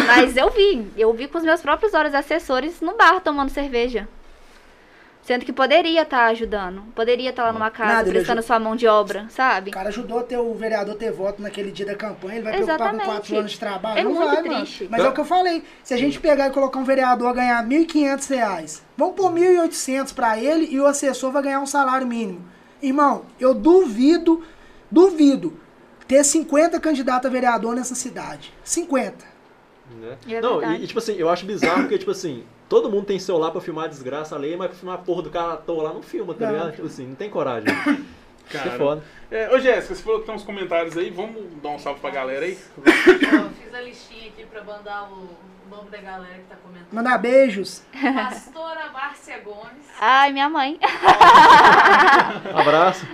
Mas 0.06 0.36
eu 0.36 0.50
vi, 0.50 0.86
eu 0.96 1.12
vi 1.12 1.26
com 1.26 1.38
os 1.38 1.44
meus 1.44 1.60
próprios 1.60 1.94
olhos 1.94 2.14
assessores 2.14 2.80
no 2.80 2.96
bar 2.96 3.20
tomando 3.20 3.50
cerveja. 3.50 4.08
Sendo 5.26 5.44
que 5.44 5.52
poderia 5.52 6.02
estar 6.02 6.26
ajudando. 6.26 6.82
Poderia 6.94 7.30
estar 7.30 7.46
lá 7.46 7.52
numa 7.52 7.68
casa 7.68 7.94
Nada, 7.94 8.10
prestando 8.10 8.40
sua 8.44 8.60
mão 8.60 8.76
de 8.76 8.86
obra, 8.86 9.26
sabe? 9.28 9.70
O 9.70 9.74
cara 9.74 9.88
ajudou 9.88 10.20
a 10.20 10.22
ter 10.22 10.38
o 10.38 10.54
vereador 10.54 10.94
ter 10.94 11.10
voto 11.10 11.42
naquele 11.42 11.72
dia 11.72 11.84
da 11.84 11.96
campanha, 11.96 12.36
ele 12.36 12.44
vai 12.44 12.52
preocupar 12.52 12.78
com 12.78 12.84
Exatamente. 12.84 13.04
quatro 13.06 13.36
anos 13.36 13.50
de 13.50 13.58
trabalho. 13.58 13.98
É 13.98 14.04
não 14.04 14.12
muito 14.14 14.24
vai, 14.24 14.42
triste. 14.44 14.84
mano. 14.84 14.92
Mas 14.92 15.04
é 15.04 15.08
o 15.08 15.12
que 15.12 15.20
eu 15.20 15.24
falei. 15.24 15.64
Se 15.82 15.92
a 15.92 15.96
gente 15.96 16.20
pegar 16.20 16.46
e 16.46 16.50
colocar 16.50 16.78
um 16.78 16.84
vereador 16.84 17.26
a 17.26 17.32
ganhar 17.32 17.66
1.500 17.66 18.30
reais, 18.30 18.82
vamos 18.96 19.16
pôr 19.16 19.32
1.800 19.32 20.14
pra 20.14 20.38
ele 20.38 20.68
e 20.70 20.78
o 20.78 20.86
assessor 20.86 21.32
vai 21.32 21.42
ganhar 21.42 21.58
um 21.58 21.66
salário 21.66 22.06
mínimo. 22.06 22.44
Irmão, 22.80 23.24
eu 23.40 23.52
duvido, 23.52 24.44
duvido 24.88 25.58
ter 26.06 26.22
50 26.22 26.78
candidatos 26.78 27.28
a 27.28 27.32
vereador 27.32 27.74
nessa 27.74 27.96
cidade. 27.96 28.54
50. 28.62 29.24
Né? 29.90 30.16
É 30.28 30.40
não, 30.40 30.62
e, 30.72 30.84
e, 30.84 30.86
tipo 30.86 31.00
assim, 31.00 31.16
eu 31.16 31.28
acho 31.28 31.44
bizarro 31.44 31.80
porque, 31.80 31.98
tipo 31.98 32.12
assim, 32.12 32.44
todo 32.68 32.90
mundo 32.90 33.06
tem 33.06 33.18
celular 33.18 33.50
pra 33.50 33.60
filmar 33.60 33.84
a 33.84 33.88
desgraça 33.88 34.34
alheia, 34.36 34.56
mas 34.56 34.68
pra 34.68 34.76
filmar 34.76 34.94
a 34.96 34.98
porra 34.98 35.22
do 35.22 35.30
cara 35.30 35.52
à 35.54 35.56
toa 35.56 35.82
lá 35.84 35.92
não 35.92 36.02
filma, 36.02 36.34
tá 36.34 36.46
Não. 36.46 36.52
ligado? 36.52 36.72
Tipo 36.72 36.86
assim, 36.86 37.06
não 37.06 37.14
tem 37.14 37.30
coragem. 37.30 37.68
Isso 38.48 38.56
é 38.56 38.60
Cara. 38.60 38.78
foda. 38.78 39.02
É, 39.28 39.52
ô 39.52 39.58
Jéssica, 39.58 39.92
você 39.94 40.02
falou 40.04 40.20
que 40.20 40.26
tem 40.26 40.34
uns 40.36 40.44
comentários 40.44 40.96
aí, 40.96 41.10
vamos 41.10 41.42
dar 41.60 41.70
um 41.70 41.78
salve 41.80 41.98
pra 42.00 42.10
galera 42.10 42.44
aí? 42.46 42.56
Ó, 42.78 43.48
fiz 43.60 43.74
a 43.74 43.80
listinha 43.80 44.28
aqui 44.28 44.44
pra 44.46 44.62
mandar 44.62 45.10
o 45.10 45.26
nome 45.68 45.90
da 45.90 45.98
galera 45.98 46.34
que 46.34 46.44
tá 46.48 46.54
comentando. 46.62 46.92
Mandar 46.92 47.18
beijos. 47.18 47.82
Pastora 47.92 48.88
Márcia 48.92 49.40
Gomes, 49.40 49.84
Ai, 50.00 50.32
minha 50.32 50.48
mãe. 50.48 50.78
Abraço. 52.54 53.06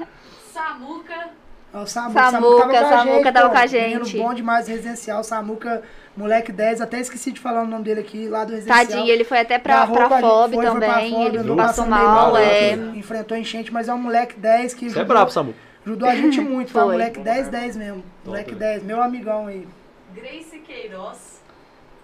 Samuca, 0.52 1.30
O 1.72 1.86
Samuca, 1.86 2.30
Samuca, 2.30 2.88
Samuca 2.88 3.32
tava 3.32 3.48
pô. 3.48 3.54
com 3.54 3.58
a 3.58 3.66
Menino 3.66 4.04
gente. 4.04 4.18
bom 4.22 4.34
demais 4.34 4.68
residencial. 4.68 5.24
Samuca, 5.24 5.82
moleque 6.16 6.52
10. 6.52 6.80
Até 6.80 7.00
esqueci 7.00 7.32
de 7.32 7.40
falar 7.40 7.62
o 7.62 7.66
nome 7.66 7.84
dele 7.84 8.00
aqui, 8.00 8.28
lá 8.28 8.44
do 8.44 8.52
residencial. 8.52 8.86
Tadinho, 8.86 9.08
ele 9.12 9.24
foi 9.24 9.40
até 9.40 9.58
pra, 9.58 9.82
Agarrou 9.82 9.96
pra 9.96 10.20
FOB 10.20 10.54
foi- 10.54 10.64
foi 10.66 10.78
pra 10.78 10.88
também. 10.94 11.10
FOB, 11.10 11.36
ele 11.38 11.56
passou 11.56 11.86
mal, 11.86 12.04
mal, 12.32 12.36
é. 12.36 12.72
Enfrentou 12.72 13.36
enchente, 13.36 13.72
mas 13.72 13.88
é 13.88 13.94
um 13.94 13.98
moleque 13.98 14.38
10 14.38 14.74
que 14.74 14.80
Você 14.90 14.98
é 14.98 15.00
ajudou, 15.00 15.06
brabo, 15.16 15.30
Samu. 15.30 15.54
ajudou 15.86 16.08
a 16.08 16.14
gente 16.14 16.40
muito, 16.40 16.72
tá? 16.72 16.80
Foi. 16.84 16.92
Moleque 16.92 17.20
10, 17.20 17.48
10 17.48 17.76
mesmo. 17.76 18.04
Moleque 18.24 18.50
Top. 18.50 18.58
10, 18.60 18.82
meu 18.84 19.02
amigão 19.02 19.46
aí. 19.46 19.66
Grace 20.14 20.58
Queiroz, 20.58 21.40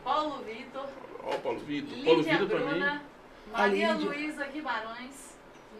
Paulo 0.04 0.42
Vitor, 0.46 0.86
Ó, 1.24 1.30
Paulo 1.42 1.58
Vitor. 1.66 1.98
Paulo 2.04 2.18
Lídia 2.20 2.38
Vitor. 2.38 2.60
Bruna, 2.60 3.02
Maria. 3.52 3.92
Luísa 3.92 4.46
Guimarães, 4.46 5.28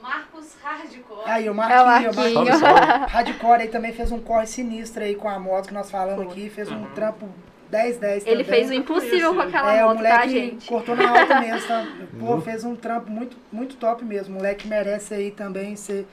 Marcos 0.02 0.54
Hardcore, 0.62 1.22
Aí, 1.24 1.44
o 1.44 1.48
É 1.48 1.50
o 1.50 1.54
Marquinho, 1.54 1.82
o 1.82 2.14
Marquinho. 2.14 2.14
Marquinho. 2.14 2.58
Salve, 2.58 2.76
salve. 2.84 3.06
Hardcore 3.12 3.62
aí 3.62 3.68
também 3.68 3.92
fez 3.94 4.12
um 4.12 4.20
corre 4.20 4.46
sinistro 4.46 5.02
aí 5.02 5.14
com 5.14 5.28
a 5.28 5.38
moto 5.38 5.68
que 5.68 5.74
nós 5.74 5.90
falamos 5.90 6.30
aqui. 6.30 6.50
Fez 6.50 6.70
um 6.70 6.76
Uhum. 6.76 6.90
trampo 6.94 7.28
10, 7.70 7.98
10 7.98 8.26
Ele 8.26 8.44
também. 8.44 8.60
fez 8.60 8.70
o 8.70 8.74
impossível 8.74 9.34
com 9.34 9.40
aquela 9.40 9.74
É, 9.74 9.84
o 9.84 9.88
moto, 9.88 9.96
moleque 9.96 10.16
tá, 10.16 10.26
gente? 10.26 10.66
cortou 10.66 10.96
na 10.96 11.10
alta 11.10 11.40
mesmo, 11.40 11.68
tá? 11.68 11.86
Pô, 12.18 12.40
fez 12.40 12.64
um 12.64 12.74
trampo 12.74 13.10
muito, 13.10 13.36
muito 13.52 13.76
top 13.76 14.04
mesmo. 14.04 14.34
O 14.34 14.38
moleque 14.38 14.66
merece 14.66 15.14
aí 15.14 15.30
também 15.30 15.76
ser 15.76 16.06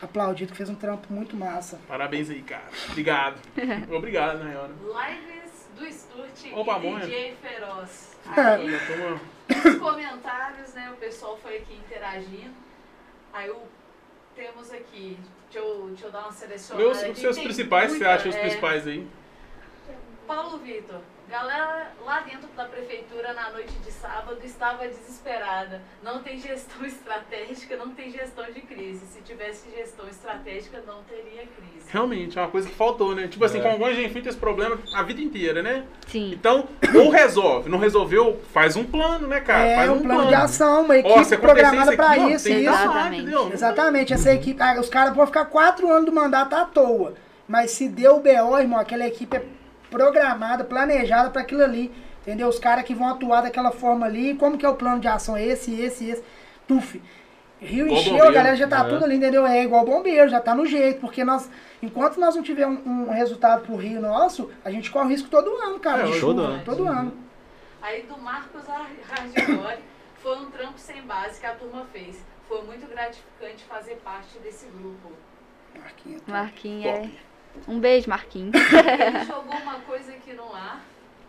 aplaudido, 0.00 0.52
que 0.52 0.56
fez 0.56 0.68
um 0.68 0.74
trampo 0.74 1.12
muito 1.12 1.36
massa. 1.36 1.78
Parabéns 1.88 2.30
aí, 2.30 2.42
cara. 2.42 2.64
Obrigado. 2.88 3.36
Obrigado, 3.90 4.44
né, 4.44 4.56
Ana? 4.56 4.74
Lives 5.08 5.68
do 5.78 5.92
Sturt 5.92 6.52
Opa, 6.52 6.76
e 6.76 6.80
bom, 6.80 6.94
né? 6.96 7.06
DJ 7.06 7.36
Feroz. 7.42 8.10
Aí, 8.36 8.68
nos 9.64 9.78
comentários, 9.78 10.74
né, 10.74 10.90
o 10.92 10.96
pessoal 10.96 11.38
foi 11.42 11.56
aqui 11.56 11.74
interagindo. 11.74 12.54
Aí 13.32 13.50
o, 13.50 13.62
temos 14.36 14.70
aqui, 14.72 15.18
deixa 15.50 15.66
eu, 15.66 15.86
deixa 15.88 16.06
eu 16.06 16.12
dar 16.12 16.20
uma 16.20 16.32
selecionada 16.32 17.10
os 17.10 17.18
seus 17.18 17.38
principais, 17.38 17.92
você 17.92 17.98
muita, 17.98 18.14
acha 18.14 18.28
os 18.28 18.34
é, 18.34 18.40
principais 18.40 18.86
aí? 18.86 19.06
Paulo 20.30 20.58
Vitor, 20.58 21.00
galera 21.28 21.90
lá 22.06 22.20
dentro 22.20 22.46
da 22.56 22.64
prefeitura 22.64 23.32
na 23.32 23.50
noite 23.50 23.72
de 23.84 23.90
sábado 23.90 24.38
estava 24.44 24.86
desesperada. 24.86 25.82
Não 26.04 26.22
tem 26.22 26.38
gestão 26.38 26.86
estratégica, 26.86 27.76
não 27.76 27.90
tem 27.90 28.12
gestão 28.12 28.44
de 28.44 28.60
crise. 28.60 29.04
Se 29.06 29.22
tivesse 29.22 29.68
gestão 29.76 30.06
estratégica, 30.08 30.84
não 30.86 31.02
teria 31.02 31.48
crise. 31.48 31.84
Realmente, 31.88 32.38
é 32.38 32.42
uma 32.42 32.48
coisa 32.48 32.68
que 32.68 32.74
faltou, 32.76 33.12
né? 33.12 33.26
Tipo 33.26 33.44
assim, 33.44 33.58
É. 33.58 33.62
com 33.62 33.70
alguns 33.70 33.88
a 33.88 33.92
gente 33.94 34.06
enfrenta 34.10 34.28
esse 34.28 34.38
problema 34.38 34.78
a 34.94 35.02
vida 35.02 35.20
inteira, 35.20 35.64
né? 35.64 35.84
Sim. 36.06 36.30
Então, 36.32 36.68
ou 36.94 37.10
resolve, 37.10 37.68
não 37.68 37.78
resolveu, 37.78 38.40
faz 38.52 38.76
um 38.76 38.84
plano, 38.84 39.26
né, 39.26 39.40
cara? 39.40 39.66
é 39.66 39.74
faz 39.74 39.90
um 39.90 40.00
plano 40.00 40.28
de 40.28 40.34
ação, 40.36 40.84
uma 40.84 40.96
equipe 40.96 41.34
Ó, 41.34 41.38
programada 41.38 41.88
isso 41.90 41.96
pra 41.96 42.12
aqui, 42.12 42.32
isso. 42.34 42.48
lá, 42.48 42.54
Exatamente. 42.54 43.52
Exatamente, 43.52 44.12
essa 44.12 44.32
equipe, 44.32 44.62
ah, 44.62 44.78
os 44.78 44.88
caras 44.88 45.12
vão 45.12 45.26
ficar 45.26 45.46
quatro 45.46 45.90
anos 45.90 46.04
do 46.04 46.12
mandato 46.12 46.54
à 46.54 46.64
toa. 46.64 47.14
Mas 47.48 47.72
se 47.72 47.88
deu 47.88 48.18
o 48.18 48.20
BO, 48.20 48.56
irmão, 48.60 48.78
aquela 48.78 49.04
equipe 49.04 49.36
é 49.36 49.42
programada, 49.90 50.64
planejada 50.64 51.30
para 51.30 51.42
aquilo 51.42 51.62
ali. 51.62 51.92
Entendeu? 52.22 52.48
Os 52.48 52.58
caras 52.58 52.84
que 52.84 52.94
vão 52.94 53.08
atuar 53.08 53.42
daquela 53.42 53.72
forma 53.72 54.06
ali, 54.06 54.34
como 54.34 54.58
que 54.58 54.64
é 54.64 54.68
o 54.68 54.74
plano 54.74 55.00
de 55.00 55.08
ação? 55.08 55.36
Esse, 55.36 55.74
esse, 55.80 56.08
esse. 56.08 56.24
Tuf. 56.68 57.00
Rio 57.60 57.86
Igual 57.86 58.00
encheu, 58.00 58.12
a 58.12 58.16
bombeiro, 58.16 58.34
galera 58.34 58.56
já 58.56 58.68
tá 58.68 58.84
né? 58.84 58.90
tudo 58.90 59.04
ali, 59.04 59.16
entendeu? 59.16 59.46
É 59.46 59.62
igual 59.62 59.84
bombeiro, 59.84 60.30
já 60.30 60.40
tá 60.40 60.54
no 60.54 60.64
jeito. 60.64 61.00
Porque 61.00 61.22
nós, 61.24 61.50
enquanto 61.82 62.18
nós 62.18 62.34
não 62.34 62.42
tivermos 62.42 62.86
um, 62.86 63.08
um 63.08 63.10
resultado 63.10 63.66
pro 63.66 63.76
Rio 63.76 64.00
nosso, 64.00 64.50
a 64.64 64.70
gente 64.70 64.90
corre 64.90 65.08
risco 65.08 65.28
todo 65.28 65.54
ano, 65.56 65.78
cara. 65.78 66.02
É, 66.02 66.06
de 66.06 66.20
todo 66.20 66.40
chuva, 66.40 66.42
ano. 66.42 66.64
Todo 66.64 66.88
ano. 66.88 67.12
Aí 67.82 68.02
do 68.02 68.16
Marcos 68.18 68.62
Hardcore, 68.66 69.78
foi 70.16 70.38
um 70.38 70.50
trampo 70.50 70.78
sem 70.78 71.02
base 71.02 71.40
que 71.40 71.46
a 71.46 71.54
turma 71.54 71.86
fez. 71.92 72.24
Foi 72.48 72.62
muito 72.62 72.86
gratificante 72.86 73.64
fazer 73.64 73.96
parte 73.96 74.38
desse 74.38 74.66
grupo. 74.66 75.12
Marquinhos. 75.78 76.22
Marquinhos 76.26 76.84
é. 76.84 77.10
Um 77.68 77.78
beijo, 77.78 78.08
Marquinhos. 78.08 78.54
Ele 78.54 79.24
jogou 79.26 79.56
uma 79.56 79.80
coisa 79.80 80.12
aqui 80.12 80.32
no 80.32 80.52
ar, 80.54 80.80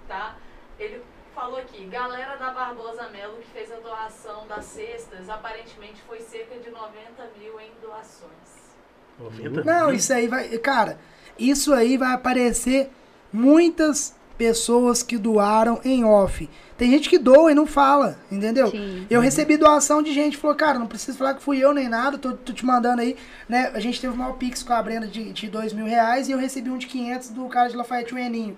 tá? 0.07 0.35
Ele 0.79 1.01
falou 1.35 1.57
aqui, 1.57 1.85
galera 1.85 2.35
da 2.37 2.51
Barbosa 2.51 3.07
Melo 3.09 3.37
que 3.37 3.47
fez 3.51 3.71
a 3.71 3.77
doação 3.77 4.47
das 4.47 4.65
cestas, 4.65 5.29
aparentemente 5.29 6.01
foi 6.07 6.19
cerca 6.19 6.57
de 6.59 6.69
90 6.69 6.93
mil 7.39 7.59
em 7.59 7.71
doações. 7.81 8.75
90 9.19 9.63
Não, 9.63 9.87
mil? 9.87 9.95
isso 9.95 10.13
aí 10.13 10.27
vai. 10.27 10.57
Cara, 10.57 10.99
isso 11.37 11.73
aí 11.73 11.97
vai 11.97 12.13
aparecer 12.13 12.89
muitas 13.31 14.15
pessoas 14.41 15.03
que 15.03 15.19
doaram 15.19 15.79
em 15.85 16.03
off. 16.03 16.49
Tem 16.75 16.89
gente 16.89 17.07
que 17.07 17.19
doa 17.19 17.51
e 17.51 17.53
não 17.53 17.67
fala, 17.67 18.17
entendeu? 18.31 18.71
Sim. 18.71 19.05
Eu 19.07 19.21
recebi 19.21 19.55
doação 19.55 20.01
de 20.01 20.11
gente 20.11 20.35
falou, 20.35 20.55
cara, 20.55 20.79
não 20.79 20.87
precisa 20.87 21.15
falar 21.15 21.35
que 21.35 21.43
fui 21.43 21.59
eu 21.59 21.71
nem 21.75 21.87
nada, 21.87 22.17
tô, 22.17 22.31
tô 22.33 22.51
te 22.51 22.65
mandando 22.65 23.03
aí, 23.03 23.15
né? 23.47 23.69
A 23.75 23.79
gente 23.79 24.01
teve 24.01 24.17
maior 24.17 24.33
pix 24.37 24.63
com 24.63 24.73
a 24.73 24.81
Brenda 24.81 25.05
de, 25.05 25.31
de 25.31 25.47
dois 25.47 25.73
mil 25.73 25.85
reais 25.85 26.27
e 26.27 26.31
eu 26.31 26.39
recebi 26.39 26.71
um 26.71 26.77
de 26.79 26.87
500 26.87 27.29
do 27.29 27.45
cara 27.49 27.69
de 27.69 27.75
Lafayette 27.75 28.15
o 28.15 28.17
Eninho. 28.17 28.57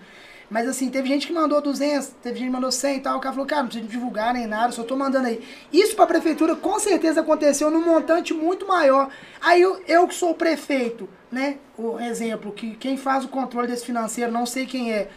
Mas 0.50 0.70
assim, 0.70 0.90
teve 0.90 1.06
gente 1.10 1.28
que 1.28 1.34
mandou 1.34 1.60
200, 1.62 2.12
teve 2.24 2.40
gente 2.40 2.48
que 2.48 2.54
mandou 2.54 2.72
100 2.72 2.96
e 2.96 3.00
tal. 3.02 3.18
O 3.18 3.20
cara 3.20 3.34
falou, 3.34 3.46
cara, 3.46 3.64
não 3.64 3.70
precisa 3.70 3.92
divulgar 3.92 4.34
nem 4.34 4.48
nada, 4.48 4.72
só 4.72 4.84
tô 4.84 4.96
mandando 4.96 5.28
aí. 5.28 5.44
Isso 5.74 5.98
pra 5.98 6.08
prefeitura 6.08 6.56
com 6.56 6.80
certeza 6.80 7.20
aconteceu 7.20 7.70
num 7.70 7.84
montante 7.84 8.34
muito 8.34 8.66
maior. 8.66 9.10
Aí 9.42 9.62
eu, 9.62 9.82
eu 9.86 10.08
que 10.08 10.16
sou 10.16 10.30
o 10.30 10.36
prefeito, 10.36 11.10
né? 11.30 11.58
O 11.78 12.00
exemplo, 12.00 12.54
que 12.54 12.74
quem 12.76 12.96
faz 12.96 13.26
o 13.26 13.28
controle 13.28 13.68
desse 13.68 13.86
financeiro, 13.86 14.32
não 14.32 14.46
sei 14.46 14.66
quem 14.66 14.94
é. 14.94 15.10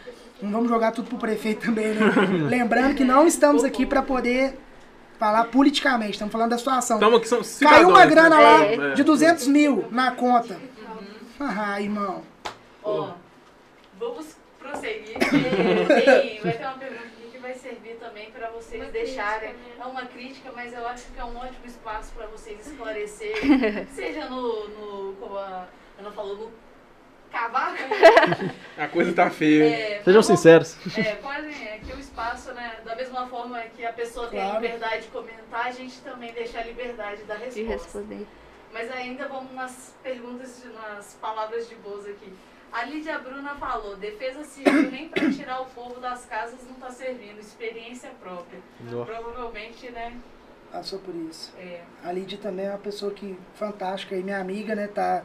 Não 0.43 0.51
vamos 0.51 0.69
jogar 0.69 0.93
tudo 0.93 1.09
pro 1.09 1.19
prefeito 1.19 1.67
também, 1.67 1.95
né? 1.95 2.11
Lembrando 2.49 2.95
que 2.95 3.05
não 3.05 3.27
estamos 3.27 3.65
aqui 3.65 3.87
pra 3.87 4.03
poder 4.03 4.59
falar 5.19 5.45
politicamente, 5.45 6.13
estamos 6.13 6.31
falando 6.33 6.51
da 6.51 6.59
situação. 6.59 6.97
Estamos 6.99 7.19
aqui, 7.19 7.29
são 7.29 7.41
Caiu 7.69 7.89
uma 7.89 8.03
cidadãos, 8.03 8.11
grana 8.11 8.37
né? 8.37 8.43
lá 8.43 8.65
É. 8.91 8.95
de 8.95 9.03
200 9.03 9.47
mil 9.49 9.87
na 9.91 10.11
conta. 10.13 10.59
Ah, 11.41 11.81
irmão. 11.81 12.23
Ó, 12.83 13.11
vamos 13.99 14.37
prosseguir. 14.59 15.17
vai 16.43 16.53
ter 16.53 16.65
uma 16.65 16.73
pergunta 16.75 17.03
aqui 17.05 17.31
que 17.33 17.39
vai 17.39 17.55
servir 17.55 17.97
também 17.97 18.31
para 18.31 18.51
vocês 18.51 18.83
Uma 18.83 18.91
deixarem. 18.93 19.51
crítica, 19.55 19.69
né? 19.79 19.85
É 19.85 19.87
uma 19.87 20.03
crítica, 20.07 20.53
mas 20.55 20.73
eu 20.75 20.87
acho 20.87 21.05
que 21.13 21.19
é 21.21 21.25
um 21.25 21.37
ótimo 21.37 21.65
espaço 21.67 22.13
para 22.15 22.27
vocês 22.27 22.59
esclarecerem. 22.67 23.87
seja 23.95 24.27
no, 24.29 24.69
no. 24.69 25.15
Como 25.15 25.37
a 25.39 25.67
Ana 25.99 26.11
falou, 26.11 26.37
no 26.37 26.51
cavaco. 27.37 27.77
A 28.79 28.89
coisa 28.89 29.13
tá 29.13 29.31
feia. 29.31 29.65
É, 29.65 30.03
Sejam 30.03 30.19
mas 30.21 30.27
sinceros. 30.27 30.77
É, 30.99 31.15
podem, 31.17 31.51
é 31.69 31.79
que 31.79 31.93
o 31.93 31.99
espaço, 32.01 32.53
né, 32.53 32.77
da 32.85 32.95
mesma 32.97 33.27
forma 33.29 33.61
que 33.77 33.85
a 33.85 33.93
pessoa 33.93 34.29
tem 34.29 34.41
a 34.41 34.45
Claro. 34.51 34.63
liberdade 34.63 35.03
de 35.03 35.09
comentar, 35.09 35.67
a 35.67 35.71
gente 35.71 35.99
também 36.01 36.33
deixa 36.33 36.59
a 36.61 36.63
liberdade 36.65 37.23
da 37.25 37.35
De 37.37 37.43
resposta. 37.63 37.99
responder. 37.99 38.27
Mas 38.73 38.91
ainda 38.93 39.27
vamos 39.29 39.53
nas 39.55 39.95
perguntas, 40.03 40.63
de- 40.63 40.69
nas 40.69 41.15
palavras 41.21 41.69
de 41.69 41.75
Bozo 41.77 42.09
aqui. 42.11 42.33
A 42.73 42.85
Lídia 42.85 43.19
Bruna 43.19 43.55
falou, 43.55 43.97
defesa 43.97 44.45
civil 44.45 44.91
nem 44.91 45.09
para 45.09 45.31
tirar 45.33 45.63
o 45.63 45.67
povo 45.67 45.99
das 46.01 46.27
casas 46.27 46.61
não 46.67 46.73
está 46.75 46.91
servindo, 46.91 47.39
experiência 47.41 48.11
própria. 48.21 48.59
Nó. 48.81 49.05
Provavelmente, 49.05 49.89
né, 49.91 50.13
Passou 50.71 50.99
por 50.99 51.15
isso. 51.15 51.55
é, 51.59 51.81
A 52.05 52.13
Lídia 52.13 52.37
também 52.37 52.67
é 52.67 52.71
uma 52.71 52.79
pessoa 52.79 53.13
que 53.13 53.39
fantástica 53.55 54.15
e 54.17 54.23
minha 54.23 54.39
amiga, 54.41 54.75
né? 54.75 54.89
Tá 54.89 55.23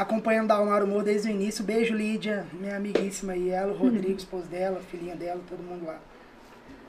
acompanhando 0.00 0.48
Dalmar 0.48 0.82
Humor 0.82 1.02
desde 1.02 1.28
o 1.28 1.30
início. 1.30 1.62
Beijo, 1.64 1.94
Lídia, 1.94 2.46
minha 2.52 2.76
amiguíssima 2.76 3.32
aí, 3.34 3.50
ela, 3.50 3.72
o 3.72 3.76
Rodrigo, 3.76 4.16
esposo 4.18 4.46
dela, 4.46 4.80
filhinha 4.90 5.14
dela, 5.14 5.40
todo 5.48 5.62
mundo 5.62 5.86
lá. 5.86 5.98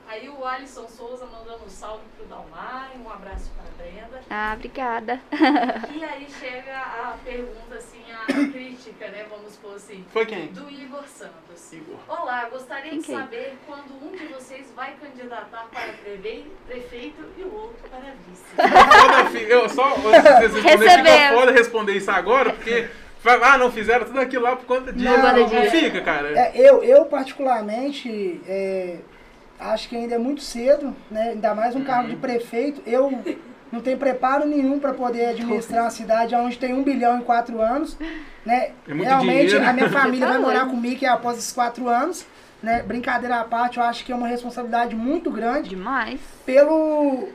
Aí 0.08 0.28
o 0.28 0.44
Alisson 0.44 0.86
Souza 0.88 1.24
mandando 1.24 1.64
um 1.64 1.70
salve 1.70 2.02
pro 2.16 2.26
Dalmar, 2.26 2.90
um 3.02 3.08
abraço 3.08 3.50
para 3.56 3.64
a 3.64 3.88
Brenda. 3.90 4.20
Ah, 4.28 4.52
obrigada. 4.54 5.20
E 5.94 6.04
aí 6.04 6.26
chega 6.38 6.76
a 6.76 7.16
pergunta, 7.24 7.76
assim, 7.76 8.02
a 8.12 8.26
crítica, 8.52 9.08
né, 9.08 9.24
vamos 9.30 9.56
pôr 9.56 9.74
assim, 9.74 10.04
Foi 10.12 10.26
quem? 10.26 10.48
do 10.48 10.68
Igor 10.70 11.04
Santos. 11.06 11.72
Igor. 11.72 11.96
Olá, 12.06 12.46
gostaria 12.50 12.90
de 12.92 12.98
Quem? 13.02 13.16
saber 13.16 13.56
quando 13.66 13.92
um 14.04 14.14
de 14.14 14.26
vocês 14.26 14.70
vai 14.76 14.94
candidatar 15.00 15.66
para 15.72 15.92
prefeito 16.66 17.24
e 17.38 17.42
o 17.42 17.54
outro 17.54 17.88
para 17.88 18.12
vice. 18.26 19.42
Eu 19.48 19.68
só 19.70 19.94
Recebemos. 19.94 21.40
foda 21.40 21.52
responder 21.52 21.92
isso 21.96 22.10
agora, 22.10 22.52
porque 22.52 22.90
ah, 23.24 23.58
não 23.58 23.70
fizeram 23.70 24.04
tudo 24.06 24.20
aquilo 24.20 24.42
lá 24.44 24.56
por 24.56 24.66
conta 24.66 24.92
disso. 24.92 25.04
Não, 25.04 25.18
Não, 25.18 25.56
é- 25.58 25.70
fica, 25.70 26.00
cara. 26.00 26.28
É, 26.38 26.52
eu, 26.54 26.82
eu, 26.82 27.04
particularmente, 27.06 28.40
é, 28.46 28.96
acho 29.58 29.88
que 29.88 29.96
ainda 29.96 30.14
é 30.14 30.18
muito 30.18 30.42
cedo, 30.42 30.94
né? 31.10 31.30
Ainda 31.30 31.54
mais 31.54 31.74
um 31.74 31.84
cargo 31.84 32.08
de 32.08 32.16
prefeito. 32.16 32.82
Eu 32.86 33.12
não 33.70 33.80
tenho 33.80 33.96
preparo 33.96 34.46
nenhum 34.46 34.78
para 34.78 34.92
poder 34.92 35.26
administrar 35.26 35.84
uma 35.84 35.90
cidade 35.90 36.34
onde 36.34 36.58
tem 36.58 36.74
um 36.74 36.82
bilhão 36.82 37.18
em 37.18 37.22
quatro 37.22 37.60
anos. 37.60 37.96
Né? 38.44 38.72
É 38.88 38.92
muito 38.94 39.08
Realmente, 39.08 39.46
dinheiro. 39.46 39.66
a 39.68 39.72
minha 39.72 39.88
família 39.88 40.26
vai 40.26 40.36
Tá 40.36 40.42
morar 40.42 40.66
comigo 40.66 41.06
após 41.06 41.38
esses 41.38 41.52
quatro 41.52 41.88
anos. 41.88 42.26
Né? 42.62 42.82
Brincadeira 42.82 43.40
à 43.40 43.44
parte, 43.44 43.78
eu 43.78 43.84
acho 43.84 44.04
que 44.04 44.12
é 44.12 44.14
uma 44.14 44.28
responsabilidade 44.28 44.94
muito 44.94 45.30
grande 45.30 45.70
Demais. 45.70 46.20
pelo 46.46 47.28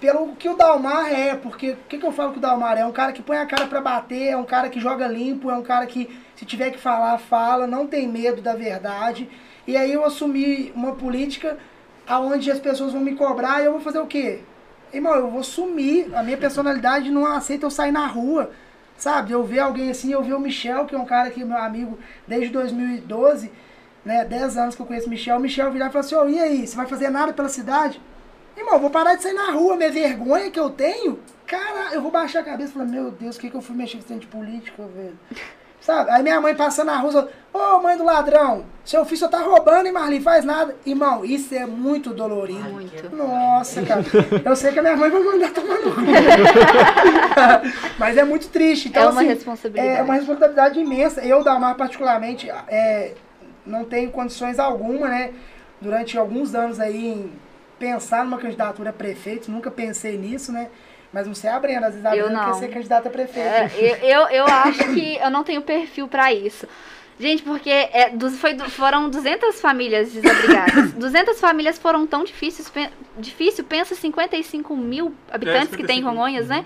pelo 0.00 0.34
que 0.34 0.48
o 0.48 0.56
Dalmar 0.56 1.12
é, 1.12 1.34
porque 1.34 1.72
o 1.72 1.76
que, 1.88 1.98
que 1.98 2.06
eu 2.06 2.10
falo 2.10 2.32
que 2.32 2.38
o 2.38 2.40
Dalmar 2.40 2.78
é? 2.78 2.80
É 2.80 2.86
um 2.86 2.92
cara 2.92 3.12
que 3.12 3.22
põe 3.22 3.36
a 3.36 3.44
cara 3.44 3.66
pra 3.66 3.82
bater, 3.82 4.28
é 4.28 4.36
um 4.36 4.44
cara 4.44 4.70
que 4.70 4.80
joga 4.80 5.06
limpo, 5.06 5.50
é 5.50 5.54
um 5.54 5.62
cara 5.62 5.86
que 5.86 6.08
se 6.34 6.46
tiver 6.46 6.70
que 6.70 6.78
falar, 6.78 7.18
fala, 7.18 7.66
não 7.66 7.86
tem 7.86 8.08
medo 8.08 8.40
da 8.40 8.54
verdade. 8.54 9.28
E 9.66 9.76
aí 9.76 9.92
eu 9.92 10.04
assumi 10.04 10.72
uma 10.74 10.94
política 10.94 11.58
aonde 12.06 12.50
as 12.50 12.58
pessoas 12.58 12.92
vão 12.92 13.02
me 13.02 13.14
cobrar 13.14 13.60
e 13.60 13.66
eu 13.66 13.72
vou 13.72 13.80
fazer 13.82 13.98
o 13.98 14.06
quê? 14.06 14.40
Irmão, 14.92 15.14
eu 15.14 15.30
vou 15.30 15.44
sumir, 15.44 16.12
a 16.14 16.22
minha 16.22 16.38
personalidade 16.38 17.10
não 17.10 17.26
aceita 17.26 17.66
eu 17.66 17.70
sair 17.70 17.92
na 17.92 18.06
rua, 18.06 18.50
sabe? 18.96 19.32
Eu 19.32 19.44
ver 19.44 19.60
alguém 19.60 19.90
assim, 19.90 20.12
eu 20.12 20.22
ver 20.22 20.34
o 20.34 20.40
Michel, 20.40 20.86
que 20.86 20.94
é 20.94 20.98
um 20.98 21.04
cara 21.04 21.30
que 21.30 21.42
é 21.42 21.44
meu 21.44 21.58
amigo 21.58 21.98
desde 22.26 22.48
2012, 22.48 23.52
né, 24.02 24.24
10 24.24 24.56
anos 24.56 24.74
que 24.74 24.80
eu 24.80 24.86
conheço 24.86 25.06
o 25.06 25.10
Michel, 25.10 25.36
o 25.36 25.40
Michel 25.40 25.70
virar 25.70 25.88
e 25.88 25.92
falar 25.92 26.00
assim, 26.00 26.14
ô, 26.14 26.28
e 26.28 26.40
aí, 26.40 26.66
você 26.66 26.74
vai 26.74 26.86
fazer 26.86 27.10
nada 27.10 27.34
pela 27.34 27.50
cidade? 27.50 28.00
Irmão, 28.60 28.78
vou 28.78 28.90
parar 28.90 29.14
de 29.14 29.22
sair 29.22 29.32
na 29.32 29.50
rua, 29.52 29.74
minha 29.74 29.90
vergonha 29.90 30.50
que 30.50 30.60
eu 30.60 30.68
tenho, 30.68 31.18
cara, 31.46 31.94
eu 31.94 32.02
vou 32.02 32.10
baixar 32.10 32.40
a 32.40 32.44
cabeça 32.44 32.70
e 32.70 32.72
falar, 32.74 32.84
meu 32.84 33.10
Deus, 33.10 33.36
o 33.36 33.40
que, 33.40 33.48
que 33.48 33.56
eu 33.56 33.62
fui 33.62 33.74
mexer 33.74 33.98
com 34.06 34.18
de 34.18 34.26
política, 34.26 34.84
velho? 34.94 35.18
Sabe? 35.80 36.10
Aí 36.10 36.22
minha 36.22 36.38
mãe 36.42 36.54
passando 36.54 36.88
na 36.88 36.98
rua, 36.98 37.30
ô 37.54 37.80
mãe 37.80 37.96
do 37.96 38.04
ladrão, 38.04 38.66
seu 38.84 39.02
filho 39.06 39.16
só 39.16 39.28
tá 39.28 39.38
roubando, 39.38 39.86
hein, 39.86 39.92
Marli? 39.92 40.20
Faz 40.20 40.44
nada. 40.44 40.76
Irmão, 40.84 41.24
isso 41.24 41.54
é 41.54 41.64
muito 41.64 42.12
dolorido. 42.12 42.68
Muito. 42.68 43.16
Nossa, 43.16 43.80
cara. 43.82 44.04
Eu 44.44 44.54
sei 44.54 44.72
que 44.72 44.78
a 44.78 44.82
minha 44.82 44.94
mãe 44.94 45.08
vai 45.08 45.22
mandar 45.22 45.50
tomar 45.54 45.80
no 45.80 45.94
cu. 45.94 46.00
Mas 47.98 48.18
é 48.18 48.24
muito 48.24 48.48
triste. 48.50 48.88
Então, 48.88 49.04
é 49.04 49.06
uma 49.06 49.20
assim, 49.22 49.30
responsabilidade. 49.30 49.88
é 49.88 50.02
uma 50.02 50.14
responsabilidade 50.14 50.78
imensa. 50.78 51.24
Eu, 51.24 51.42
Damar, 51.42 51.74
particularmente, 51.76 52.50
é, 52.68 53.14
não 53.64 53.86
tenho 53.86 54.10
condições 54.10 54.58
alguma, 54.58 55.08
né? 55.08 55.32
Durante 55.80 56.18
alguns 56.18 56.54
anos 56.54 56.78
aí, 56.78 57.06
em 57.06 57.32
pensar 57.80 58.22
numa 58.24 58.38
candidatura 58.38 58.90
a 58.90 58.92
prefeito. 58.92 59.50
Nunca 59.50 59.70
pensei 59.70 60.16
nisso, 60.16 60.52
né? 60.52 60.68
Mas 61.12 61.26
não 61.26 61.34
sei 61.34 61.50
a 61.50 61.58
Brenda. 61.58 61.88
Às 61.88 61.94
vezes 61.94 62.06
a 62.06 62.16
Eu 62.16 62.26
Brenda 62.26 62.44
quer 62.44 62.54
ser 62.54 62.68
candidata 62.68 63.08
a 63.08 63.10
prefeito. 63.10 63.48
É, 63.48 63.70
eu, 63.76 63.96
eu, 63.96 64.28
eu 64.28 64.44
acho 64.46 64.84
que 64.94 65.16
eu 65.16 65.30
não 65.30 65.42
tenho 65.42 65.62
perfil 65.62 66.06
pra 66.06 66.32
isso. 66.32 66.68
Gente, 67.18 67.42
porque 67.42 67.68
é, 67.68 68.10
dos- 68.10 68.38
foi, 68.38 68.56
foram 68.70 69.10
200 69.10 69.60
famílias 69.60 70.12
desabrigadas. 70.12 70.92
200 70.94 71.40
famílias 71.40 71.78
foram 71.78 72.06
tão 72.06 72.22
difíceis. 72.24 72.68
pe- 72.70 72.90
Difícil, 73.18 73.64
pensa 73.64 73.94
55 73.94 74.76
mil 74.76 75.12
habitantes 75.30 75.70
que 75.74 75.82
tem 75.84 75.98
em 75.98 76.02
55 76.02 76.08
Congonhas, 76.08 76.46
né? 76.48 76.64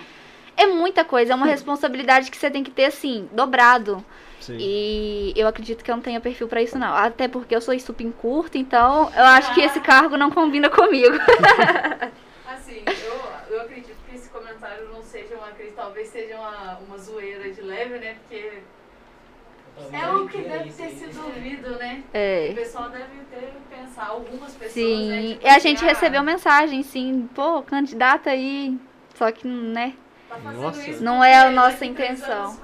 É 0.57 0.67
muita 0.67 1.05
coisa, 1.05 1.33
é 1.33 1.35
uma 1.37 1.47
responsabilidade 1.57 2.31
que 2.31 2.37
você 2.37 2.51
tem 2.51 2.63
que 2.63 2.71
ter, 2.71 2.85
assim, 2.85 3.29
dobrado. 3.33 4.05
Sim. 4.45 4.57
E 4.61 5.33
eu 5.37 5.49
acredito 5.49 5.83
que 5.83 5.91
eu 5.91 5.97
não 5.97 6.03
tenho 6.03 6.21
perfil 6.21 6.47
pra 6.49 6.61
isso, 6.63 6.79
não. 6.79 6.95
Até 6.95 7.29
porque 7.29 7.55
eu 7.57 7.61
sou 7.63 7.73
estupim 7.73 8.11
curto, 8.11 8.59
então 8.59 9.11
eu 9.17 9.25
acho 9.25 9.55
que 9.55 9.61
esse 9.61 9.81
cargo 9.81 10.17
não 10.17 10.31
combina 10.31 10.69
comigo. 10.69 11.17
Assim, 12.47 12.85
eu, 12.87 13.55
eu 13.55 13.61
acredito 13.63 13.97
que 14.11 14.17
esse 14.17 14.29
comentário 14.29 14.87
não 14.93 15.03
seja 15.03 15.35
uma 15.37 15.49
crítica, 15.49 15.83
talvez 15.83 16.09
seja 16.09 16.37
uma, 16.37 16.79
uma 16.87 16.99
zoeira 16.99 17.51
de 17.51 17.63
leve, 17.63 17.99
né? 17.99 18.17
Porque 18.21 18.59
é 19.93 20.07
o 20.09 20.29
que 20.29 20.43
deve 20.43 20.71
ter 20.73 20.91
sido 20.91 21.25
ouvido, 21.25 21.77
né? 21.79 22.03
O 22.05 22.17
É. 22.17 22.55
pessoal 22.59 22.91
deve 22.91 23.07
ter 23.31 23.51
pensado, 23.71 24.13
algumas 24.13 24.53
pessoas, 24.53 24.67
né? 24.69 24.69
Sim, 24.69 25.33
tipo 25.33 25.47
e 25.47 25.49
a 25.49 25.57
assim, 25.57 25.69
gente 25.69 25.85
ah, 25.85 25.89
recebeu 25.89 26.23
mensagem, 26.23 26.83
sim, 26.83 27.29
pô, 27.35 27.63
candidata 27.63 28.31
aí. 28.31 28.79
Só 29.15 29.31
que, 29.33 29.47
né? 29.47 29.95
tá 30.29 30.37
fazendo 30.37 30.63
Nossa. 30.63 30.91
isso 30.91 31.05
Não 31.05 31.23
é 31.23 31.37
a 31.37 31.51
nossa 31.51 31.79
três 31.79 31.93
intenção. 31.93 32.57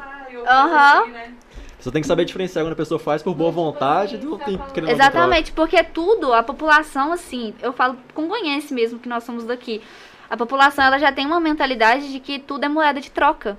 Aham. 0.47 1.01
coisa 1.03 1.05
assim, 1.05 1.12
né? 1.12 1.35
Você 1.81 1.91
tem 1.91 2.03
que 2.03 2.09
saber 2.09 2.24
diferenciar 2.24 2.64
quando 2.64 2.74
a 2.74 2.76
pessoa 2.76 2.99
faz 2.99 3.22
por 3.22 3.35
boa 3.35 3.51
vontade 3.51 4.18
do 4.18 4.39
tem 4.39 4.59
querendo 4.72 4.91
uma 4.91 4.93
Exatamente, 4.93 5.53
porque 5.53 5.83
tudo, 5.83 6.33
a 6.33 6.43
população, 6.43 7.12
assim, 7.12 7.55
eu 7.62 7.72
falo 7.72 7.97
congonhense 8.14 8.74
mesmo, 8.74 8.99
que 8.99 9.09
nós 9.09 9.24
somos 9.24 9.45
daqui. 9.45 9.81
A 10.28 10.37
população, 10.37 10.85
ela 10.85 10.99
já 10.99 11.11
tem 11.11 11.26
uma 11.26 11.41
mentalidade 11.41 12.12
de 12.12 12.20
que 12.20 12.39
tudo 12.39 12.64
é 12.64 12.68
moeda 12.68 13.01
de 13.01 13.11
troca. 13.11 13.59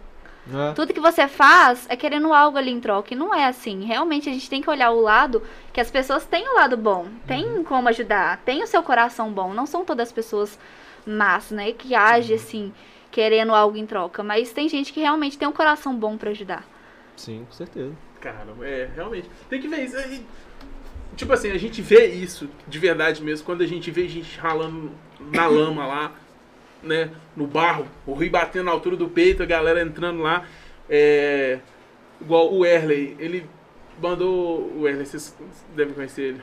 É. 0.53 0.73
Tudo 0.73 0.93
que 0.93 0.99
você 0.99 1.27
faz 1.27 1.85
é 1.89 1.95
querendo 1.95 2.33
algo 2.33 2.57
ali 2.57 2.71
em 2.71 2.79
troca. 2.79 3.13
E 3.13 3.17
não 3.17 3.33
é 3.33 3.45
assim. 3.45 3.83
Realmente 3.85 4.29
a 4.29 4.31
gente 4.31 4.49
tem 4.49 4.61
que 4.61 4.69
olhar 4.69 4.91
o 4.91 5.01
lado 5.01 5.43
que 5.73 5.79
as 5.81 5.91
pessoas 5.91 6.25
têm 6.25 6.47
o 6.47 6.55
lado 6.55 6.77
bom. 6.77 7.07
Tem 7.27 7.63
como 7.63 7.89
ajudar. 7.89 8.37
Tem 8.37 8.63
o 8.63 8.67
seu 8.67 8.81
coração 8.81 9.31
bom. 9.31 9.53
Não 9.53 9.65
são 9.65 9.85
todas 9.85 10.07
as 10.07 10.13
pessoas 10.13 10.57
más, 11.05 11.51
né? 11.51 11.71
Que 11.73 11.93
agem 11.93 12.35
assim, 12.35 12.73
querendo 13.11 13.53
algo 13.53 13.77
em 13.77 13.85
troca. 13.85 14.23
Mas 14.23 14.51
tem 14.51 14.67
gente 14.67 14.91
que 14.91 14.99
realmente 14.99 15.37
tem 15.37 15.47
um 15.47 15.53
coração 15.53 15.95
bom 15.95 16.17
pra 16.17 16.31
ajudar. 16.31 16.63
Sim, 17.15 17.45
com 17.45 17.51
certeza. 17.51 17.93
Cara, 18.21 18.47
é, 18.61 18.87
realmente. 18.95 19.29
Tem 19.49 19.59
que 19.59 19.67
ver 19.67 19.83
isso. 19.83 19.97
E, 19.97 20.23
tipo 21.17 21.33
assim, 21.33 21.51
a 21.51 21.57
gente 21.57 21.81
vê 21.81 22.05
isso 22.05 22.47
de 22.67 22.79
verdade 22.79 23.21
mesmo 23.23 23.45
quando 23.45 23.63
a 23.63 23.67
gente 23.67 23.89
vê 23.89 24.07
gente 24.07 24.39
ralando 24.39 24.91
na 25.19 25.47
lama 25.49 25.85
lá, 25.85 26.11
né? 26.83 27.11
No 27.35 27.47
barro, 27.47 27.87
o 28.05 28.13
rio 28.13 28.31
batendo 28.31 28.65
na 28.65 28.71
altura 28.71 28.95
do 28.95 29.09
peito, 29.09 29.41
a 29.43 29.45
galera 29.45 29.81
entrando 29.81 30.21
lá. 30.21 30.45
É, 30.89 31.59
igual 32.19 32.53
o 32.53 32.65
Erley, 32.65 33.15
ele 33.19 33.45
mandou. 34.01 34.71
O 34.77 34.87
Erley, 34.87 35.05
vocês 35.05 35.35
devem 35.75 35.93
conhecer 35.93 36.21
ele. 36.21 36.41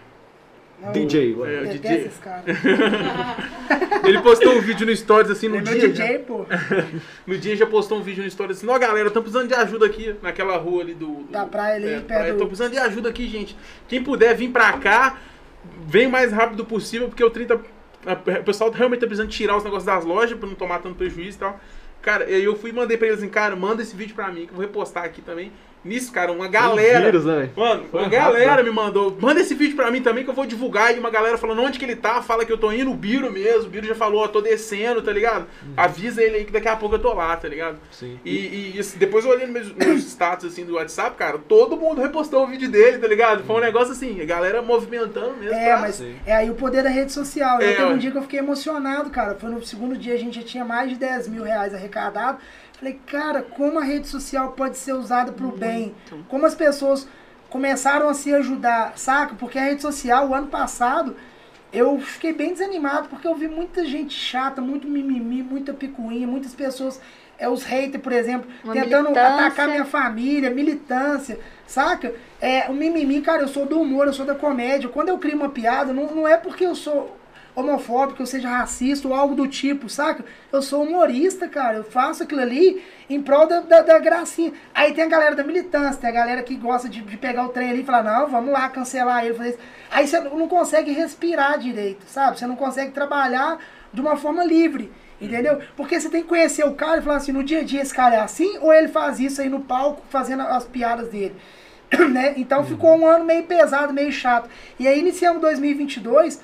Não, 0.80 0.92
DJ. 0.92 1.32
É, 1.32 1.60
o 1.62 1.68
DJ. 1.68 1.96
esse 2.06 2.20
cara. 2.20 2.44
Ele 4.04 4.20
postou 4.22 4.52
um 4.56 4.60
vídeo 4.60 4.86
no 4.86 4.94
Stories 4.94 5.30
assim 5.30 5.48
no 5.48 5.56
Ele 5.56 5.68
é 5.68 5.74
dia. 5.74 5.88
DJ, 5.88 6.18
pô. 6.20 6.46
No 7.26 7.36
dia 7.36 7.56
já 7.56 7.66
postou 7.66 7.98
um 7.98 8.02
vídeo 8.02 8.22
no 8.22 8.30
Stories 8.30 8.58
assim, 8.58 8.68
ó 8.68 8.78
galera, 8.78 9.10
tô 9.10 9.20
precisando 9.20 9.48
de 9.48 9.54
ajuda 9.54 9.86
aqui 9.86 10.14
naquela 10.22 10.56
rua 10.56 10.82
ali 10.82 10.94
do. 10.94 11.06
do- 11.06 11.32
Da 11.32 11.44
praia 11.44 11.76
ali, 11.76 11.86
é, 11.86 11.90
perto 11.94 12.06
praia. 12.06 12.32
do- 12.32 12.38
Tô 12.38 12.46
precisando 12.46 12.72
de 12.72 12.78
ajuda 12.78 13.08
aqui, 13.08 13.28
gente. 13.28 13.56
Quem 13.88 14.02
puder 14.02 14.34
vir 14.36 14.50
pra 14.50 14.72
cá, 14.74 15.18
vem 15.86 16.06
o 16.06 16.10
mais 16.10 16.32
rápido 16.32 16.64
possível, 16.64 17.08
porque 17.08 17.24
o 17.24 17.30
30. 17.30 17.54
a- 18.06 18.40
O 18.40 18.44
pessoal 18.44 18.70
realmente 18.70 19.00
tá 19.00 19.06
precisando 19.06 19.30
tirar 19.30 19.56
os 19.56 19.64
negócios 19.64 19.84
das 19.86 20.04
lojas 20.04 20.38
pra 20.38 20.48
não 20.48 20.54
tomar 20.54 20.78
tanto 20.78 20.94
prejuízo 20.94 21.36
e 21.36 21.40
tal. 21.40 21.60
Cara, 22.00 22.24
aí 22.24 22.44
eu 22.44 22.54
fui 22.56 22.70
e 22.70 22.72
mandei 22.72 22.96
pra 22.96 23.08
eles 23.08 23.18
assim, 23.18 23.28
cara, 23.28 23.56
manda 23.56 23.82
esse 23.82 23.94
vídeo 23.96 24.14
pra 24.14 24.28
mim, 24.30 24.46
que 24.46 24.52
eu 24.52 24.56
vou 24.56 24.64
repostar 24.64 25.04
aqui 25.04 25.20
também. 25.20 25.52
Nisso, 25.84 26.12
cara, 26.12 26.32
uma 26.32 26.48
galera. 26.48 27.04
Vírus, 27.04 27.24
né? 27.24 27.50
Mano, 27.56 27.84
Foi 27.90 28.00
uma 28.00 28.08
rápido, 28.08 28.10
galera 28.20 28.56
né? 28.56 28.68
me 28.68 28.74
mandou. 28.74 29.16
Manda 29.20 29.40
esse 29.40 29.54
vídeo 29.54 29.76
pra 29.76 29.90
mim 29.90 30.02
também 30.02 30.24
que 30.24 30.28
eu 30.30 30.34
vou 30.34 30.44
divulgar. 30.44 30.94
E 30.94 30.98
uma 30.98 31.08
galera 31.08 31.38
falando 31.38 31.62
onde 31.62 31.78
que 31.78 31.84
ele 31.84 31.94
tá. 31.96 32.20
Fala 32.20 32.44
que 32.44 32.52
eu 32.52 32.58
tô 32.58 32.72
indo. 32.72 32.90
O 32.90 32.94
Biro 32.94 33.30
mesmo. 33.32 33.66
O 33.68 33.70
Biro 33.70 33.86
já 33.86 33.94
falou, 33.94 34.22
ó, 34.24 34.28
tô 34.28 34.40
descendo, 34.40 35.00
tá 35.00 35.12
ligado? 35.12 35.42
Uhum. 35.62 35.72
Avisa 35.76 36.22
ele 36.22 36.36
aí 36.38 36.44
que 36.44 36.52
daqui 36.52 36.68
a 36.68 36.76
pouco 36.76 36.96
eu 36.96 36.98
tô 36.98 37.14
lá, 37.14 37.36
tá 37.36 37.46
ligado? 37.48 37.78
Sim. 37.92 38.18
E, 38.24 38.30
e- 38.76 38.80
e, 38.80 38.96
depois 38.98 39.24
eu 39.24 39.30
olhei 39.30 39.46
nos 39.46 39.54
meus, 39.54 39.72
meus 39.74 40.00
status 40.04 40.52
assim 40.52 40.64
do 40.64 40.74
WhatsApp, 40.74 41.16
cara, 41.16 41.38
todo 41.38 41.76
mundo 41.76 42.00
repostou 42.02 42.42
o 42.42 42.46
vídeo 42.48 42.68
dele, 42.70 42.98
tá 42.98 43.06
ligado? 43.06 43.44
Foi 43.44 43.56
um 43.56 43.60
negócio 43.60 43.92
assim, 43.92 44.20
a 44.20 44.24
galera 44.24 44.60
movimentando 44.60 45.36
mesmo. 45.36 45.54
É, 45.54 45.64
pra- 45.68 45.78
mas 45.80 45.94
Sim. 45.94 46.16
é 46.26 46.34
aí 46.34 46.50
o 46.50 46.54
poder 46.54 46.82
da 46.82 46.90
rede 46.90 47.12
social. 47.12 47.60
Eu 47.62 47.68
É, 47.68 47.74
teve 47.74 47.84
um 47.92 47.98
dia 47.98 48.10
que 48.10 48.18
eu 48.18 48.22
fiquei 48.22 48.40
emocionado, 48.40 49.10
cara. 49.10 49.36
Foi 49.36 49.48
no 49.48 49.64
segundo 49.64 49.96
dia, 49.96 50.14
a 50.14 50.18
gente 50.18 50.40
já 50.40 50.46
tinha 50.46 50.64
mais 50.64 50.90
de 50.90 50.96
10 50.96 51.28
mil 51.28 51.44
reais 51.44 51.72
arrecadado. 51.72 52.38
Falei, 52.78 53.00
cara, 53.06 53.42
como 53.42 53.78
a 53.78 53.82
rede 53.82 54.06
social 54.06 54.52
pode 54.52 54.76
ser 54.78 54.92
usada 54.92 55.32
pro 55.32 55.50
bem? 55.50 55.94
Como 56.28 56.46
as 56.46 56.54
pessoas 56.54 57.08
começaram 57.50 58.08
a 58.08 58.14
se 58.14 58.32
ajudar, 58.34 58.92
saca? 58.96 59.34
Porque 59.34 59.58
a 59.58 59.64
rede 59.64 59.82
social, 59.82 60.28
o 60.28 60.34
ano 60.34 60.46
passado, 60.46 61.16
eu 61.72 61.98
fiquei 61.98 62.32
bem 62.32 62.52
desanimado, 62.52 63.08
porque 63.08 63.26
eu 63.26 63.34
vi 63.34 63.48
muita 63.48 63.84
gente 63.84 64.14
chata, 64.14 64.60
muito 64.60 64.86
mimimi, 64.86 65.42
muita 65.42 65.72
picuinha, 65.74 66.26
muitas 66.26 66.54
pessoas, 66.54 67.00
é, 67.36 67.48
os 67.48 67.64
haters, 67.64 68.02
por 68.02 68.12
exemplo, 68.12 68.48
Uma 68.62 68.74
tentando 68.74 69.10
militância. 69.10 69.46
atacar 69.46 69.68
minha 69.68 69.84
família, 69.84 70.50
militância, 70.50 71.40
saca? 71.66 72.14
É, 72.40 72.68
o 72.70 72.74
mimimi, 72.74 73.20
cara, 73.22 73.42
eu 73.42 73.48
sou 73.48 73.66
do 73.66 73.80
humor, 73.80 74.06
eu 74.06 74.12
sou 74.12 74.24
da 74.24 74.34
comédia. 74.36 74.88
Quando 74.88 75.08
eu 75.08 75.18
crio 75.18 75.34
uma 75.36 75.48
piada, 75.48 75.92
não, 75.92 76.06
não 76.14 76.28
é 76.28 76.36
porque 76.36 76.64
eu 76.64 76.76
sou 76.76 77.17
homofóbico, 77.58 78.22
eu 78.22 78.26
seja 78.26 78.48
racista 78.48 79.08
ou 79.08 79.14
algo 79.14 79.34
do 79.34 79.48
tipo, 79.48 79.88
saca? 79.88 80.24
Eu 80.52 80.62
sou 80.62 80.82
humorista, 80.82 81.48
cara. 81.48 81.78
Eu 81.78 81.84
faço 81.84 82.22
aquilo 82.22 82.40
ali 82.40 82.82
em 83.10 83.20
prol 83.20 83.46
da, 83.46 83.60
da, 83.60 83.82
da 83.82 83.98
gracinha. 83.98 84.52
Aí 84.74 84.94
tem 84.94 85.04
a 85.04 85.08
galera 85.08 85.34
da 85.34 85.42
militância, 85.42 86.00
tem 86.00 86.10
a 86.10 86.12
galera 86.12 86.42
que 86.42 86.54
gosta 86.54 86.88
de, 86.88 87.00
de 87.00 87.16
pegar 87.16 87.44
o 87.44 87.48
trem 87.48 87.70
ali 87.70 87.80
e 87.80 87.84
falar, 87.84 88.02
não, 88.02 88.28
vamos 88.28 88.52
lá, 88.52 88.68
cancelar 88.68 89.24
ele, 89.24 89.34
fazer 89.34 89.50
isso. 89.50 89.58
Aí 89.90 90.06
você 90.06 90.20
não 90.20 90.48
consegue 90.48 90.92
respirar 90.92 91.58
direito, 91.58 92.04
sabe? 92.06 92.38
Você 92.38 92.46
não 92.46 92.56
consegue 92.56 92.92
trabalhar 92.92 93.58
de 93.92 94.00
uma 94.00 94.16
forma 94.16 94.44
livre. 94.44 94.92
Entendeu? 95.20 95.60
Porque 95.76 95.98
você 95.98 96.08
tem 96.08 96.22
que 96.22 96.28
conhecer 96.28 96.64
o 96.64 96.74
cara 96.74 96.98
e 96.98 97.02
falar 97.02 97.16
assim, 97.16 97.32
no 97.32 97.42
dia 97.42 97.60
a 97.60 97.64
dia 97.64 97.82
esse 97.82 97.92
cara 97.92 98.14
é 98.14 98.20
assim, 98.20 98.56
ou 98.58 98.72
ele 98.72 98.86
faz 98.86 99.18
isso 99.18 99.40
aí 99.40 99.48
no 99.48 99.60
palco, 99.60 100.00
fazendo 100.08 100.42
as 100.42 100.64
piadas 100.64 101.08
dele. 101.08 101.34
né? 102.10 102.34
Então 102.36 102.64
ficou 102.64 102.96
um 102.96 103.06
ano 103.06 103.24
meio 103.24 103.44
pesado, 103.44 103.92
meio 103.92 104.12
chato. 104.12 104.48
E 104.78 104.86
aí 104.86 104.98
iniciamos 104.98 105.40
2022 105.40 106.40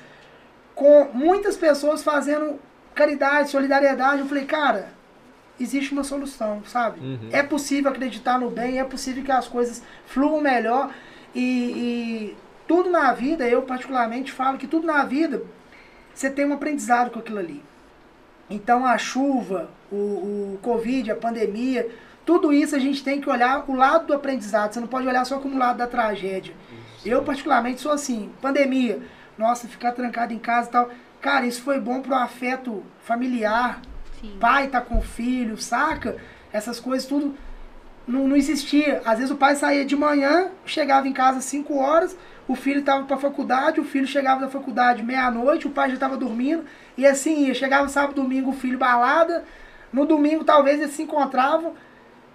com 0.74 1.08
muitas 1.12 1.56
pessoas 1.56 2.02
fazendo 2.02 2.58
caridade, 2.94 3.50
solidariedade. 3.50 4.20
Eu 4.20 4.26
falei, 4.26 4.44
cara, 4.44 4.92
existe 5.58 5.92
uma 5.92 6.04
solução, 6.04 6.62
sabe? 6.64 7.00
Uhum. 7.00 7.28
É 7.30 7.42
possível 7.42 7.90
acreditar 7.90 8.38
no 8.38 8.50
bem, 8.50 8.78
é 8.78 8.84
possível 8.84 9.22
que 9.22 9.32
as 9.32 9.48
coisas 9.48 9.82
fluam 10.06 10.40
melhor. 10.40 10.92
E, 11.34 11.40
e 11.40 12.36
tudo 12.66 12.90
na 12.90 13.12
vida, 13.12 13.46
eu 13.48 13.62
particularmente 13.62 14.32
falo 14.32 14.58
que 14.58 14.66
tudo 14.66 14.86
na 14.86 15.04
vida, 15.04 15.42
você 16.14 16.30
tem 16.30 16.46
um 16.46 16.54
aprendizado 16.54 17.10
com 17.10 17.18
aquilo 17.18 17.38
ali. 17.38 17.62
Então 18.48 18.84
a 18.84 18.98
chuva, 18.98 19.70
o, 19.90 19.96
o 20.54 20.58
Covid, 20.62 21.10
a 21.10 21.16
pandemia, 21.16 21.88
tudo 22.24 22.52
isso 22.52 22.74
a 22.74 22.78
gente 22.78 23.02
tem 23.02 23.20
que 23.20 23.28
olhar 23.28 23.64
o 23.68 23.74
lado 23.74 24.06
do 24.06 24.14
aprendizado. 24.14 24.72
Você 24.72 24.80
não 24.80 24.86
pode 24.86 25.06
olhar 25.06 25.24
só 25.24 25.38
como 25.38 25.56
o 25.56 25.58
lado 25.58 25.76
da 25.76 25.86
tragédia. 25.86 26.54
Eu, 27.04 27.22
particularmente, 27.22 27.80
sou 27.80 27.92
assim. 27.92 28.30
Pandemia, 28.40 29.00
nossa, 29.36 29.68
ficar 29.68 29.92
trancado 29.92 30.32
em 30.32 30.38
casa 30.38 30.68
e 30.68 30.72
tal. 30.72 30.90
Cara, 31.20 31.46
isso 31.46 31.62
foi 31.62 31.80
bom 31.80 32.00
pro 32.00 32.14
afeto 32.14 32.82
familiar. 33.00 33.80
Sim. 34.20 34.36
Pai 34.40 34.68
tá 34.68 34.80
com 34.80 35.00
filho, 35.00 35.56
saca? 35.56 36.16
Essas 36.52 36.78
coisas 36.78 37.06
tudo 37.06 37.34
não, 38.06 38.28
não 38.28 38.36
existia. 38.36 39.02
Às 39.04 39.18
vezes 39.18 39.30
o 39.30 39.36
pai 39.36 39.56
saía 39.56 39.84
de 39.84 39.96
manhã, 39.96 40.50
chegava 40.64 41.08
em 41.08 41.12
casa 41.12 41.38
às 41.38 41.44
5 41.44 41.76
horas, 41.76 42.16
o 42.46 42.54
filho 42.54 42.80
estava 42.80 43.04
para 43.04 43.16
faculdade, 43.16 43.80
o 43.80 43.84
filho 43.84 44.06
chegava 44.06 44.40
da 44.40 44.48
faculdade 44.48 45.02
meia-noite, 45.02 45.66
o 45.66 45.70
pai 45.70 45.88
já 45.88 45.94
estava 45.94 46.16
dormindo, 46.16 46.64
e 46.96 47.06
assim 47.06 47.46
ia. 47.46 47.54
Chegava 47.54 47.88
sábado, 47.88 48.20
domingo, 48.20 48.50
o 48.50 48.54
filho 48.54 48.78
balada, 48.78 49.44
no 49.92 50.06
domingo 50.06 50.44
talvez 50.44 50.80
eles 50.80 50.94
se 50.94 51.02
encontravam, 51.02 51.74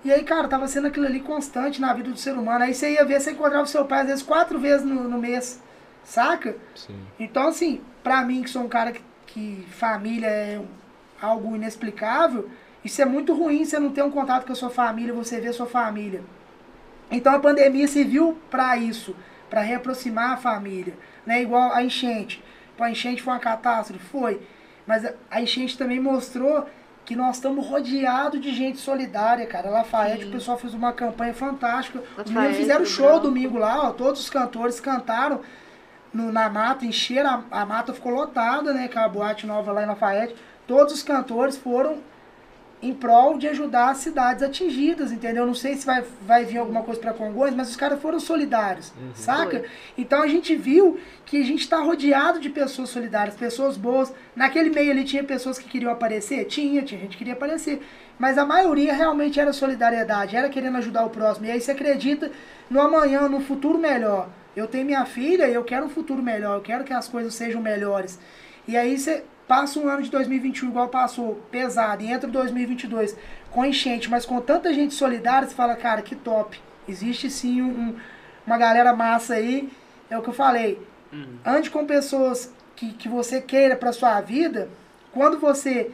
e 0.04 0.12
aí, 0.12 0.24
cara, 0.24 0.48
tava 0.48 0.68
sendo 0.68 0.88
aquilo 0.88 1.06
ali 1.06 1.20
constante 1.20 1.82
na 1.82 1.94
vida 1.94 2.10
do 2.10 2.18
ser 2.18 2.32
humano. 2.32 2.64
Aí 2.64 2.74
você 2.74 2.94
ia 2.94 3.04
ver, 3.04 3.20
você 3.20 3.32
encontrava 3.32 3.64
o 3.64 3.68
seu 3.68 3.84
pai 3.84 4.02
às 4.02 4.08
vezes 4.08 4.24
quatro 4.24 4.58
vezes 4.58 4.86
no, 4.86 5.04
no 5.10 5.18
mês, 5.18 5.62
saca? 6.04 6.56
Sim. 6.76 7.00
Então, 7.20 7.48
assim, 7.48 7.82
pra 8.04 8.22
mim, 8.24 8.44
que 8.44 8.50
sou 8.50 8.64
um 8.64 8.68
cara 8.70 8.92
que, 8.92 9.02
que 9.28 9.66
família 9.72 10.28
é 10.28 10.62
algo 11.22 11.56
inexplicável, 11.56 12.50
isso 12.84 13.02
é 13.02 13.06
muito 13.06 13.34
ruim 13.34 13.66
você 13.66 13.80
não 13.80 13.92
ter 13.92 14.04
um 14.04 14.12
contato 14.12 14.46
com 14.46 14.54
a 14.54 14.56
sua 14.56 14.70
família, 14.70 15.14
você 15.14 15.40
ver 15.40 15.50
a 15.50 15.54
sua 15.54 15.66
família. 15.68 16.24
Então 17.12 17.34
a 17.34 17.40
pandemia 17.40 17.88
serviu 17.88 18.38
pra 18.50 18.78
isso, 18.78 19.16
pra 19.50 19.62
reaproximar 19.62 20.32
a 20.34 20.38
família, 20.38 20.94
né? 21.26 21.42
Igual 21.42 21.74
a 21.74 21.84
enchente. 21.84 22.44
Pô, 22.78 22.84
a 22.84 22.92
enchente 22.92 23.22
foi 23.22 23.34
uma 23.34 23.40
catástrofe, 23.40 24.04
foi. 24.06 24.42
Mas 24.88 25.04
a- 25.30 25.42
enchente 25.42 25.78
também 25.78 26.00
mostrou 26.00 26.66
que 27.04 27.16
nós 27.16 27.36
estamos 27.38 27.66
rodeados 27.68 28.40
de 28.40 28.54
gente 28.54 28.78
solidária, 28.78 29.46
cara. 29.48 29.70
Lafayette, 29.70 30.24
Sim. 30.24 30.30
o 30.30 30.32
pessoal 30.32 30.58
fez 30.58 30.74
uma 30.76 30.94
campanha 30.94 31.34
fantástica. 31.34 32.00
Os 32.00 32.06
Lafayette, 32.18 32.32
meninos 32.34 32.58
fizeram 32.58 32.86
show 32.86 33.20
domingo 33.20 33.58
lá, 33.58 33.88
ó, 33.90 33.92
todos 33.92 34.22
os 34.22 34.30
cantores 34.30 34.80
cantaram 34.80 35.42
no- 36.14 36.32
na 36.32 36.50
mata, 36.50 36.86
encheram, 36.86 37.44
a, 37.52 37.62
a 37.62 37.66
mata 37.66 37.94
ficou 37.94 38.12
lotada, 38.12 38.74
né? 38.74 38.88
Com 38.88 39.00
a 39.00 39.08
boate 39.08 39.46
nova 39.48 39.72
lá 39.72 39.84
em 39.84 39.88
Lafayette. 39.88 40.36
Todos 40.68 40.94
os 40.94 41.04
cantores 41.04 41.58
foram 41.58 41.98
em 42.82 42.94
prol 42.94 43.38
de 43.38 43.46
ajudar 43.50 43.90
as 43.90 43.98
cidades 43.98 44.42
atingidas, 44.42 45.12
entendeu? 45.12 45.46
Não 45.46 45.54
sei 45.54 45.76
se 45.76 45.86
vai, 45.86 46.02
vai 46.22 46.46
vir 46.46 46.60
alguma 46.60 46.82
coisa 46.82 47.02
para 47.02 47.12
Congonhas, 47.14 47.54
mas 47.54 47.70
os 47.70 47.76
caras 47.76 48.02
foram 48.02 48.22
solidários, 48.22 48.94
saca? 49.14 49.60
Foi. 49.60 49.70
Então 49.98 50.22
a 50.22 50.28
gente 50.28 50.56
viu 50.56 50.98
que 51.26 51.42
a 51.42 51.44
gente 51.46 51.60
está 51.60 51.80
rodeado 51.82 52.40
de 52.40 52.50
pessoas 52.50 52.88
solidárias, 52.90 53.36
pessoas 53.36 53.76
boas. 53.76 54.14
Naquele 54.34 54.70
meio 54.70 54.92
ali 54.92 55.04
tinha 55.04 55.26
pessoas 55.26 55.60
que 55.60 55.68
queriam 55.68 55.92
aparecer? 55.92 56.46
Tinha, 56.46 56.82
tinha 56.82 57.02
gente 57.02 57.12
que 57.12 57.18
queria 57.18 57.34
aparecer. 57.34 57.86
Mas 58.18 58.38
a 58.38 58.46
maioria 58.46 58.94
realmente 58.94 59.42
era 59.42 59.52
solidariedade, 59.52 60.38
era 60.38 60.48
querendo 60.48 60.78
ajudar 60.78 61.04
o 61.04 61.10
próximo. 61.10 61.48
E 61.48 61.52
aí 61.52 61.60
você 61.60 61.72
acredita 61.72 62.32
no 62.70 62.80
amanhã, 62.80 63.28
no 63.28 63.42
futuro 63.42 63.78
melhor. 63.78 64.30
Eu 64.56 64.68
tenho 64.68 64.86
minha 64.86 65.06
filha 65.06 65.48
e 65.48 65.54
eu 65.54 65.64
quero 65.64 65.86
um 65.86 65.90
futuro 65.90 66.22
melhor, 66.22 66.56
eu 66.58 66.62
quero 66.62 66.84
que 66.84 66.94
as 66.94 67.08
coisas 67.08 67.34
sejam 67.34 67.62
melhores. 67.62 68.20
E 68.68 68.76
aí 68.76 68.98
você 68.98 69.24
passa 69.48 69.80
um 69.80 69.88
ano 69.88 70.04
de 70.04 70.12
2021 70.12 70.70
igual 70.70 70.90
passou, 70.90 71.36
pesado, 71.52 72.04
e 72.04 72.12
entra 72.12 72.30
2022 72.30 73.16
com 73.52 73.66
enchente, 73.66 74.10
mas 74.10 74.26
com 74.26 74.40
tanta 74.42 74.74
gente 74.74 74.94
solidária, 74.94 75.48
você 75.48 75.56
fala, 75.56 75.76
cara, 75.76 76.02
que 76.02 76.16
top. 76.16 76.60
Existe 76.88 77.30
sim 77.30 77.62
um- 77.62 77.68
um- 77.90 77.96
uma 78.46 78.58
galera 78.58 78.94
massa 78.94 79.36
aí, 79.36 79.70
é 80.10 80.18
o 80.18 80.22
que 80.22 80.30
eu 80.30 80.34
falei. 80.34 80.80
Ande 81.46 81.70
com 81.72 81.86
pessoas 81.86 82.54
que, 82.76 82.94
que 82.94 83.10
você 83.10 83.42
queira 83.42 83.76
para 83.76 83.92
sua 83.92 84.20
vida. 84.22 84.70
Quando 85.12 85.40
você 85.40 85.90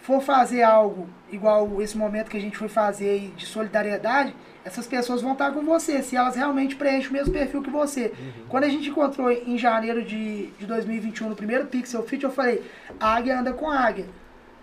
for 0.00 0.20
fazer 0.20 0.62
algo 0.62 1.08
igual 1.30 1.80
esse 1.80 1.96
momento 1.96 2.30
que 2.30 2.36
a 2.36 2.40
gente 2.40 2.56
foi 2.56 2.68
fazer 2.68 3.10
aí 3.10 3.28
de 3.36 3.46
solidariedade, 3.46 4.34
essas 4.68 4.86
pessoas 4.86 5.22
vão 5.22 5.32
estar 5.32 5.50
com 5.52 5.62
você, 5.62 6.02
se 6.02 6.14
elas 6.14 6.36
realmente 6.36 6.76
preenchem 6.76 7.10
o 7.10 7.12
mesmo 7.14 7.32
perfil 7.32 7.62
que 7.62 7.70
você. 7.70 8.12
Quando 8.48 8.64
a 8.64 8.68
gente 8.68 8.90
encontrou 8.90 9.30
em 9.30 9.56
janeiro 9.56 10.04
de, 10.04 10.48
de 10.58 10.66
2021, 10.66 11.30
no 11.30 11.34
primeiro 11.34 11.66
Pixel 11.66 12.02
Fit, 12.02 12.22
eu 12.22 12.30
falei, 12.30 12.62
águia 13.00 13.40
anda 13.40 13.52
com 13.52 13.70
águia. 13.70 14.06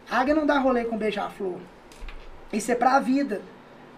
Águia 0.09 0.35
não 0.35 0.45
dá 0.45 0.59
rolê 0.59 0.85
com 0.85 0.95
beija-flor. 0.95 1.57
Isso 2.53 2.71
é 2.71 2.75
pra 2.75 2.99
vida. 2.99 3.41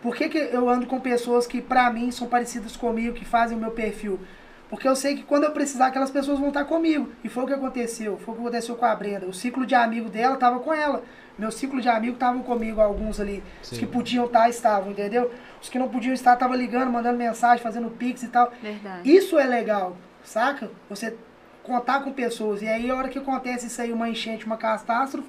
Por 0.01 0.15
que, 0.15 0.29
que 0.29 0.37
eu 0.37 0.69
ando 0.69 0.85
com 0.85 0.99
pessoas 0.99 1.45
que 1.45 1.61
pra 1.61 1.91
mim 1.91 2.09
são 2.09 2.27
parecidas 2.27 2.77
comigo, 2.77 3.13
que 3.13 3.25
fazem 3.25 3.57
o 3.57 3.59
meu 3.59 3.71
perfil? 3.71 4.17
Porque 4.69 4.87
eu 4.87 4.95
sei 4.95 5.15
que 5.15 5.23
quando 5.23 5.43
eu 5.43 5.51
precisar, 5.51 5.87
aquelas 5.87 6.09
pessoas 6.09 6.39
vão 6.39 6.49
estar 6.49 6.63
comigo. 6.63 7.11
E 7.23 7.29
foi 7.29 7.43
o 7.43 7.47
que 7.47 7.53
aconteceu. 7.53 8.17
Foi 8.17 8.33
o 8.33 8.37
que 8.37 8.43
aconteceu 8.43 8.75
com 8.75 8.85
a 8.85 8.95
Brenda. 8.95 9.25
O 9.25 9.33
ciclo 9.33 9.65
de 9.65 9.75
amigo 9.75 10.09
dela 10.09 10.35
estava 10.35 10.59
com 10.59 10.73
ela. 10.73 11.03
Meu 11.37 11.51
ciclo 11.51 11.79
de 11.79 11.87
amigo 11.87 12.13
estavam 12.13 12.41
comigo, 12.41 12.81
alguns 12.81 13.19
ali. 13.19 13.43
Os 13.61 13.69
Sim. 13.69 13.77
que 13.77 13.85
podiam 13.85 14.25
estar, 14.25 14.49
estavam, 14.49 14.91
entendeu? 14.91 15.31
Os 15.61 15.69
que 15.69 15.77
não 15.77 15.87
podiam 15.87 16.13
estar, 16.13 16.33
estavam 16.33 16.55
ligando, 16.55 16.91
mandando 16.91 17.17
mensagem, 17.17 17.63
fazendo 17.63 17.89
pix 17.91 18.23
e 18.23 18.27
tal. 18.27 18.51
Verdade. 18.61 19.09
Isso 19.09 19.37
é 19.37 19.45
legal, 19.45 19.95
saca? 20.23 20.71
Você 20.89 21.15
contar 21.67 22.01
com 22.01 22.11
pessoas. 22.11 22.61
E 22.61 22.67
aí, 22.67 22.89
a 22.89 22.95
hora 22.95 23.09
que 23.09 23.19
acontece 23.19 23.67
isso 23.67 23.81
aí, 23.81 23.91
uma 23.91 24.09
enchente, 24.09 24.45
uma 24.45 24.57
catástrofe, 24.57 25.27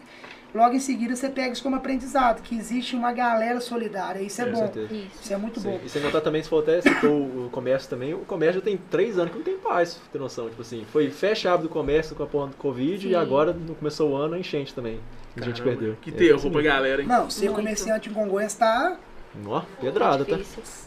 logo 0.54 0.74
em 0.74 0.80
seguida 0.80 1.14
você 1.14 1.28
pega 1.28 1.52
isso 1.52 1.62
como 1.62 1.76
aprendizado, 1.76 2.40
que 2.42 2.56
existe 2.56 2.96
uma 2.96 3.12
galera 3.12 3.60
solidária, 3.60 4.20
isso 4.20 4.40
é, 4.40 4.46
Com 4.46 4.52
bom. 4.52 4.72
Isso. 4.74 5.08
Isso 5.22 5.34
é 5.34 5.36
muito 5.36 5.60
Sim. 5.60 5.70
bom. 5.70 5.80
E 5.84 5.88
sem 5.88 6.00
contar 6.00 6.20
também, 6.20 6.42
se 6.42 6.48
for 6.48 6.62
até 6.62 6.80
citou 6.80 7.20
o 7.20 7.50
comércio 7.50 7.90
também, 7.90 8.14
o 8.14 8.20
comércio 8.20 8.60
já 8.60 8.64
tem 8.64 8.78
três 8.90 9.18
anos 9.18 9.32
que 9.32 9.38
não 9.38 9.44
tem 9.44 9.58
paz, 9.58 10.00
ter 10.12 10.18
noção. 10.18 10.48
Tipo 10.48 10.62
assim, 10.62 10.86
foi 10.90 11.10
fecha 11.10 11.52
abre 11.52 11.64
do 11.64 11.68
comércio 11.68 12.16
com 12.16 12.22
a 12.22 12.26
porra 12.26 12.46
do 12.46 12.56
Covid 12.56 13.02
Sim. 13.02 13.12
e 13.12 13.14
agora 13.14 13.52
não 13.52 13.74
começou 13.74 14.12
o 14.12 14.16
ano 14.16 14.34
a 14.34 14.38
enchente 14.38 14.72
também. 14.72 15.00
Que 15.38 15.44
A 15.44 15.46
gente 15.46 15.62
Caramba, 15.62 15.76
perdeu. 15.78 15.96
Que 16.00 16.10
É, 16.10 16.12
terror 16.14 16.50
pra 16.50 16.62
galera, 16.62 17.02
hein? 17.02 17.08
Não, 17.08 17.30
ser 17.30 17.46
Muito. 17.46 17.56
comerciante 17.56 18.08
em 18.08 18.12
Congonhas 18.12 18.54
tá. 18.54 18.96
Ó, 19.46 19.60
pedrada, 19.80 20.24
tá? 20.24 20.36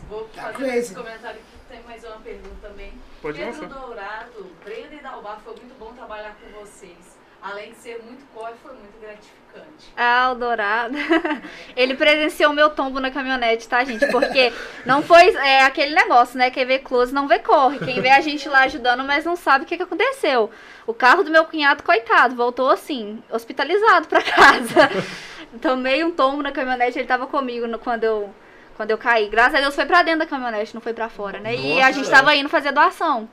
Vou 0.09 0.23
Tá 0.35 0.41
fazer 0.43 0.53
crazy. 0.55 0.77
esse 0.77 0.95
comentário 0.95 1.39
aqui, 1.39 1.57
que 1.67 1.73
tem 1.73 1.83
mais 1.83 2.03
uma 2.03 2.17
pergunta 2.17 2.55
também. 2.61 2.91
Pode 3.21 3.37
Pedro 3.37 3.61
lançar. 3.61 3.79
Dourado, 3.79 4.51
Brenda 4.65 4.95
e 4.95 4.99
Dalbar, 5.01 5.39
foi 5.43 5.55
muito 5.55 5.79
bom 5.79 5.93
trabalhar 5.93 6.35
com 6.35 6.59
vocês. 6.65 7.10
Além 7.43 7.71
de 7.71 7.77
ser 7.77 8.01
muito 8.03 8.23
corre, 8.35 8.53
foi 8.61 8.71
muito 8.73 8.99
gratificante. 9.01 9.91
Ah, 9.97 10.31
o 10.31 10.35
Dourado. 10.35 10.95
Ele 11.75 11.95
presenciou 11.95 12.53
meu 12.53 12.69
tombo 12.69 12.99
na 12.99 13.09
caminhonete, 13.09 13.67
tá, 13.67 13.83
gente? 13.83 14.05
Porque 14.11 14.53
não 14.85 15.01
foi 15.01 15.29
é, 15.35 15.63
aquele 15.63 15.95
negócio, 15.95 16.37
né? 16.37 16.51
Quem 16.51 16.65
vê 16.65 16.77
close 16.77 17.11
não 17.13 17.27
vê 17.27 17.39
corre. 17.39 17.79
Quem 17.79 17.99
vê 17.99 18.09
a 18.09 18.21
gente 18.21 18.47
lá 18.47 18.59
ajudando, 18.65 19.03
mas 19.03 19.25
não 19.25 19.35
sabe 19.35 19.63
o 19.65 19.67
que, 19.67 19.75
que 19.75 19.83
aconteceu. 19.83 20.51
O 20.85 20.93
carro 20.93 21.23
do 21.23 21.31
meu 21.31 21.43
cunhado, 21.45 21.81
coitado, 21.83 22.35
voltou 22.35 22.69
assim, 22.69 23.21
hospitalizado 23.31 24.07
pra 24.07 24.21
casa. 24.21 24.89
Tomei 25.61 26.03
um 26.03 26.11
tombo 26.11 26.43
na 26.43 26.51
caminhonete, 26.51 26.99
ele 26.99 27.07
tava 27.07 27.25
comigo 27.27 27.65
no- 27.67 27.79
quando 27.79 28.03
eu. 28.03 28.33
Quando 28.77 28.91
eu 28.91 28.97
caí. 28.97 29.27
Graças 29.29 29.55
a 29.55 29.59
Deus 29.59 29.75
foi 29.75 29.85
pra 29.85 30.01
dentro 30.01 30.19
da 30.21 30.25
caminhonete, 30.27 30.73
não 30.73 30.81
foi 30.81 30.93
pra 30.93 31.09
fora, 31.09 31.39
né? 31.39 31.53
e 31.55 31.73
a 31.81 31.87
Nossa, 31.87 31.93
gente 31.93 32.09
tava 32.09 32.35
indo 32.35 32.49
fazer 32.49 32.71
doação. 32.71 33.27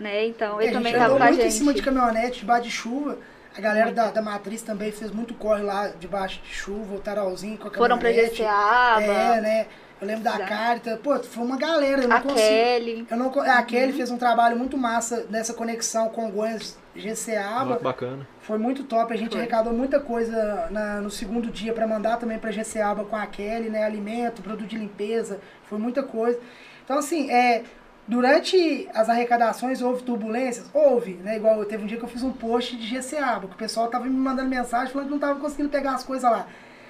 Né? 0.00 0.26
Então 0.26 0.58
É, 0.60 0.64
ele 0.64 0.70
a 0.70 0.78
também 0.78 0.92
gente 0.92 1.00
tava 1.00 1.14
andou 1.14 1.18
com 1.18 1.22
a 1.24 1.26
muito 1.26 1.42
gente. 1.42 1.54
em 1.54 1.56
cima 1.58 1.74
de 1.74 1.82
caminhonete, 1.82 2.40
debaixo 2.40 2.62
de 2.64 2.70
chuva. 2.70 3.18
A 3.56 3.60
galera 3.60 3.92
da, 3.92 4.10
da 4.10 4.22
Matriz 4.22 4.62
também 4.62 4.90
fez 4.90 5.10
muito 5.10 5.34
corre 5.34 5.62
lá 5.62 5.88
debaixo 5.88 6.40
de 6.42 6.54
chuva, 6.54 6.94
o 6.94 7.00
tarolzinho 7.00 7.58
com 7.58 7.68
a 7.68 7.70
Foram 7.70 7.98
pra. 7.98 8.10
Geceaba, 8.12 9.02
É, 9.02 9.40
né? 9.40 9.66
Eu 10.00 10.06
lembro 10.06 10.24
da 10.24 10.38
Já. 10.38 10.46
Carita. 10.46 10.98
Pô, 11.02 11.18
foi 11.22 11.44
uma 11.44 11.58
galera. 11.58 12.00
Eu 12.02 12.08
não 12.08 12.16
a 12.16 12.20
consigo. 12.22 12.38
Kelly. 12.40 13.06
Eu 13.10 13.16
não, 13.18 13.28
co- 13.28 13.40
a 13.40 13.62
Kelly 13.62 13.92
fez 13.92 14.10
um 14.10 14.16
trabalho 14.16 14.56
muito 14.56 14.78
massa 14.78 15.26
nessa 15.28 15.52
conexão 15.52 16.08
com 16.08 16.30
Goiás 16.30 16.78
GCABA. 16.96 17.74
Ó, 17.74 17.76
que 17.76 17.84
bacana. 17.84 18.26
Foi 18.40 18.56
muito 18.56 18.84
top. 18.84 19.12
A 19.12 19.16
gente 19.16 19.32
Foi. 19.32 19.40
arrecadou 19.40 19.74
muita 19.74 20.00
coisa 20.00 20.68
na- 20.70 21.00
no 21.02 21.10
segundo 21.10 21.50
dia 21.50 21.74
para 21.74 21.86
mandar 21.86 22.16
também 22.16 22.38
para 22.38 22.50
GCABA 22.50 23.04
com 23.04 23.16
a 23.16 23.26
Kelly, 23.26 23.68
né? 23.68 23.84
Alimento, 23.84 24.40
produto 24.40 24.66
de 24.68 24.78
limpeza. 24.78 25.38
Foi 25.64 25.78
muita 25.78 26.02
coisa. 26.02 26.38
Então, 26.82 26.96
assim, 26.98 27.30
é, 27.30 27.62
durante 28.10 28.88
as 28.92 29.08
arrecadações 29.08 29.80
houve 29.80 30.02
turbulências? 30.02 30.68
Houve, 30.74 31.14
né? 31.14 31.36
Igual 31.36 31.64
teve 31.64 31.84
um 31.84 31.86
dia 31.86 31.96
que 31.96 32.04
eu 32.04 32.08
fiz 32.08 32.24
um 32.24 32.32
post 32.32 32.76
de 32.76 32.84
GCABA, 32.84 33.46
que 33.46 33.54
o 33.54 33.56
pessoal 33.56 33.86
tava 33.86 34.04
me 34.04 34.10
mandando 34.10 34.48
mensagem 34.48 34.92
falando 34.92 35.06
que 35.06 35.12
não 35.12 35.20
tava 35.20 35.38
conseguindo 35.38 35.68
pegar 35.68 35.92
as 35.92 36.02
coisas 36.02 36.28
lá. 36.28 36.48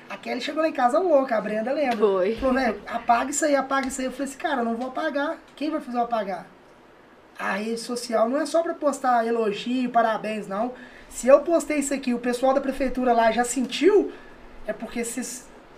A 0.09 0.17
Kelly 0.17 0.41
chegou 0.41 0.63
lá 0.63 0.69
em 0.69 0.73
casa 0.73 0.99
louca, 0.99 1.37
a 1.37 1.41
Brenda 1.41 1.73
lembra. 1.73 1.99
Foi. 1.99 2.35
Falou, 2.37 2.55
velho, 2.55 2.83
apaga 2.87 3.31
isso 3.31 3.45
aí, 3.45 3.55
apaga 3.55 3.89
isso 3.89 4.01
aí. 4.01 4.07
Eu 4.07 4.13
falei 4.13 4.29
assim, 4.29 4.39
cara, 4.39 4.63
eu 4.63 4.65
não 4.65 4.77
vou 4.77 4.89
apagar. 4.89 5.37
Quem 5.55 5.71
vai 5.71 5.81
fazer 5.81 5.99
eu 5.99 6.03
apagar? 6.03 6.47
A 7.39 7.53
rede 7.53 7.81
social 7.81 8.27
não 8.27 8.41
é 8.41 8.47
só 8.47 8.63
pra 8.63 8.73
postar 8.73 9.27
elogio, 9.27 9.91
parabéns, 9.91 10.49
não. 10.49 10.73
Se 11.11 11.29
eu 11.29 11.41
postei 11.41 11.81
isso 11.81 11.93
aqui, 11.93 12.15
o 12.15 12.19
pessoal 12.19 12.55
da 12.55 12.61
prefeitura 12.63 13.13
lá 13.13 13.31
já 13.31 13.45
sentiu, 13.45 14.11
é 14.67 14.73
porque 14.73 15.05
se 15.05 15.21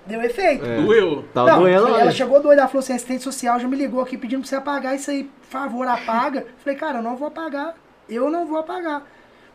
deu 0.07 0.23
efeito. 0.23 0.65
É. 0.65 0.81
Doeu. 0.81 1.25
Tava 1.33 1.51
não, 1.51 1.61
doendo 1.61 1.89
ela 1.89 2.11
chegou 2.11 2.41
doida, 2.41 2.63
ela 2.63 2.69
falou 2.69 2.81
assim, 2.81 2.93
assistente 2.93 3.23
social 3.23 3.59
já 3.59 3.69
me 3.69 3.77
ligou 3.77 4.01
aqui 4.01 4.17
pedindo 4.17 4.41
pra 4.41 4.49
você 4.49 4.57
apagar 4.57 4.95
isso 4.95 5.11
aí, 5.11 5.25
por 5.25 5.49
favor, 5.49 5.87
apaga. 5.87 6.47
Falei, 6.63 6.79
cara, 6.79 6.99
eu 6.99 7.03
não 7.03 7.17
vou 7.17 7.29
apagar. 7.29 7.75
Eu 8.09 8.31
não 8.31 8.47
vou 8.47 8.59
apagar. 8.59 9.03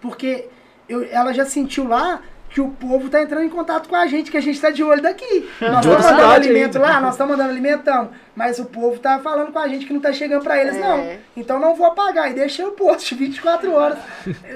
Porque 0.01 0.47
eu, 0.87 1.07
ela 1.11 1.33
já 1.33 1.45
sentiu 1.45 1.87
lá 1.87 2.21
que 2.49 2.61
o 2.61 2.69
povo 2.69 3.09
tá 3.09 3.21
entrando 3.21 3.43
em 3.43 3.49
contato 3.49 3.87
com 3.89 3.95
a 3.95 4.07
gente, 4.07 4.31
que 4.31 4.37
a 4.37 4.41
gente 4.41 4.59
tá 4.59 4.69
de 4.71 4.83
olho 4.83 5.01
daqui. 5.01 5.47
Nós 5.61 5.85
estamos 5.85 5.85
mandando 5.85 6.03
cidade 6.07 6.47
alimento 6.49 6.75
ainda. 6.77 6.79
lá, 6.89 7.01
nós 7.01 7.13
estamos 7.13 7.31
mandando 7.37 7.49
alimento, 7.51 7.83
tamo. 7.83 8.09
Mas 8.35 8.57
o 8.57 8.65
povo 8.65 8.99
tá 8.99 9.19
falando 9.19 9.51
com 9.51 9.59
a 9.59 9.67
gente 9.67 9.85
que 9.85 9.93
não 9.93 9.99
tá 9.99 10.11
chegando 10.13 10.43
pra 10.43 10.59
eles, 10.59 10.75
É. 10.75 10.79
não. 10.79 11.17
Então 11.35 11.59
não 11.59 11.75
vou 11.75 11.85
apagar. 11.87 12.31
E 12.31 12.33
deixei 12.33 12.65
o 12.65 12.71
post 12.71 13.13
24 13.15 13.71
horas. 13.73 13.97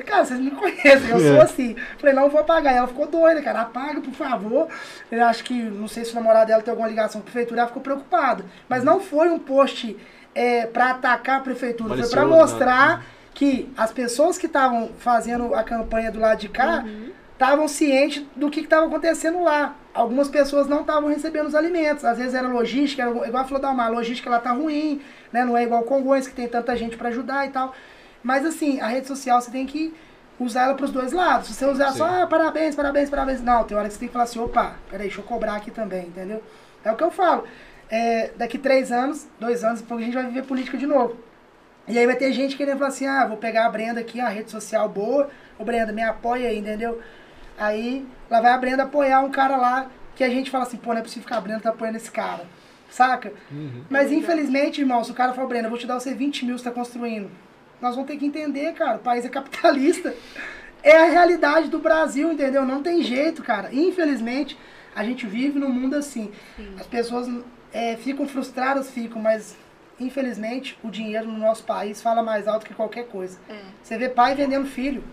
Cara, 0.05 0.25
vocês 0.25 0.39
me 0.39 0.51
conhecem, 0.51 1.09
eu 1.09 1.19
sou 1.19 1.35
É. 1.35 1.41
assim. 1.41 1.75
Falei, 1.99 2.15
não 2.15 2.29
vou 2.29 2.41
apagar. 2.41 2.73
E 2.73 2.77
ela 2.77 2.87
ficou 2.87 3.07
doida, 3.07 3.41
cara. 3.41 3.61
Apaga, 3.61 3.99
por 4.01 4.13
favor. 4.13 4.67
Eu 5.11 5.23
acho 5.25 5.43
que, 5.43 5.53
não 5.53 5.87
sei 5.87 6.05
se 6.05 6.11
o 6.13 6.15
namorado 6.15 6.47
dela 6.47 6.61
tem 6.61 6.71
alguma 6.71 6.87
ligação 6.87 7.19
com 7.21 7.27
a 7.27 7.31
prefeitura, 7.31 7.61
ela 7.61 7.67
ficou 7.67 7.83
preocupada. 7.83 8.45
Mas 8.69 8.83
não 8.83 8.99
foi 8.99 9.29
um 9.29 9.37
post 9.37 9.97
é, 10.33 10.65
pra 10.65 10.91
atacar 10.91 11.37
a 11.39 11.41
prefeitura, 11.41 11.95
foi 11.97 12.07
pra 12.09 12.21
Malicioso, 12.25 12.53
mostrar 12.53 12.97
né? 12.99 13.03
que 13.33 13.71
as 13.77 13.91
pessoas 13.91 14.37
que 14.37 14.45
estavam 14.45 14.89
fazendo 14.99 15.53
a 15.55 15.63
campanha 15.63 16.11
do 16.11 16.19
lado 16.19 16.37
de 16.39 16.47
cá 16.49 16.83
estavam 17.41 17.67
cientes 17.67 18.23
do 18.35 18.51
que 18.51 18.59
estava 18.59 18.85
acontecendo 18.85 19.41
lá. 19.43 19.75
Algumas 19.95 20.29
pessoas 20.29 20.67
não 20.67 20.81
estavam 20.81 21.09
recebendo 21.09 21.47
os 21.47 21.55
alimentos. 21.55 22.05
Às 22.05 22.19
vezes 22.19 22.35
era 22.35 22.47
logística, 22.47 23.01
era, 23.01 23.09
igual 23.27 23.43
a 23.43 23.47
falou 23.47 23.59
da 23.59 23.69
a 23.83 23.87
logística 23.89 24.29
lá 24.29 24.39
tá 24.39 24.51
ruim, 24.51 25.01
né? 25.33 25.43
Não 25.43 25.57
é 25.57 25.63
igual 25.63 25.81
Congonhas, 25.81 26.27
que 26.27 26.35
tem 26.35 26.47
tanta 26.47 26.75
gente 26.75 26.95
para 26.95 27.09
ajudar 27.09 27.47
e 27.47 27.49
tal. 27.49 27.73
Mas 28.21 28.45
assim, 28.45 28.79
a 28.79 28.85
rede 28.85 29.07
social 29.07 29.41
você 29.41 29.49
tem 29.49 29.65
que 29.65 29.91
usar 30.39 30.65
ela 30.65 30.75
para 30.75 30.85
os 30.85 30.91
dois 30.91 31.11
lados. 31.11 31.47
Se 31.47 31.55
você 31.55 31.65
usar 31.65 31.91
só, 31.93 32.07
Sim. 32.07 32.21
ah, 32.21 32.27
parabéns, 32.27 32.75
parabéns, 32.75 33.09
parabéns. 33.09 33.41
Não, 33.41 33.63
tem 33.63 33.75
hora 33.75 33.87
que 33.87 33.95
você 33.95 33.99
tem 34.01 34.07
que 34.07 34.13
falar 34.13 34.25
assim, 34.25 34.39
opa, 34.39 34.75
peraí, 34.91 35.07
deixa 35.07 35.19
eu 35.19 35.25
cobrar 35.25 35.55
aqui 35.55 35.71
também, 35.71 36.07
entendeu? 36.07 36.43
É 36.85 36.91
o 36.91 36.95
que 36.95 37.03
eu 37.03 37.09
falo. 37.09 37.45
É, 37.89 38.29
daqui 38.37 38.59
três 38.59 38.91
anos, 38.91 39.27
dois 39.39 39.63
anos, 39.63 39.81
depois 39.81 39.99
a 39.99 40.05
gente 40.05 40.13
vai 40.13 40.25
viver 40.25 40.43
política 40.43 40.77
de 40.77 40.85
novo. 40.85 41.17
E 41.87 41.97
aí 41.97 42.05
vai 42.05 42.15
ter 42.15 42.31
gente 42.33 42.55
querendo 42.55 42.77
falar 42.77 42.89
assim, 42.89 43.07
ah, 43.07 43.25
vou 43.25 43.37
pegar 43.37 43.65
a 43.65 43.69
Brenda 43.69 43.99
aqui, 43.99 44.21
a 44.21 44.29
rede 44.29 44.51
social 44.51 44.87
boa, 44.87 45.29
ô 45.57 45.65
Brenda, 45.65 45.91
me 45.91 46.03
apoia 46.03 46.49
aí, 46.49 46.59
entendeu? 46.59 47.01
Aí 47.61 48.07
lá 48.27 48.41
vai 48.41 48.51
a 48.51 48.57
Brenda 48.57 48.83
apoiar 48.83 49.21
um 49.21 49.29
cara 49.29 49.55
lá 49.55 49.87
que 50.15 50.23
a 50.23 50.29
gente 50.29 50.49
fala 50.49 50.63
assim, 50.63 50.77
pô, 50.77 50.93
não 50.93 50.99
é 50.99 51.03
possível 51.03 51.21
ficar 51.23 51.37
a 51.37 51.41
Brenda 51.41 51.59
tá 51.59 51.69
apoiando 51.69 51.97
esse 51.97 52.09
cara, 52.09 52.45
saca? 52.89 53.31
Mas 53.87 54.11
infelizmente, 54.11 54.81
irmão, 54.81 55.03
se 55.03 55.11
o 55.11 55.13
cara 55.13 55.31
falar, 55.33 55.47
Brenda, 55.47 55.67
eu 55.67 55.69
vou 55.69 55.77
te 55.77 55.85
dar 55.85 55.99
você 55.99 56.11
20 56.11 56.43
mil, 56.45 56.57
você 56.57 56.63
tá 56.63 56.71
construindo. 56.71 57.29
Nós 57.79 57.93
vamos 57.93 58.09
ter 58.09 58.17
que 58.17 58.25
entender, 58.25 58.73
cara, 58.73 58.97
o 58.97 59.01
país 59.01 59.23
é 59.25 59.29
capitalista. 59.29 60.13
É 60.83 60.97
a 60.97 61.11
realidade 61.11 61.69
do 61.69 61.77
Brasil, 61.77 62.31
entendeu? 62.31 62.65
Não 62.65 62.81
tem 62.81 63.03
jeito, 63.03 63.43
cara. 63.43 63.71
Infelizmente, 63.71 64.57
a 64.95 65.03
gente 65.03 65.27
vive 65.27 65.59
num 65.59 65.69
mundo 65.69 65.93
assim. 65.93 66.31
As 66.79 66.87
pessoas 66.87 67.29
é, 67.71 67.95
ficam 67.97 68.27
frustradas, 68.27 68.89
ficam, 68.89 69.21
mas 69.21 69.55
infelizmente 69.99 70.75
o 70.83 70.89
dinheiro 70.89 71.27
no 71.27 71.37
nosso 71.37 71.63
país 71.65 72.01
fala 72.01 72.23
mais 72.23 72.47
alto 72.47 72.65
que 72.65 72.73
qualquer 72.73 73.05
coisa. 73.09 73.37
É. 73.47 73.59
Você 73.83 73.95
vê 73.95 74.09
pai 74.09 74.33
vendendo 74.33 74.65
filho. 74.65 75.03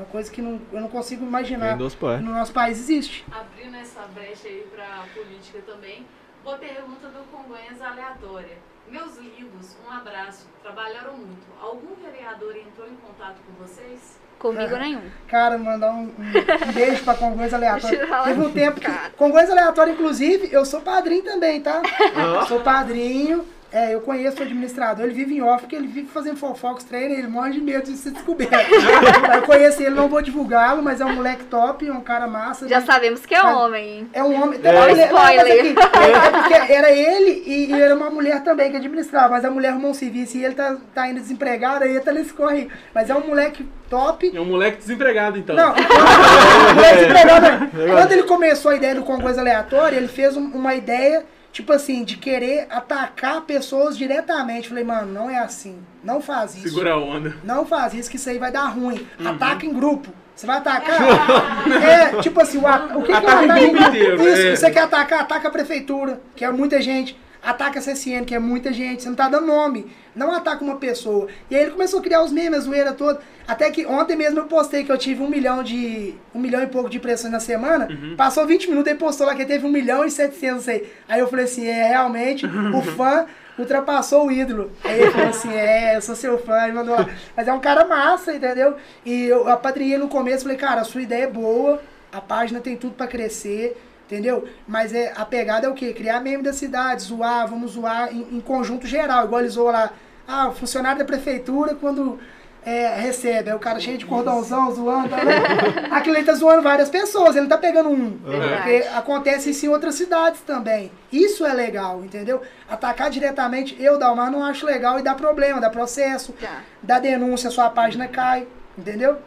Uma 0.00 0.06
coisa 0.06 0.30
que 0.32 0.40
não, 0.40 0.58
eu 0.72 0.80
não 0.80 0.88
consigo 0.88 1.26
imaginar. 1.26 1.76
Pais. 2.00 2.22
No 2.22 2.32
nosso 2.32 2.52
país 2.54 2.78
existe. 2.78 3.22
Abrindo 3.30 3.76
essa 3.76 4.00
brecha 4.14 4.48
aí 4.48 4.66
pra 4.74 5.04
política 5.14 5.58
também, 5.66 6.06
boa 6.42 6.56
pergunta 6.56 7.08
do 7.08 7.22
Congonhas 7.30 7.82
aleatória. 7.82 8.56
Meus 8.90 9.18
lindos, 9.18 9.76
um 9.86 9.92
abraço. 9.92 10.46
Trabalharam 10.62 11.12
muito. 11.18 11.46
Algum 11.60 11.94
vereador 12.02 12.56
entrou 12.56 12.88
em 12.88 12.96
contato 12.96 13.36
com 13.46 13.52
vocês? 13.62 14.18
Comigo 14.38 14.74
É. 14.74 14.78
nenhum. 14.78 15.02
Cara, 15.28 15.58
mandar 15.58 15.92
um, 15.92 16.04
um 16.04 16.72
beijo 16.72 17.04
pra 17.04 17.14
Congonhas 17.14 17.52
Aleatório. 17.52 17.98
Teve 18.24 18.40
um 18.40 18.50
tempo 18.52 18.80
que. 18.80 18.86
cara. 18.86 19.10
Congonhas 19.10 19.50
Aleatório, 19.50 19.92
inclusive, 19.92 20.48
eu 20.50 20.64
sou 20.64 20.80
padrinho 20.80 21.22
também, 21.22 21.60
tá? 21.60 21.82
Ah. 22.16 22.46
Sou 22.46 22.60
padrinho. 22.60 23.44
É, 23.72 23.94
eu 23.94 24.00
conheço 24.00 24.40
o 24.40 24.42
administrador, 24.42 25.04
ele 25.04 25.14
vive 25.14 25.36
em 25.36 25.42
off, 25.42 25.60
porque 25.60 25.76
ele 25.76 25.86
vive 25.86 26.08
fazendo 26.08 26.36
fofocos, 26.36 26.82
treina, 26.82 27.14
ele 27.14 27.28
morre 27.28 27.52
de 27.52 27.60
medo 27.60 27.84
de 27.90 27.96
ser 27.96 28.10
descoberto. 28.10 28.52
eu 29.34 29.42
conheço 29.42 29.80
ele, 29.80 29.94
não 29.94 30.08
vou 30.08 30.20
divulgá-lo, 30.20 30.82
mas 30.82 31.00
é 31.00 31.04
um 31.04 31.14
moleque 31.14 31.44
top, 31.44 31.86
é 31.86 31.92
um 31.92 32.00
cara 32.00 32.26
massa. 32.26 32.66
Já 32.66 32.80
né? 32.80 32.86
sabemos 32.86 33.24
que 33.24 33.32
é 33.34 33.40
Sabe? 33.40 33.54
homem. 33.54 34.08
É 34.12 34.24
um 34.24 34.42
homem. 34.42 34.58
É. 34.62 34.72
Não, 34.72 34.80
não, 34.80 34.90
Spoiler. 34.90 35.40
aqui, 35.40 35.74
é, 35.98 36.10
é 36.10 36.30
porque 36.30 36.72
era 36.72 36.90
ele 36.90 37.44
e, 37.46 37.70
e 37.72 37.80
era 37.80 37.94
uma 37.94 38.10
mulher 38.10 38.42
também 38.42 38.70
que 38.72 38.76
administrava, 38.76 39.28
mas 39.30 39.44
a 39.44 39.50
mulher 39.50 39.68
arrumou 39.68 39.92
um 39.92 39.94
serviço 39.94 40.36
e 40.36 40.44
ele 40.44 40.54
tá, 40.54 40.76
tá 40.92 41.08
indo 41.08 41.20
desempregado, 41.20 41.84
aí 41.84 41.90
ele 41.90 42.00
tá 42.00 42.12
nesse 42.12 42.32
corre. 42.32 42.68
Mas 42.92 43.08
é 43.08 43.14
um 43.14 43.26
moleque 43.26 43.64
top. 43.88 44.32
É 44.34 44.40
um 44.40 44.46
moleque 44.46 44.78
desempregado, 44.78 45.38
então. 45.38 45.54
Não, 45.54 45.74
quando, 45.74 45.86
moleque 46.74 46.96
desempregado, 46.96 47.70
quando 47.70 48.12
ele 48.12 48.22
começou 48.24 48.70
a 48.72 48.76
ideia 48.76 48.94
do 48.94 49.02
Congois 49.02 49.38
Aleatório, 49.38 49.96
ele 49.96 50.08
fez 50.08 50.36
um- 50.36 50.50
uma 50.50 50.74
ideia, 50.74 51.24
tipo 51.52 51.72
assim, 51.72 52.04
de 52.04 52.16
querer 52.16 52.66
atacar 52.70 53.40
pessoas 53.42 53.96
diretamente. 53.96 54.68
Falei, 54.68 54.84
mano, 54.84 55.12
não 55.12 55.28
é 55.30 55.38
assim. 55.38 55.78
Não 56.02 56.20
faz 56.20 56.54
isso. 56.54 56.68
Segura 56.68 56.92
a 56.94 56.98
onda. 56.98 57.36
Não 57.44 57.66
faz 57.66 57.94
isso, 57.94 58.10
que 58.10 58.16
isso 58.16 58.28
aí 58.30 58.38
vai 58.38 58.50
dar 58.50 58.66
ruim. 58.66 59.06
Uhum. 59.18 59.28
Ataca 59.28 59.66
em 59.66 59.72
grupo. 59.72 60.08
Você 60.34 60.46
vai 60.46 60.56
atacar? 60.56 60.98
é, 61.82 62.22
tipo 62.22 62.40
assim, 62.40 62.58
o, 62.58 62.66
a- 62.66 62.92
o 62.96 63.02
que, 63.02 63.08
que 63.12 63.26
é 63.26 63.46
grupo 63.46 63.70
grupo? 63.72 63.88
inteiro, 63.88 64.22
Isso, 64.28 64.46
é. 64.46 64.56
você 64.56 64.70
quer 64.70 64.82
atacar, 64.84 65.20
ataca 65.20 65.48
a 65.48 65.50
prefeitura, 65.50 66.20
que 66.34 66.44
é 66.44 66.50
muita 66.50 66.80
gente. 66.80 67.18
Ataca 67.42 67.78
a 67.78 67.82
CSN, 67.82 68.24
que 68.26 68.34
é 68.34 68.38
muita 68.38 68.72
gente. 68.72 69.02
Você 69.02 69.08
não 69.08 69.16
tá 69.16 69.28
dando 69.28 69.46
nome. 69.46 69.90
Não 70.14 70.32
ataca 70.32 70.62
uma 70.62 70.76
pessoa. 70.76 71.28
E 71.50 71.56
aí 71.56 71.62
ele 71.62 71.70
começou 71.70 72.00
a 72.00 72.02
criar 72.02 72.22
os 72.22 72.30
memes, 72.30 72.58
a 72.58 72.62
zoeira 72.62 72.92
toda. 72.92 73.20
Até 73.48 73.70
que 73.70 73.86
ontem 73.86 74.14
mesmo 74.14 74.40
eu 74.40 74.44
postei 74.44 74.84
que 74.84 74.92
eu 74.92 74.98
tive 74.98 75.22
um 75.22 75.28
milhão 75.28 75.62
de. 75.62 76.14
um 76.34 76.38
milhão 76.38 76.62
e 76.62 76.66
pouco 76.66 76.90
de 76.90 76.98
impressões 76.98 77.32
na 77.32 77.40
semana. 77.40 77.88
Uhum. 77.90 78.14
Passou 78.16 78.46
20 78.46 78.68
minutos 78.68 78.92
e 78.92 78.94
postou 78.94 79.26
lá 79.26 79.34
que 79.34 79.46
teve 79.46 79.66
um 79.66 79.70
milhão 79.70 80.04
e 80.04 80.10
700, 80.10 80.56
não 80.56 80.62
sei. 80.62 80.92
Aí 81.08 81.20
eu 81.20 81.28
falei 81.28 81.46
assim, 81.46 81.66
é 81.66 81.88
realmente, 81.88 82.44
o 82.74 82.82
fã 82.82 83.26
ultrapassou 83.58 84.26
o 84.26 84.32
ídolo. 84.32 84.70
Aí 84.84 85.00
ele 85.00 85.10
falou 85.10 85.28
assim, 85.28 85.52
é, 85.52 85.96
eu 85.96 86.02
sou 86.02 86.14
seu 86.14 86.38
fã, 86.38 86.68
e 86.68 86.72
mandou 86.72 86.94
lá. 86.94 87.08
Mas 87.36 87.48
é 87.48 87.52
um 87.52 87.60
cara 87.60 87.84
massa, 87.84 88.34
entendeu? 88.34 88.76
E 89.04 89.24
eu 89.24 89.48
apadrinhei 89.48 89.98
no 89.98 90.08
começo, 90.08 90.42
falei, 90.42 90.56
cara, 90.56 90.80
a 90.80 90.84
sua 90.84 91.02
ideia 91.02 91.24
é 91.24 91.30
boa, 91.30 91.80
A 92.12 92.20
página 92.20 92.60
tem 92.60 92.76
tudo 92.76 92.94
pra 92.94 93.06
crescer, 93.06 93.76
entendeu? 94.10 94.44
Mas 94.66 94.92
é, 94.92 95.12
a 95.16 95.24
pegada 95.24 95.66
é 95.66 95.70
o 95.70 95.74
quê? 95.74 95.92
Criar 95.92 96.20
meme 96.20 96.42
da 96.42 96.52
cidade, 96.52 97.02
zoar, 97.02 97.46
vamos 97.46 97.72
zoar 97.72 98.12
em, 98.12 98.36
em 98.36 98.40
conjunto 98.40 98.86
geral. 98.86 99.26
Igual 99.26 99.42
eles 99.42 99.52
zoam 99.52 99.72
lá, 99.72 99.92
ah, 100.26 100.48
o 100.48 100.52
funcionário 100.52 100.98
da 100.98 101.04
prefeitura 101.04 101.74
quando 101.76 102.18
é, 102.66 102.94
recebe, 102.96 103.50
é 103.50 103.54
o 103.54 103.58
cara 103.58 103.78
cheio 103.78 103.96
de 103.96 104.04
cordãozão 104.04 104.74
zoando. 104.74 105.08
Tá? 105.10 105.16
Aquilo 105.96 106.16
ele 106.16 106.24
tá 106.24 106.34
zoando 106.34 106.62
várias 106.62 106.90
pessoas, 106.90 107.36
ele 107.36 107.46
tá 107.46 107.56
pegando 107.56 107.88
um. 107.88 108.18
Porque 108.18 108.88
acontece 108.94 109.50
isso 109.50 109.66
em 109.66 109.68
outras 109.68 109.94
cidades 109.94 110.40
também. 110.40 110.90
Isso 111.12 111.46
é 111.46 111.54
legal, 111.54 112.04
entendeu? 112.04 112.42
Atacar 112.68 113.10
diretamente, 113.10 113.76
eu, 113.80 113.96
Dalmar, 113.96 114.30
não 114.30 114.44
acho 114.44 114.66
legal 114.66 114.98
e 114.98 115.02
dá 115.02 115.14
problema, 115.14 115.60
dá 115.60 115.70
processo, 115.70 116.32
Tá. 116.40 116.62
dá 116.82 116.98
denúncia, 116.98 117.50
sua 117.50 117.70
página 117.70 118.08
cai, 118.08 118.46
entendeu? 118.76 119.18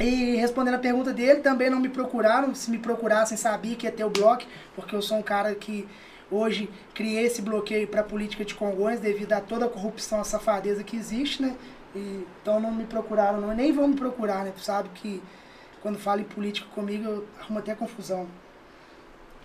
E 0.00 0.36
respondendo 0.36 0.74
a 0.74 0.78
pergunta 0.78 1.12
dele, 1.12 1.40
também 1.40 1.68
não 1.68 1.78
me 1.78 1.88
procuraram. 1.88 2.54
Se 2.54 2.70
me 2.70 2.78
procurassem, 2.78 3.36
sabia 3.36 3.76
que 3.76 3.86
ia 3.86 3.92
ter 3.92 4.04
o 4.04 4.10
bloco, 4.10 4.44
porque 4.74 4.94
eu 4.94 5.02
sou 5.02 5.18
um 5.18 5.22
cara 5.22 5.54
que 5.54 5.86
hoje 6.30 6.68
criei 6.94 7.26
esse 7.26 7.42
bloqueio 7.42 7.86
para 7.86 8.00
a 8.00 8.04
política 8.04 8.44
de 8.44 8.54
Congonhas 8.54 9.00
devido 9.00 9.32
a 9.32 9.40
toda 9.40 9.66
a 9.66 9.68
corrupção, 9.68 10.20
a 10.20 10.24
safadeza 10.24 10.82
que 10.82 10.96
existe, 10.96 11.42
né? 11.42 11.54
E, 11.94 12.26
então 12.40 12.58
não 12.58 12.72
me 12.72 12.84
procuraram, 12.84 13.40
não, 13.40 13.54
nem 13.54 13.70
vão 13.70 13.88
me 13.88 13.96
procurar, 13.96 14.44
né? 14.44 14.52
Sabe 14.56 14.88
que 14.94 15.22
quando 15.82 15.98
fala 15.98 16.20
em 16.20 16.24
política 16.24 16.66
comigo, 16.74 17.04
eu 17.04 17.26
arrumo 17.40 17.58
até 17.58 17.74
confusão. 17.74 18.26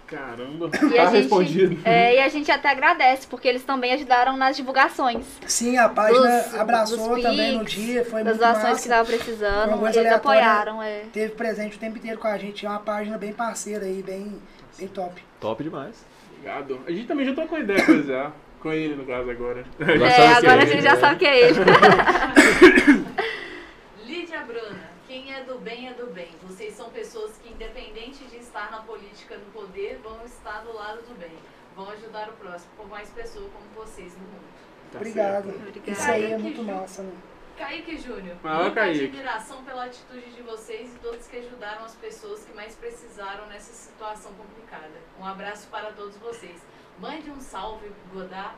Caramba. 0.07 0.69
E 0.73 0.89
tá 0.95 1.03
a, 1.03 1.09
respondido. 1.09 1.75
gente, 1.75 1.81
é, 1.87 2.15
e 2.15 2.19
a 2.21 2.29
gente 2.29 2.49
até 2.49 2.69
agradece, 2.69 3.27
porque 3.27 3.45
eles 3.47 3.63
também 3.63 3.91
ajudaram 3.91 4.37
nas 4.37 4.55
divulgações 4.55 5.25
Sim, 5.45 5.77
a 5.77 5.89
página 5.89 6.41
Dos- 6.43 6.55
abraçou 6.55 7.09
dos 7.15 7.21
também 7.21 7.57
no 7.57 7.65
dia, 7.65 8.05
foi 8.05 8.23
das 8.23 8.37
muito 8.37 8.39
doações 8.39 8.69
massa. 8.73 8.83
que 8.83 8.89
tava 8.89 9.05
precisando. 9.05 9.85
Eles 9.87 10.11
apoiaram, 10.13 10.81
é. 10.81 11.01
Teve 11.11 11.33
presente 11.33 11.75
o 11.75 11.79
tempo 11.79 11.97
inteiro 11.97 12.17
com 12.19 12.27
a 12.27 12.37
gente, 12.37 12.65
é 12.65 12.69
uma 12.69 12.79
página 12.79 13.17
bem 13.17 13.33
parceira 13.33 13.83
aí, 13.85 14.01
bem, 14.01 14.41
bem 14.79 14.87
top. 14.87 15.21
Top 15.41 15.61
demais. 15.61 16.05
Obrigado. 16.37 16.79
A 16.87 16.91
gente 16.91 17.05
também 17.07 17.25
já 17.25 17.33
ideia 17.59 17.85
com 17.85 17.91
ele 17.91 18.03
já. 18.07 18.31
Com 18.61 18.71
ele, 18.71 18.95
no 18.95 19.05
caso, 19.05 19.29
agora. 19.29 19.65
Agora 19.79 20.07
É, 20.09 20.27
agora 20.33 20.61
é 20.61 20.63
a 20.63 20.65
gente 20.65 20.81
já 20.83 20.93
né? 20.95 20.99
sabe 21.01 21.15
que 21.19 21.25
é 21.25 21.49
ele. 21.49 21.59
Lídia 24.05 24.39
Bruna, 24.41 24.86
quem 25.17 25.33
é 25.33 25.43
do 25.43 25.57
bem 25.57 25.89
é 25.89 25.93
do 25.93 26.05
bem. 26.13 26.29
Vocês 26.43 26.75
são 26.75 26.91
pessoas 26.91 27.37
que, 27.39 27.49
independente 27.51 28.23
de 28.25 28.37
estar 28.37 28.69
na 28.69 28.81
política, 28.83 29.35
no 29.35 29.45
poder, 29.51 29.99
vão 30.03 30.23
estar 30.23 30.59
do 30.61 30.71
lado 30.75 31.01
do 31.07 31.17
bem. 31.17 31.33
Vão 31.75 31.89
ajudar 31.89 32.29
o 32.29 32.33
próximo, 32.33 32.71
por 32.77 32.87
mais 32.87 33.09
pessoas 33.09 33.51
como 33.51 33.65
vocês 33.85 34.13
no 34.13 34.19
mundo. 34.19 34.45
Tá 34.91 34.99
Obrigado. 34.99 35.49
Obrigada. 35.49 35.91
Isso 35.91 36.11
aí 36.11 36.25
é 36.25 36.29
Kaique 36.29 36.43
muito 36.43 36.63
massa, 36.63 37.01
né? 37.01 37.11
Kaique 37.57 37.97
Júnior, 37.97 38.37
Ah, 38.43 38.57
muita 38.61 38.75
Kaique. 38.75 39.05
admiração 39.05 39.63
pela 39.63 39.85
atitude 39.85 40.29
de 40.35 40.41
vocês 40.43 40.93
e 40.95 40.99
todos 40.99 41.25
que 41.25 41.37
ajudaram 41.37 41.83
as 41.83 41.95
pessoas 41.95 42.45
que 42.45 42.53
mais 42.53 42.75
precisaram 42.75 43.47
nessa 43.47 43.73
situação 43.73 44.31
complicada. 44.35 44.93
Um 45.19 45.25
abraço 45.25 45.67
para 45.69 45.91
todos 45.93 46.15
vocês. 46.17 46.61
Mande 46.99 47.31
um 47.31 47.39
salve, 47.39 47.91
Godard, 48.13 48.55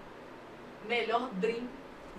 melhor 0.86 1.30
dream 1.36 1.68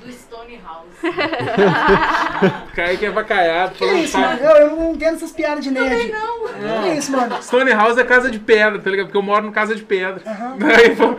do 0.04 0.12
Stone 0.12 0.60
House. 0.64 0.86
Kaique 2.74 3.06
é 3.06 3.10
vacaiado, 3.10 3.74
Que 3.74 3.84
isso, 3.84 4.18
mano? 4.18 4.40
Eu, 4.40 4.50
eu 4.56 4.76
não 4.76 4.92
entendo 4.92 5.16
essas 5.16 5.32
piadas 5.32 5.62
de 5.64 5.70
nerd. 5.70 6.12
não. 6.12 6.82
Que 6.82 6.88
isso, 6.94 7.12
mano? 7.12 7.42
Stone 7.42 7.70
House 7.72 7.98
é 7.98 8.04
casa 8.04 8.30
de 8.30 8.38
pedra, 8.38 8.78
tá 8.80 8.90
ligado? 8.90 9.06
Porque 9.06 9.18
eu 9.18 9.22
moro 9.22 9.44
no 9.46 9.52
casa 9.52 9.74
de 9.74 9.82
pedra. 9.82 10.22
Aham. 10.26 10.56
Aí, 10.76 10.96
pô, 10.96 11.16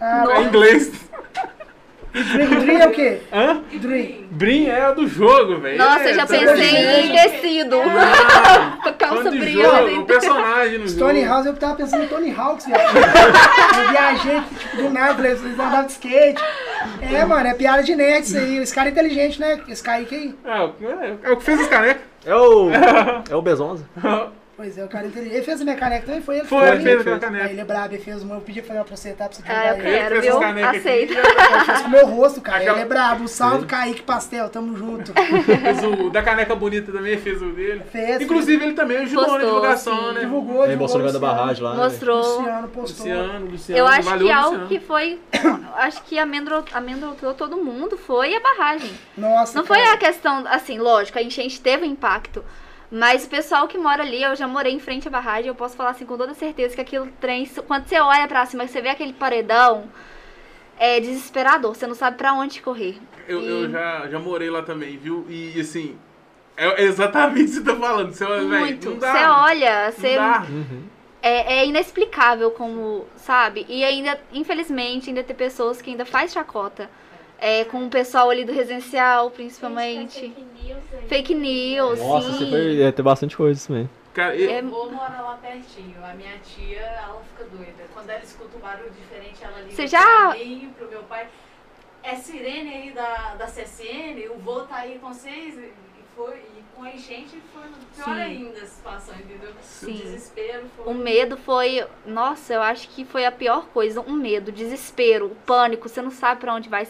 Ah, 0.00 0.24
é 0.36 0.42
inglês. 0.42 0.90
Dream, 2.14 2.60
Dream 2.60 2.80
é 2.80 2.86
o 2.86 2.90
quê? 2.92 3.20
Hã? 3.32 3.62
Dream. 3.72 4.24
Brim 4.30 4.68
é 4.68 4.88
o 4.88 4.94
do 4.94 5.08
jogo, 5.08 5.58
velho. 5.58 5.78
Nossa, 5.78 6.04
é, 6.04 6.10
eu 6.10 6.14
já 6.14 6.26
tá 6.26 6.38
pensei 6.38 6.70
ligado? 6.70 6.98
em 7.00 7.12
tecido. 7.12 7.76
Ah, 7.80 8.78
a 8.88 8.92
calça 8.92 9.32
jogo, 9.36 10.00
o 10.00 10.04
personagem 10.04 10.78
no 10.78 10.88
Stone 10.88 11.20
jogo. 11.20 11.32
House, 11.32 11.46
eu 11.46 11.56
tava 11.56 11.74
pensando 11.74 12.04
em 12.04 12.08
Tony 12.08 12.32
Hawks, 12.32 12.66
velho. 12.66 12.80
Eu 12.80 13.90
viajei, 13.90 14.40
tipo, 14.58 14.76
do 14.76 14.90
nada, 14.90 15.14
falei, 15.14 15.32
eles 15.32 15.44
andavam 15.44 15.86
de 15.86 15.92
skate. 15.92 16.42
É, 17.00 17.24
mano, 17.24 17.48
é 17.48 17.54
piada 17.54 17.82
de 17.82 17.96
nerd 17.96 18.24
isso 18.24 18.38
aí. 18.38 18.58
Esse 18.58 18.74
cara 18.74 18.88
é 18.88 18.92
inteligente, 18.92 19.40
né? 19.40 19.60
Esse 19.68 19.82
Kaique 19.82 20.14
aí. 20.14 20.34
Ah, 20.44 20.70
é, 20.80 21.28
é 21.28 21.32
o 21.32 21.36
que 21.36 21.42
fez 21.42 21.60
as 21.60 21.66
canecas. 21.68 22.02
É 22.24 22.34
o. 22.34 22.68
É 23.28 23.34
o 23.34 23.42
Bezonza. 23.42 23.84
Pois 24.56 24.78
é, 24.78 24.84
o 24.84 24.88
cara 24.88 25.06
é. 25.06 25.18
Ele 25.18 25.42
fez 25.42 25.60
a 25.60 25.64
minha 25.64 25.76
caneca 25.76 26.06
também, 26.06 26.20
foi 26.22 26.36
ele? 26.36 26.42
que 26.44 26.48
Foi, 26.48 26.68
ele 26.68 26.82
fez 26.82 26.94
né? 26.94 27.00
aquela 27.00 27.18
caneca. 27.18 27.44
Aí 27.46 27.50
ele 27.50 27.60
é 27.60 27.64
brabo, 27.64 27.94
ele 27.94 28.02
fez 28.02 28.22
uma. 28.22 28.36
Eu 28.36 28.40
pedi 28.40 28.60
pra 28.62 28.68
fazer 28.68 28.78
uma 28.78 28.84
pra 28.84 28.96
você, 28.96 29.10
tá? 29.12 29.24
Pra 29.28 29.34
você 29.36 29.42
Ah, 29.48 29.66
eu 29.70 29.82
quero, 29.82 30.20
fez 30.20 30.34
as 30.34 30.40
viu? 30.40 30.42
Ele 30.42 31.64
fez 31.64 31.80
com 31.82 31.88
o 31.88 31.90
meu 31.90 32.06
rosto, 32.06 32.40
cara. 32.40 32.58
Aquela- 32.58 32.76
Ele 32.76 32.82
é 32.82 32.88
brabo. 32.88 33.26
Salve, 33.26 33.60
Sim. 33.62 33.66
Kaique 33.66 34.02
Pastel, 34.02 34.48
tamo 34.50 34.76
junto. 34.76 35.12
Fez 35.44 35.82
o 35.82 36.08
da 36.10 36.22
caneca 36.22 36.54
bonita 36.54 36.92
também, 36.92 37.18
fez 37.18 37.42
o 37.42 37.46
dele. 37.50 37.82
Fez. 37.90 38.22
Inclusive, 38.22 38.64
ele 38.64 38.74
também 38.74 38.98
ajudou 38.98 39.22
na 39.22 39.28
Postou, 39.32 39.46
divulgação, 39.48 40.08
sim. 40.08 40.14
né? 40.14 40.20
divulgou, 40.20 40.64
Ele 40.64 40.76
mostrou 40.76 41.02
no 41.04 41.10
meio 41.10 41.20
da 41.20 41.26
barragem 41.26 41.62
lá. 41.64 41.74
né? 41.74 41.82
Mostrou. 41.84 42.38
Luciano 42.38 42.68
postou. 42.68 43.06
Luciano, 43.06 43.46
Luciano. 43.50 43.78
Eu 43.80 43.86
acho 43.88 44.02
valeu, 44.02 44.26
que 44.26 44.32
algo 44.32 44.50
Luciano. 44.50 44.68
que 44.68 44.78
foi. 44.80 45.18
Acho 45.76 46.02
que 46.04 46.16
amedrontou 46.18 47.34
todo 47.34 47.56
mundo 47.56 47.96
foi 47.96 48.34
a 48.36 48.40
barragem. 48.40 48.92
Nossa, 49.18 49.58
Não 49.58 49.66
foi 49.66 49.78
cara. 49.78 49.94
a 49.94 49.96
questão, 49.96 50.44
assim, 50.46 50.78
lógico, 50.78 51.18
a 51.18 51.22
enchente 51.22 51.60
teve 51.60 51.84
um 51.84 51.90
impacto. 51.90 52.44
Mas 52.96 53.24
o 53.24 53.28
pessoal 53.28 53.66
que 53.66 53.76
mora 53.76 54.04
ali, 54.04 54.22
eu 54.22 54.36
já 54.36 54.46
morei 54.46 54.72
em 54.72 54.78
frente 54.78 55.08
à 55.08 55.10
barragem, 55.10 55.48
eu 55.48 55.54
posso 55.54 55.76
falar 55.76 55.90
assim 55.90 56.06
com 56.06 56.16
toda 56.16 56.32
certeza 56.32 56.76
que 56.76 56.80
aquilo 56.80 57.08
trem, 57.20 57.44
quando 57.66 57.88
você 57.88 57.98
olha 57.98 58.28
pra 58.28 58.46
cima, 58.46 58.68
você 58.68 58.80
vê 58.80 58.88
aquele 58.88 59.12
paredão, 59.12 59.88
é 60.78 61.00
desesperador, 61.00 61.74
você 61.74 61.88
não 61.88 61.94
sabe 61.96 62.16
pra 62.16 62.32
onde 62.34 62.62
correr. 62.62 62.96
Eu, 63.26 63.40
E- 63.42 63.48
eu 63.48 63.68
já, 63.70 64.06
já 64.08 64.18
morei 64.20 64.48
lá 64.48 64.62
também, 64.62 64.96
viu? 64.96 65.26
E 65.28 65.60
assim, 65.60 65.98
é 66.56 66.84
exatamente 66.84 67.42
o 67.42 67.46
que 67.46 67.52
você 67.54 67.64
tá 67.64 67.74
falando. 67.76 68.12
Você, 68.12 68.24
olha, 68.24 68.42
Muito. 68.60 68.90
Você 68.90 68.96
dá. 69.00 69.42
olha, 69.44 69.84
Não 69.86 69.92
você 69.92 70.14
dá. 70.16 70.46
Uhum. 70.48 70.82
é, 71.20 71.54
é 71.58 71.66
inexplicável 71.66 72.52
como, 72.52 73.06
sabe? 73.16 73.66
E 73.68 73.82
ainda, 73.84 74.20
infelizmente, 74.32 75.08
ainda 75.08 75.24
tem 75.24 75.34
pessoas 75.34 75.82
que 75.82 75.90
ainda 75.90 76.04
faz 76.06 76.32
chacota. 76.32 76.88
É, 77.38 77.64
com 77.64 77.84
o 77.86 77.90
pessoal 77.90 78.30
ali 78.30 78.44
do 78.44 78.52
residencial, 78.52 79.30
principalmente. 79.30 80.32
Fake 81.08 81.34
news, 81.34 81.98
Nossa, 82.00 82.32
sim. 82.32 82.38
você 82.38 82.50
foi. 82.50 82.82
É, 82.82 82.92
tem 82.92 83.04
bastante 83.04 83.36
coisa 83.36 83.58
isso 83.58 83.68
também. 83.68 83.90
Cara, 84.14 84.36
É- 84.40 84.60
Eu 84.60 84.68
vou 84.68 84.90
morar 84.90 85.20
lá 85.22 85.38
pertinho. 85.42 85.96
A 86.04 86.14
minha 86.14 86.38
tia, 86.38 86.80
ela 86.80 87.20
fica 87.32 87.44
doida. 87.50 87.84
Quando 87.92 88.08
ela 88.10 88.22
escuta 88.22 88.56
um 88.56 88.60
barulho 88.60 88.90
diferente, 88.92 89.42
ela 89.42 89.60
liga 89.60 89.74
Você 89.74 89.86
já- 89.86 90.32
mim, 90.34 90.72
pro 90.78 90.88
meu 90.88 91.02
pai. 91.02 91.26
É 92.02 92.14
sirene 92.16 92.72
aí 92.74 92.90
da, 92.92 93.34
da 93.34 93.46
CSN, 93.46 94.28
o 94.30 94.38
vô 94.38 94.60
tá 94.60 94.76
aí 94.76 94.98
com 95.00 95.12
vocês. 95.12 95.56
E, 95.58 95.72
foi, 96.14 96.36
e 96.36 96.62
com 96.76 96.82
a 96.84 96.90
enchente 96.92 97.42
foi 97.52 97.62
pior 97.96 98.14
Sim. 98.14 98.20
ainda 98.22 98.60
a 98.60 98.66
situação, 98.66 99.14
entendeu? 99.16 99.50
Sim. 99.62 99.90
O 99.90 100.02
desespero 100.02 100.64
foi. 100.76 100.92
O 100.92 100.94
medo 100.96 101.36
foi. 101.36 101.84
Nossa, 102.06 102.54
eu 102.54 102.62
acho 102.62 102.88
que 102.90 103.04
foi 103.04 103.24
a 103.26 103.32
pior 103.32 103.66
coisa. 103.68 104.00
Um 104.00 104.12
medo, 104.12 104.52
desespero, 104.52 105.26
o 105.26 105.34
pânico, 105.44 105.88
você 105.88 106.00
não 106.00 106.10
sabe 106.12 106.40
pra 106.40 106.54
onde 106.54 106.68
vai. 106.68 106.86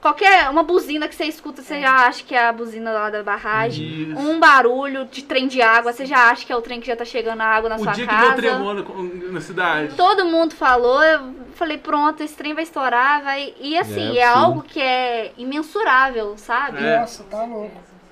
Qualquer. 0.00 0.48
Uma 0.48 0.62
buzina 0.62 1.06
que 1.08 1.14
você 1.14 1.24
escuta, 1.24 1.60
você 1.62 1.80
já 1.80 2.06
acha 2.06 2.24
que 2.24 2.34
é 2.34 2.46
a 2.48 2.52
buzina 2.52 2.90
lá 2.90 3.10
da 3.10 3.22
barragem. 3.22 3.86
Isso. 4.10 4.18
Um 4.18 4.40
barulho 4.40 5.04
de 5.04 5.22
trem 5.24 5.46
de 5.46 5.60
água, 5.60 5.92
você 5.92 6.06
já 6.06 6.30
acha 6.30 6.46
que 6.46 6.52
é 6.52 6.56
o 6.56 6.62
trem 6.62 6.80
que 6.80 6.86
já 6.86 6.96
tá 6.96 7.04
chegando 7.04 7.40
a 7.42 7.44
água 7.46 7.68
na 7.68 7.76
o 7.76 7.80
sua 7.80 7.92
dia 7.92 8.06
que 8.06 8.14
deu 8.14 8.22
casa. 8.28 8.36
tremor 8.36 8.74
na, 8.74 9.32
na 9.32 9.40
cidade. 9.40 9.94
Todo 9.96 10.24
mundo 10.24 10.54
falou, 10.54 11.02
eu 11.02 11.34
falei, 11.54 11.76
pronto, 11.76 12.22
esse 12.22 12.34
trem 12.34 12.54
vai 12.54 12.62
estourar, 12.62 13.22
vai. 13.22 13.54
E 13.60 13.76
assim, 13.76 14.16
É, 14.16 14.20
é, 14.22 14.26
algo 14.26 14.62
que 14.62 14.80
é 14.80 15.32
imensurável, 15.36 16.34
sabe? 16.38 16.82
É. 16.82 17.00
Nossa, 17.00 17.22
tá 17.24 17.44
louco. 17.44 17.70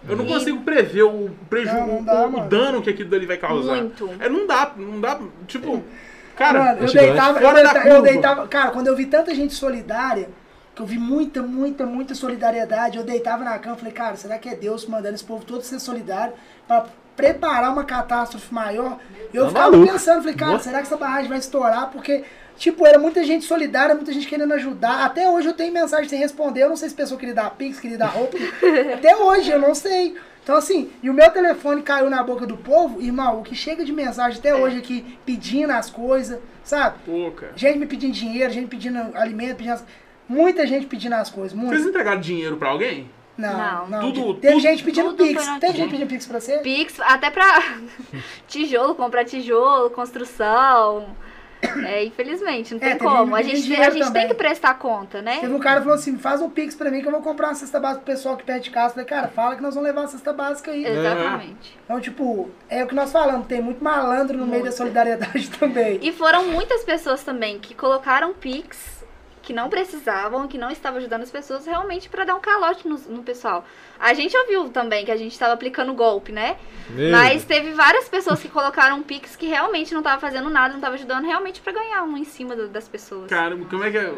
Eu 0.09 0.17
não 0.17 0.25
E- 0.25 0.29
consigo 0.29 0.61
prever 0.61 1.03
o 1.03 1.31
prejuízo, 1.51 1.77
Não, 1.81 1.87
não 1.87 2.05
dá, 2.05 2.27
o, 2.27 2.31
mano. 2.33 2.49
dano 2.49 2.83
que 2.83 2.91
aquilo 2.91 3.11
dali 3.11 3.27
vai 3.27 3.37
causar. 3.37 3.77
Muito. 3.77 4.11
É, 4.21 4.29
não 4.29 4.47
dá, 4.47 4.73
não 4.77 5.01
dá. 5.01 5.19
Tipo, 5.47 5.83
cara, 6.37 6.59
Mano, 6.77 6.79
eu 6.87 6.93
deitava, 6.93 7.39
eu, 7.41 7.43
Fora 7.49 7.63
da 7.63 7.73
deita- 7.73 7.89
eu 7.89 8.03
deitava. 8.03 8.47
Cara, 8.49 8.71
quando 8.71 8.87
eu 8.87 8.95
vi 8.97 9.07
tanta 9.07 9.35
gente 9.35 9.55
solidária, 9.55 10.31
que 10.79 10.83
eu 10.83 10.87
vi 10.87 10.97
muita, 10.97 11.43
muita, 11.43 11.85
muita 11.85 12.15
solidariedade, 12.15 12.99
eu 12.99 13.03
deitava 13.05 13.43
na 13.43 13.59
cama 13.59 13.75
e 13.75 13.79
falei, 13.81 13.93
cara, 13.93 14.17
será 14.17 14.39
que 14.39 14.49
é 14.49 14.55
Deus 14.55 14.87
mandando 14.87 15.17
esse 15.17 15.25
povo 15.25 15.45
todo 15.45 15.63
ser 15.63 15.81
solidário 15.81 16.33
pra 16.69 16.87
preparar 17.17 17.73
uma 17.73 17.83
catástrofe 17.83 18.55
maior? 18.55 18.97
Eu 19.35 19.43
Tá 19.45 19.49
ficava 19.49 19.71
maluco. 19.73 19.93
pensando, 19.93 20.21
falei, 20.21 20.37
cara, 20.37 20.53
Nossa. 20.53 20.65
será 20.65 20.79
que 20.79 20.87
essa 20.87 20.97
barragem 20.97 21.29
vai 21.29 21.39
estourar? 21.39 21.91
Porque, 21.91 22.23
tipo, 22.57 22.87
era 22.87 22.97
muita 22.97 23.25
gente 23.25 23.45
solidária, 23.45 23.93
muita 23.93 24.13
gente 24.13 24.29
querendo 24.29 24.55
ajudar. 24.55 25.05
Até 25.05 25.29
hoje 25.29 25.49
eu 25.49 25.53
tenho 25.53 25.73
mensagem 25.73 26.09
sem 26.09 26.21
responder. 26.21 26.63
Eu 26.63 26.69
não 26.69 26.77
sei 26.77 26.89
se 26.89 26.95
a 26.95 26.99
pessoa 26.99 27.19
queria 27.19 27.35
dar 27.35 27.51
pix, 27.51 27.81
queria 27.81 27.99
dar 27.99 28.07
roupa. 28.07 28.37
Até 28.95 29.17
hoje, 29.17 29.51
eu 29.51 29.59
não 29.59 29.75
sei. 29.75 30.15
Então, 30.45 30.57
assim, 30.57 30.91
e 31.03 31.11
o 31.11 31.13
meu 31.13 31.29
telefone 31.31 31.83
caiu 31.83 32.09
na 32.09 32.23
boca 32.23 32.47
do 32.47 32.57
povo, 32.57 33.03
irmão, 33.03 33.41
o 33.41 33.43
que 33.43 33.55
chega 33.57 33.85
de 33.85 33.93
mensagem 33.93 34.39
até 34.39 34.55
hoje 34.55 34.79
aqui, 34.79 35.19
pedindo 35.27 35.73
as 35.73 35.91
coisas, 35.91 36.39
sabe? 36.65 36.99
cara. 37.37 37.53
Gente 37.55 37.79
me 37.81 37.87
pedindo 37.87 38.13
dinheiro, 38.15 38.51
gente 38.51 38.69
pedindo 38.69 38.99
alimento, 39.15 39.57
pedindo 39.57 39.75
as... 39.75 39.85
Muita 40.29 40.67
gente 40.67 40.87
pedindo 40.87 41.15
as 41.15 41.31
coisas, 41.31 41.59
Vocês 41.59 41.71
muito. 41.81 41.89
entregaram 41.89 42.21
dinheiro 42.21 42.57
pra 42.57 42.69
alguém? 42.71 43.11
Não, 43.37 43.57
Não. 43.57 43.89
não. 43.89 44.01
Tudo- 44.13 44.35
Teve 44.35 44.55
tudo- 44.55 44.63
gente 44.63 44.83
pedindo 44.83 45.11
tudo 45.15 45.25
pix. 45.29 45.47
Tem 45.61 45.73
gente 45.73 45.91
pedindo 45.91 46.09
pix 46.09 46.27
pra 46.27 46.41
você? 46.41 46.59
Pix, 46.59 46.99
até 47.01 47.31
pra 47.31 47.63
tijolo, 48.49 48.95
comprar 48.95 49.25
tijolo, 49.25 49.91
construção. 49.91 51.07
É, 51.87 52.05
infelizmente, 52.05 52.73
não 52.73 52.79
É, 52.79 52.85
tem 52.85 52.93
teve 52.99 53.05
como. 53.05 53.17
A 53.17 53.27
muito 53.27 53.49
gente, 53.49 53.75
a 53.75 53.91
gente 53.91 54.05
também. 54.05 54.23
tem 54.23 54.29
que 54.29 54.35
prestar 54.35 54.75
conta, 54.75 55.21
né? 55.21 55.39
Teve 55.41 55.53
um 55.53 55.59
cara 55.59 55.77
que 55.81 55.83
falou 55.87 55.99
assim, 55.99 56.17
faz 56.17 56.41
um 56.41 56.49
pix 56.49 56.77
pra 56.77 56.89
mim 56.89 57.01
que 57.01 57.09
eu 57.09 57.11
vou 57.13 57.21
comprar 57.21 57.49
uma 57.49 57.55
cesta 57.57 57.81
básica 57.81 58.05
pro 58.05 58.15
pessoal 58.15 58.37
que 58.37 58.45
pede 58.45 58.71
casa. 58.71 58.89
Eu 58.91 58.91
falei, 58.95 59.07
cara, 59.07 59.27
fala 59.29 59.57
que 59.57 59.63
nós 59.63 59.75
vamos 59.75 59.89
levar 59.89 60.05
a 60.05 60.09
cesta 60.09 60.33
básica 60.33 60.71
aí. 60.71 60.85
Exatamente. 60.87 61.77
Então, 61.85 62.01
tipo, 62.01 62.49
é 62.69 62.85
o 62.85 62.87
que 62.87 62.95
nós 62.95 63.11
falamos, 63.11 63.47
tem 63.49 63.61
muito 63.61 63.83
malandro 63.83 64.39
no 64.39 64.47
meio 64.47 64.63
da 64.63 64.71
solidariedade 64.71 65.51
também. 65.59 65.99
E 66.01 66.13
foram 66.13 66.45
muitas 66.47 66.85
pessoas 66.85 67.25
também 67.25 67.59
que 67.59 67.75
colocaram 67.75 68.33
Pix 68.35 68.98
que 69.49 69.53
não 69.55 69.71
precisavam, 69.71 70.47
que 70.47 70.59
não 70.59 70.71
estavam 70.71 70.99
ajudando 70.99 71.23
as 71.23 71.31
pessoas 71.31 71.65
realmente 71.65 72.11
pra 72.11 72.23
dar 72.23 72.35
um 72.35 72.41
calote 72.41 72.87
no, 72.87 72.99
no 72.99 73.23
pessoal. 73.23 73.65
A 74.01 74.15
gente 74.15 74.37
ouviu 74.37 74.69
também 74.69 75.05
que 75.05 75.11
a 75.11 75.17
gente 75.17 75.33
estava 75.33 75.53
aplicando 75.55 75.93
golpe, 75.95 76.31
né? 76.33 76.57
Meu 76.91 77.11
Mas 77.11 77.45
teve 77.45 77.73
várias 77.73 78.09
pessoas 78.09 78.41
que 78.41 78.49
colocaram 78.49 79.03
Pix 79.03 79.37
que 79.37 79.47
realmente 79.47 79.93
não 79.93 80.01
estavam 80.01 80.21
fazendo 80.21 80.49
nada, 80.49 80.69
não 80.71 80.77
estavam 80.77 80.95
ajudando 80.97 81.25
realmente 81.27 81.61
pra 81.61 81.71
ganhar 81.73 82.03
um 82.03 82.17
em 82.17 82.25
cima 82.25 82.57
do- 82.57 82.69
das 82.69 82.89
pessoas. 82.89 83.29
Caramba, 83.29 83.67
como 83.69 83.85
é 83.85 83.91
que 83.91 83.99
é? 83.99 84.11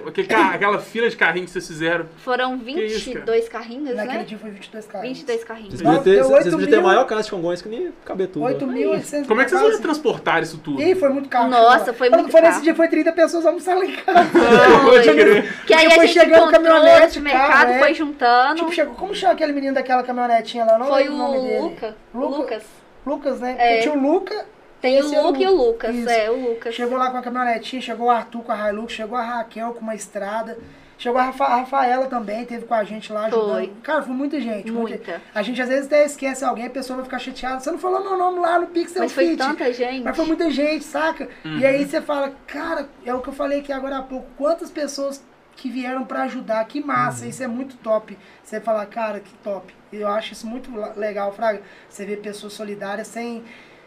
aquela 0.54 0.78
fila 0.78 1.08
de 1.10 1.16
carrinhos 1.16 1.46
que 1.48 1.52
vocês 1.54 1.66
fizeram? 1.66 2.06
Foram 2.18 2.54
isso, 2.64 3.06
22 3.10 3.48
carrinhos, 3.48 3.96
Naquele 3.96 4.18
né? 4.18 4.24
dia 4.24 4.38
foi 4.38 4.50
22 4.50 4.86
caras. 4.86 5.08
22 5.08 5.42
carrinhos. 5.44 5.70
Vocês 5.74 5.82
podiam 5.82 6.02
ter, 6.04 6.10
Deu 6.16 6.28
vocês 6.28 6.66
ter 6.68 6.80
maior 6.80 7.04
casa 7.06 7.22
de 7.24 7.30
Congonhas 7.30 7.60
que 7.62 7.68
nem 7.68 7.92
caber 8.04 8.28
tudo. 8.28 8.44
né? 8.46 8.52
8.800 8.52 9.26
Como 9.26 9.40
é 9.40 9.44
que 9.44 9.50
vocês 9.50 9.62
vão 9.62 9.80
transportar 9.80 10.42
isso 10.42 10.58
tudo? 10.58 10.80
Ih, 10.80 10.94
foi 10.94 11.08
muito 11.08 11.28
caro. 11.28 11.48
Nossa, 11.48 11.92
foi 11.92 12.08
Não, 12.08 12.18
muito 12.18 12.30
Foi 12.30 12.40
caro. 12.40 12.52
nesse 12.52 12.62
dia, 12.64 12.74
foi 12.74 12.86
30 12.88 13.12
pessoas 13.12 13.44
almoçar 13.44 13.76
lá 13.76 13.84
em 13.84 13.92
casa. 13.92 14.30
Pode 14.84 15.10
crer. 15.10 15.64
Que 15.66 15.74
aí 15.74 15.86
a 15.86 15.90
foi 15.90 16.06
gente 16.06 16.20
chegando 16.20 16.50
encontrou 16.52 16.78
no 16.78 17.20
mercado, 17.22 17.48
carro, 17.50 17.70
é. 17.72 17.78
foi 17.80 17.94
juntando. 17.94 18.54
Tipo, 18.56 18.72
chegou, 18.72 18.94
como 18.94 19.14
chama 19.14 19.32
aquele 19.32 19.52
menino 19.52 19.69
daquela 19.74 20.02
caminhonetinha 20.02 20.64
lá? 20.64 20.78
Não 20.78 20.86
foi 20.86 21.08
o 21.08 21.12
nome 21.12 21.38
o 21.38 21.42
dele. 21.42 21.58
Luca. 21.60 21.96
Luca. 22.14 22.36
Lucas. 22.36 22.62
Lucas, 23.06 23.40
né? 23.40 23.56
É. 23.58 23.68
Porque 23.68 23.82
tinha 23.82 23.94
o 23.94 24.00
Luca. 24.12 24.46
Tem 24.80 24.96
esse 24.96 25.14
é 25.14 25.20
o 25.20 25.26
Luke 25.26 25.42
e 25.42 25.46
o 25.46 25.54
Lucas. 25.54 25.94
Isso. 25.94 26.08
É, 26.08 26.30
o 26.30 26.36
Lucas. 26.50 26.74
Chegou 26.74 26.96
lá 26.96 27.10
com 27.10 27.16
a 27.18 27.22
caminhonetinha, 27.22 27.82
chegou 27.82 28.06
o 28.06 28.10
Arthur 28.10 28.42
com 28.42 28.52
a 28.52 28.68
Hilux, 28.70 28.92
chegou 28.92 29.16
a 29.18 29.22
Raquel 29.22 29.74
com 29.74 29.80
uma 29.80 29.94
estrada. 29.94 30.56
Chegou 30.96 31.18
a, 31.18 31.24
Rafa- 31.24 31.44
a 31.46 31.56
Rafaela 31.60 32.06
também, 32.08 32.44
teve 32.44 32.66
com 32.66 32.74
a 32.74 32.84
gente 32.84 33.10
lá 33.10 33.24
ajudando. 33.24 33.52
Foi. 33.54 33.72
Cara, 33.82 34.02
foi 34.02 34.12
muita 34.14 34.38
gente. 34.38 34.70
Muita. 34.70 35.20
A 35.34 35.40
gente 35.42 35.60
às 35.62 35.68
vezes 35.68 35.86
até 35.86 36.04
esquece 36.04 36.44
alguém, 36.44 36.66
a 36.66 36.70
pessoa 36.70 36.96
vai 36.96 37.04
ficar 37.04 37.18
chateada. 37.18 37.58
Você 37.58 37.70
não 37.70 37.78
falou 37.78 38.02
meu 38.02 38.18
nome 38.18 38.38
lá 38.38 38.58
no 38.58 38.66
Pixel 38.66 39.02
Mas 39.02 39.12
foi 39.12 39.28
Fit. 39.28 39.38
tanta 39.38 39.72
gente. 39.72 40.02
Mas 40.04 40.14
foi 40.14 40.26
muita 40.26 40.50
gente, 40.50 40.84
saca? 40.84 41.26
E 41.42 41.64
aí 41.64 41.86
você 41.86 42.02
fala, 42.02 42.32
cara, 42.46 42.86
é 43.04 43.14
o 43.14 43.20
que 43.20 43.28
eu 43.28 43.32
falei 43.32 43.60
aqui 43.60 43.72
agora 43.72 43.96
há 43.96 44.02
pouco, 44.02 44.26
quantas 44.36 44.70
pessoas 44.70 45.22
que 45.60 45.68
vieram 45.68 46.06
pra 46.06 46.22
ajudar, 46.22 46.64
que 46.64 46.80
massa, 46.82 47.26
isso 47.26 47.42
é 47.42 47.46
muito 47.46 47.76
top. 47.76 48.16
Você 48.42 48.58
falar, 48.62 48.86
cara, 48.86 49.20
que 49.20 49.32
top. 49.44 49.74
Eu 49.92 50.08
acho 50.08 50.32
isso 50.32 50.46
muito 50.46 50.70
legal, 50.96 51.30
Fraga. 51.32 51.60
Você 51.86 52.06
vê 52.06 52.16
pessoas 52.16 52.54
solidárias 52.54 53.08
sem 53.08 53.44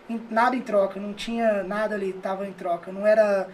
em- 0.08 0.22
nada 0.30 0.56
em 0.56 0.62
troca, 0.62 1.00
não 1.00 1.14
tinha 1.16 1.64
nada 1.64 1.96
ali, 1.96 2.14
tava 2.14 2.46
em 2.48 2.54
troca. 2.54 2.92
Não 2.92 3.08
era 3.08 3.48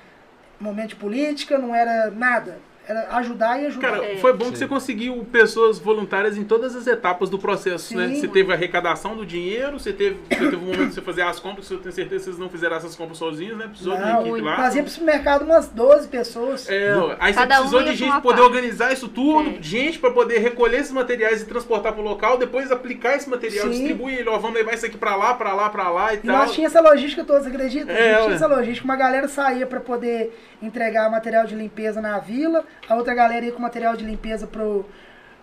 momento 0.59 0.89
de 0.89 0.95
política, 0.97 1.57
não 1.57 1.73
era 1.73 2.11
nada. 2.11 2.59
Era 2.89 3.07
ajudar 3.17 3.61
e 3.61 3.67
ajudar. 3.67 3.91
Cara, 3.91 4.03
É. 4.05 4.17
foi 4.17 4.33
bom 4.33 4.45
que 4.45 4.51
Sim. 4.51 4.55
você 4.57 4.67
conseguiu 4.67 5.23
pessoas 5.31 5.77
voluntárias 5.77 6.35
em 6.35 6.43
todas 6.43 6.75
as 6.75 6.87
etapas 6.87 7.29
do 7.29 7.37
processo, 7.37 7.95
né? 7.95 8.07
Sim. 8.07 8.15
Você 8.21 8.27
teve 8.27 8.51
a 8.51 8.55
arrecadação 8.55 9.15
do 9.15 9.23
dinheiro, 9.23 9.79
você 9.79 9.93
teve, 9.93 10.17
você 10.27 10.35
teve 10.39 10.55
um 10.55 10.61
momento 10.61 10.87
de 10.87 10.93
você 10.95 11.01
fazer 11.01 11.21
as 11.21 11.39
compras, 11.39 11.67
que 11.67 11.73
eu 11.75 11.77
tenho 11.79 11.93
certeza 11.93 12.19
que 12.21 12.25
vocês 12.31 12.39
não 12.39 12.49
fizeram 12.49 12.75
essas 12.77 12.95
compras 12.95 13.19
sozinhos, 13.19 13.55
né? 13.59 13.67
Precisou 13.67 13.95
de 13.95 14.01
Não, 14.01 14.21
equipe 14.25 14.41
lá. 14.41 14.55
fazia 14.55 14.81
pro 14.81 14.91
supermercado 14.91 15.43
umas 15.43 15.67
12 15.67 16.07
pessoas. 16.07 16.67
É, 16.67 16.91
aí 17.19 17.31
você 17.31 17.39
Cada 17.39 17.55
um 17.57 17.57
precisou 17.59 17.81
ia 17.81 17.91
de 17.91 17.95
gente 17.95 18.11
pra 18.11 18.21
poder 18.21 18.41
parte. 18.41 18.55
organizar 18.55 18.91
isso 18.91 19.07
tudo, 19.07 19.49
É. 19.51 19.61
gente 19.61 19.99
pra 19.99 20.09
poder 20.09 20.39
recolher 20.39 20.77
esses 20.79 20.91
materiais 20.91 21.43
e 21.43 21.45
transportar 21.45 21.93
pro 21.93 22.01
local, 22.01 22.39
depois 22.39 22.71
aplicar 22.71 23.15
esse 23.15 23.29
material, 23.29 23.65
Sim. 23.67 23.71
distribuir 23.71 24.17
ele, 24.17 24.29
ó, 24.29 24.39
vamos 24.39 24.55
levar 24.57 24.73
isso 24.73 24.87
aqui 24.87 24.97
pra 24.97 25.15
lá, 25.15 25.35
pra 25.35 25.53
lá, 25.53 25.69
pra 25.69 25.89
lá 25.91 26.11
e, 26.13 26.17
E 26.17 26.19
tal. 26.21 26.37
nós 26.37 26.53
tinha 26.53 26.65
essa 26.65 26.81
logística 26.81 27.23
toda, 27.23 27.43
você 27.43 27.49
acredita? 27.49 27.91
É, 27.91 27.95
a 27.95 28.01
gente 28.07 28.15
ué. 28.17 28.23
tinha 28.25 28.35
essa 28.35 28.47
logística. 28.47 28.83
Uma 28.85 28.95
galera 28.95 29.27
saía 29.27 29.67
pra 29.67 29.79
poder 29.79 30.35
entregar 30.59 31.07
material 31.11 31.45
de 31.45 31.53
limpeza 31.55 32.01
na 32.01 32.17
vila, 32.19 32.65
a 32.87 32.95
outra 32.95 33.13
galera 33.13 33.45
ia 33.45 33.51
com 33.51 33.61
material 33.61 33.95
de 33.95 34.05
limpeza 34.05 34.47
pro, 34.47 34.85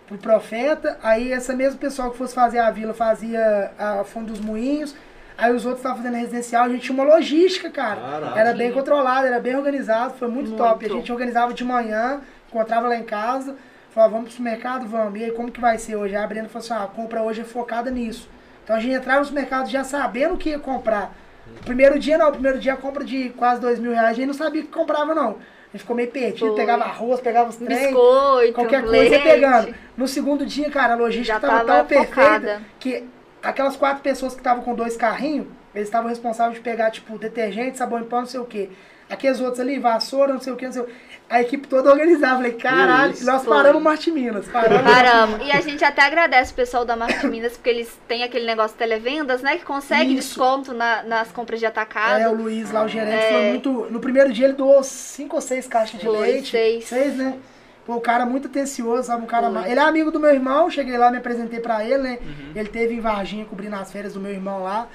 pro 0.07 0.17
profeta, 0.17 0.97
aí 1.03 1.31
essa 1.31 1.53
mesma 1.53 1.79
pessoal 1.79 2.11
que 2.11 2.17
fosse 2.17 2.33
fazer 2.33 2.59
a 2.59 2.71
vila 2.71 2.93
fazia 2.93 3.71
a 3.77 4.03
fundo 4.03 4.31
dos 4.31 4.39
moinhos, 4.39 4.95
aí 5.37 5.53
os 5.53 5.65
outros 5.65 5.79
estavam 5.79 5.97
fazendo 5.97 6.19
residencial, 6.19 6.65
a 6.65 6.69
gente 6.69 6.81
tinha 6.81 6.95
uma 6.95 7.03
logística, 7.03 7.69
cara. 7.69 8.01
Caraca. 8.01 8.39
Era 8.39 8.53
bem 8.53 8.71
controlado, 8.71 9.27
era 9.27 9.39
bem 9.39 9.55
organizado, 9.55 10.15
foi 10.15 10.27
muito, 10.27 10.49
Muito. 10.49 10.63
top. 10.63 10.85
A 10.85 10.89
gente 10.89 11.11
organizava 11.11 11.53
de 11.53 11.63
manhã, 11.63 12.21
encontrava 12.49 12.87
lá 12.87 12.95
em 12.95 13.03
casa, 13.03 13.55
falava, 13.91 14.13
vamos 14.13 14.33
pro 14.33 14.43
mercado, 14.43 14.87
vamos. 14.87 15.19
E 15.19 15.25
aí, 15.25 15.31
como 15.31 15.51
que 15.51 15.59
vai 15.59 15.77
ser 15.77 15.95
hoje? 15.95 16.15
Aí 16.15 16.23
a 16.23 16.27
Brenda 16.27 16.49
falou 16.49 16.65
assim, 16.65 16.73
ah, 16.73 16.83
a 16.83 16.87
compra 16.87 17.21
hoje 17.21 17.41
é 17.41 17.43
focada 17.43 17.91
nisso. 17.91 18.29
Então 18.63 18.75
a 18.75 18.79
gente 18.79 18.95
entrava 18.95 19.19
nos 19.19 19.31
mercados 19.31 19.71
já 19.71 19.83
sabendo 19.83 20.33
o 20.35 20.37
que 20.37 20.49
ia 20.49 20.59
comprar. 20.59 21.15
Primeiro 21.63 21.97
dia 21.97 22.17
não, 22.17 22.31
primeiro 22.31 22.59
dia 22.59 22.73
a 22.73 22.77
compra 22.77 23.03
de 23.03 23.29
quase 23.29 23.61
dois 23.61 23.79
mil 23.79 23.91
reais, 23.91 24.09
a 24.09 24.13
gente 24.13 24.27
não 24.27 24.33
sabia 24.33 24.61
o 24.61 24.65
que 24.65 24.71
comprava 24.71 25.15
não. 25.15 25.37
A 25.67 25.71
gente 25.71 25.81
ficou 25.81 25.95
meio 25.95 26.09
perdido, 26.09 26.47
Foi. 26.47 26.55
pegava 26.55 26.85
arroz, 26.85 27.19
pegava 27.19 27.49
os 27.49 27.57
trem, 27.57 27.87
Biscoito, 27.87 28.53
qualquer 28.53 28.81
coisa 28.83 28.91
leite. 28.91 29.13
ia 29.13 29.21
pegando. 29.21 29.75
No 29.97 30.07
segundo 30.07 30.45
dia, 30.45 30.69
cara, 30.69 30.93
a 30.93 30.95
logística 30.95 31.33
Já 31.33 31.39
tava, 31.39 31.65
tava 31.65 31.79
tão 31.79 31.85
perfeita 31.85 32.61
que 32.79 33.03
aquelas 33.43 33.75
quatro 33.75 34.01
pessoas 34.01 34.33
que 34.33 34.39
estavam 34.39 34.63
com 34.63 34.73
dois 34.73 34.95
carrinhos, 34.95 35.47
eles 35.75 35.87
estavam 35.87 36.09
responsáveis 36.09 36.55
de 36.55 36.61
pegar, 36.61 36.89
tipo, 36.89 37.17
detergente, 37.17 37.77
sabão 37.77 37.99
em 37.99 38.05
pó, 38.05 38.19
não 38.19 38.25
sei 38.25 38.39
o 38.39 38.45
quê. 38.45 38.69
Aqueles 39.09 39.39
outros 39.39 39.59
ali, 39.59 39.77
vassoura, 39.77 40.33
não 40.33 40.39
sei 40.39 40.53
o 40.53 40.55
quê, 40.55 40.65
não 40.65 40.73
sei 40.73 40.81
o 40.81 40.85
quê. 40.85 40.93
A 41.29 41.41
equipe 41.41 41.67
toda 41.67 41.91
organizava. 41.91 42.35
Falei, 42.37 42.53
caralho, 42.53 43.11
Isso, 43.11 43.25
nós 43.25 43.43
foi. 43.43 43.53
paramos 43.53 43.81
Marte 43.83 44.09
Minas. 44.11 44.47
Paramos. 44.47 44.89
Paramos. 44.89 45.45
E 45.45 45.51
a 45.51 45.59
gente 45.59 45.83
até 45.83 46.01
agradece 46.03 46.53
o 46.53 46.55
pessoal 46.55 46.85
da 46.85 46.95
Marte 46.95 47.25
Minas, 47.27 47.53
porque 47.53 47.69
eles 47.69 47.99
têm 48.07 48.23
aquele 48.23 48.45
negócio 48.45 48.71
de 48.71 48.77
televendas, 48.79 49.41
né? 49.41 49.57
Que 49.57 49.65
consegue 49.65 50.13
Isso. 50.15 50.29
desconto 50.29 50.73
na- 50.73 51.03
nas 51.03 51.29
compras 51.31 51.59
de 51.59 51.65
atacado. 51.65 52.21
É, 52.21 52.29
o 52.29 52.33
Luiz 52.33 52.71
lá, 52.71 52.83
o 52.83 52.87
gerente, 52.87 53.23
É. 53.25 53.31
foi 53.31 53.49
muito. 53.49 53.87
No 53.91 53.99
primeiro 53.99 54.31
dia 54.31 54.45
ele 54.45 54.53
doou 54.53 54.81
cinco 54.83 55.35
ou 55.35 55.41
seis 55.41 55.67
caixas 55.67 55.99
de 55.99 56.05
Foi, 56.05 56.17
leite. 56.17 56.83
seis. 56.85 57.15
né? 57.17 57.37
Pô, 57.85 57.95
o 57.95 58.01
cara 58.01 58.25
muito 58.25 58.47
atencioso, 58.47 59.03
sabe? 59.07 59.23
Um 59.23 59.27
cara 59.27 59.47
Ele 59.69 59.79
é 59.79 59.83
amigo 59.83 60.11
do 60.11 60.19
meu 60.19 60.29
irmão, 60.29 60.69
cheguei 60.69 60.97
lá, 60.97 61.09
me 61.11 61.17
apresentei 61.17 61.59
pra 61.59 61.83
ele, 61.83 61.97
né? 62.03 62.19
Uhum. 62.21 62.51
Ele 62.55 62.69
teve 62.69 62.93
em 62.93 62.99
Varginha 62.99 63.45
cobrindo 63.45 63.75
as 63.75 63.91
férias 63.91 64.13
do 64.13 64.19
meu 64.19 64.31
irmão 64.31 64.63
lá. 64.63 64.87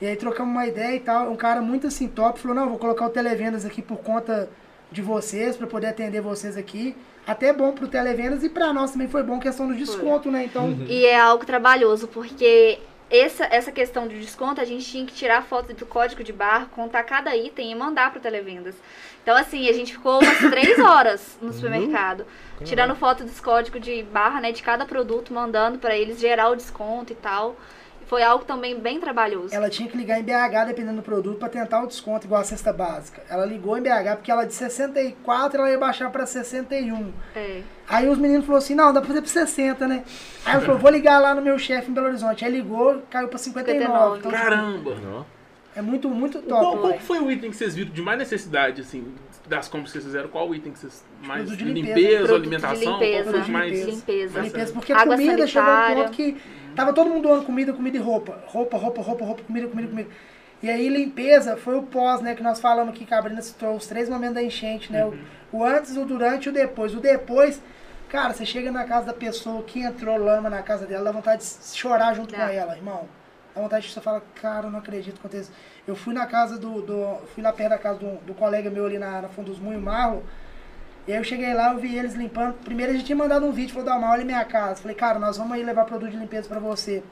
E 0.00 0.06
aí 0.06 0.16
trocamos 0.16 0.52
uma 0.52 0.66
ideia 0.66 0.94
e 0.96 1.00
tal. 1.00 1.30
Um 1.30 1.36
cara 1.36 1.60
muito 1.60 1.86
assim 1.88 2.06
top 2.08 2.38
falou: 2.40 2.56
não, 2.56 2.68
vou 2.68 2.78
colocar 2.78 3.06
o 3.06 3.10
Televendas 3.10 3.64
aqui 3.64 3.80
por 3.82 3.98
conta 3.98 4.48
de 4.94 5.02
vocês, 5.02 5.56
pra 5.56 5.66
poder 5.66 5.88
atender 5.88 6.20
vocês 6.20 6.56
aqui. 6.56 6.96
Até 7.26 7.52
bom 7.52 7.72
pro 7.72 7.88
Televendas 7.88 8.42
e 8.44 8.48
pra 8.48 8.72
nós 8.72 8.92
também 8.92 9.08
foi 9.08 9.22
bom 9.22 9.38
questão 9.38 9.66
do 9.66 9.74
desconto, 9.74 10.30
né? 10.30 10.44
Então. 10.44 10.70
E 10.88 11.04
é 11.04 11.18
algo 11.18 11.44
trabalhoso, 11.44 12.06
porque 12.06 12.78
essa, 13.10 13.44
essa 13.44 13.72
questão 13.72 14.06
de 14.06 14.20
desconto, 14.20 14.60
a 14.60 14.64
gente 14.64 14.84
tinha 14.84 15.04
que 15.04 15.12
tirar 15.12 15.42
foto 15.42 15.72
do 15.74 15.86
código 15.86 16.22
de 16.22 16.32
barra, 16.32 16.66
contar 16.66 17.02
cada 17.02 17.36
item 17.36 17.72
e 17.72 17.74
mandar 17.74 18.12
pro 18.12 18.20
Televendas. 18.20 18.74
Então, 19.22 19.36
assim, 19.36 19.68
a 19.68 19.72
gente 19.72 19.92
ficou 19.92 20.20
umas 20.20 20.38
três 20.50 20.78
horas 20.78 21.38
no 21.40 21.52
supermercado, 21.52 22.26
tirando 22.64 22.94
foto 22.94 23.24
dos 23.24 23.40
códigos 23.40 23.80
de 23.80 24.02
barra, 24.02 24.40
né, 24.40 24.52
de 24.52 24.62
cada 24.62 24.84
produto, 24.84 25.32
mandando 25.34 25.78
pra 25.78 25.96
eles 25.96 26.20
gerar 26.20 26.50
o 26.50 26.56
desconto 26.56 27.12
e 27.12 27.16
tal. 27.16 27.56
Foi 28.14 28.22
algo 28.22 28.44
também 28.44 28.78
bem 28.78 29.00
trabalhoso. 29.00 29.52
Ela 29.52 29.68
tinha 29.68 29.88
que 29.88 29.96
ligar 29.96 30.20
em 30.20 30.22
BH, 30.22 30.66
dependendo 30.68 30.98
do 30.98 31.02
produto, 31.02 31.36
pra 31.36 31.48
tentar 31.48 31.82
o 31.82 31.86
desconto, 31.88 32.28
igual 32.28 32.42
a 32.42 32.44
cesta 32.44 32.72
básica. 32.72 33.20
Ela 33.28 33.44
ligou 33.44 33.76
em 33.76 33.82
BH, 33.82 34.14
porque 34.14 34.30
ela 34.30 34.44
de 34.44 34.54
64 34.54 35.58
ela 35.58 35.68
ia 35.68 35.76
baixar 35.76 36.10
pra 36.10 36.24
61. 36.24 37.12
É. 37.34 37.62
Aí 37.88 38.08
os 38.08 38.16
meninos 38.16 38.46
falaram 38.46 38.64
assim, 38.64 38.76
não, 38.76 38.92
dá 38.92 39.00
pra 39.00 39.08
fazer 39.08 39.20
pra 39.20 39.28
60, 39.30 39.88
né? 39.88 40.04
Aí 40.46 40.52
ela 40.54 40.62
falou, 40.62 40.78
vou 40.80 40.92
ligar 40.92 41.18
lá 41.18 41.34
no 41.34 41.42
meu 41.42 41.58
chefe 41.58 41.90
em 41.90 41.94
Belo 41.94 42.06
Horizonte. 42.06 42.44
Aí 42.44 42.52
ligou, 42.52 43.02
caiu 43.10 43.26
pra 43.26 43.36
59. 43.36 43.82
59. 43.82 44.18
Então, 44.20 44.30
tipo, 44.30 44.44
Caramba! 44.44 44.94
Não. 45.02 45.26
é 45.74 45.82
muito, 45.82 46.08
muito 46.08 46.40
Qual, 46.42 46.62
top. 46.62 46.78
qual 46.82 46.92
que 46.92 47.02
foi 47.02 47.18
o 47.18 47.32
item 47.32 47.50
que 47.50 47.56
vocês 47.56 47.74
viram 47.74 47.90
de 47.90 48.00
mais 48.00 48.16
necessidade, 48.16 48.80
assim, 48.80 49.12
das 49.48 49.66
compras 49.66 49.90
que 49.90 49.94
vocês 49.98 50.04
fizeram? 50.04 50.28
Qual 50.28 50.48
o 50.48 50.54
item 50.54 50.70
que 50.72 50.78
vocês 50.78 51.04
mais... 51.20 51.42
Produto 51.42 51.58
de 51.58 51.64
limpeza. 51.64 51.98
limpeza, 51.98 52.26
Produto 52.28 52.48
de 52.48 52.54
alimentação? 52.54 52.92
limpeza. 52.92 53.32
Qual 53.32 53.48
mais... 53.48 53.72
Limpeza. 53.72 53.90
Limpeza. 53.90 54.40
Limpeza, 54.40 54.72
porque 54.72 54.92
Água 54.92 55.16
comida 55.16 55.46
chegou 55.48 55.68
a 55.68 55.72
um 55.72 55.74
sanitária. 55.74 56.04
ponto 56.04 56.16
que 56.16 56.36
tava 56.74 56.92
todo 56.92 57.08
mundo 57.10 57.22
doando 57.22 57.44
comida, 57.44 57.72
comida 57.72 57.96
e 57.96 58.00
roupa. 58.00 58.38
Roupa, 58.46 58.76
roupa, 58.76 59.02
roupa, 59.02 59.24
roupa, 59.24 59.42
comida, 59.42 59.68
comida, 59.68 59.88
comida. 59.88 60.10
E 60.62 60.70
aí 60.70 60.88
limpeza 60.88 61.56
foi 61.56 61.76
o 61.76 61.82
pós, 61.82 62.20
né, 62.22 62.34
que 62.34 62.42
nós 62.42 62.58
falamos 62.60 62.96
que 62.96 63.12
a 63.12 63.20
Brina 63.20 63.42
citou 63.42 63.74
os 63.76 63.86
três 63.86 64.08
momentos 64.08 64.34
da 64.36 64.42
enchente, 64.42 64.90
né? 64.90 65.04
O, 65.04 65.14
o 65.52 65.64
antes, 65.64 65.96
o 65.96 66.04
durante 66.06 66.46
e 66.46 66.48
o 66.48 66.52
depois. 66.52 66.94
O 66.94 67.00
depois, 67.00 67.60
cara, 68.08 68.32
você 68.32 68.46
chega 68.46 68.72
na 68.72 68.84
casa 68.84 69.06
da 69.06 69.12
pessoa 69.12 69.62
que 69.62 69.80
entrou 69.80 70.16
lama 70.16 70.48
na 70.48 70.62
casa 70.62 70.86
dela, 70.86 71.04
dá 71.04 71.12
vontade 71.12 71.42
de 71.44 71.76
chorar 71.76 72.14
junto 72.14 72.32
Dá. 72.32 72.46
com 72.46 72.52
ela, 72.52 72.76
irmão. 72.76 73.06
Dá 73.54 73.60
vontade 73.60 73.86
de 73.86 73.92
você 73.92 74.00
falar, 74.00 74.22
cara, 74.40 74.66
eu 74.66 74.70
não 74.70 74.78
acredito 74.78 75.14
que 75.14 75.20
aconteceu. 75.20 75.54
Eu 75.86 75.94
fui 75.94 76.14
na 76.14 76.24
casa 76.26 76.58
do, 76.58 76.80
do- 76.80 77.18
Fui 77.34 77.42
lá 77.42 77.52
perto 77.52 77.70
da 77.70 77.78
casa 77.78 77.98
do, 77.98 78.16
do 78.24 78.32
colega 78.34 78.70
meu 78.70 78.86
ali 78.86 78.98
na, 78.98 79.20
na 79.22 79.28
Fundo 79.28 79.50
dos 79.50 79.60
Munhos, 79.60 79.82
Marlon. 79.82 80.20
E 81.06 81.12
aí 81.12 81.18
eu 81.18 81.24
cheguei 81.24 81.52
lá, 81.52 81.72
eu 81.72 81.78
vi 81.78 81.96
eles 81.96 82.14
limpando. 82.14 82.54
Primeiro 82.64 82.92
a 82.92 82.94
gente 82.94 83.04
tinha 83.06 83.16
mandado 83.16 83.44
um 83.44 83.52
vídeo, 83.52 83.74
falou, 83.74 83.88
Dalma, 83.88 84.10
olha 84.10 84.24
minha 84.24 84.44
casa. 84.44 84.80
Falei, 84.82 84.96
cara, 84.96 85.18
nós 85.18 85.36
vamos 85.36 85.52
aí 85.52 85.62
levar 85.62 85.84
produto 85.84 86.10
de 86.10 86.16
limpeza 86.16 86.48
pra 86.48 86.58
você. 86.58 87.02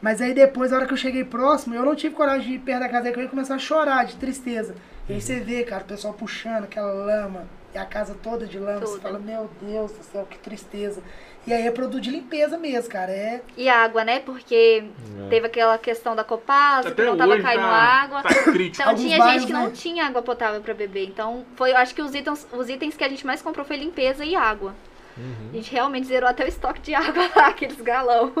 Mas 0.00 0.20
aí 0.20 0.32
depois, 0.34 0.72
a 0.72 0.76
hora 0.76 0.86
que 0.86 0.92
eu 0.92 0.96
cheguei 0.96 1.24
próximo, 1.24 1.74
eu 1.74 1.84
não 1.84 1.94
tive 1.94 2.14
coragem 2.14 2.48
de 2.48 2.54
ir 2.54 2.58
perto 2.60 2.80
da 2.80 2.88
casa 2.88 3.04
dele, 3.04 3.16
eu 3.16 3.22
ia 3.22 3.28
começar 3.28 3.54
a 3.54 3.58
chorar 3.58 4.04
de 4.04 4.16
tristeza. 4.16 4.74
E 5.08 5.14
aí 5.14 5.20
você 5.20 5.40
vê, 5.40 5.62
cara, 5.64 5.82
o 5.82 5.86
pessoal 5.86 6.14
puxando 6.14 6.64
aquela 6.64 6.92
lama. 6.92 7.44
e 7.74 7.78
a 7.78 7.84
casa 7.84 8.14
toda 8.22 8.46
de 8.46 8.58
lama. 8.58 8.80
Você 8.80 8.92
Toda. 8.92 9.02
fala, 9.02 9.18
meu 9.18 9.50
Deus 9.60 9.92
do 9.92 10.02
céu, 10.04 10.26
que 10.28 10.38
tristeza. 10.38 11.02
E 11.46 11.52
aí 11.52 11.66
é 11.66 11.70
produto 11.70 12.00
de 12.00 12.10
limpeza 12.10 12.58
mesmo, 12.58 12.90
cara. 12.90 13.12
É. 13.12 13.40
E 13.56 13.68
água, 13.68 14.04
né? 14.04 14.18
Porque 14.18 14.82
É. 15.24 15.28
teve 15.28 15.46
aquela 15.46 15.78
questão 15.78 16.16
da 16.16 16.24
Copasa, 16.24 16.88
que 16.90 17.00
Até 17.00 17.04
não 17.04 17.16
tava 17.16 17.32
hoje 17.34 17.42
caindo 17.42 17.60
tá, 17.60 17.66
água. 17.68 18.22
tá 18.22 18.34
crítico. 18.52 18.82
Então 18.82 18.86
Alguns 18.88 19.00
tinha 19.04 19.18
bairros, 19.18 19.34
gente 19.42 19.46
que 19.46 19.52
não 19.52 19.66
né? 19.66 19.70
tinha 19.72 20.06
água 20.06 20.22
potável 20.22 20.60
pra 20.60 20.74
beber. 20.74 21.04
Então 21.06 21.46
foi, 21.54 21.70
eu 21.72 21.76
acho 21.76 21.94
que 21.94 22.02
os 22.02 22.14
itens, 22.14 22.48
os 22.52 22.68
itens 22.68 22.96
que 22.96 23.04
a 23.04 23.08
gente 23.08 23.24
mais 23.24 23.40
comprou 23.42 23.64
foi 23.64 23.76
limpeza 23.76 24.24
e 24.24 24.34
água. 24.34 24.74
Uhum. 25.16 25.50
A 25.52 25.56
gente 25.56 25.72
realmente 25.72 26.06
zerou 26.06 26.28
até 26.28 26.44
o 26.44 26.48
estoque 26.48 26.80
de 26.80 26.94
água 26.94 27.30
lá, 27.34 27.46
aqueles 27.48 27.80
galão. 27.80 28.32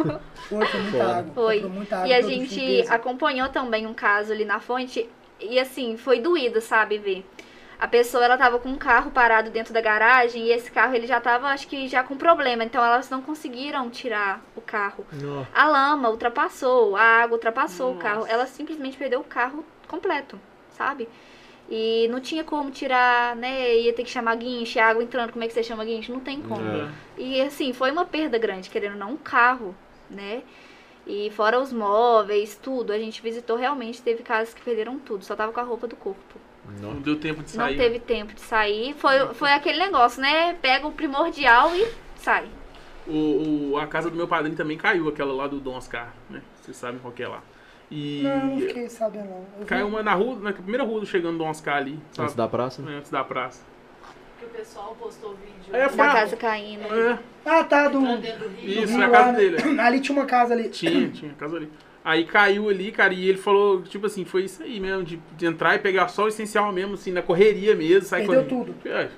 Foi, 0.48 0.66
foi 0.66 0.80
muita 0.80 1.04
água. 1.18 1.32
Foi. 1.34 1.60
muita 1.62 1.96
água, 1.96 2.08
E 2.08 2.12
a 2.14 2.20
gente 2.22 2.58
limpeza. 2.60 2.92
acompanhou 2.94 3.48
também 3.48 3.86
um 3.86 3.94
caso 3.94 4.32
ali 4.32 4.44
na 4.44 4.58
fonte. 4.60 5.08
E 5.40 5.58
assim, 5.60 5.96
foi 5.96 6.18
doído, 6.20 6.60
sabe, 6.60 6.98
ver. 6.98 7.24
A 7.78 7.86
pessoa, 7.86 8.24
ela 8.24 8.38
tava 8.38 8.58
com 8.58 8.70
um 8.70 8.76
carro 8.76 9.10
parado 9.10 9.50
dentro 9.50 9.74
da 9.74 9.80
garagem 9.80 10.44
e 10.44 10.52
esse 10.52 10.70
carro, 10.70 10.94
ele 10.94 11.06
já 11.06 11.20
tava, 11.20 11.48
acho 11.48 11.68
que 11.68 11.86
já 11.88 12.02
com 12.02 12.16
problema. 12.16 12.64
Então 12.64 12.82
elas 12.82 13.10
não 13.10 13.20
conseguiram 13.20 13.90
tirar 13.90 14.42
o 14.56 14.60
carro. 14.60 15.06
A 15.54 15.66
lama 15.66 16.08
ultrapassou, 16.08 16.96
a 16.96 17.02
água 17.02 17.36
ultrapassou 17.36 17.90
o 17.90 17.94
Nossa. 17.94 18.02
carro. 18.02 18.26
Ela 18.26 18.46
simplesmente 18.46 18.96
perdeu 18.96 19.20
o 19.20 19.24
carro 19.24 19.64
completo, 19.86 20.40
sabe? 20.70 21.08
E 21.68 22.06
não 22.08 22.20
tinha 22.20 22.44
como 22.44 22.70
tirar, 22.70 23.34
né? 23.36 23.74
Ia 23.76 23.92
ter 23.92 24.04
que 24.04 24.10
chamar 24.10 24.36
guinche, 24.36 24.78
a 24.78 24.88
água 24.88 25.02
entrando, 25.02 25.32
como 25.32 25.44
é 25.44 25.48
que 25.48 25.52
você 25.52 25.62
chama 25.62 25.84
guinche? 25.84 26.12
Não 26.12 26.20
tem 26.20 26.40
como. 26.40 26.64
É. 26.64 26.88
E 27.18 27.40
assim, 27.42 27.72
foi 27.72 27.90
uma 27.90 28.04
perda 28.04 28.38
grande, 28.38 28.70
querendo 28.70 28.92
ou 28.92 28.98
não, 28.98 29.10
um 29.10 29.16
carro, 29.16 29.74
né? 30.08 30.42
E 31.06 31.30
fora 31.30 31.60
os 31.60 31.72
móveis, 31.72 32.58
tudo, 32.60 32.92
a 32.92 32.98
gente 32.98 33.20
visitou 33.20 33.56
realmente, 33.56 34.02
teve 34.02 34.22
casas 34.22 34.54
que 34.54 34.62
perderam 34.62 34.98
tudo, 34.98 35.24
só 35.24 35.36
tava 35.36 35.52
com 35.52 35.60
a 35.60 35.62
roupa 35.62 35.86
do 35.86 35.94
corpo. 35.94 36.45
Nó. 36.80 36.88
Não 36.94 37.00
deu 37.00 37.16
tempo 37.18 37.42
de 37.42 37.56
Não 37.56 37.64
sair. 37.64 37.76
teve 37.76 37.98
tempo 38.00 38.34
de 38.34 38.40
sair. 38.40 38.94
Foi, 38.98 39.34
foi 39.34 39.52
aquele 39.52 39.78
negócio, 39.78 40.20
né? 40.20 40.54
Pega 40.60 40.86
o 40.86 40.92
primordial 40.92 41.74
e 41.74 41.86
sai. 42.16 42.46
O, 43.06 43.72
o- 43.72 43.78
a 43.78 43.86
casa 43.86 44.10
do 44.10 44.16
meu 44.16 44.26
padrinho 44.26 44.56
também 44.56 44.76
caiu, 44.76 45.08
aquela 45.08 45.32
lá 45.32 45.46
do 45.46 45.60
Dom 45.60 45.76
Oscar, 45.76 46.12
né? 46.28 46.42
Vocês 46.60 46.76
sabem 46.76 46.98
qual 47.00 47.12
que 47.12 47.22
é 47.22 47.28
lá. 47.28 47.40
E 47.90 48.22
Não, 48.24 48.46
não 48.46 48.60
fiquei 48.60 48.88
sabendo, 48.88 49.26
não. 49.26 49.36
Eu 49.54 49.60
vi- 49.60 49.64
caiu 49.66 49.86
uma 49.86 50.02
na 50.02 50.12
rua, 50.14 50.36
na 50.40 50.52
primeira 50.52 50.82
rua 50.82 51.04
chegando 51.06 51.32
do 51.34 51.38
Dom 51.38 51.50
Oscar 51.50 51.76
ali, 51.76 52.00
sabe? 52.10 52.24
Antes 52.24 52.34
da 52.34 52.48
praça? 52.48 52.82
É, 52.82 52.94
Antes 52.94 53.10
da 53.12 53.22
praça. 53.22 53.62
Que 54.40 54.44
o 54.44 54.48
pessoal 54.48 54.96
postou 55.00 55.34
vídeo. 55.36 55.74
É, 55.74 55.88
Da 55.88 56.10
a- 56.10 56.12
casa 56.12 56.36
caindo. 56.36 56.82
É, 56.82 57.18
Ah, 57.44 57.62
tá, 57.62 57.86
do. 57.88 58.00
do. 58.00 58.26
Isso, 58.60 58.92
do 58.92 58.98
na 58.98 59.08
casa 59.08 59.32
né? 59.32 59.38
dele. 59.38 59.56
Ali 59.80 60.00
tinha 60.00 60.18
uma 60.18 60.26
casa 60.26 60.52
ali. 60.52 60.68
tinha, 60.68 61.08
tinha, 61.10 61.32
casa 61.34 61.56
ali. 61.56 61.70
Aí 62.06 62.24
caiu 62.24 62.68
ali, 62.68 62.92
cara, 62.92 63.12
e 63.12 63.28
ele 63.28 63.36
falou, 63.36 63.82
tipo 63.82 64.06
assim, 64.06 64.24
foi 64.24 64.44
isso 64.44 64.62
aí 64.62 64.78
mesmo, 64.78 65.02
de, 65.02 65.20
de 65.36 65.44
entrar 65.44 65.74
e 65.74 65.80
pegar 65.80 66.06
só 66.06 66.26
o 66.26 66.28
essencial 66.28 66.70
mesmo, 66.70 66.94
assim, 66.94 67.10
na 67.10 67.20
correria 67.20 67.74
mesmo, 67.74 68.02
sair 68.02 68.28
Perdeu 68.28 68.44
correndo. 68.44 68.74
tudo. 68.74 68.88
É. 68.88 69.08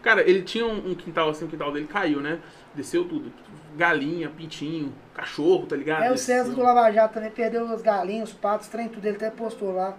Cara, 0.00 0.22
ele 0.22 0.42
tinha 0.42 0.64
um, 0.64 0.90
um 0.90 0.94
quintal 0.94 1.28
assim, 1.30 1.44
o 1.44 1.48
quintal 1.48 1.72
dele 1.72 1.88
caiu, 1.88 2.20
né? 2.20 2.38
Desceu 2.72 3.04
tudo. 3.04 3.32
Galinha, 3.76 4.28
pintinho, 4.28 4.92
cachorro, 5.12 5.66
tá 5.66 5.74
ligado? 5.74 6.04
É 6.04 6.10
o 6.10 6.12
Desceu. 6.12 6.36
César 6.36 6.54
do 6.54 6.62
Lava 6.62 6.88
Jato 6.92 7.14
também 7.14 7.32
perdeu 7.32 7.66
as 7.66 7.82
galinhas, 7.82 8.28
os 8.28 8.34
patos, 8.36 8.68
os 8.68 8.72
trem, 8.72 8.88
tudo. 8.88 9.04
Ele 9.04 9.16
até 9.16 9.28
postou 9.28 9.72
lá. 9.72 9.98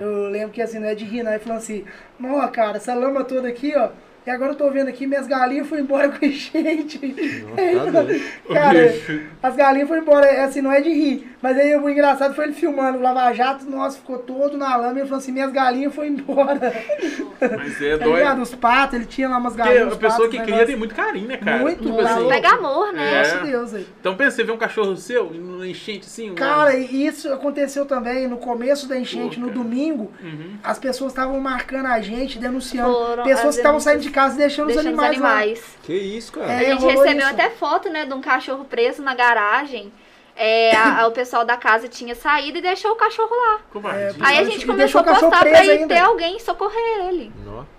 Eu 0.00 0.30
lembro 0.30 0.52
que 0.52 0.62
assim, 0.62 0.78
não 0.78 0.88
é 0.88 0.94
de 0.94 1.04
rir, 1.04 1.22
não. 1.22 1.30
Ele 1.30 1.40
falou 1.40 1.58
assim: 1.58 1.84
Não, 2.18 2.50
cara, 2.50 2.78
essa 2.78 2.94
lama 2.94 3.22
toda 3.22 3.48
aqui, 3.48 3.74
ó. 3.76 3.90
E 4.26 4.30
agora 4.30 4.52
eu 4.52 4.56
tô 4.56 4.68
vendo 4.72 4.88
aqui, 4.88 5.06
minhas 5.06 5.28
galinhas 5.28 5.68
foram 5.68 5.82
embora 5.82 6.08
com 6.08 6.18
enchente. 6.26 6.98
Nó, 7.74 7.92
tá. 7.92 8.52
Cara, 8.52 8.92
as 9.40 9.54
galinhas 9.54 9.86
foram 9.86 10.02
embora, 10.02 10.26
é 10.26 10.42
assim, 10.42 10.60
não 10.60 10.72
é 10.72 10.80
de 10.80 10.90
rir. 10.90 11.35
Mas 11.42 11.56
aí 11.58 11.76
o 11.76 11.88
engraçado 11.88 12.34
foi 12.34 12.46
ele 12.46 12.54
filmando 12.54 12.98
o 12.98 13.02
Lava 13.02 13.32
Jato, 13.32 13.64
nossa, 13.68 13.98
ficou 13.98 14.18
todo 14.18 14.56
na 14.56 14.74
lama. 14.76 14.94
E 14.94 15.00
ele 15.00 15.08
falou 15.08 15.18
assim: 15.18 15.32
minhas 15.32 15.52
galinhas 15.52 15.94
foram 15.94 16.08
embora. 16.08 16.72
Mas 17.58 17.80
é 17.82 17.96
Tá 17.98 18.06
ligado? 18.06 18.42
Os 18.42 18.54
patos, 18.54 18.94
ele 18.94 19.04
tinha 19.06 19.28
lá 19.28 19.36
umas 19.38 19.54
Porque 19.54 19.68
galinhas. 19.68 19.88
a 19.88 19.92
os 19.92 19.98
pessoa 19.98 20.28
patos, 20.28 20.30
que 20.30 20.38
né, 20.38 20.44
cria 20.44 20.66
tem 20.66 20.76
muito 20.76 20.94
carinho, 20.94 21.28
né, 21.28 21.36
cara? 21.36 21.58
Muito, 21.58 21.84
Tipo 21.84 22.00
assim. 22.00 22.28
Pega 22.28 22.48
amor, 22.50 22.92
né? 22.92 23.12
É. 23.12 23.18
Nossa 23.18 23.44
Deus, 23.44 23.74
aí. 23.74 23.86
Então 24.00 24.16
pensa, 24.16 24.36
você 24.36 24.44
vê 24.44 24.52
um 24.52 24.56
cachorro 24.56 24.96
seu 24.96 25.30
não 25.34 25.64
enchente 25.64 26.06
assim. 26.06 26.34
Cara, 26.34 26.74
e 26.74 27.06
isso 27.06 27.32
aconteceu 27.32 27.84
também 27.84 28.26
no 28.26 28.38
começo 28.38 28.88
da 28.88 28.98
enchente, 28.98 29.38
Pô, 29.38 29.46
no 29.46 29.52
domingo. 29.52 30.10
Uhum. 30.22 30.56
As 30.64 30.78
pessoas 30.78 31.12
estavam 31.12 31.38
marcando 31.40 31.86
a 31.86 32.00
gente, 32.00 32.38
denunciando. 32.38 32.92
Foram 32.92 33.24
pessoas 33.24 33.48
as 33.48 33.54
que 33.56 33.60
estavam 33.60 33.80
saindo 33.80 34.00
de 34.00 34.10
casa 34.10 34.34
e 34.34 34.38
deixando, 34.38 34.68
Deixando 34.68 34.86
os 34.86 34.92
os 34.94 35.02
animais, 35.02 35.18
lá. 35.20 35.28
animais. 35.36 35.64
Que 35.82 35.94
isso, 35.94 36.32
cara? 36.32 36.50
É, 36.50 36.72
A 36.72 36.74
gente 36.76 36.84
recebeu 36.86 37.18
isso. 37.18 37.26
até 37.28 37.50
foto, 37.50 37.90
né, 37.90 38.06
de 38.06 38.14
um 38.14 38.20
cachorro 38.20 38.64
preso 38.64 39.02
na 39.02 39.14
garagem. 39.14 39.92
É, 40.38 40.76
a- 40.76 41.00
a- 41.02 41.06
o 41.06 41.12
pessoal 41.12 41.46
da 41.46 41.56
casa 41.56 41.88
tinha 41.88 42.14
saído 42.14 42.58
e 42.58 42.60
deixou 42.60 42.90
o 42.92 42.96
cachorro 42.96 43.34
lá. 43.34 43.58
Covardia. 43.72 44.12
Aí 44.20 44.38
a 44.38 44.44
gente 44.44 44.66
começou 44.66 45.00
a 45.00 45.04
postar 45.04 45.40
pra 45.40 45.64
ir 45.64 45.70
ainda. 45.70 45.94
ter 45.94 46.00
alguém 46.00 46.38
socorrer 46.38 47.06
ele. 47.08 47.32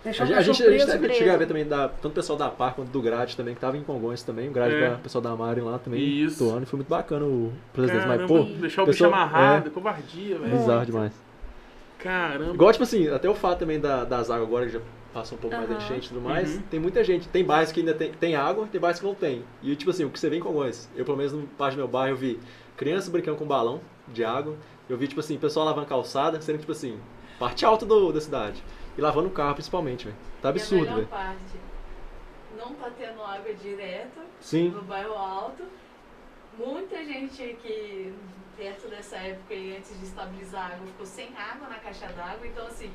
Deixou 0.03 0.23
A 0.23 0.25
o 0.25 0.27
gente, 0.43 0.63
a 0.63 0.71
gente, 0.71 0.91
a 0.91 1.13
chega 1.13 1.33
a 1.33 1.37
ver 1.37 1.45
também 1.45 1.65
da, 1.67 1.87
tanto 1.87 2.07
o 2.07 2.15
pessoal 2.15 2.37
da 2.37 2.49
Par 2.49 2.73
quanto 2.73 2.89
do 2.89 2.99
Grade 2.99 3.37
também, 3.37 3.53
que 3.53 3.61
tava 3.61 3.77
em 3.77 3.83
Congonhas 3.83 4.23
também. 4.23 4.49
O 4.49 4.51
Grade 4.51 4.73
É. 4.73 4.89
da 4.89 4.95
o 4.95 4.99
pessoal 4.99 5.21
da 5.21 5.35
Mari 5.35 5.61
lá 5.61 5.77
também. 5.77 5.99
Isso. 6.01 6.45
E 6.61 6.65
foi 6.65 6.77
muito 6.77 6.89
bacana 6.89 7.25
o 7.25 7.53
presidente. 7.73 8.07
Mas, 8.07 8.17
Caramba, 8.21 8.27
pô, 8.27 8.43
deixar 8.59 8.81
o 8.83 8.85
bicho 8.87 9.05
amarrado, 9.05 9.69
covardia, 9.69 10.39
velho. 10.39 10.57
bizarro 10.57 10.85
demais. 10.85 11.13
Caramba. 11.99 12.53
Igual, 12.53 12.71
tipo 12.71 12.83
assim, 12.83 13.07
até 13.09 13.29
o 13.29 13.35
fato 13.35 13.59
também 13.59 13.79
da- 13.79 14.03
das 14.03 14.29
águas 14.29 14.47
agora, 14.47 14.65
que 14.65 14.71
já 14.73 14.79
passou 15.17 15.35
um 15.35 15.41
pouco 15.41 15.55
mais 15.57 15.67
da 15.67 15.75
Aham. 15.75 15.83
enchente 15.83 16.05
e 16.05 16.09
tudo 16.09 16.21
mais, 16.21 16.55
Uhum. 16.57 16.61
tem 16.69 16.79
muita 16.79 17.03
gente. 17.03 17.27
Tem 17.27 17.43
bairros 17.43 17.71
que 17.71 17.79
ainda 17.79 17.93
tem, 17.95 18.11
tem 18.13 18.35
água, 18.35 18.67
tem 18.71 18.79
bairros 18.79 18.99
que 18.99 19.05
não 19.07 19.15
tem. 19.15 19.43
E, 19.63 19.75
tipo 19.75 19.89
assim, 19.89 20.05
o 20.05 20.11
que 20.11 20.19
você 20.19 20.29
vê 20.29 20.37
em 20.37 20.39
Congonhas, 20.39 20.87
eu 20.95 21.03
pelo 21.03 21.17
menos 21.17 21.33
no 21.33 21.47
parte 21.47 21.73
do 21.73 21.77
meu 21.79 21.87
bairro, 21.87 22.13
eu 22.13 22.17
vi 22.17 22.39
crianças 22.75 23.09
brincando 23.09 23.35
com 23.35 23.45
balão 23.45 23.81
de 24.07 24.23
água, 24.23 24.55
eu 24.87 24.95
vi, 24.95 25.07
tipo 25.07 25.19
assim, 25.19 25.35
pessoal 25.39 25.65
lavando 25.65 25.87
calçada, 25.87 26.39
sendo, 26.39 26.59
tipo 26.59 26.71
assim, 26.71 26.99
parte 27.39 27.65
alta 27.65 27.83
do, 27.83 28.11
da 28.13 28.21
cidade. 28.21 28.63
E 28.95 29.01
lavando 29.01 29.27
o 29.27 29.31
carro, 29.31 29.55
principalmente, 29.55 30.05
velho. 30.05 30.17
Tá 30.39 30.49
E 30.49 30.51
a 30.51 30.51
absurdo, 30.51 30.93
velho. 30.93 31.07
parte, 31.07 31.55
não 32.55 32.73
tá 32.75 32.91
tendo 32.95 33.19
água 33.23 33.51
direto 33.55 34.19
Sim. 34.39 34.69
no 34.69 34.83
bairro 34.83 35.13
alto. 35.13 35.63
Muita 36.59 37.03
gente 37.03 37.57
que 37.61 38.13
perto 38.55 38.87
dessa 38.87 39.15
época 39.17 39.53
e 39.53 39.75
antes 39.77 39.97
de 39.99 40.05
estabilizar 40.05 40.61
a 40.71 40.75
água 40.75 40.85
ficou 40.87 41.05
sem 41.05 41.29
água 41.35 41.67
na 41.69 41.75
caixa 41.79 42.07
d'água. 42.07 42.45
Então 42.47 42.65
assim, 42.67 42.91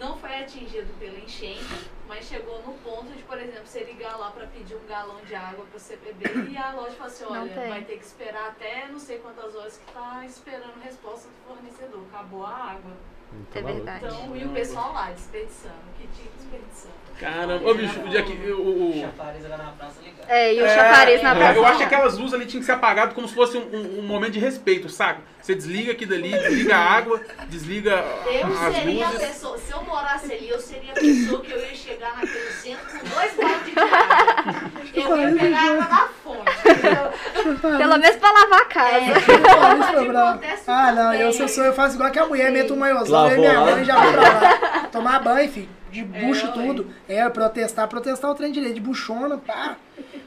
não 0.00 0.16
foi 0.16 0.34
atingido 0.40 0.92
pela 0.98 1.18
enchente, 1.18 1.90
mas 2.08 2.24
chegou 2.24 2.62
no 2.62 2.72
ponto 2.78 3.12
de, 3.12 3.22
por 3.22 3.38
exemplo, 3.38 3.66
você 3.66 3.84
ligar 3.84 4.16
lá 4.18 4.30
para 4.30 4.46
pedir 4.46 4.74
um 4.74 4.86
galão 4.86 5.20
de 5.20 5.34
água 5.34 5.66
para 5.66 5.78
você 5.78 5.94
beber 5.96 6.50
e 6.50 6.56
a 6.56 6.72
loja 6.72 6.96
fala 6.96 7.10
assim, 7.10 7.24
olha, 7.24 7.68
vai 7.68 7.84
ter 7.84 7.98
que 7.98 8.04
esperar 8.04 8.48
até 8.48 8.88
não 8.88 8.98
sei 8.98 9.18
quantas 9.18 9.54
horas 9.54 9.76
que 9.76 9.92
tá 9.92 10.24
esperando 10.24 10.80
resposta 10.82 11.28
do 11.28 11.54
fornecedor. 11.54 12.02
Acabou 12.08 12.46
a 12.46 12.54
água. 12.56 12.96
Então, 13.32 13.60
É 13.60 13.62
maluco. 13.62 13.84
verdade. 13.84 14.04
Então, 14.06 14.36
e 14.36 14.44
o 14.44 14.48
pessoal 14.50 14.92
lá 14.92 15.10
desperdiçando, 15.10 15.74
que 15.98 16.06
tinha 16.08 16.30
desperdiçando. 16.36 17.00
Caramba. 17.18 17.68
Ô, 17.70 17.74
bicho, 17.74 18.00
o 18.00 18.08
dia 18.08 18.22
que. 18.22 18.32
O, 18.50 18.90
o- 18.96 19.00
Chafariz 19.00 19.46
lá 19.48 19.56
na 19.58 19.72
praça 19.72 20.00
ligado. 20.02 20.26
É, 20.30 20.54
e 20.54 20.62
o 20.62 20.64
É, 20.64 20.74
chafariz 20.74 21.22
na 21.22 21.30
é, 21.32 21.34
praça. 21.34 21.58
Eu 21.58 21.66
acho 21.66 21.78
que 21.78 21.84
aquelas 21.84 22.16
luzes 22.18 22.32
ali 22.34 22.46
tinham 22.46 22.60
que 22.60 22.66
ser 22.66 22.72
apagadas 22.72 23.12
como 23.14 23.28
se 23.28 23.34
fosse 23.34 23.58
um, 23.58 23.60
um- 23.76 23.98
um 23.98 24.02
momento 24.02 24.32
de 24.32 24.38
respeito, 24.38 24.88
saca? 24.88 25.20
Você 25.40 25.54
desliga 25.54 25.92
aqui 25.92 26.06
dali, 26.06 26.30
desliga 26.30 26.76
a 26.76 26.78
água, 26.80 27.20
desliga 27.48 27.90
Eu 28.26 28.46
as 28.46 28.74
seria 28.74 29.06
a 29.06 29.10
luzes. 29.10 29.26
pessoa, 29.28 29.58
se 29.58 29.70
eu 29.70 29.82
morasse 29.82 30.32
ali, 30.32 30.48
eu 30.48 30.60
seria 30.60 30.92
a 30.92 30.94
pessoa 30.94 31.40
que 31.42 31.50
eu 31.52 31.58
ia 31.60 31.74
chegar 31.74 32.14
naquele 32.14 32.50
centro 32.52 32.86
com 32.98 33.06
dois 33.06 33.34
baldes 33.34 33.74
de 33.74 33.78
água. 33.80 34.69
Eu 34.94 35.16
ia 35.16 35.36
pegar 35.36 35.62
água 35.62 35.88
na 35.88 36.08
fonte. 36.22 37.60
Pelo 37.60 37.98
menos 37.98 38.16
pra 38.16 38.32
lavar 38.32 38.60
a 38.60 38.64
casa. 38.66 38.96
É, 38.96 39.10
acontecer 40.30 40.70
Ah, 40.70 40.92
não, 40.92 41.14
eu 41.14 41.32
sou, 41.32 41.48
sou- 41.48 41.64
eu 41.64 41.72
faço 41.72 41.94
igual 41.96 42.10
que 42.10 42.18
a 42.18 42.26
mulher, 42.26 42.50
meto 42.50 42.74
um 42.74 42.76
maiôzão, 42.76 43.28
eu 43.30 43.36
e 43.36 43.40
minha 43.40 43.60
mãe 43.60 43.84
já 43.84 43.98
vou 44.00 44.12
pra 44.12 44.22
lá. 44.22 44.88
Tomar 44.92 45.20
banho, 45.20 45.50
filho. 45.50 45.68
De 45.90 46.04
bucho 46.04 46.46
ué. 46.46 46.52
tudo. 46.52 46.86
É, 47.08 47.28
protestar, 47.28 47.88
protestar 47.88 48.30
o 48.30 48.34
trem 48.34 48.52
direito. 48.52 48.74
De 48.74 48.80
buchona, 48.80 49.38
pá. 49.38 49.76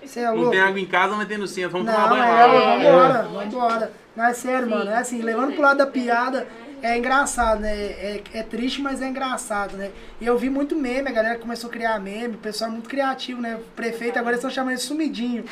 Você 0.04 0.20
é 0.20 0.26
Não 0.26 0.36
louco. 0.36 0.52
tem 0.52 0.60
água 0.60 0.80
em 0.80 0.86
casa, 0.86 1.16
mas 1.16 1.26
tem 1.28 1.38
no 1.38 1.48
centro. 1.48 1.72
Vamos 1.72 1.88
Não, 1.88 1.94
tomar 1.94 2.10
banho 2.10 2.24
é, 2.24 2.46
lá. 2.46 2.76
vambora, 2.76 3.24
vambora. 3.24 3.92
Não, 4.16 4.26
é 4.26 4.34
sério, 4.34 4.70
mano. 4.70 4.92
É 4.92 4.98
assim, 4.98 5.22
levando 5.22 5.54
pro 5.54 5.62
lado 5.62 5.78
da 5.78 5.88
piada, 5.88 6.46
é 6.84 6.98
engraçado, 6.98 7.62
né? 7.62 7.74
É, 7.74 8.22
é 8.34 8.44
triste, 8.44 8.82
mas 8.82 9.02
é 9.02 9.08
engraçado, 9.08 9.78
né? 9.78 9.90
E 10.20 10.26
eu 10.26 10.38
vi 10.38 10.50
muito 10.50 10.76
meme, 10.76 11.08
a 11.08 11.14
galera 11.14 11.40
começou 11.40 11.70
a 11.70 11.74
criar 11.74 11.98
meme, 11.98 12.36
o 12.36 12.40
pessoal 12.40 12.70
é 12.70 12.74
muito 12.74 12.90
criativo, 12.90 13.42
né? 13.42 13.56
O 13.56 13.60
prefeito 13.74 14.20
agora 14.20 14.34
eles 14.34 14.40
estão 14.40 14.52
chamando 14.52 14.72
ele 14.72 14.82
de 14.82 14.84
sumidinho. 14.84 15.46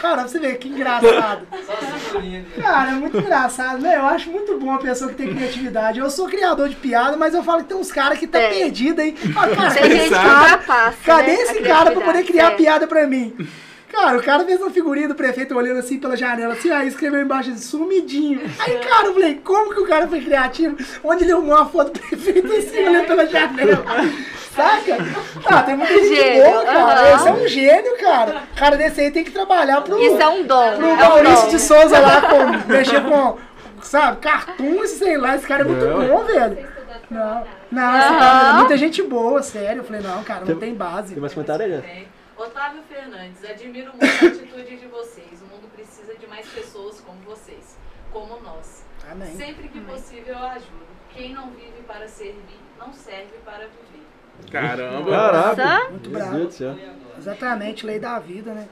Cara, 0.00 0.22
você 0.22 0.38
ver 0.38 0.56
que 0.58 0.68
engraçado. 0.68 1.44
Cara, 2.62 2.90
é 2.90 2.94
muito 2.94 3.18
engraçado, 3.18 3.82
né? 3.82 3.96
Eu 3.96 4.06
acho 4.06 4.30
muito 4.30 4.56
bom 4.58 4.70
a 4.70 4.78
pessoa 4.78 5.10
que 5.10 5.16
tem 5.16 5.34
criatividade. 5.34 5.98
Eu 5.98 6.08
sou 6.08 6.28
criador 6.28 6.68
de 6.68 6.76
piada, 6.76 7.16
mas 7.16 7.34
eu 7.34 7.42
falo 7.42 7.62
que 7.62 7.68
tem 7.68 7.76
uns 7.76 7.90
caras 7.90 8.16
que 8.16 8.28
tá 8.28 8.38
Tem. 8.38 8.50
perdido 8.50 9.00
aí. 9.00 9.16
Ah, 9.36 9.48
cara, 9.48 9.74
Tem 9.74 9.82
cadê 9.82 9.96
esse 9.96 10.10
cara? 10.10 10.40
ultrapassa. 10.40 10.98
Cadê 11.04 11.32
né, 11.32 11.42
esse 11.42 11.60
cara 11.60 11.90
pra 11.90 12.00
poder 12.00 12.24
criar 12.24 12.52
é. 12.52 12.56
piada 12.56 12.86
pra 12.86 13.06
mim? 13.06 13.36
Cara, 13.90 14.18
o 14.18 14.22
cara 14.22 14.44
fez 14.44 14.60
uma 14.60 14.70
figurinha 14.70 15.08
do 15.08 15.14
prefeito 15.14 15.56
olhando 15.56 15.78
assim 15.78 15.98
pela 15.98 16.16
janela, 16.16 16.54
assim, 16.54 16.70
aí 16.70 16.88
escreveu 16.88 17.20
embaixo 17.20 17.50
assim, 17.50 17.60
sumidinho. 17.62 18.40
Aí, 18.58 18.78
cara, 18.78 19.06
eu 19.06 19.14
falei, 19.14 19.40
como 19.42 19.72
que 19.74 19.80
o 19.80 19.86
cara 19.86 20.06
foi 20.08 20.20
criativo? 20.20 20.76
Onde 21.02 21.24
ele 21.24 21.32
arrumou 21.32 21.54
uma 21.56 21.66
foto 21.66 21.92
do 21.92 22.00
prefeito 22.00 22.52
assim, 22.52 22.84
olhando 22.86 23.06
pela 23.06 23.26
janela? 23.26 23.84
Saca? 24.54 24.96
Ah, 25.46 25.62
tem 25.62 25.76
muita 25.76 25.92
gente 25.94 26.14
Gênio, 26.16 26.42
boa, 26.50 26.64
cara. 26.64 27.00
aham. 27.00 27.16
Esse 27.16 27.28
é 27.28 27.32
um 27.32 27.48
gênio, 27.48 27.98
cara. 27.98 28.42
O 28.52 28.58
cara 28.58 28.76
desse 28.76 29.00
aí 29.00 29.10
tem 29.10 29.24
que 29.24 29.30
trabalhar 29.30 29.80
pro, 29.82 29.98
Isso 30.02 30.20
é 30.20 30.28
um 30.28 30.42
dom. 30.44 30.76
pro 30.76 30.86
é 30.86 30.92
um 30.92 30.96
Maurício 30.96 31.44
dom. 31.44 31.50
de 31.50 31.58
Souza 31.60 31.98
lá, 31.98 32.20
com, 32.22 32.72
mexer 32.72 33.02
com, 33.04 33.38
sabe, 33.82 34.16
cartoon, 34.18 34.86
sei 34.86 35.16
lá. 35.16 35.36
Esse 35.36 35.46
cara 35.46 35.62
é 35.62 35.64
muito 35.64 35.84
É, 35.84 36.08
bom, 36.08 36.24
velho. 36.24 36.58
Não. 37.10 37.44
Não, 37.70 37.82
Aham. 37.82 38.18
tá 38.18 38.42
vendo? 38.46 38.56
muita 38.58 38.76
gente 38.76 39.02
boa, 39.02 39.42
sério. 39.42 39.80
Eu 39.80 39.84
falei, 39.84 40.00
não, 40.02 40.22
cara, 40.24 40.40
não 40.40 40.46
Tem- 40.46 40.56
tem 40.56 40.74
base. 40.74 41.12
Tem 41.12 41.20
mais 41.20 41.32
comentário 41.34 41.64
aí, 41.64 41.70
né? 41.70 41.82
Otávio 42.36 42.82
Fernandes, 42.82 43.42
admiro 43.44 43.92
muito 43.92 44.04
a 44.04 44.28
atitude 44.28 44.76
de 44.76 44.86
vocês. 44.86 45.40
O 45.40 45.46
mundo 45.46 45.70
precisa 45.74 46.14
de 46.14 46.26
mais 46.26 46.46
pessoas 46.48 47.00
como 47.00 47.18
vocês, 47.22 47.78
como 48.12 48.38
nós. 48.40 48.84
Amém. 49.10 49.34
Sempre 49.34 49.68
que 49.68 49.80
possível 49.80 50.34
eu 50.34 50.46
ajudo. 50.46 50.86
Quem 51.10 51.32
não 51.32 51.50
vive 51.50 51.82
para 51.86 52.06
servir, 52.06 52.60
não 52.78 52.92
serve 52.92 53.38
para 53.44 53.66
viver. 53.68 54.06
Caramba. 54.50 55.10
Caraca. 55.10 55.90
Muito 55.90 56.10
Meu 56.10 56.18
bravo. 56.18 56.48
Exatamente, 57.16 57.86
lei 57.86 57.98
da 57.98 58.18
vida, 58.18 58.52
né? 58.52 58.68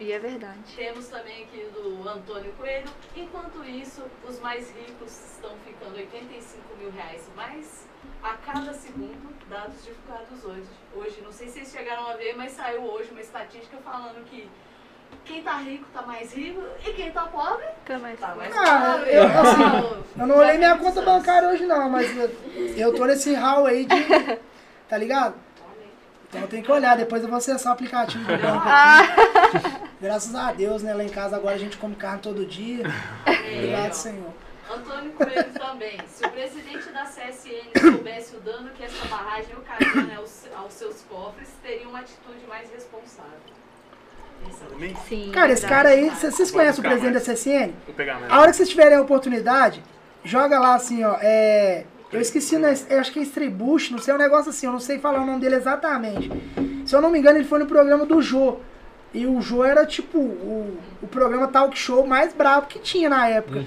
E 0.00 0.12
é 0.12 0.18
verdade. 0.18 0.58
Temos 0.76 1.08
também 1.08 1.42
aqui 1.44 1.68
do 1.74 2.08
Antônio 2.08 2.52
Coelho. 2.52 2.88
Enquanto 3.16 3.64
isso, 3.64 4.02
os 4.28 4.38
mais 4.38 4.70
ricos 4.70 5.32
estão 5.34 5.50
ficando 5.66 5.96
85 5.96 6.76
mil 6.78 6.90
reais 6.92 7.28
mais 7.34 7.84
a 8.22 8.34
cada 8.34 8.72
segundo, 8.74 9.34
dados 9.48 9.84
divulgados 9.84 10.44
hoje. 10.44 10.68
Hoje, 10.94 11.20
não 11.24 11.32
sei 11.32 11.48
se 11.48 11.54
vocês 11.54 11.72
chegaram 11.72 12.06
a 12.08 12.14
ver, 12.14 12.36
mas 12.36 12.52
saiu 12.52 12.82
hoje 12.82 13.10
uma 13.10 13.20
estatística 13.20 13.76
falando 13.78 14.24
que 14.26 14.48
quem 15.24 15.42
tá 15.42 15.56
rico 15.56 15.84
tá 15.92 16.02
mais 16.02 16.32
rico 16.32 16.62
e 16.86 16.92
quem 16.92 17.10
tá 17.10 17.22
pobre 17.22 17.64
Fica 17.80 17.98
mais- 17.98 18.20
tá 18.20 18.34
mais 18.34 18.54
Ah, 18.56 18.92
pobre. 18.98 19.10
eu, 19.14 19.24
assim, 19.24 19.56
falo, 19.62 20.04
Eu 20.16 20.26
não 20.26 20.36
olhei 20.36 20.58
minha 20.58 20.76
conta 20.78 21.02
tem 21.02 21.04
bancária 21.04 21.48
hoje 21.48 21.66
não, 21.66 21.90
mas 21.90 22.16
eu, 22.16 22.30
eu 22.76 22.94
tô 22.94 23.04
nesse 23.04 23.34
hall 23.34 23.66
aí 23.66 23.84
de. 23.84 23.94
Tá 24.88 24.96
ligado? 24.96 25.34
Então 26.28 26.40
eu 26.42 26.48
tenho 26.48 26.62
que 26.62 26.72
olhar, 26.72 26.96
depois 26.96 27.22
eu 27.22 27.28
vou 27.28 27.36
acessar 27.38 27.72
o 27.72 27.74
aplicativo 27.74 28.24
do 28.24 28.38
banco. 28.38 28.62
aqui. 28.68 29.87
Graças 30.00 30.34
a 30.34 30.52
Deus, 30.52 30.82
né? 30.82 30.94
Lá 30.94 31.04
em 31.04 31.08
casa 31.08 31.36
agora 31.36 31.54
a 31.54 31.58
gente 31.58 31.76
come 31.76 31.96
carne 31.96 32.20
todo 32.20 32.46
dia. 32.46 32.84
Obrigado, 33.26 33.92
Senhor. 33.92 34.32
Antônio 34.70 35.12
Coelho 35.12 35.52
também. 35.54 35.98
Se 36.06 36.24
o 36.24 36.30
presidente 36.30 36.88
da 36.90 37.04
CSN 37.04 37.80
soubesse 37.80 38.36
o 38.36 38.40
dano 38.40 38.70
que 38.70 38.84
essa 38.84 39.06
barragem 39.06 39.56
ocasiona 39.56 40.16
aos, 40.16 40.46
aos 40.54 40.72
seus 40.74 41.02
cofres, 41.02 41.48
teria 41.62 41.88
uma 41.88 42.00
atitude 42.00 42.46
mais 42.46 42.70
responsável. 42.70 43.32
É 44.80 44.94
Sim. 45.08 45.32
Cara, 45.32 45.52
esse 45.52 45.66
cara 45.66 45.88
aí, 45.88 46.10
vocês 46.10 46.50
conhecem 46.50 46.80
o 46.80 46.86
presidente 46.86 47.14
mais. 47.14 47.26
da 47.26 47.34
CSN? 47.34 47.72
Vou 47.86 47.94
pegar 47.94 48.20
mais. 48.20 48.32
A 48.32 48.40
hora 48.40 48.50
que 48.50 48.56
vocês 48.56 48.68
tiverem 48.68 48.96
a 48.96 49.00
oportunidade, 49.00 49.82
joga 50.22 50.60
lá 50.60 50.74
assim, 50.74 51.02
ó. 51.02 51.16
É, 51.20 51.84
eu 52.12 52.20
esqueci, 52.20 52.56
né, 52.56 52.74
eu 52.88 53.00
acho 53.00 53.12
que 53.12 53.18
é 53.18 53.22
Strebush, 53.22 53.90
não 53.90 53.98
sei, 53.98 54.12
é 54.12 54.14
um 54.14 54.18
negócio 54.20 54.50
assim, 54.50 54.66
eu 54.66 54.72
não 54.72 54.80
sei 54.80 54.98
falar 54.98 55.20
o 55.22 55.26
nome 55.26 55.40
dele 55.40 55.56
exatamente. 55.56 56.30
Se 56.86 56.94
eu 56.94 57.00
não 57.00 57.10
me 57.10 57.18
engano, 57.18 57.38
ele 57.38 57.48
foi 57.48 57.58
no 57.58 57.66
programa 57.66 58.06
do 58.06 58.22
Jô. 58.22 58.60
E 59.12 59.26
o 59.26 59.40
Jô 59.40 59.64
era 59.64 59.86
tipo 59.86 60.18
o, 60.18 60.78
o 61.02 61.06
programa 61.06 61.48
talk 61.48 61.76
show 61.78 62.06
mais 62.06 62.32
brabo 62.32 62.66
que 62.66 62.78
tinha 62.78 63.08
na 63.08 63.28
época. 63.28 63.64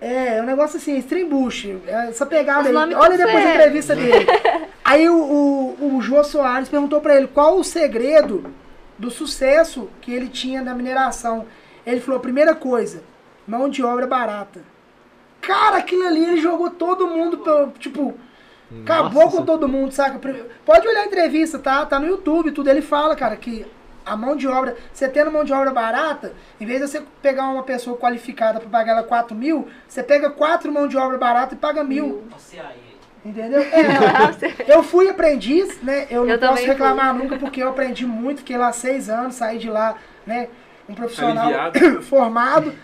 É, 0.00 0.38
é 0.38 0.42
um 0.42 0.46
negócio 0.46 0.76
assim, 0.76 0.96
Streambush, 0.98 1.76
essa 1.86 2.26
pegada 2.26 2.68
aí. 2.68 2.74
Olha 2.74 3.16
depois 3.16 3.44
a 3.44 3.54
entrevista 3.54 3.94
dele. 3.94 4.26
Aí 4.84 5.08
o, 5.08 5.14
o, 5.14 5.96
o 5.96 6.02
Jô 6.02 6.24
Soares 6.24 6.68
perguntou 6.68 7.00
pra 7.00 7.16
ele 7.16 7.28
qual 7.28 7.56
o 7.56 7.62
segredo 7.62 8.52
do 8.98 9.10
sucesso 9.10 9.88
que 10.00 10.12
ele 10.12 10.28
tinha 10.28 10.60
na 10.60 10.74
mineração. 10.74 11.46
Ele 11.86 12.00
falou, 12.00 12.20
primeira 12.20 12.54
coisa, 12.54 13.02
mão 13.46 13.68
de 13.68 13.82
obra 13.82 14.06
barata. 14.06 14.60
Cara, 15.40 15.78
aquilo 15.78 16.06
ali 16.06 16.24
ele 16.24 16.36
jogou 16.40 16.70
todo 16.70 17.06
mundo, 17.06 17.38
pelo, 17.38 17.70
tipo, 17.78 18.14
acabou 18.82 19.24
Nossa. 19.24 19.36
com 19.36 19.44
todo 19.44 19.68
mundo, 19.68 19.92
saca? 19.92 20.18
Pode 20.64 20.88
olhar 20.88 21.02
a 21.02 21.06
entrevista, 21.06 21.58
tá? 21.58 21.84
Tá 21.84 21.98
no 21.98 22.06
YouTube, 22.06 22.52
tudo. 22.52 22.68
Ele 22.68 22.82
fala, 22.82 23.14
cara, 23.14 23.36
que 23.36 23.66
a 24.04 24.16
mão 24.16 24.36
de 24.36 24.46
obra, 24.48 24.76
você 24.92 25.08
tendo 25.08 25.30
mão 25.30 25.44
de 25.44 25.52
obra 25.52 25.70
barata, 25.70 26.32
em 26.60 26.66
vez 26.66 26.80
de 26.80 26.88
você 26.88 27.02
pegar 27.20 27.48
uma 27.48 27.62
pessoa 27.62 27.96
qualificada 27.96 28.60
pra 28.60 28.68
pagar 28.68 28.92
ela 28.92 29.02
4 29.02 29.36
mil, 29.36 29.68
você 29.86 30.02
pega 30.02 30.30
quatro 30.30 30.72
mão 30.72 30.88
de 30.88 30.96
obra 30.96 31.18
barata 31.18 31.54
e 31.54 31.58
paga 31.58 31.84
mil. 31.84 32.24
Você 32.36 32.58
aí. 32.58 32.92
Entendeu? 33.24 33.62
É, 33.72 34.74
eu 34.74 34.82
fui 34.82 35.08
aprendiz, 35.08 35.80
né? 35.82 36.06
Eu 36.10 36.24
não 36.24 36.32
Eu 36.32 36.38
posso 36.38 36.54
também 36.54 36.66
reclamar 36.66 37.14
nunca, 37.14 37.36
porque 37.36 37.62
eu 37.62 37.68
aprendi 37.68 38.04
muito, 38.04 38.38
fiquei 38.38 38.56
lá 38.56 38.72
seis 38.72 39.08
anos, 39.08 39.36
saí 39.36 39.58
de 39.58 39.70
lá, 39.70 39.96
né? 40.26 40.48
Um 40.88 40.94
profissional 40.94 41.46
Aliviado. 41.46 42.02
formado, 42.02 42.74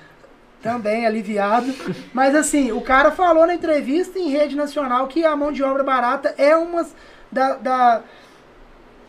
também 0.63 1.07
aliviado. 1.07 1.73
Mas 2.13 2.35
assim, 2.35 2.73
o 2.73 2.81
cara 2.81 3.11
falou 3.11 3.47
na 3.47 3.55
entrevista 3.55 4.19
em 4.19 4.29
rede 4.31 4.57
nacional 4.57 5.07
que 5.09 5.25
a 5.25 5.35
mão 5.37 5.53
de 5.53 5.63
obra 5.63 5.83
barata 5.85 6.35
é 6.37 6.57
uma 6.57 6.87
da, 7.31 7.55
da- 7.55 8.03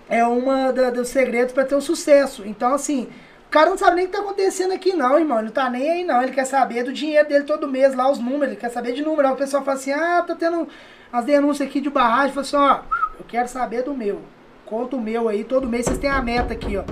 é 0.08 0.26
uma 0.26 0.72
da- 0.74 0.90
dos 0.90 1.10
segredos 1.10 1.54
para 1.54 1.66
ter 1.66 1.76
o 1.76 1.82
sucesso. 1.82 2.44
Então, 2.46 2.74
assim, 2.74 3.08
o 3.48 3.50
cara 3.50 3.70
não 3.70 3.78
sabe 3.78 3.96
nem 3.98 4.06
o 4.06 4.08
que 4.10 4.16
tá 4.16 4.22
acontecendo 4.22 4.74
aqui, 4.74 4.94
não, 4.94 5.18
irmão. 5.20 5.38
Ele 5.38 5.48
não 5.48 5.54
tá 5.54 5.70
nem 5.70 5.90
aí, 5.90 6.04
não. 6.04 6.22
Ele 6.22 6.32
quer 6.32 6.46
saber 6.46 6.84
do 6.84 6.92
dinheiro 6.94 7.28
dele 7.28 7.44
todo 7.44 7.68
mês, 7.68 7.94
lá 7.96 8.10
os 8.10 8.20
números. 8.20 8.48
Ele 8.50 8.56
quer 8.56 8.70
saber 8.70 8.94
de 8.94 9.02
número. 9.04 9.28
Aí 9.28 9.34
o 9.34 9.38
pessoal 9.38 9.64
fala 9.64 9.78
assim: 9.78 9.92
ah, 9.92 10.24
tá 10.26 10.36
tendo 10.36 10.68
as 11.12 11.26
denúncias 11.26 11.68
aqui 11.68 11.80
de 11.82 11.90
barragem. 11.90 12.32
Fala 12.34 12.42
assim: 12.46 12.56
ó, 12.56 12.80
eu 13.20 13.26
quero 13.28 13.48
saber 13.48 13.84
do 13.84 13.94
meu. 13.94 14.22
Conta 14.66 14.96
o 14.96 15.02
meu 15.02 15.28
aí, 15.28 15.44
todo 15.44 15.68
mês 15.68 15.86
vocês 15.86 15.98
têm 15.98 16.10
a 16.12 16.22
meta 16.22 16.54
aqui, 16.54 16.78
ó. 16.78 16.84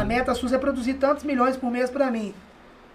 A 0.00 0.04
meta 0.04 0.34
sua 0.34 0.52
é 0.54 0.58
produzir 0.58 0.94
tantos 0.94 1.22
milhões 1.24 1.56
por 1.56 1.70
mês 1.70 1.88
pra 1.88 2.10
mim. 2.10 2.34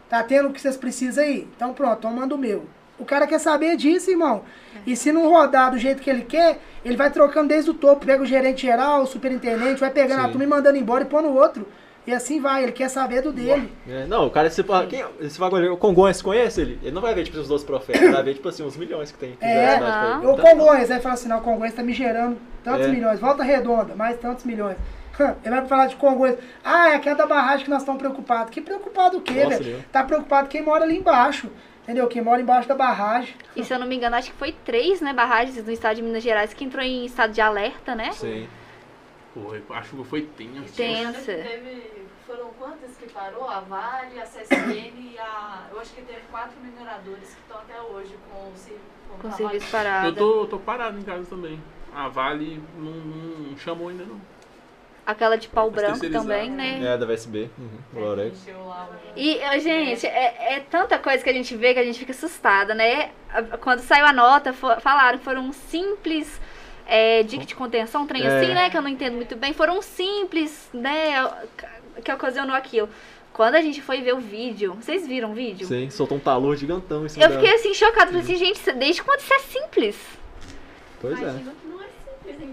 Tá 0.09 0.23
tendo 0.23 0.49
o 0.49 0.53
que 0.53 0.61
vocês 0.61 0.77
precisam 0.77 1.23
aí? 1.23 1.47
Então 1.55 1.73
pronto, 1.73 1.97
então 1.99 2.11
manda 2.11 2.33
o 2.33 2.37
meu. 2.37 2.65
O 2.99 3.05
cara 3.05 3.27
quer 3.27 3.39
saber 3.39 3.75
disso, 3.75 4.09
irmão. 4.09 4.41
E 4.85 4.95
se 4.95 5.11
não 5.11 5.29
rodar 5.29 5.69
do 5.71 5.77
jeito 5.77 6.01
que 6.01 6.09
ele 6.09 6.23
quer, 6.23 6.59
ele 6.83 6.97
vai 6.97 7.11
trocando 7.11 7.49
desde 7.49 7.69
o 7.69 7.73
topo. 7.73 8.05
Pega 8.05 8.23
o 8.23 8.25
gerente 8.25 8.61
geral, 8.63 9.03
o 9.03 9.05
superintendente, 9.07 9.79
vai 9.79 9.91
pegando 9.91 10.21
a 10.21 10.23
Sim. 10.23 10.29
turma 10.29 10.43
e 10.43 10.47
mandando 10.47 10.77
embora 10.77 11.03
e 11.03 11.07
pondo 11.07 11.27
o 11.27 11.35
outro. 11.35 11.67
E 12.07 12.13
assim 12.13 12.39
vai, 12.39 12.63
ele 12.63 12.71
quer 12.71 12.89
saber 12.89 13.21
do 13.21 13.33
dele. 13.33 13.69
É, 13.87 14.05
não, 14.05 14.27
o 14.27 14.29
cara, 14.31 14.49
se, 14.49 14.63
quem, 14.89 15.03
esse 15.19 15.37
bagulho, 15.37 15.73
o 15.73 15.77
Congonhas, 15.77 16.21
conhece 16.21 16.61
ele? 16.61 16.79
Ele 16.81 16.91
não 16.93 17.01
vai 17.01 17.13
ver, 17.13 17.25
tipo, 17.25 17.37
os 17.37 17.49
12 17.49 17.65
profetas, 17.65 18.01
ele 18.01 18.13
vai 18.13 18.23
ver, 18.23 18.33
tipo 18.35 18.47
assim, 18.47 18.63
os 18.63 18.77
milhões 18.77 19.11
que 19.11 19.17
tem. 19.17 19.33
que 19.35 19.43
É, 19.43 19.75
a 19.75 20.19
ele. 20.23 20.25
O 20.27 20.37
Congonhas, 20.37 20.89
aí 20.89 21.01
fala 21.01 21.15
assim, 21.15 21.27
não, 21.27 21.39
o 21.39 21.41
Congonhas 21.41 21.75
tá 21.75 21.83
me 21.83 21.91
gerando 21.93 22.37
tantos 22.63 22.87
É. 22.87 22.89
milhões. 22.89 23.19
Volta 23.19 23.43
redonda, 23.43 23.93
mais 23.93 24.17
tantos 24.17 24.45
milhões. 24.45 24.77
Ele 25.43 25.55
vai 25.55 25.67
falar 25.67 25.87
de 25.87 25.95
Congonhas. 25.95 26.39
Ah, 26.63 26.89
é 26.89 26.95
aquela 26.95 27.15
da 27.15 27.27
barragem 27.27 27.65
que 27.65 27.69
nós 27.69 27.81
estamos 27.81 27.99
preocupados. 27.99 28.51
Que 28.51 28.61
preocupado 28.61 29.17
o 29.17 29.21
quê, 29.21 29.43
Nossa, 29.43 29.57
velho? 29.57 29.63
Deus. 29.63 29.85
Tá 29.91 30.03
preocupado 30.03 30.47
quem 30.47 30.61
mora 30.61 30.83
ali 30.83 30.97
embaixo. 30.97 31.49
Entendeu? 31.83 32.07
Quem 32.07 32.21
mora 32.21 32.41
embaixo 32.41 32.67
da 32.67 32.75
barragem. 32.75 33.33
E 33.55 33.63
se 33.63 33.73
eu 33.73 33.79
não 33.79 33.87
me 33.87 33.95
engano, 33.95 34.15
acho 34.17 34.31
que 34.31 34.37
foi 34.37 34.51
três, 34.51 34.99
né, 34.99 35.13
barragens 35.13 35.63
no 35.63 35.71
estado 35.71 35.95
de 35.95 36.01
Minas 36.01 36.21
Gerais 36.21 36.53
que 36.53 36.65
entrou 36.65 36.83
em 36.83 37.05
estado 37.05 37.31
de 37.31 37.39
alerta, 37.39 37.95
né? 37.95 38.11
Sim. 38.11 38.47
Foi, 39.33 39.63
acho 39.69 39.95
que 39.95 40.03
foi 40.03 40.21
tenso. 40.23 40.75
Tenso. 40.75 41.25
Teve, 41.25 42.07
foram 42.25 42.49
quantas 42.59 42.97
que 42.97 43.09
parou? 43.09 43.47
A 43.47 43.61
Vale, 43.61 44.19
a 44.19 44.23
CSN 44.23 44.93
e 44.97 45.15
a. 45.17 45.67
Eu 45.71 45.79
acho 45.79 45.93
que 45.93 46.01
teve 46.01 46.21
quatro 46.29 46.59
mineradores 46.61 47.33
que 47.33 47.41
estão 47.41 47.57
até 47.57 47.79
hoje 47.79 48.17
com 48.29 48.37
o 48.39 48.53
com 49.21 49.27
o 49.29 49.31
serviço 49.31 49.71
parado. 49.71 50.07
Eu 50.07 50.15
tô, 50.15 50.45
tô 50.45 50.59
parado 50.59 50.99
em 50.99 51.03
casa 51.03 51.25
também. 51.29 51.61
A 51.93 52.09
Vale 52.09 52.61
não, 52.77 52.91
não 52.91 53.57
chamou 53.57 53.89
ainda 53.89 54.03
não. 54.03 54.19
Aquela 55.07 55.37
de 55.37 55.47
pau 55.47 55.71
branco 55.71 56.07
também, 56.09 56.51
né? 56.51 56.81
É, 56.83 56.97
da 56.97 57.05
VSB. 57.05 57.49
Uhum, 57.57 57.69
É, 57.95 57.99
Lorex. 57.99 58.41
encheu 58.41 58.67
lá 58.67 58.89
o- 58.91 59.17
E, 59.17 59.59
gente, 59.61 60.05
é, 60.05 60.55
é 60.55 60.59
tanta 60.69 60.99
coisa 60.99 61.23
que 61.23 61.29
a 61.29 61.33
gente 61.33 61.55
vê 61.55 61.73
que 61.73 61.79
a 61.79 61.83
gente 61.85 61.97
fica 61.97 62.11
assustada, 62.11 62.75
né? 62.75 63.11
Quando 63.61 63.79
saiu 63.79 64.05
a 64.05 64.11
nota, 64.11 64.51
fo- 64.51 64.81
falaram 64.81 65.17
que 65.17 65.23
foram 65.23 65.43
um 65.43 65.53
simples 65.53 66.41
é, 66.85 67.23
dique 67.23 67.45
de 67.45 67.55
contenção, 67.55 68.03
um 68.03 68.07
trem 68.07 68.23
É. 68.25 68.27
assim, 68.27 68.53
né? 68.53 68.69
Que 68.69 68.77
eu 68.77 68.81
não 68.81 68.89
entendo 68.89 69.15
muito 69.15 69.35
bem. 69.37 69.53
Foram 69.53 69.81
simples, 69.81 70.69
né? 70.73 71.29
Que 72.03 72.11
ocasionou 72.11 72.55
aquilo. 72.55 72.89
Quando 73.33 73.55
a 73.55 73.61
gente 73.61 73.81
foi 73.81 74.01
ver 74.01 74.13
o 74.13 74.19
vídeo, 74.19 74.73
vocês 74.73 75.05
viram 75.07 75.31
o 75.31 75.33
vídeo? 75.33 75.67
Sim, 75.67 75.89
soltou 75.89 76.17
um 76.17 76.19
talor 76.19 76.55
gigantão 76.57 77.05
em 77.05 77.09
cima 77.09 77.23
Eu 77.23 77.29
dela. 77.29 77.41
fiquei 77.41 77.55
assim, 77.55 77.73
chocada. 77.73 78.07
Falei 78.07 78.21
assim, 78.21 78.35
gente, 78.35 78.71
desde 78.73 79.03
quando 79.03 79.19
isso 79.19 79.33
é 79.33 79.39
simples? 79.39 79.95
Pois 80.99 81.21
é. 81.21 81.25
Não 81.65 81.81
é? 81.81 81.86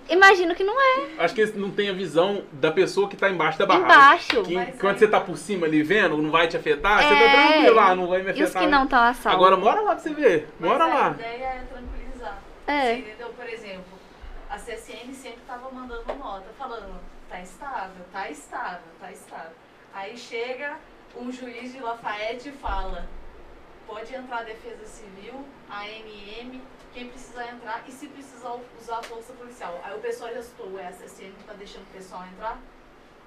Imagino 0.08 0.54
que 0.54 0.62
não 0.64 0.80
é. 0.80 1.06
Acho 1.18 1.34
que 1.34 1.40
eles 1.40 1.54
não 1.56 1.70
tem 1.70 1.88
a 1.88 1.92
visão 1.92 2.44
da 2.52 2.70
pessoa 2.70 3.08
que 3.08 3.16
tá 3.16 3.28
embaixo 3.30 3.58
da 3.58 3.66
barragem. 3.66 3.84
Embaixo. 3.94 4.42
Que 4.42 4.54
Mas 4.54 4.80
quando 4.80 4.98
você 4.98 5.08
tá 5.08 5.20
por 5.20 5.36
cima 5.36 5.66
ali 5.66 5.82
vendo, 5.82 6.16
não 6.18 6.30
vai 6.30 6.46
te 6.48 6.56
afetar, 6.56 7.02
você 7.02 7.14
É. 7.14 7.26
tá 7.26 7.32
tranquilo 7.48 7.74
lá, 7.74 7.94
não 7.94 8.06
vai 8.06 8.20
me 8.20 8.26
E 8.26 8.30
afetar. 8.30 8.46
os 8.48 8.54
que 8.54 8.66
não 8.66 8.84
estão 8.84 9.02
a 9.02 9.14
salvo? 9.14 9.36
Agora 9.38 9.56
mora 9.56 9.80
lá 9.80 9.92
pra 9.94 10.00
você 10.02 10.10
ver. 10.14 10.48
Mora 10.60 10.84
a 10.84 10.86
lá. 10.86 11.10
ideia 11.10 11.44
é 11.44 11.64
tranquilizar. 11.70 12.38
É. 12.66 12.80
Você 12.82 12.92
entendeu? 12.98 13.28
Por 13.30 13.48
exemplo, 13.48 13.84
a 14.50 14.56
CSN 14.56 15.12
sempre 15.12 15.40
estava 15.40 15.70
mandando 15.70 16.04
nota, 16.18 16.46
falando, 16.58 16.94
tá 17.28 17.40
estável, 17.40 18.04
tá 18.12 18.30
estável, 18.30 18.80
tá 19.00 19.10
estável. 19.10 19.52
Aí 19.92 20.16
chega 20.16 20.76
um 21.16 21.30
juiz 21.32 21.72
de 21.72 21.80
Lafayette 21.80 22.48
e 22.48 22.52
fala, 22.52 23.06
pode 23.86 24.14
entrar 24.14 24.38
a 24.38 24.42
defesa 24.42 24.84
civil, 24.86 25.44
a 25.70 25.86
MM, 25.88 26.60
quem 26.94 27.08
precisar 27.08 27.50
entrar, 27.52 27.82
e 27.88 27.90
se 27.92 28.06
precisar 28.06 28.54
usar 28.80 28.98
a 28.98 29.02
força 29.02 29.32
policial. 29.32 29.78
Aí 29.84 29.94
o 29.96 29.98
pessoal 30.00 30.32
já 30.32 30.38
assustou, 30.38 30.78
é 30.78 30.86
a 30.86 30.92
CSN 30.92 31.32
que 31.38 31.44
tá 31.44 31.52
deixando 31.54 31.82
o 31.82 31.92
pessoal 31.94 32.22
entrar? 32.32 32.58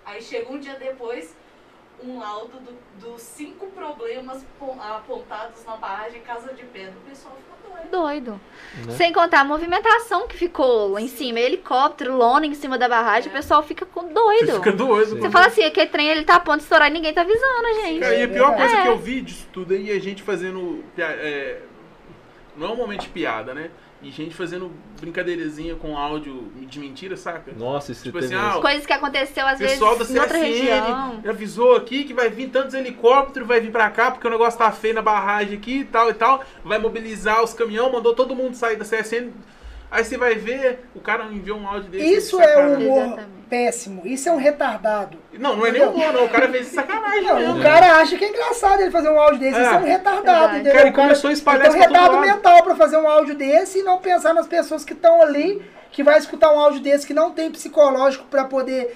Aí 0.05 0.21
chega 0.21 0.49
um 0.51 0.57
dia 0.57 0.75
depois, 0.75 1.35
um 2.01 2.19
laudo 2.19 2.59
do- 2.59 2.77
dos 3.09 3.21
cinco 3.21 3.67
problemas 3.67 4.45
pon- 4.59 4.77
apontados 4.81 5.65
na 5.65 5.75
barragem 5.75 6.21
Casa 6.21 6.53
de 6.53 6.63
Pedra. 6.63 6.93
O 7.05 7.09
pessoal 7.09 7.35
fica 7.35 7.57
doido. 7.75 7.89
Doido. 7.91 8.41
Né? 8.85 8.93
Sem 8.93 9.11
contar 9.11 9.41
a 9.41 9.43
movimentação 9.43 10.27
que 10.27 10.37
ficou 10.37 10.89
lá 10.89 11.01
em 11.01 11.07
cima. 11.07 11.39
Helicóptero, 11.39 12.15
lona 12.15 12.45
em 12.45 12.53
cima 12.53 12.77
da 12.77 12.87
barragem. 12.87 13.29
É. 13.29 13.33
O 13.33 13.35
pessoal 13.35 13.63
fica 13.63 13.85
com 13.85 14.01
Você 14.03 14.13
doido. 14.13 14.53
fica 14.53 14.71
doido. 14.71 15.19
Você 15.19 15.29
fala 15.29 15.47
assim, 15.47 15.63
aquele 15.63 15.89
trem 15.89 16.07
ele 16.07 16.23
tá 16.23 16.35
a 16.35 16.39
ponto 16.39 16.57
de 16.57 16.63
estourar 16.63 16.87
e 16.89 16.93
ninguém 16.93 17.13
tá 17.13 17.21
avisando, 17.21 17.73
gente. 17.81 17.99
Cara, 17.99 18.15
e 18.15 18.23
a 18.23 18.27
pior 18.29 18.55
coisa 18.55 18.75
É. 18.77 18.81
que 18.83 18.87
eu 18.87 18.97
vi 18.97 19.21
disso 19.21 19.47
tudo 19.51 19.73
aí 19.73 19.91
é 19.91 19.95
a 19.95 19.99
gente 19.99 20.21
fazendo. 20.23 20.83
É, 20.97 21.61
não 22.57 22.69
é 22.69 22.71
um 22.71 22.75
momento 22.75 23.01
de 23.01 23.09
piada, 23.09 23.53
né? 23.53 23.69
E 24.01 24.11
gente 24.11 24.35
fazendo 24.35 24.71
brincadeirazinha 24.99 25.75
com 25.75 25.97
áudio 25.97 26.51
de 26.67 26.79
mentira, 26.79 27.17
saca? 27.17 27.51
Nossa, 27.57 27.91
esse 27.91 28.03
Tipo 28.03 28.19
teve 28.19 28.35
assim, 28.35 28.45
ah, 28.57 28.61
Coisas 28.61 28.85
que 28.85 28.93
aconteceu 28.93 29.45
às 29.47 29.55
O 29.55 29.63
pessoal 29.63 29.91
da 29.93 29.97
vezes 29.99 30.15
em 30.15 30.19
outra 30.19 30.37
região. 30.37 31.19
CSN 31.19 31.29
avisou 31.29 31.75
aqui 31.75 32.03
que 32.03 32.13
vai 32.13 32.29
vir 32.29 32.49
tantos 32.49 32.75
helicópteros, 32.75 33.47
vai 33.47 33.59
vir 33.59 33.71
pra 33.71 33.89
cá, 33.89 34.11
porque 34.11 34.27
o 34.27 34.29
negócio 34.29 34.59
tá 34.59 34.71
feio 34.71 34.93
na 34.93 35.01
barragem 35.01 35.57
aqui 35.57 35.79
e 35.79 35.85
tal 35.85 36.09
e 36.09 36.13
tal. 36.13 36.43
Vai 36.63 36.77
mobilizar 36.77 37.43
os 37.43 37.53
caminhões, 37.53 37.91
mandou 37.91 38.13
todo 38.13 38.35
mundo 38.35 38.55
sair 38.55 38.75
da 38.75 38.85
CSN. 38.85 39.31
Aí 39.89 40.03
você 40.03 40.17
vai 40.17 40.35
ver, 40.35 40.85
o 40.93 40.99
cara 40.99 41.25
enviou 41.25 41.57
um 41.57 41.67
áudio 41.67 41.89
desse. 41.89 42.13
Isso 42.13 42.39
é 42.39 42.67
um 42.67 42.75
humor 42.75 43.03
Exatamente. 43.03 43.36
Péssimo. 43.49 44.01
Isso 44.05 44.27
é 44.29 44.31
um 44.31 44.37
retardado. 44.37 45.17
Não, 45.33 45.55
não 45.55 45.65
é 45.65 45.71
nem 45.71 45.81
humor, 45.85 46.11
não. 46.13 46.25
O 46.25 46.29
cara 46.29 46.49
fez 46.49 46.67
de 46.69 46.75
sacanagem 46.75 47.23
Não, 47.23 47.35
mesmo. 47.35 47.59
o 47.59 47.63
cara 47.63 47.97
acha 47.97 48.17
que 48.17 48.25
é 48.25 48.29
engraçado 48.29 48.81
ele 48.81 48.91
fazer 48.91 49.09
um 49.09 49.19
áudio 49.19 49.39
desse. 49.39 49.57
É. 49.57 49.61
Isso 49.63 49.73
é 49.73 49.77
um 49.77 49.83
retardado, 49.83 50.23
Verdade. 50.23 50.55
entendeu? 50.55 50.71
Cara, 50.73 50.83
ele 50.83 50.89
O 50.89 50.93
cara 50.93 51.07
começou 51.07 51.29
a 51.29 51.33
espalhar 51.33 51.65
ele 51.67 51.87
tem 51.87 51.97
um 51.97 52.01
lado. 52.01 52.19
mental 52.19 52.63
pra 52.63 52.75
fazer 52.75 52.97
um 52.97 53.07
áudio 53.07 53.35
desse 53.35 53.79
e 53.79 53.83
não 53.83 53.97
pensar 53.99 54.33
nas 54.33 54.47
pessoas 54.47 54.83
que 54.83 54.93
estão 54.93 55.21
ali, 55.21 55.61
que 55.91 56.03
vai 56.03 56.17
escutar 56.17 56.51
um 56.53 56.59
áudio 56.59 56.79
desse 56.81 57.05
que 57.07 57.13
não 57.13 57.31
tem 57.31 57.49
psicológico 57.51 58.25
pra 58.25 58.43
poder 58.45 58.95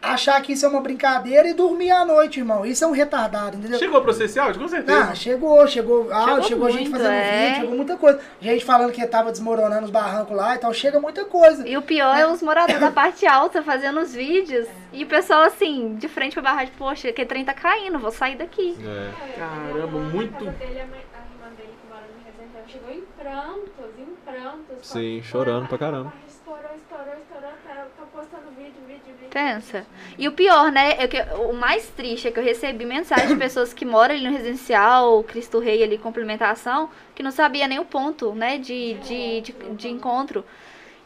achar 0.00 0.40
que 0.42 0.52
isso 0.52 0.64
é 0.64 0.68
uma 0.68 0.80
brincadeira 0.80 1.48
e 1.48 1.54
dormir 1.54 1.90
à 1.90 2.04
noite, 2.04 2.38
irmão. 2.38 2.64
Isso 2.64 2.84
é 2.84 2.86
um 2.86 2.92
retardado, 2.92 3.56
entendeu? 3.56 3.78
Chegou 3.78 4.00
pra 4.02 4.12
você 4.12 4.24
esse 4.24 4.38
áudio? 4.38 4.60
Com 4.60 4.68
certeza. 4.68 5.08
Ah, 5.10 5.14
chegou, 5.14 5.66
chegou, 5.66 6.08
ah, 6.12 6.24
Chegou 6.24 6.42
chegou, 6.42 6.70
gente 6.70 6.82
muito, 6.88 6.96
fazendo 6.96 7.12
é. 7.12 7.46
vídeo, 7.48 7.60
chegou 7.60 7.76
muita 7.76 7.96
coisa. 7.96 8.20
Gente 8.40 8.64
falando 8.64 8.92
que 8.92 9.06
tava 9.06 9.30
desmoronando 9.30 9.84
os 9.84 9.90
barrancos 9.90 10.36
lá 10.36 10.54
e 10.54 10.58
tal, 10.58 10.72
chega 10.72 11.00
muita 11.00 11.24
coisa. 11.24 11.66
E 11.68 11.76
o 11.76 11.82
pior 11.82 12.16
é 12.16 12.26
os 12.26 12.42
moradores 12.42 12.80
da 12.80 12.90
parte 12.90 13.26
alta 13.26 13.62
fazendo 13.62 14.00
os 14.00 14.14
vídeos. 14.14 14.66
E 14.92 15.04
o 15.04 15.06
pessoal 15.06 15.42
assim, 15.42 15.96
de 15.96 16.08
frente 16.08 16.34
pra 16.34 16.42
barragem, 16.42 16.72
poxa, 16.78 17.12
que 17.12 17.24
trem 17.26 17.44
tá 17.44 17.52
caindo, 17.52 17.98
vou 17.98 18.10
sair 18.10 18.36
daqui. 18.36 18.76
É. 18.84 19.38
Caramba, 19.38 19.98
muito- 19.98 20.44
A, 20.46 20.48
a 20.48 20.52
a 20.52 22.68
chegou 22.68 22.90
em 22.92 23.02
prantos, 23.18 23.98
em 23.98 24.14
prantos. 24.24 24.86
Sim, 24.86 25.22
chorando 25.22 25.68
"Pô, 25.68 25.68
pra 25.68 25.76
a 25.76 25.90
caramba." 25.90 26.12
Estourou, 26.28 26.70
estourou, 26.76 27.14
estourou, 27.14 27.50
tá, 27.66 27.86
tô 27.98 28.06
postando 28.06 28.50
vídeo, 28.56 28.72
vídeo, 28.86 29.00
vídeo. 29.06 29.16
Pensa. 29.30 29.86
E 30.18 30.26
o 30.26 30.32
pior, 30.32 30.70
né? 30.72 30.96
É 30.98 31.06
que, 31.06 31.20
o 31.36 31.52
mais 31.52 31.86
triste 31.88 32.28
é 32.28 32.30
que 32.30 32.38
eu 32.38 32.44
recebi 32.44 32.84
mensagem 32.84 33.28
de 33.28 33.36
pessoas 33.36 33.72
que 33.72 33.84
moram 33.84 34.14
ali 34.14 34.24
no 34.24 34.32
residencial, 34.32 35.22
Cristo 35.24 35.58
Rei 35.58 35.82
ali, 35.82 35.98
complementação, 35.98 36.88
que 37.14 37.22
não 37.22 37.30
sabia 37.30 37.66
nem 37.68 37.78
o 37.78 37.84
ponto, 37.84 38.32
né, 38.32 38.58
de, 38.58 38.94
de, 38.94 39.40
de, 39.42 39.52
de 39.52 39.88
encontro. 39.88 40.44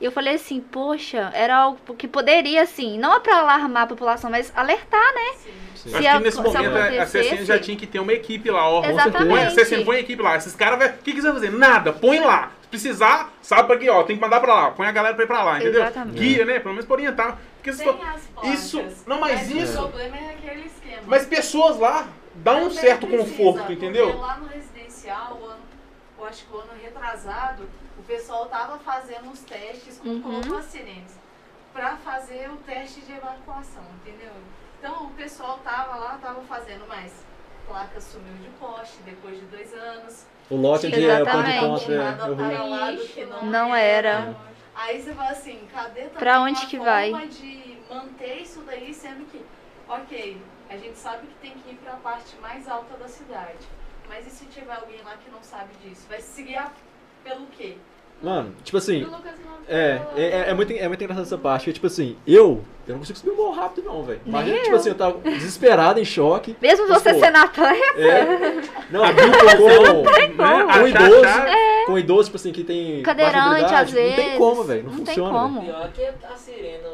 E 0.00 0.04
eu 0.04 0.10
falei 0.10 0.34
assim, 0.34 0.60
poxa, 0.60 1.30
era 1.32 1.56
algo 1.56 1.78
que 1.96 2.08
poderia, 2.08 2.62
assim, 2.62 2.98
não 2.98 3.14
é 3.14 3.20
pra 3.20 3.38
alarmar 3.38 3.84
a 3.84 3.86
população, 3.86 4.30
mas 4.30 4.52
alertar, 4.56 5.14
né? 5.14 5.32
Sim. 5.36 5.50
Acho 5.74 5.90
Se 5.96 5.98
que 5.98 6.06
a- 6.06 6.20
nesse 6.20 6.36
se 6.36 6.42
momento 6.42 6.76
a- 6.76 7.02
a 7.02 7.06
CSN 7.06 7.44
já 7.44 7.58
tinha 7.58 7.76
que 7.76 7.86
ter 7.86 7.98
uma 8.00 8.12
equipe 8.12 8.50
lá, 8.50 8.68
ó. 8.68 8.84
Exatamente. 8.84 9.28
Põe, 9.28 9.42
a 9.44 9.50
CSN 9.50 9.84
põe 9.84 9.96
a 9.96 10.00
equipe 10.00 10.22
lá. 10.22 10.36
Esses 10.36 10.54
caras, 10.54 10.78
vai- 10.78 10.88
o 10.90 10.98
que 10.98 11.12
quiser 11.12 11.32
fazer? 11.32 11.50
Nada, 11.50 11.92
põe 11.92 12.18
lá. 12.20 12.50
Se 12.62 12.68
precisar, 12.68 13.32
sabe 13.42 13.66
pra 13.66 13.76
quê, 13.76 13.88
ó, 13.90 14.02
tem 14.04 14.16
que 14.16 14.22
mandar 14.22 14.40
pra 14.40 14.54
lá. 14.54 14.70
Põe 14.70 14.86
a 14.86 14.92
galera 14.92 15.14
pra 15.14 15.24
ir 15.24 15.26
pra 15.26 15.42
lá, 15.42 15.58
entendeu? 15.58 15.82
Exatamente. 15.82 16.18
Guia, 16.18 16.44
né? 16.44 16.58
Pelo 16.60 16.70
menos 16.74 16.84
pra 16.86 16.94
orientar. 16.94 17.38
Porque 17.62 17.72
Tem 17.72 17.86
for- 17.86 18.06
as 18.08 18.22
placas. 18.26 18.50
Isso, 18.54 18.84
não, 19.06 19.20
mas 19.20 19.48
o 19.48 19.56
isso- 19.56 19.78
problema 19.78 20.16
é 20.16 20.30
aquele 20.30 20.66
esquema. 20.66 21.02
Mas 21.06 21.24
pessoas 21.26 21.78
lá 21.78 22.08
dá 22.34 22.56
um 22.56 22.70
certo 22.70 23.06
precisa, 23.06 23.28
conforto, 23.36 23.72
entendeu? 23.72 24.18
lá 24.18 24.36
no 24.38 24.48
residencial, 24.48 25.38
o 25.40 25.46
ano, 25.46 25.60
eu 26.18 26.24
acho 26.26 26.44
que 26.44 26.52
o 26.52 26.58
ano 26.58 26.70
retrasado, 26.82 27.68
o 27.96 28.02
pessoal 28.02 28.46
tava 28.46 28.78
fazendo 28.78 29.28
uns 29.28 29.40
testes 29.42 29.98
com 29.98 30.08
Uhum. 30.08 30.22
colocou 30.22 30.60
sirenes 30.64 31.12
para 31.72 31.96
fazer 31.98 32.50
o 32.50 32.56
teste 32.56 33.00
de 33.02 33.12
evacuação, 33.12 33.84
entendeu? 34.04 34.32
Então 34.80 35.04
o 35.06 35.10
pessoal 35.10 35.60
tava 35.62 35.94
lá, 35.94 36.18
tava 36.20 36.40
fazendo, 36.42 36.84
mas 36.88 37.12
placa 37.68 38.00
sumiu 38.00 38.34
de 38.42 38.48
poste 38.58 38.96
depois 39.04 39.38
de 39.38 39.46
dois 39.46 39.72
anos. 39.72 40.26
O 40.50 40.56
lote 40.56 40.90
de 40.90 41.00
Exatamente. 41.00 41.60
ponto 41.60 41.78
de 41.86 41.92
encontro 41.92 41.92
é, 41.92 43.22
é 43.22 43.26
não, 43.26 43.44
Não 43.46 43.74
era. 43.76 44.34
Aí 44.74 45.00
você 45.02 45.12
fala 45.12 45.30
assim, 45.30 45.60
cadê 45.72 46.02
também 46.02 46.18
Pra 46.18 46.40
onde 46.40 46.60
uma 46.60 46.66
que 46.66 46.76
forma 46.76 46.92
vai? 46.92 47.28
de 47.28 47.76
manter 47.90 48.42
isso 48.42 48.62
daí, 48.66 48.92
sendo 48.94 49.24
que, 49.30 49.40
ok, 49.88 50.38
a 50.70 50.76
gente 50.76 50.98
sabe 50.98 51.26
que 51.26 51.34
tem 51.42 51.52
que 51.52 51.70
ir 51.72 51.74
pra 51.84 51.92
parte 51.96 52.36
mais 52.40 52.66
alta 52.68 52.96
da 52.96 53.06
cidade. 53.08 53.58
Mas 54.08 54.26
e 54.26 54.30
se 54.30 54.46
tiver 54.46 54.74
alguém 54.74 55.00
lá 55.04 55.14
que 55.22 55.30
não 55.30 55.42
sabe 55.42 55.70
disso? 55.84 56.06
Vai 56.08 56.20
se 56.20 56.42
guiar 56.42 56.72
pelo 57.22 57.46
quê? 57.46 57.76
Mano, 58.22 58.54
tipo 58.62 58.76
assim, 58.78 59.02
O 59.02 59.10
É, 59.68 60.00
é, 60.16 60.22
é, 60.22 60.50
é 60.50 60.54
muito, 60.54 60.72
é 60.72 60.86
muito 60.86 61.02
engraçado 61.02 61.24
essa 61.24 61.38
parte, 61.38 61.62
porque, 61.64 61.72
tipo 61.72 61.86
assim, 61.88 62.16
eu, 62.26 62.64
eu 62.86 62.92
não 62.92 62.98
consigo 63.00 63.18
subir 63.18 63.32
um 63.32 63.36
morro 63.36 63.52
rápido 63.52 63.84
não, 63.84 64.02
velho. 64.04 64.20
Imagina, 64.24 64.58
tipo 64.60 64.76
assim, 64.76 64.88
eu 64.90 64.94
tava 64.94 65.18
desesperado, 65.18 65.98
em 65.98 66.04
choque. 66.04 66.56
Mesmo 66.60 66.86
você 66.86 67.12
Pô, 67.12 67.20
sendo 67.20 67.36
atleta, 67.36 68.00
É, 68.00 68.24
não, 68.90 69.04
Abriu 69.04 69.28
o 69.28 69.32
com, 69.32 70.02
Né? 70.04 70.28
com 70.36 70.42
Achar, 70.44 70.88
idoso, 70.88 71.24
achar. 71.24 71.48
Com 71.92 71.98
idoso, 71.98 72.24
tipo 72.24 72.36
assim, 72.36 72.52
que 72.52 72.64
tem 72.64 73.02
cadeirante 73.02 73.74
às 73.74 73.90
vezes. 73.90 74.16
não 74.16 74.24
tem 74.24 74.38
como, 74.38 74.64
velho, 74.64 74.82
não, 74.84 74.90
Não 74.92 75.04
tem 75.04 75.06
funciona. 75.14 75.32
velho. 75.32 75.42
como. 75.54 75.62
Pior 75.64 75.92
que 75.92 76.26
a 76.26 76.36
sirene, 76.36 76.84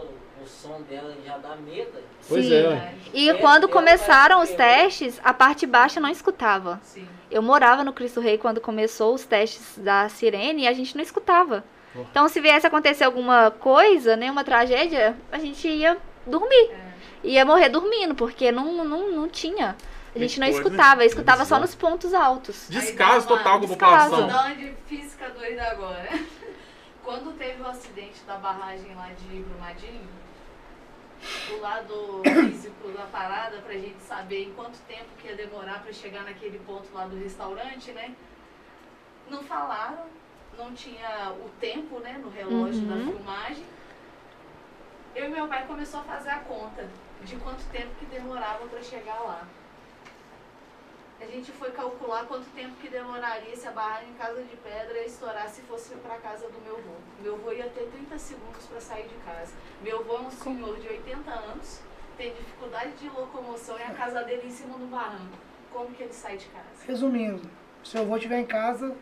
o, 0.42 0.46
som 0.46 0.80
dela 0.88 1.14
já 1.24 1.36
dá 1.38 1.56
medo. 1.56 1.90
Pois 2.28 2.44
Sim. 2.44 2.54
é. 2.54 2.94
E 3.14 3.30
É, 3.30 3.34
quando 3.34 3.64
eu 3.64 3.68
começaram 3.68 4.36
os 4.38 4.44
acho 4.44 4.52
que- 4.52 4.56
testes, 4.58 5.20
a 5.24 5.32
parte 5.32 5.66
baixa 5.66 5.98
não 6.00 6.08
escutava. 6.10 6.80
Sim. 6.82 7.06
Eu 7.30 7.42
morava 7.42 7.82
no 7.84 7.92
Cristo 7.92 8.20
Rei 8.20 8.38
quando 8.38 8.60
começou 8.60 9.14
os 9.14 9.24
testes 9.24 9.78
da 9.78 10.08
sirene 10.08 10.62
e 10.64 10.68
a 10.68 10.72
gente 10.72 10.94
não 10.96 11.02
escutava. 11.02 11.64
Oh. 11.94 12.00
Então, 12.00 12.28
se 12.28 12.40
viesse 12.40 12.66
acontecer 12.66 13.04
alguma 13.04 13.50
coisa, 13.50 14.16
né, 14.16 14.30
uma 14.30 14.44
tragédia, 14.44 15.16
a 15.32 15.38
gente 15.38 15.66
ia 15.68 15.96
dormir. 16.26 16.70
É. 16.72 16.88
Ia 17.24 17.44
morrer 17.44 17.68
dormindo, 17.68 18.14
porque 18.14 18.50
não, 18.52 18.84
não, 18.84 19.10
não 19.10 19.28
tinha. 19.28 19.76
A 20.14 20.18
gente 20.18 20.40
não 20.40 20.47
né? 20.47 20.52
escutava, 20.52 21.05
escutava 21.05 21.44
só 21.44 21.59
nos 21.60 21.74
pontos 21.74 22.12
altos. 22.14 22.66
Descaso 22.68 23.28
total 23.28 23.59
com 23.60 23.66
a 23.66 23.68
população. 23.68 24.28
uma 24.28 24.55
de 24.55 24.72
física 24.86 25.28
doida 25.30 25.62
agora. 25.70 26.09
Quando 27.05 27.36
teve 27.39 27.62
o 27.62 27.66
acidente 27.66 28.20
da 28.26 28.36
barragem 28.36 28.94
lá 28.94 29.09
de 29.09 29.43
Brumadinho, 29.43 30.09
o 31.51 31.60
lado 31.60 32.22
físico 32.24 32.89
da 32.90 33.05
parada, 33.05 33.59
pra 33.59 33.72
gente 33.74 34.01
saber 34.02 34.44
em 34.44 34.52
quanto 34.52 34.78
tempo 34.86 35.06
que 35.18 35.28
ia 35.28 35.36
demorar 35.36 35.82
pra 35.82 35.93
chegar 35.93 36.22
naquele 36.24 36.59
ponto 36.60 36.86
lá 36.93 37.06
do 37.06 37.16
restaurante, 37.18 37.93
né? 37.93 38.14
Não 39.30 39.43
falaram, 39.43 40.05
não 40.56 40.72
tinha 40.74 41.32
o 41.32 41.48
tempo, 41.60 41.98
né, 42.01 42.18
no 42.22 42.30
relógio 42.30 42.82
da 42.86 42.94
Uhum. 42.94 43.12
filmagem. 43.12 43.64
Eu 45.14 45.26
e 45.26 45.28
meu 45.28 45.48
pai 45.48 45.66
começou 45.66 46.01
a 46.01 46.05
fazer 46.05 46.30
a 46.30 46.40
conta 46.40 46.86
de 47.24 47.36
quanto 47.36 47.64
tempo 47.70 47.89
que 47.98 48.06
demorava 48.06 48.66
pra 48.66 48.82
chegar 48.82 49.18
lá. 49.20 49.43
A 51.20 51.27
gente 51.27 51.51
foi 51.51 51.73
calcular 51.73 52.27
quanto 52.27 52.49
tempo 52.51 52.77
que 52.77 52.89
demoraria 52.89 53.57
se 53.57 53.66
a 53.66 53.73
barragem 53.73 54.11
em 54.11 54.15
Casa 54.15 54.40
de 54.40 54.57
Pedra 54.57 55.05
estourar 55.05 55.49
se 55.49 55.62
fosse 55.62 55.93
para 55.97 56.16
casa 56.19 56.47
do 56.49 56.61
meu 56.61 56.77
avô. 56.77 56.95
Meu 57.20 57.35
avô 57.35 57.51
ia 57.51 57.69
ter 57.70 57.90
30 57.90 58.16
segundos 58.16 58.65
para 58.66 58.81
sair 58.81 59.09
de 59.09 59.16
casa. 59.24 59.53
Meu 59.82 59.99
avô 59.99 60.15
é 60.15 60.20
um 60.20 60.31
senhor 60.31 60.78
de 60.78 60.86
80 60.86 61.28
anos, 61.28 61.81
tem 62.16 62.32
dificuldade 62.32 62.93
de 62.93 63.09
locomoção 63.09 63.77
e 63.81 63.82
a 63.82 63.90
casa 63.95 64.23
dele 64.23 64.47
em 64.47 64.51
cima 64.51 64.78
do 64.78 64.86
barranco. 64.86 65.36
Como 65.73 65.93
que 65.93 66.05
ele 66.05 66.12
sai 66.12 66.36
de 66.36 66.47
casa? 66.47 66.86
Resumindo, 66.86 67.51
se 67.82 67.99
eu 67.99 68.07
vou 68.07 68.16
estiver 68.16 68.39
em 68.39 68.47
casa, 68.47 68.97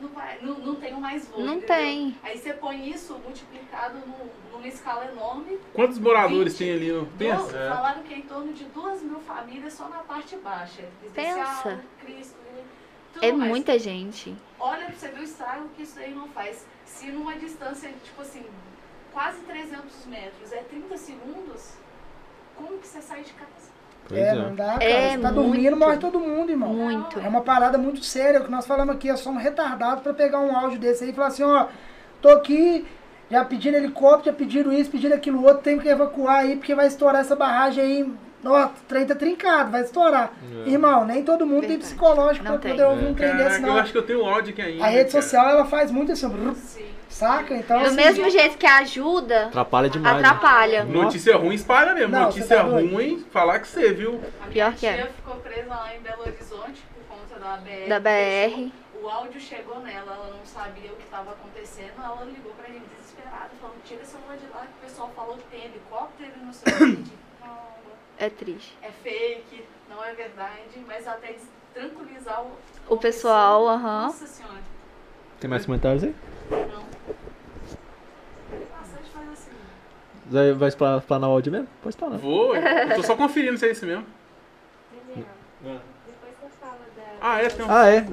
Não, 0.00 0.08
vai, 0.10 0.38
não, 0.40 0.58
não 0.58 0.74
tem 0.76 0.92
mais 1.00 1.26
voo. 1.26 1.40
Não 1.40 1.54
entendeu? 1.56 1.66
tem. 1.76 2.16
Aí 2.22 2.38
você 2.38 2.52
põe 2.52 2.88
isso 2.88 3.14
multiplicado 3.18 3.98
num- 3.98 4.28
numa 4.52 4.68
escala 4.68 5.06
enorme. 5.06 5.58
Quantos 5.74 5.98
moradores 5.98 6.52
20, 6.56 6.58
tem 6.58 6.72
ali? 6.72 6.92
no- 6.92 7.06
Pensa. 7.18 7.42
Doze- 7.42 7.68
Falaram 7.68 8.02
que 8.04 8.14
é 8.14 8.18
em 8.18 8.22
torno 8.22 8.52
de 8.52 8.64
duas 8.66 9.02
mil 9.02 9.18
famílias 9.20 9.72
só 9.72 9.88
na 9.88 9.98
parte 9.98 10.36
baixa. 10.36 10.84
Pensa. 11.14 11.80
Cristo, 12.00 12.36
né? 12.54 12.62
tudo 13.12 13.24
É 13.24 13.32
mais. 13.32 13.48
muita 13.50 13.78
gente. 13.78 14.36
Olha 14.60 14.86
pra 14.86 14.94
você 14.94 15.08
ver 15.08 15.20
o 15.20 15.24
estrago 15.24 15.68
que 15.76 15.82
isso 15.82 15.98
aí 15.98 16.14
não 16.14 16.28
faz. 16.28 16.64
Se 16.84 17.06
numa 17.10 17.34
distância, 17.36 17.90
tipo 18.04 18.22
assim, 18.22 18.44
quase 19.12 19.40
300 19.40 20.06
metros 20.06 20.52
é 20.52 20.58
30 20.62 20.96
segundos, 20.96 21.72
como 22.54 22.78
que 22.78 22.86
você 22.86 23.00
sai 23.02 23.22
de 23.22 23.32
casa? 23.32 23.67
Pois 24.08 24.20
é, 24.20 24.28
é. 24.28 24.34
não 24.34 24.54
dá, 24.54 24.72
cara. 24.72 24.84
É 24.84 25.10
Você 25.10 25.18
tá 25.18 25.30
dormindo, 25.30 25.70
muito. 25.70 25.78
morre 25.78 25.96
todo 25.98 26.18
mundo, 26.18 26.50
irmão. 26.50 26.72
Muito. 26.72 27.20
É 27.20 27.28
uma 27.28 27.42
parada 27.42 27.76
muito 27.76 28.02
séria. 28.02 28.40
O 28.40 28.44
que 28.44 28.50
nós 28.50 28.66
falamos 28.66 28.94
aqui 28.94 29.10
é 29.10 29.16
só 29.16 29.30
um 29.30 29.36
retardado 29.36 30.00
pra 30.00 30.14
pegar 30.14 30.40
um 30.40 30.56
áudio 30.56 30.78
desse 30.78 31.04
aí 31.04 31.10
e 31.10 31.12
falar 31.12 31.28
assim, 31.28 31.42
ó, 31.42 31.66
tô 32.22 32.30
aqui, 32.30 32.86
já 33.30 33.44
pediram 33.44 33.78
helicóptero, 33.78 34.24
já 34.26 34.32
pediram 34.32 34.72
isso, 34.72 34.90
pediram 34.90 35.16
aquilo 35.16 35.44
outro, 35.44 35.62
tem 35.62 35.78
que 35.78 35.88
evacuar 35.88 36.40
aí, 36.40 36.56
porque 36.56 36.74
vai 36.74 36.86
estourar 36.86 37.20
essa 37.20 37.36
barragem 37.36 37.84
aí. 37.84 38.12
Ó, 38.50 38.66
o 38.66 38.70
trem 38.88 39.06
tá 39.06 39.14
trincado, 39.14 39.70
vai 39.70 39.82
estourar. 39.82 40.32
É. 40.66 40.70
Irmão, 40.70 41.04
nem 41.04 41.22
todo 41.24 41.46
mundo 41.46 41.60
tem 41.60 41.70
Verdade. 41.70 41.88
psicológico 41.94 42.44
Não 42.44 42.52
pra 42.52 42.60
tem. 42.60 42.70
poder 42.72 42.84
ouvir 42.84 43.06
um 43.06 43.14
trem 43.14 43.30
desse, 43.36 43.42
Caraca, 43.48 43.66
eu 43.66 43.72
não. 43.72 43.78
acho 43.78 43.92
que 43.92 43.98
eu 43.98 44.02
tenho 44.06 44.24
áudio 44.26 44.52
aqui 44.52 44.62
ainda. 44.62 44.84
A 44.84 44.88
rede 44.88 45.10
cara. 45.12 45.22
social, 45.22 45.48
ela 45.50 45.64
faz 45.64 45.90
muito 45.90 46.12
assim, 46.12 46.28
brrr, 46.28 46.54
Sim. 46.54 46.86
saca? 47.08 47.54
Então, 47.54 47.80
Do 47.80 47.86
assim, 47.86 47.96
mesmo 47.96 48.30
jeito 48.30 48.58
que 48.58 48.66
ajuda, 48.66 49.46
Atrapalha 49.46 49.88
demais. 49.90 50.16
né? 50.22 50.28
atrapalha. 50.28 50.84
Notícia 50.84 51.36
ruim 51.36 51.54
espalha 51.54 51.94
mesmo. 51.94 52.12
Não, 52.12 52.24
Notícia 52.24 52.56
tá 52.56 52.62
doido. 52.62 52.94
ruim, 52.94 53.24
falar 53.30 53.58
que 53.60 53.68
você 53.68 53.92
viu. 53.92 54.14
A 54.40 54.46
minha 54.46 54.50
Pior 54.50 54.72
que 54.72 54.78
tia 54.78 54.90
é. 54.90 55.06
ficou 55.06 55.34
presa 55.36 55.68
lá 55.68 55.90
em 55.96 56.00
Belo 56.00 56.22
Horizonte 56.22 56.82
por 56.94 57.16
conta 57.16 57.38
da 57.40 57.56
BR. 57.58 57.88
Da 57.88 58.00
BR. 58.00 58.72
O 59.02 59.08
áudio 59.08 59.40
chegou 59.40 59.78
nela, 59.80 60.12
ela 60.12 60.30
não 60.36 60.44
sabia 60.44 60.90
o 60.92 60.96
que 60.96 61.04
estava 61.04 61.30
acontecendo, 61.30 61.92
ela 62.02 62.24
ligou 62.24 62.52
pra 62.52 62.66
gente 62.66 62.82
desesperada, 62.98 63.50
falando, 63.60 63.76
tira 63.84 64.02
esse 64.02 64.10
celular 64.10 64.36
de 64.36 64.46
lá, 64.52 64.60
que 64.62 64.84
o 64.84 64.88
pessoal 64.88 65.12
falou 65.14 65.36
que 65.36 65.44
tem 65.56 65.64
helicóptero 65.66 66.32
não 66.44 66.52
sei 66.52 66.72
o 66.74 66.96
que. 66.96 67.17
É 68.18 68.28
triste. 68.28 68.76
É 68.82 68.90
fake, 68.90 69.64
não 69.88 70.04
é 70.04 70.12
verdade, 70.12 70.84
mas 70.86 71.06
até 71.06 71.36
tranquilizar 71.72 72.42
o, 72.42 72.94
o, 72.94 72.98
pessoal. 72.98 73.68
Aham. 73.68 74.06
Nossa 74.06 74.26
senhora. 74.26 74.58
Tem 75.38 75.48
mais 75.48 75.64
comentários 75.64 76.02
aí? 76.02 76.14
Não. 76.50 76.84
Ah, 78.72 79.32
assim. 79.32 79.50
Vai, 80.26 80.52
vai 80.52 80.68
explanar 80.68 81.28
o 81.28 81.32
áudio 81.32 81.52
mesmo? 81.52 81.68
Pode 81.80 81.94
explanar. 81.94 82.16
Né? 82.16 82.22
Vou, 82.22 82.56
eu 82.56 82.96
tô 82.96 83.02
só 83.04 83.14
conferindo 83.14 83.56
se 83.56 83.68
é 83.68 83.70
isso 83.70 83.86
mesmo. 83.86 84.04
Daniel, 85.62 85.80
depois 86.06 86.34
você 86.40 86.58
fala 86.60 86.78
da... 86.96 87.02
Ah, 87.20 87.40
é? 87.40 87.48
Tem 87.48 87.64
um... 87.64 87.70
Ah, 87.70 87.88
é. 87.88 88.06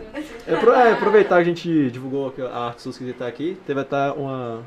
é. 0.87 0.91
Aproveitar 0.91 1.37
que 1.37 1.41
a 1.41 1.53
gente 1.53 1.89
divulgou 1.89 2.31
a 2.51 2.67
arte 2.67 2.83
SUS 2.83 2.99
que 2.99 3.11
tá 3.11 3.25
aqui, 3.25 3.57
teve 3.65 3.79
até 3.79 4.11
uma 4.11 4.63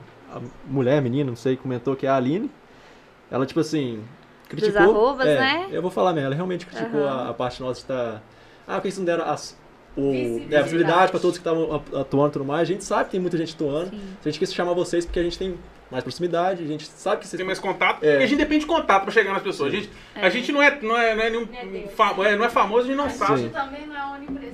mulher, 0.66 1.00
menina, 1.00 1.30
não 1.30 1.36
sei, 1.36 1.56
comentou 1.56 1.94
que 1.94 2.06
é 2.06 2.10
a 2.10 2.16
Aline. 2.16 2.50
Ela, 3.30 3.46
tipo 3.46 3.60
assim, 3.60 4.02
criticou. 4.48 4.82
arrobas, 4.82 5.26
é, 5.26 5.38
né? 5.38 5.68
Eu 5.70 5.82
vou 5.82 5.90
falar 5.90 6.12
mesmo, 6.12 6.26
ela 6.26 6.34
realmente 6.34 6.66
criticou 6.66 7.02
Aham. 7.04 7.26
a, 7.26 7.30
a 7.30 7.34
parte 7.34 7.60
nossa 7.60 7.74
de 7.74 7.80
estar. 7.80 8.22
Ah, 8.66 8.74
porque 8.74 8.88
eles 8.88 8.98
não 8.98 9.04
deram 9.04 9.24
as, 9.24 9.58
o, 9.96 10.10
Visibilidade. 10.12 10.54
é, 10.54 10.58
a 10.58 10.62
visibilidade 10.62 11.10
pra 11.10 11.20
todos 11.20 11.38
que 11.38 11.40
estavam 11.40 11.74
atu- 11.74 11.96
atuando 11.96 12.28
e 12.28 12.32
tudo 12.32 12.44
mais. 12.44 12.60
A 12.62 12.64
gente 12.72 12.84
sabe 12.84 13.04
que 13.06 13.10
tem 13.12 13.20
muita 13.20 13.36
gente 13.36 13.54
atuando. 13.54 13.90
A 14.24 14.28
gente 14.28 14.38
quis 14.38 14.52
chamar 14.54 14.72
vocês 14.74 15.04
porque 15.06 15.18
a 15.18 15.22
gente 15.22 15.38
tem 15.38 15.58
mais 15.90 16.04
proximidade, 16.04 16.62
a 16.62 16.66
gente 16.66 16.84
sabe 16.86 17.22
que 17.22 17.26
vocês 17.26 17.38
Tem 17.38 17.46
mais 17.46 17.58
contato. 17.58 18.04
É. 18.04 18.10
Porque 18.10 18.24
a 18.24 18.26
gente 18.26 18.38
depende 18.38 18.60
de 18.60 18.66
contato 18.66 19.04
pra 19.04 19.10
chegar 19.10 19.32
nas 19.32 19.42
pessoas. 19.42 19.72
A 19.72 19.76
gente, 19.76 19.90
a 20.14 20.28
gente 20.28 20.52
não 20.52 20.62
é, 20.62 20.78
não 20.82 20.96
é, 20.98 21.14
não 21.16 21.22
é 21.24 21.30
nenhum 21.30 21.46
Não 21.46 22.24
é 22.24 22.32
é, 22.32 22.36
não 22.36 22.44
é 22.44 22.48
famoso, 22.50 22.84
a 22.84 22.86
gente 22.88 22.96
não 22.96 23.06
A 23.06 23.10
sabe. 23.10 23.40
gente 23.40 23.52
também 23.52 23.86
não 23.86 23.96
é 23.96 24.02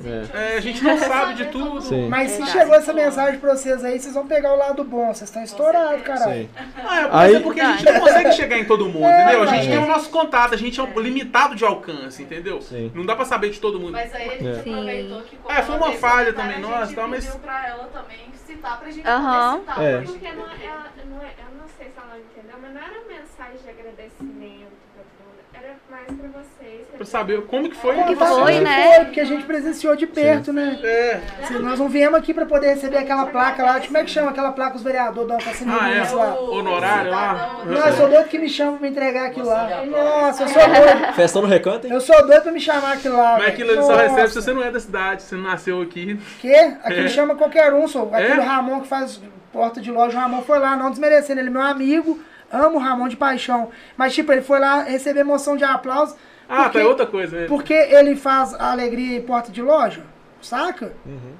onipresente. 0.09 0.37
É, 0.37 0.57
a 0.57 0.61
gente 0.61 0.85
não 0.85 0.99
sabe 0.99 1.35
de 1.35 1.45
tudo. 1.47 1.81
Sim. 1.81 2.09
Mas 2.09 2.31
se 2.33 2.47
chegou 2.47 2.75
essa 2.75 2.93
mensagem 2.93 3.39
pra 3.41 3.55
vocês 3.57 3.85
aí, 3.85 3.99
vocês 3.99 4.15
vão 4.15 4.27
pegar 4.27 4.53
o 4.53 4.57
lado 4.57 4.85
bom. 4.85 5.07
Vocês 5.13 5.29
estão 5.31 5.43
estourados, 5.43 6.03
caralho. 6.03 6.43
Sim. 6.45 6.49
Ah, 6.57 7.01
é, 7.01 7.03
mas 7.03 7.15
Aí- 7.15 7.35
é 7.37 7.41
porque 7.41 7.61
a 7.61 7.73
gente 7.73 7.85
não 7.93 8.01
consegue 8.01 8.33
chegar 8.33 8.59
em 8.59 8.65
todo 8.65 8.87
mundo, 8.89 9.07
É, 9.07 9.23
entendeu? 9.25 9.43
A 9.43 9.47
gente 9.47 9.67
é. 9.67 9.71
tem 9.71 9.79
o 9.79 9.87
nosso 9.87 10.11
contato, 10.11 10.55
a 10.55 10.57
gente 10.59 10.79
é 10.79 10.83
um 10.83 11.01
limitado 11.01 11.55
de 11.55 11.65
alcance, 11.65 12.23
entendeu? 12.23 12.61
Sim. 12.63 12.91
Não 12.95 13.05
dá 13.07 13.15
pra 13.17 13.25
saber 13.25 13.51
de 13.51 13.61
todo 13.61 13.79
mundo. 13.81 13.93
Mas 13.93 14.15
aí 14.15 14.29
a 14.29 14.33
gente 14.33 14.47
É. 14.49 14.61
aproveitou 14.61 15.23
que 15.23 15.37
como 15.37 15.55
É, 15.59 15.63
foi 15.63 15.77
uma 15.77 15.93
falha 15.93 16.33
também 16.33 16.57
a 16.57 16.61
nossa, 16.61 16.87
gente 16.87 16.95
tal, 16.97 17.09
mas- 17.09 17.25
pediu 17.25 17.41
pra 17.41 17.67
ela 17.69 17.85
também 17.93 18.19
citar 18.47 18.79
pra 18.79 18.91
gente 18.91 19.03
poder 19.05 19.61
citar 19.61 19.83
É. 19.83 20.01
Porque 20.03 20.33
não, 20.33 20.45
é- 20.47 20.67
ela, 20.67 20.87
não 21.11 21.23
é, 21.23 21.31
eu 21.39 21.59
não 21.59 21.67
sei 21.77 21.87
se 21.87 21.93
ela 21.97 22.19
entendeu, 22.19 22.57
mas 22.61 22.75
não 22.75 22.81
era 22.81 23.01
mensagem 23.09 23.59
de 23.63 23.69
agradecimento 23.71 24.75
pra 24.95 25.03
todo 25.05 25.27
mundo. 25.27 25.41
Era 25.55 25.77
mais 25.91 26.07
pra 26.07 26.29
vocês. 26.41 26.64
Pra 27.05 27.11
saber 27.21 27.43
como 27.43 27.69
que 27.69 27.77
foi 27.77 27.95
Como 27.95 28.07
que 28.07 28.17
foi, 28.17 28.61
né? 28.61 28.95
Foi, 28.97 29.05
porque 29.05 29.21
a 29.21 29.25
gente 29.25 29.45
presenciou 29.45 29.95
de 29.95 30.07
perto, 30.07 30.53
né? 30.53 30.79
É. 30.83 31.21
Se 31.47 31.53
nós 31.59 31.79
não 31.79 31.89
viemos 31.89 32.19
aqui 32.19 32.33
pra 32.33 32.47
poder 32.47 32.69
receber 32.75 32.97
aquela 32.99 33.27
placa 33.27 33.63
lá, 33.63 33.81
como 33.81 33.97
é 33.99 34.05
que 34.05 34.11
chama 34.11 34.31
aquela 34.31 34.53
placa 34.53 34.77
os 34.77 34.83
vereadores 34.83 35.29
dão 35.29 35.41
cima 35.55 35.79
Ah, 35.81 35.91
é. 35.91 36.11
lá? 36.15 36.35
Honorário 36.41 37.11
lá. 37.11 37.61
Não, 37.67 37.87
eu 37.87 37.93
sou 37.93 38.09
doido 38.09 38.29
que 38.29 38.39
me 38.39 38.49
chamam 38.49 38.79
pra 38.79 38.89
entregar 38.89 39.27
aquilo 39.27 39.47
lá. 39.47 39.65
De 39.83 39.87
Nossa, 39.91 40.45
eu 40.45 40.49
sou 40.49 40.63
doido. 40.63 41.13
Festão 41.15 41.43
no 41.43 41.49
recanto, 41.49 41.87
hein? 41.87 41.93
Eu 41.93 42.01
sou 42.01 42.27
doido 42.27 42.43
pra 42.43 42.53
me 42.53 42.61
chamar 42.61 42.93
aquilo 42.95 43.17
lá. 43.17 43.37
Mas 43.39 43.49
aquilo 43.49 43.71
ele 43.73 43.83
só 43.83 43.95
recebe 43.97 44.29
se 44.29 44.35
você 44.35 44.53
não 44.53 44.63
é 44.63 44.71
da 44.71 44.81
cidade, 44.81 45.23
você 45.23 45.35
não 45.37 45.43
nasceu 45.45 45.83
aqui. 45.83 46.19
Quê? 46.41 46.73
Aquilo 46.83 47.07
É. 47.07 47.09
chama 47.09 47.35
qualquer 47.35 47.73
um, 47.73 47.87
só. 47.87 48.09
Aquele 48.13 48.41
É? 48.41 48.45
Ramon 48.45 48.81
que 48.81 48.89
faz 48.89 49.21
porta 49.53 49.81
de 49.81 49.91
loja, 49.91 50.17
o 50.17 50.21
Ramon 50.21 50.43
foi 50.43 50.59
lá, 50.59 50.75
não 50.75 50.91
desmerecendo, 50.91 51.39
ele 51.41 51.49
é 51.49 51.53
meu 51.53 51.63
amigo, 51.63 52.19
amo 52.53 52.77
o 52.77 52.81
Ramon 52.81 53.09
de 53.09 53.17
paixão. 53.17 53.69
Mas, 53.97 54.15
tipo, 54.15 54.33
ele 54.33 54.43
foi 54.43 54.59
lá 54.59 54.83
receber 54.83 55.23
moção 55.23 55.57
de 55.57 55.65
aplauso. 55.65 56.17
Ah, 56.49 56.65
porque, 56.65 56.79
tá, 56.79 56.85
é 56.85 56.87
outra 56.87 57.07
coisa, 57.07 57.37
né? 57.41 57.47
Porque 57.47 57.73
ele 57.73 58.17
faz 58.17 58.55
a 58.55 58.73
alegria 58.73 59.17
em 59.19 59.23
porta 59.23 59.51
de 59.51 59.63
loja, 59.63 60.03
saca? 60.43 60.93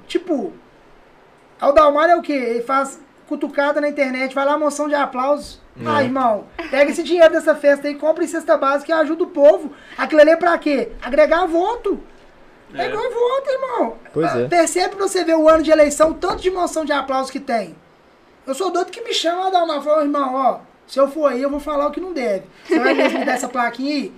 Tipo, 0.07 0.53
o 1.61 1.71
Dalmar 1.71 2.09
é 2.09 2.15
o 2.15 2.21
quê? 2.21 2.33
Ele 2.33 2.61
faz 2.61 2.99
cutucada 3.27 3.79
na 3.81 3.87
internet, 3.89 4.33
vai 4.35 4.45
lá, 4.45 4.57
moção 4.57 4.87
de 4.87 4.95
aplausos. 4.95 5.61
Ah, 5.85 6.01
irmão, 6.03 6.45
pega 6.71 6.89
esse 6.91 7.03
dinheiro 7.03 7.33
dessa 7.33 7.53
festa 7.53 7.87
aí, 7.87 7.95
compra 7.95 8.23
em 8.23 8.27
cesta 8.27 8.55
básica 8.57 8.91
e 8.91 8.93
ajuda 8.95 9.23
o 9.23 9.27
povo. 9.27 9.73
Aquilo 9.97 10.21
ali 10.21 10.29
é 10.31 10.35
pra 10.37 10.57
quê? 10.57 10.91
Agregar 11.01 11.45
voto. 11.47 11.99
É, 12.73 12.83
É. 12.83 12.89
igual 12.89 13.03
voto, 13.03 13.49
irmão. 13.49 13.97
Pois 14.13 14.35
é. 14.35 14.47
Percebe 14.47 14.95
pra 14.95 15.07
você 15.07 15.23
ver 15.23 15.35
o 15.35 15.47
ano 15.49 15.63
de 15.63 15.71
eleição, 15.71 16.11
o 16.11 16.13
tanto 16.13 16.37
de 16.41 16.49
moção 16.49 16.83
de 16.85 16.91
aplausos 16.93 17.29
que 17.31 17.39
tem. 17.39 17.75
Eu 18.47 18.53
sou 18.55 18.71
doido 18.71 18.91
que 18.91 19.01
me 19.01 19.13
chama, 19.13 19.51
Dalmar, 19.51 19.81
fala, 19.81 20.03
irmão, 20.03 20.33
ó, 20.35 20.59
se 20.87 20.99
eu 20.99 21.07
for 21.07 21.31
aí, 21.31 21.41
eu 21.41 21.49
vou 21.49 21.59
falar 21.59 21.87
o 21.87 21.91
que 21.91 21.99
não 21.99 22.13
deve. 22.13 22.43
Você 22.63 22.79
vai 22.79 22.93
mesmo 22.93 23.19
me 23.19 23.25
dar 23.25 23.33
essa 23.33 23.47
plaquinha 23.47 23.95
aí? 23.95 24.13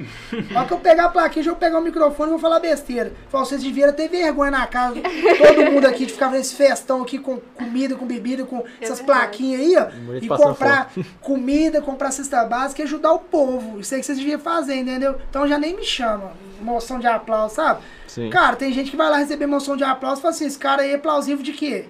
Na 0.52 0.60
hora 0.60 0.68
que 0.68 0.74
eu 0.74 0.80
pegar 0.80 1.06
a 1.06 1.10
plaquinha, 1.10 1.44
eu 1.46 1.52
vou 1.52 1.56
pegar 1.56 1.80
o 1.80 1.82
microfone 1.82 2.30
e 2.30 2.32
vou 2.32 2.40
falar 2.40 2.60
besteira. 2.60 3.14
Fala, 3.30 3.46
vocês 3.46 3.64
deviam 3.64 3.92
ter 3.94 4.10
vergonha 4.10 4.52
na 4.52 4.68
casa. 4.68 4.96
Todo 5.02 5.72
mundo 5.72 5.86
aqui 5.86 6.06
de 6.06 6.14
ficar 6.14 6.30
nesse 6.30 6.56
festão 6.56 7.02
aqui 7.02 7.18
com 7.18 7.38
comida, 7.56 7.96
com 7.96 8.06
bebida, 8.06 8.44
com 8.44 8.64
essas 8.82 9.00
plaquinhas 9.00 9.62
aí, 9.62 9.78
ó. 9.78 9.88
E 10.22 10.28
comprar 10.28 10.92
comida, 11.22 11.82
comprar 11.82 12.12
cesta 12.12 12.44
básica 12.44 12.82
e 12.82 12.86
ajudar 12.86 13.14
o 13.14 13.20
povo. 13.20 13.80
Isso 13.80 13.94
aí 13.94 14.02
que 14.02 14.06
vocês 14.06 14.18
deviam 14.18 14.40
fazer, 14.40 14.76
entendeu? 14.76 15.16
Então 15.30 15.48
já 15.48 15.58
nem 15.58 15.76
me 15.76 15.84
chama. 15.84 16.34
Moção 16.60 17.00
de 17.00 17.08
aplauso, 17.08 17.56
sabe? 17.56 17.82
Sim. 18.08 18.30
Cara, 18.30 18.56
tem 18.56 18.74
gente 18.74 18.92
que 18.92 18.98
vai 18.98 19.10
lá 19.10 19.18
receber 19.18 19.46
moção 19.46 19.78
de 19.78 19.84
aplauso 19.84 20.20
e 20.20 20.22
fala 20.24 20.34
assim, 20.34 20.48
esse 20.48 20.58
cara 20.58 20.82
aí 20.82 20.92
é 20.92 20.98
plausível 20.98 21.44
de 21.44 21.54
quê? 21.54 21.86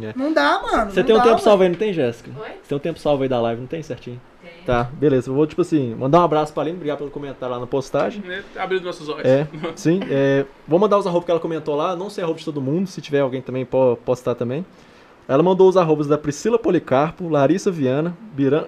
É. 0.00 0.12
Não 0.16 0.32
dá, 0.32 0.60
mano. 0.62 0.90
Você 0.90 1.02
tem 1.04 1.14
um 1.14 1.18
dá, 1.18 1.24
tempo 1.24 1.36
ué. 1.36 1.42
salvo 1.42 1.62
aí, 1.62 1.68
não 1.68 1.76
tem, 1.76 1.92
Jéssica? 1.92 2.30
Oi? 2.40 2.48
Você 2.62 2.68
tem 2.68 2.76
um 2.76 2.80
tempo 2.80 2.98
salvo 2.98 3.22
aí 3.22 3.28
da 3.28 3.40
live, 3.40 3.60
não 3.60 3.68
tem 3.68 3.82
certinho? 3.82 4.20
Tem. 4.42 4.52
Tá, 4.64 4.84
beleza. 4.84 5.28
Eu 5.30 5.34
vou, 5.34 5.46
tipo 5.46 5.60
assim, 5.62 5.94
mandar 5.94 6.20
um 6.20 6.24
abraço 6.24 6.52
pra 6.52 6.62
Aline, 6.62 6.76
obrigado 6.76 6.98
pelo 6.98 7.10
comentário 7.10 7.54
lá 7.54 7.60
na 7.60 7.66
postagem. 7.66 8.22
Né? 8.22 8.42
Abriu 8.56 8.80
nossos 8.80 9.08
olhos. 9.08 9.24
É, 9.26 9.46
sim. 9.76 10.00
É, 10.10 10.44
vou 10.66 10.78
mandar 10.78 10.98
os 10.98 11.06
arrobas 11.06 11.24
que 11.26 11.30
ela 11.30 11.40
comentou 11.40 11.74
lá. 11.76 11.94
Não 11.94 12.08
sei 12.08 12.24
arroba 12.24 12.38
de 12.38 12.44
todo 12.44 12.60
mundo. 12.60 12.86
Se 12.86 13.00
tiver 13.00 13.20
alguém 13.20 13.42
também, 13.42 13.64
pode 13.64 14.00
postar 14.00 14.34
também. 14.34 14.64
Ela 15.28 15.42
mandou 15.42 15.68
os 15.68 15.76
arrobas 15.76 16.06
da 16.06 16.18
Priscila 16.18 16.58
Policarpo, 16.58 17.28
Larissa 17.28 17.70
Viana, 17.70 18.16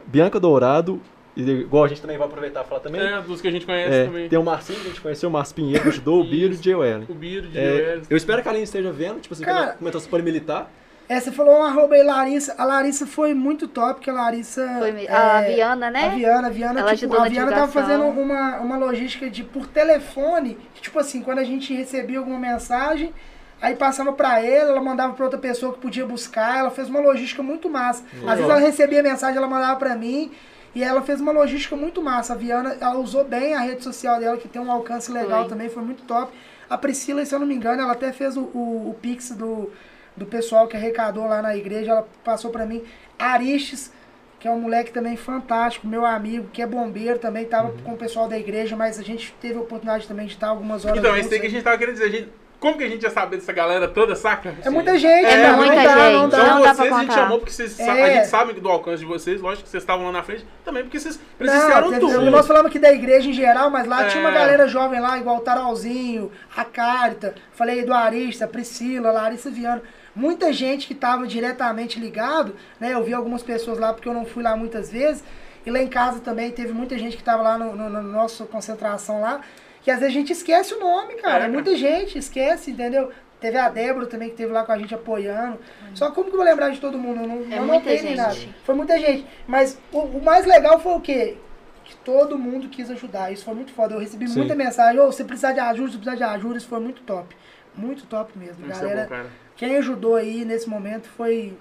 Bianca 0.06 0.38
Dourado. 0.38 1.00
E 1.36 1.42
igual 1.42 1.82
a 1.82 1.88
gente 1.88 2.00
também 2.00 2.16
vai 2.16 2.28
aproveitar 2.28 2.62
e 2.64 2.68
falar 2.68 2.80
também. 2.80 3.00
É, 3.00 3.20
dos 3.20 3.40
que 3.40 3.48
a 3.48 3.50
gente 3.50 3.66
conhece 3.66 3.92
É, 3.92 4.04
também. 4.04 4.28
tem 4.28 4.38
o 4.38 4.42
Marcinho, 4.44 4.78
que 4.78 4.86
a 4.86 4.90
gente 4.90 5.00
conheceu, 5.00 5.28
o 5.28 5.32
Márcio 5.32 5.56
Pinheiro, 5.56 5.88
ajudou, 5.88 6.20
o 6.20 6.24
Biro 6.24 6.52
e 6.54 6.56
o 6.56 6.60
J.O. 6.60 6.84
Ellen. 6.84 7.06
O 7.08 7.14
Biro, 7.14 7.48
de 7.48 7.58
É, 7.58 7.70
Joel. 7.76 8.02
eu 8.08 8.16
espero 8.16 8.40
que 8.40 8.46
a 8.48 8.52
Aline 8.52 8.62
esteja 8.62 8.92
vendo, 8.92 9.18
tipo 9.20 9.34
assim, 9.34 9.42
Cara- 9.44 9.72
comentou 9.72 10.00
sobre 10.00 10.22
militar. 10.22 10.70
É, 11.08 11.20
você 11.20 11.30
falou 11.30 11.58
um 11.58 11.62
arroba 11.62 11.94
aí, 11.94 12.02
Larissa. 12.02 12.54
A 12.56 12.64
Larissa 12.64 13.06
foi 13.06 13.34
muito 13.34 13.68
top, 13.68 14.00
que 14.00 14.08
a 14.08 14.12
Larissa. 14.12 14.66
Foi 14.78 15.04
é, 15.04 15.12
a 15.12 15.40
Viana, 15.42 15.90
né? 15.90 16.06
A 16.06 16.08
Viana, 16.08 16.46
a 16.46 16.50
Viana, 16.50 16.80
Ela 16.80 16.96
tipo, 16.96 17.14
a 17.14 17.20
na 17.20 17.28
Viana 17.28 17.52
tava 17.52 17.68
fazendo 17.70 18.04
uma, 18.06 18.56
uma 18.58 18.76
logística 18.78 19.28
de 19.28 19.44
por 19.44 19.66
telefone, 19.66 20.58
que, 20.74 20.80
tipo 20.80 20.98
assim, 20.98 21.22
quando 21.22 21.40
a 21.40 21.44
gente 21.44 21.74
recebia 21.74 22.18
alguma 22.18 22.38
mensagem, 22.38 23.12
aí 23.60 23.76
passava 23.76 24.12
pra 24.14 24.40
ela, 24.40 24.70
ela 24.70 24.80
mandava 24.80 25.12
pra 25.12 25.24
outra 25.26 25.38
pessoa 25.38 25.74
que 25.74 25.78
podia 25.78 26.06
buscar, 26.06 26.58
ela 26.58 26.70
fez 26.70 26.88
uma 26.88 27.00
logística 27.00 27.42
muito 27.42 27.68
massa. 27.68 28.02
Às 28.26 28.36
vezes 28.36 28.50
ela 28.50 28.58
recebia 28.58 29.02
mensagem, 29.02 29.36
ela 29.36 29.46
mandava 29.46 29.76
pra 29.76 29.94
mim, 29.94 30.32
e 30.74 30.82
ela 30.82 31.02
fez 31.02 31.20
uma 31.20 31.32
logística 31.32 31.76
muito 31.76 32.02
massa. 32.02 32.32
A 32.32 32.36
Viana, 32.36 32.78
ela 32.80 32.96
usou 32.96 33.24
bem 33.24 33.54
a 33.54 33.60
rede 33.60 33.84
social 33.84 34.18
dela, 34.18 34.38
que 34.38 34.48
tem 34.48 34.60
um 34.60 34.72
alcance 34.72 35.12
legal 35.12 35.40
Foi. 35.40 35.48
também, 35.50 35.68
foi 35.68 35.82
muito 35.82 36.02
top. 36.04 36.32
A 36.68 36.78
Priscila, 36.78 37.24
se 37.26 37.34
eu 37.34 37.38
não 37.38 37.46
me 37.46 37.54
engano, 37.54 37.82
ela 37.82 37.92
até 37.92 38.10
fez 38.10 38.38
o, 38.38 38.44
o, 38.54 38.90
o 38.90 38.96
pix 39.00 39.30
do, 39.32 39.70
do 40.16 40.26
pessoal 40.26 40.66
que 40.68 40.76
arrecadou 40.76 41.26
lá 41.26 41.42
na 41.42 41.56
igreja, 41.56 41.90
ela 41.92 42.08
passou 42.22 42.50
pra 42.50 42.64
mim. 42.66 42.82
Aristes, 43.18 43.92
que 44.38 44.46
é 44.46 44.50
um 44.50 44.60
moleque 44.60 44.92
também 44.92 45.16
fantástico, 45.16 45.86
meu 45.86 46.04
amigo, 46.04 46.48
que 46.52 46.60
é 46.60 46.66
bombeiro 46.66 47.18
também, 47.18 47.44
tava 47.46 47.68
Uhum. 47.68 47.78
com 47.78 47.92
o 47.92 47.96
pessoal 47.96 48.28
da 48.28 48.38
igreja, 48.38 48.76
mas 48.76 48.98
a 48.98 49.02
gente 49.02 49.32
teve 49.40 49.56
a 49.56 49.60
oportunidade 49.62 50.06
também 50.06 50.26
de 50.26 50.32
estar 50.34 50.48
algumas 50.48 50.84
horas 50.84 50.98
Então, 50.98 51.10
juntos, 51.12 51.26
isso 51.26 51.34
aí 51.34 51.40
que 51.40 51.46
a 51.46 51.48
né? 51.48 51.54
gente 51.54 51.64
tava 51.64 51.78
querendo 51.78 51.94
dizer. 51.94 52.04
a 52.06 52.10
gente- 52.10 52.28
como 52.60 52.78
que 52.78 52.84
a 52.84 52.88
gente 52.88 53.02
ia 53.02 53.10
saber 53.10 53.36
dessa 53.36 53.52
galera 53.52 53.86
toda, 53.88 54.14
saca? 54.16 54.54
É 54.64 54.70
muita 54.70 54.96
gente, 54.98 55.26
É, 55.26 55.42
cara, 55.42 55.56
muita 55.56 55.74
não 55.74 55.82
dá, 55.82 55.94
não 55.94 56.20
gente. 56.22 56.30
dá. 56.30 56.38
Então 56.38 56.54
Não 56.56 56.62
dá 56.62 56.74
vocês 56.74 56.92
a 56.92 57.00
gente 57.00 57.14
chamou 57.14 57.38
porque 57.38 57.52
vocês 57.52 57.78
É. 57.80 57.90
a 57.90 58.10
gente 58.14 58.26
sabe 58.26 58.52
do 58.54 58.68
alcance 58.70 58.98
de 59.00 59.04
vocês, 59.04 59.40
lógico 59.40 59.64
que 59.64 59.68
vocês 59.68 59.82
estavam 59.82 60.06
lá 60.06 60.12
na 60.12 60.22
frente, 60.22 60.46
também 60.64 60.82
porque 60.82 60.98
vocês 60.98 61.16
Não, 61.18 61.24
presenciaram 61.38 61.88
teve- 61.90 62.00
tudo. 62.00 62.30
nós 62.30 62.46
falamos 62.46 62.68
aqui 62.70 62.78
da 62.78 62.90
igreja 62.92 63.28
em 63.28 63.34
geral, 63.34 63.68
mas 63.70 63.86
lá 63.86 64.04
tinha 64.06 64.20
uma 64.22 64.30
É. 64.30 64.34
galera 64.34 64.66
jovem 64.66 64.98
lá, 64.98 65.18
igual 65.18 65.36
o 65.36 65.40
Taralzinho, 65.40 66.30
a 66.56 66.64
Carita, 66.64 67.34
falei 67.52 67.82
do 67.84 67.92
Arista, 67.92 68.46
Priscila, 68.48 69.10
Larissa 69.12 69.50
Viana. 69.50 69.82
Muita 70.14 70.52
gente 70.52 70.86
que 70.86 70.92
estava 70.92 71.26
diretamente 71.26 71.98
ligado, 71.98 72.54
né? 72.78 72.92
Eu 72.94 73.02
vi 73.02 73.12
algumas 73.12 73.42
pessoas 73.42 73.78
lá 73.78 73.92
porque 73.92 74.08
eu 74.08 74.14
não 74.14 74.24
fui 74.24 74.42
lá 74.42 74.56
muitas 74.56 74.90
vezes. 74.90 75.24
E 75.66 75.70
lá 75.70 75.80
em 75.80 75.88
casa 75.88 76.20
também 76.20 76.50
teve 76.50 76.72
muita 76.72 76.96
gente 76.98 77.16
que 77.16 77.22
estava 77.22 77.42
lá 77.42 77.58
no, 77.58 77.74
no, 77.74 77.88
no 77.88 78.02
nossa 78.02 78.44
concentração 78.44 79.20
lá. 79.20 79.40
Que 79.82 79.90
às 79.90 79.98
vezes 80.00 80.14
a 80.14 80.18
gente 80.18 80.32
esquece 80.32 80.74
o 80.74 80.80
nome, 80.80 81.14
cara. 81.16 81.44
É. 81.44 81.48
Muita 81.48 81.76
gente 81.76 82.18
esquece, 82.18 82.70
entendeu? 82.70 83.10
Teve 83.40 83.58
a 83.58 83.68
Débora 83.68 84.06
também 84.06 84.30
que 84.30 84.36
teve 84.36 84.52
lá 84.52 84.64
com 84.64 84.72
a 84.72 84.78
gente 84.78 84.94
apoiando. 84.94 85.58
Só 85.94 86.10
como 86.10 86.28
que 86.30 86.34
eu 86.34 86.38
vou 86.38 86.46
lembrar 86.46 86.70
de 86.70 86.80
todo 86.80 86.96
mundo? 86.96 87.20
Eu 87.20 87.26
Não, 87.28 87.34
É 87.52 87.56
não 87.56 87.66
muita 87.66 87.90
anotei 87.90 88.02
nem 88.02 88.16
nada. 88.16 88.34
Foi 88.64 88.74
muita 88.74 88.98
gente. 88.98 89.26
Mas 89.46 89.78
o, 89.92 89.98
o 89.98 90.24
mais 90.24 90.46
legal 90.46 90.80
foi 90.80 90.92
o 90.92 91.00
quê? 91.00 91.36
Que 91.84 91.94
todo 91.96 92.38
mundo 92.38 92.68
quis 92.70 92.90
ajudar. 92.90 93.30
Isso 93.32 93.44
foi 93.44 93.52
muito 93.52 93.72
foda. 93.72 93.94
Eu 93.94 94.00
recebi 94.00 94.26
Sim. 94.28 94.38
muita 94.38 94.54
mensagem. 94.54 94.98
Ô, 94.98 95.12
se 95.12 95.22
precisar 95.24 95.52
de 95.52 95.60
ajuda, 95.60 95.90
se 95.90 95.98
precisar 95.98 96.16
de 96.16 96.22
ajuda, 96.22 96.56
isso 96.56 96.68
foi 96.68 96.80
muito 96.80 97.02
top. 97.02 97.36
Muito 97.74 98.06
top 98.06 98.38
mesmo. 98.38 98.66
Isso 98.66 98.78
é 98.78 98.88
Galera, 98.88 99.02
bom, 99.02 99.08
cara. 99.08 99.26
Quem 99.56 99.76
ajudou 99.76 100.16
aí 100.16 100.44
nesse 100.44 100.68
momento 100.68 101.08
foi 101.16 101.56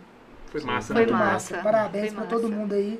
Foi 0.51 0.61
massa, 0.61 0.93
Foi 0.93 1.05
né? 1.05 1.11
muito 1.11 1.23
massa. 1.23 1.55
massa. 1.55 1.63
Parabéns 1.63 2.13
massa. 2.13 2.27
todo 2.27 2.49
mundo 2.49 2.73
aí. 2.73 2.99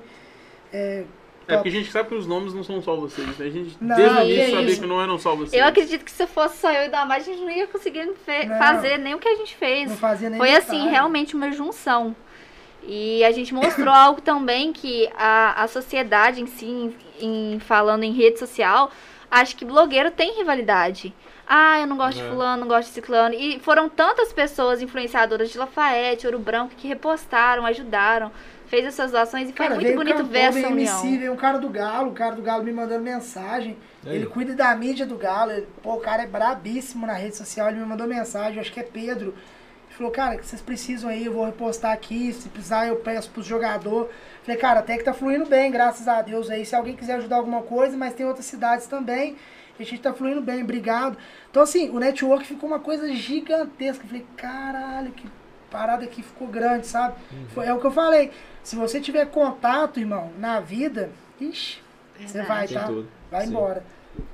É, 0.71 1.03
É 1.47 1.55
porque 1.55 1.69
a 1.69 1.71
gente 1.71 1.91
sabe 1.91 2.09
que 2.09 2.15
os 2.15 2.25
nomes 2.25 2.53
não 2.53 2.63
são 2.63 2.81
só 2.81 2.95
vocês, 2.95 3.37
né? 3.37 3.45
A 3.45 3.49
gente 3.49 3.77
Não, 3.81 3.95
desde 3.95 4.17
o 4.17 4.23
início 4.23 4.51
sabia 4.55 4.69
isso. 4.71 4.81
que 4.81 4.87
não 4.87 5.01
eram 5.01 5.17
só 5.19 5.35
vocês. 5.35 5.53
Eu 5.61 5.67
acredito 5.67 6.03
que 6.05 6.11
se 6.11 6.25
fosse 6.25 6.57
só 6.57 6.71
eu 6.71 6.85
e 6.85 6.89
Damar, 6.89 7.17
a 7.17 7.19
gente 7.19 7.41
não 7.41 7.49
ia 7.51 7.67
conseguir 7.67 8.05
Não. 8.05 8.15
fazer 8.57 8.97
nem 8.97 9.13
o 9.13 9.19
que 9.19 9.27
a 9.27 9.35
gente 9.35 9.55
fez. 9.55 9.89
não 9.89 9.97
fazia 9.97 10.29
nem 10.29 10.39
Foi 10.39 10.55
assim, 10.55 10.87
realmente 10.89 11.35
uma 11.35 11.51
junção. 11.51 12.15
E 12.85 13.23
a 13.23 13.31
gente 13.31 13.53
mostrou 13.53 13.93
algo 13.93 14.19
também 14.21 14.73
que 14.73 15.09
a, 15.17 15.63
a 15.63 15.67
sociedade 15.67 16.41
em 16.41 16.47
si, 16.47 16.65
em, 16.65 16.95
em- 17.55 17.59
falando 17.59 18.03
em 18.03 18.11
rede 18.11 18.39
social, 18.39 18.91
acha 19.31 19.55
que 19.55 19.63
blogueiro 19.65 20.11
tem 20.11 20.35
rivalidade. 20.37 21.13
Ah, 21.45 21.79
eu 21.81 21.87
não 21.87 21.97
gosto 21.97 22.19
É. 22.19 22.23
de 22.23 22.29
fulano, 22.29 22.61
não 22.61 22.67
gosto 22.67 22.87
de 22.87 22.93
ciclano. 22.93 23.35
E 23.35 23.59
foram 23.59 23.89
tantas 23.89 24.31
pessoas 24.31 24.81
influenciadoras 24.81 25.49
de 25.49 25.57
Lafayette, 25.57 26.25
Ouro 26.25 26.39
Branco, 26.39 26.73
que 26.75 26.87
repostaram, 26.87 27.65
ajudaram, 27.65 28.31
fez 28.67 28.85
as 28.87 28.95
suas 28.95 29.11
doações 29.11 29.49
e 29.49 29.53
foi 29.53 29.65
Cara, 29.67 29.75
muito 29.75 29.85
veio 29.87 29.97
bonito 29.97 30.23
ver 30.23 30.39
essa 30.39 30.51
veio 30.53 30.67
união. 30.71 30.99
MC, 31.03 31.17
veio 31.17 31.33
um 31.33 31.35
cara 31.35 31.57
do 31.59 31.69
Galo, 31.69 32.09
o 32.11 32.13
cara 32.13 32.33
do 32.35 32.41
Galo 32.41 32.63
me 32.63 32.71
mandando 32.71 33.03
mensagem. 33.03 33.77
Ele 34.05 34.25
cuida 34.25 34.53
da 34.55 34.73
mídia 34.75 35.05
do 35.05 35.17
Galo. 35.17 35.51
ele- 35.51 35.67
pô, 35.81 35.93
o 35.95 35.99
cara 35.99 36.23
é 36.23 36.27
brabíssimo 36.27 37.05
na 37.05 37.13
rede 37.13 37.35
social, 37.35 37.67
ele 37.69 37.79
me 37.79 37.85
mandou 37.85 38.07
mensagem, 38.07 38.59
acho 38.59 38.71
que 38.71 38.79
é 38.79 38.83
Pedro. 38.83 39.33
Ele 39.87 39.97
falou, 39.97 40.11
cara, 40.11 40.41
vocês 40.41 40.61
precisam 40.61 41.09
aí, 41.09 41.25
eu 41.25 41.33
vou 41.33 41.45
repostar 41.45 41.91
aqui, 41.91 42.33
se 42.33 42.49
precisar 42.49 42.87
eu 42.87 42.95
peço 42.95 43.29
pros 43.29 43.45
jogador. 43.45 44.09
Falei, 44.43 44.59
cara, 44.59 44.79
até 44.79 44.97
que 44.97 45.03
tá 45.03 45.13
fluindo 45.13 45.45
bem, 45.45 45.69
graças 45.71 46.07
a 46.07 46.21
Deus 46.21 46.49
aí. 46.49 46.65
Se 46.65 46.75
alguém 46.75 46.95
quiser 46.95 47.15
ajudar 47.15 47.35
alguma 47.35 47.61
coisa, 47.61 47.95
mas 47.95 48.13
tem 48.13 48.25
outras 48.25 48.45
cidades 48.45 48.87
também. 48.87 49.35
A 49.79 49.83
gente 49.83 50.01
tá 50.01 50.13
fluindo 50.13 50.41
bem, 50.41 50.63
obrigado. 50.63 51.17
Então, 51.49 51.63
assim, 51.63 51.89
o 51.89 51.99
network 51.99 52.45
ficou 52.45 52.69
uma 52.69 52.79
coisa 52.79 53.11
gigantesca. 53.13 54.03
Eu 54.03 54.07
falei, 54.07 54.25
caralho, 54.37 55.11
que 55.11 55.27
parada 55.71 56.03
aqui 56.05 56.21
ficou 56.21 56.47
grande, 56.47 56.85
sabe? 56.87 57.15
Foi, 57.53 57.65
é 57.65 57.73
o 57.73 57.79
que 57.79 57.85
eu 57.87 57.91
falei. 57.91 58.31
Se 58.61 58.75
você 58.75 59.01
tiver 59.01 59.25
contato, 59.25 59.99
irmão, 59.99 60.31
na 60.37 60.59
vida, 60.59 61.09
ixi, 61.41 61.79
você 62.23 62.43
vai, 62.43 62.67
tá? 62.67 62.83
tudo. 62.85 63.07
Vai 63.31 63.41
Sim. 63.45 63.49
embora. 63.49 63.83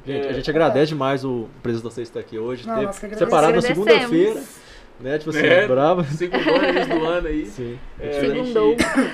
Gente, 0.05 0.27
a 0.27 0.31
É. 0.31 0.33
gente 0.33 0.49
agradece 0.49 0.87
demais 0.89 1.23
o 1.23 1.47
presidente 1.63 1.85
da 1.85 1.89
vocês 1.91 2.09
estar 2.09 2.19
aqui 2.19 2.37
hoje. 2.37 2.67
Não, 2.67 2.87
Teve- 2.91 3.15
separado 3.15 3.53
na 3.55 3.61
segunda-feira, 3.61 4.43
né? 4.99 5.17
Tipo 5.17 5.29
assim, 5.29 5.45
É. 5.45 5.67
brava. 5.67 6.03
Segundo 6.03 6.43
do 6.43 7.05
ano 7.05 7.27
aí. 7.27 7.45
Sim. 7.45 7.79
É. 7.99 8.19
A 8.19 8.23
gente, 8.25 8.57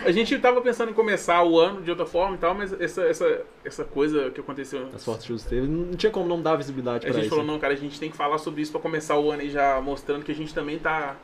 a 0.06 0.12
gente 0.12 0.40
tava 0.40 0.62
pensando 0.62 0.90
em 0.91 0.94
começar 0.94 1.44
o 1.44 1.60
ano 1.60 1.82
de 1.82 1.90
outra 1.90 2.06
forma 2.06 2.36
e 2.36 2.40
tal, 2.40 2.53
mas 2.56 2.74
essa, 2.80 3.03
essa, 3.03 3.41
essa 3.64 3.84
coisa 3.84 4.32
que 4.32 4.40
aconteceu. 4.40 4.88
As 4.94 5.03
que 5.03 5.34
o 5.34 5.38
teve, 5.40 5.68
não 5.68 5.95
tinha 5.95 6.12
como 6.12 6.28
não 6.28 6.41
dar 6.41 6.56
visibilidade 6.56 7.06
A 7.06 7.10
pra 7.10 7.14
gente 7.14 7.26
isso. 7.26 7.30
falou, 7.30 7.45
né? 7.45 7.52
não, 7.52 7.60
cara, 7.60 7.74
a 7.74 7.78
gente 7.78 7.99
tem 7.99 8.10
que 8.10 8.18
falar 8.18 8.38
sobre 8.38 8.62
isso 8.62 8.72
pra 8.72 8.82
começar 8.82 9.18
o 9.18 9.32
ano 9.32 9.41
aí 9.41 9.49
já 9.49 9.80
mostrando 9.82 10.24
que 10.24 10.32
a 10.32 10.36
gente 10.36 10.53
também 10.53 10.80
tá 10.80 11.16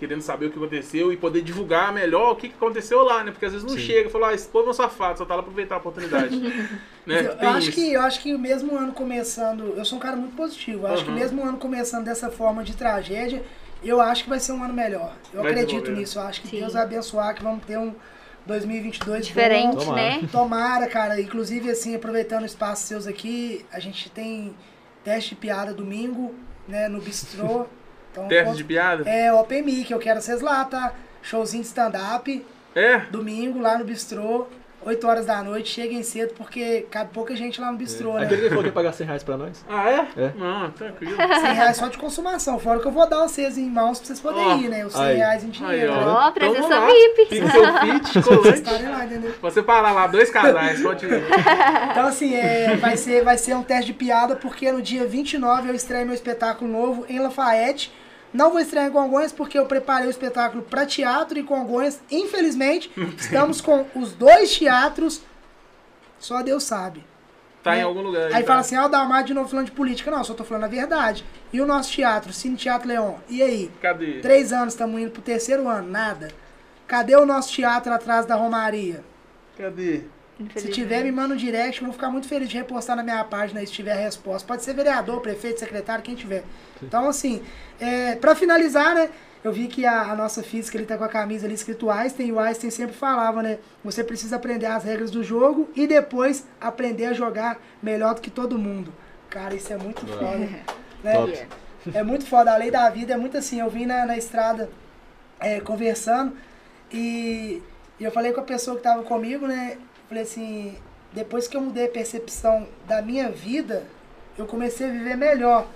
querendo 0.00 0.22
saber 0.22 0.46
o 0.46 0.50
que 0.50 0.56
aconteceu 0.56 1.12
e 1.12 1.16
poder 1.18 1.42
divulgar 1.42 1.92
melhor 1.92 2.32
o 2.32 2.36
que 2.36 2.48
que 2.48 2.54
aconteceu 2.54 3.04
lá, 3.04 3.22
né? 3.22 3.32
Porque 3.32 3.44
às 3.44 3.52
vezes 3.52 3.66
não 3.66 3.76
Sim. 3.76 3.84
chega 3.84 4.08
e 4.08 4.10
fala, 4.10 4.28
ah, 4.28 4.34
esse 4.34 4.48
povo 4.48 4.68
é 4.68 4.70
um 4.70 4.72
safado, 4.72 5.18
só 5.18 5.26
tá 5.26 5.34
lá 5.36 5.42
pra 5.42 5.50
aproveitar 5.50 5.74
a 5.74 5.78
oportunidade. 5.78 6.38
né? 7.06 7.20
Eu, 7.20 7.32
eu 7.32 7.48
acho 7.50 7.68
isso. 7.68 7.72
que, 7.72 7.92
eu 7.92 8.00
acho 8.00 8.20
que 8.22 8.32
mesmo 8.38 8.74
ano 8.78 8.92
começando, 8.92 9.74
eu 9.76 9.84
sou 9.84 9.98
um 9.98 10.00
cara 10.00 10.16
muito 10.16 10.34
positivo. 10.34 10.86
Eu 10.86 10.94
acho 10.94 11.04
que 11.04 11.10
mesmo 11.10 11.42
ano 11.44 11.58
começando 11.58 12.06
dessa 12.06 12.30
forma 12.30 12.64
de 12.64 12.74
tragédia, 12.74 13.42
eu 13.88 14.00
acho 14.00 14.24
que 14.24 14.30
vai 14.30 14.38
ser 14.40 14.52
um 14.52 14.62
ano 14.62 14.74
melhor. 14.74 15.14
Eu 15.32 15.42
Vai 15.42 15.52
acredito 15.52 15.90
nisso. 15.90 16.18
Eu 16.18 16.22
acho 16.24 16.42
que 16.42 16.48
Sim. 16.48 16.60
Deus 16.60 16.72
vai 16.74 16.82
abençoar, 16.82 17.34
que 17.34 17.42
vamos 17.42 17.64
ter 17.64 17.78
um 17.78 17.94
2022 18.46 19.26
Diferente, 19.26 19.76
bom. 19.76 19.84
Tomara. 19.84 20.02
né? 20.02 20.28
Tomara, 20.30 20.86
cara. 20.86 21.20
Inclusive, 21.20 21.70
assim, 21.70 21.94
aproveitando 21.94 22.42
o 22.42 22.46
espaço 22.46 22.86
seus 22.86 23.06
aqui, 23.06 23.64
a 23.72 23.78
gente 23.80 24.10
tem 24.10 24.54
teste 25.04 25.30
de 25.30 25.36
piada 25.36 25.72
domingo, 25.72 26.34
né, 26.68 26.88
no 26.88 27.00
bistrô. 27.00 27.66
Então, 28.12 28.26
Teste 28.26 28.56
de 28.56 28.64
piada? 28.64 29.08
É, 29.08 29.32
Open 29.32 29.62
Mic, 29.62 29.88
eu 29.88 29.98
quero 30.00 30.20
vocês 30.20 30.40
lá, 30.40 30.64
tá? 30.64 30.94
Showzinho 31.22 31.62
de 31.62 31.68
stand-up, 31.68 32.44
É? 32.74 32.98
domingo, 33.08 33.60
lá 33.60 33.78
no 33.78 33.84
bistrô, 33.84 34.48
8 34.82 35.06
horas 35.06 35.26
da 35.26 35.42
noite, 35.42 35.68
cheguem 35.68 36.02
cedo, 36.02 36.32
porque 36.36 36.86
cabe 36.90 37.10
pouca 37.12 37.36
gente 37.36 37.60
lá 37.60 37.70
no 37.70 37.76
bistrô, 37.76 38.14
né? 38.14 38.24
Aquele 38.24 38.42
que 38.42 38.48
falou 38.48 38.62
que 38.62 38.68
ia 38.70 38.72
pagar 38.72 38.92
100 38.92 39.06
reais 39.06 39.22
pra 39.22 39.36
nós. 39.36 39.64
Ah, 39.70 39.90
é? 39.90 40.08
É. 40.22 40.32
Não, 40.36 40.70
tranquilo. 40.70 41.16
100 41.16 41.54
reais 41.54 41.76
só 41.76 41.88
de 41.88 41.98
consumação, 41.98 42.58
fora 42.58 42.80
que 42.80 42.86
eu 42.86 42.90
vou 42.92 43.06
dar 43.08 43.18
vocês 43.28 43.58
em 43.58 43.68
mãos 43.68 43.98
pra 43.98 44.06
vocês 44.06 44.20
poderem 44.20 44.46
Ó, 44.48 44.56
ir, 44.56 44.68
né? 44.68 44.86
Os 44.86 44.92
100 44.92 45.02
aí. 45.02 45.16
reais 45.16 45.44
em 45.44 45.50
dinheiro. 45.50 45.92
ó. 45.92 45.96
né? 45.96 46.02
Então 46.02 46.32
presença 46.32 46.68
lá. 46.78 46.86
VIP. 46.86 47.26
Pixel 47.26 47.50
Fit, 47.50 48.22
colante. 48.24 48.48
estarem 48.58 48.88
lá, 48.88 49.04
entendeu? 49.04 49.34
Você 49.42 49.62
parar 49.62 49.92
lá, 49.92 50.06
dois 50.06 50.30
casais, 50.30 50.80
pode 50.82 51.06
ir. 51.06 51.10
Então, 51.90 52.06
assim, 52.06 52.34
é, 52.34 52.76
vai, 52.76 52.96
ser, 52.96 53.22
vai 53.24 53.36
ser 53.36 53.54
um 53.54 53.62
teste 53.62 53.86
de 53.86 53.92
piada, 53.92 54.36
porque 54.36 54.70
no 54.72 54.80
dia 54.80 55.04
29 55.06 55.68
eu 55.68 55.74
estreio 55.74 56.06
meu 56.06 56.14
espetáculo 56.14 56.70
novo 56.70 57.04
em 57.08 57.18
Lafayette. 57.18 57.92
Não 58.32 58.50
vou 58.50 58.60
estrear 58.60 58.86
em 58.86 58.92
Congonhas, 58.92 59.32
porque 59.32 59.58
eu 59.58 59.66
preparei 59.66 60.06
o 60.06 60.10
espetáculo 60.10 60.62
para 60.62 60.86
teatro 60.86 61.38
e 61.38 61.42
Congonhas. 61.42 62.00
Infelizmente, 62.10 62.90
estamos 63.18 63.60
com 63.60 63.86
os 63.94 64.12
dois 64.12 64.56
teatros, 64.56 65.22
só 66.18 66.42
Deus 66.42 66.62
sabe. 66.64 67.04
Tá 67.62 67.74
É. 67.76 67.80
em 67.80 67.82
algum 67.82 68.00
lugar. 68.00 68.26
Aí 68.32 68.42
tá? 68.42 68.46
fala 68.46 68.60
assim, 68.60 68.74
ah, 68.76 68.86
o 68.86 68.88
Damar 68.88 69.22
de 69.24 69.34
novo 69.34 69.48
falando 69.48 69.66
de 69.66 69.72
política. 69.72 70.10
Não, 70.10 70.24
só 70.24 70.32
tô 70.32 70.44
falando 70.44 70.64
a 70.64 70.68
verdade. 70.68 71.24
E 71.52 71.60
o 71.60 71.66
nosso 71.66 71.92
teatro, 71.92 72.32
Cine 72.32 72.56
Teatro 72.56 72.88
Leon? 72.88 73.14
E 73.28 73.42
aí? 73.42 73.70
Cadê? 73.82 74.20
Três 74.20 74.52
anos, 74.52 74.72
estamos 74.74 74.98
indo 75.00 75.10
pro 75.10 75.20
terceiro 75.20 75.68
ano, 75.68 75.88
nada. 75.90 76.28
Cadê 76.86 77.14
o 77.16 77.26
nosso 77.26 77.52
teatro 77.52 77.92
atrás 77.92 78.24
da 78.24 78.34
Romaria? 78.34 79.04
Cadê? 79.58 80.04
Se 80.56 80.68
tiver, 80.68 81.04
me 81.04 81.12
manda 81.12 81.34
um 81.34 81.36
direct, 81.36 81.80
eu 81.80 81.86
vou 81.86 81.92
ficar 81.92 82.10
muito 82.10 82.26
feliz 82.26 82.48
de 82.48 82.56
repostar 82.56 82.96
na 82.96 83.02
minha 83.02 83.22
página 83.24 83.60
se 83.60 83.72
tiver 83.72 83.92
a 83.92 83.96
resposta. 83.96 84.46
Pode 84.46 84.62
ser 84.62 84.74
vereador, 84.74 85.20
prefeito, 85.20 85.60
secretário, 85.60 86.02
quem 86.02 86.14
tiver. 86.14 86.44
Então, 86.82 87.08
assim, 87.08 87.42
é, 87.78 88.16
para 88.16 88.34
finalizar, 88.34 88.94
né? 88.94 89.10
Eu 89.42 89.52
vi 89.52 89.68
que 89.68 89.86
a, 89.86 90.10
a 90.10 90.14
nossa 90.14 90.42
física 90.42 90.76
ele 90.76 90.84
tá 90.84 90.98
com 90.98 91.04
a 91.04 91.08
camisa 91.08 91.46
ali 91.46 91.54
escrito 91.54 91.90
Einstein, 91.90 92.28
e 92.28 92.32
o 92.32 92.38
Einstein 92.38 92.70
sempre 92.70 92.94
falava, 92.94 93.42
né? 93.42 93.58
Você 93.82 94.04
precisa 94.04 94.36
aprender 94.36 94.66
as 94.66 94.84
regras 94.84 95.10
do 95.10 95.24
jogo 95.24 95.68
e 95.74 95.86
depois 95.86 96.46
aprender 96.60 97.06
a 97.06 97.12
jogar 97.14 97.58
melhor 97.82 98.14
do 98.14 98.20
que 98.20 98.30
todo 98.30 98.58
mundo. 98.58 98.92
Cara, 99.30 99.54
isso 99.54 99.72
é 99.72 99.76
muito 99.76 100.06
foda. 100.06 100.48
Né? 101.02 101.14
Top. 101.14 101.48
É 101.94 102.02
muito 102.02 102.26
foda. 102.26 102.52
A 102.52 102.58
lei 102.58 102.70
da 102.70 102.90
vida 102.90 103.14
é 103.14 103.16
muito 103.16 103.38
assim. 103.38 103.58
Eu 103.58 103.70
vim 103.70 103.86
na, 103.86 104.04
na 104.04 104.18
estrada 104.18 104.68
é, 105.40 105.60
conversando 105.60 106.36
e, 106.92 107.62
e 107.98 108.04
eu 108.04 108.10
falei 108.10 108.32
com 108.32 108.40
a 108.40 108.44
pessoa 108.44 108.76
que 108.76 108.82
tava 108.82 109.02
comigo, 109.02 109.46
né? 109.46 109.78
Falei 110.10 110.24
assim, 110.24 110.76
depois 111.12 111.46
que 111.46 111.56
eu 111.56 111.60
mudei 111.60 111.86
a 111.86 111.88
percepção 111.88 112.66
da 112.84 113.00
minha 113.00 113.30
vida, 113.30 113.86
eu 114.36 114.44
comecei 114.44 114.88
a 114.88 114.90
viver 114.90 115.16
melhor. 115.16 115.68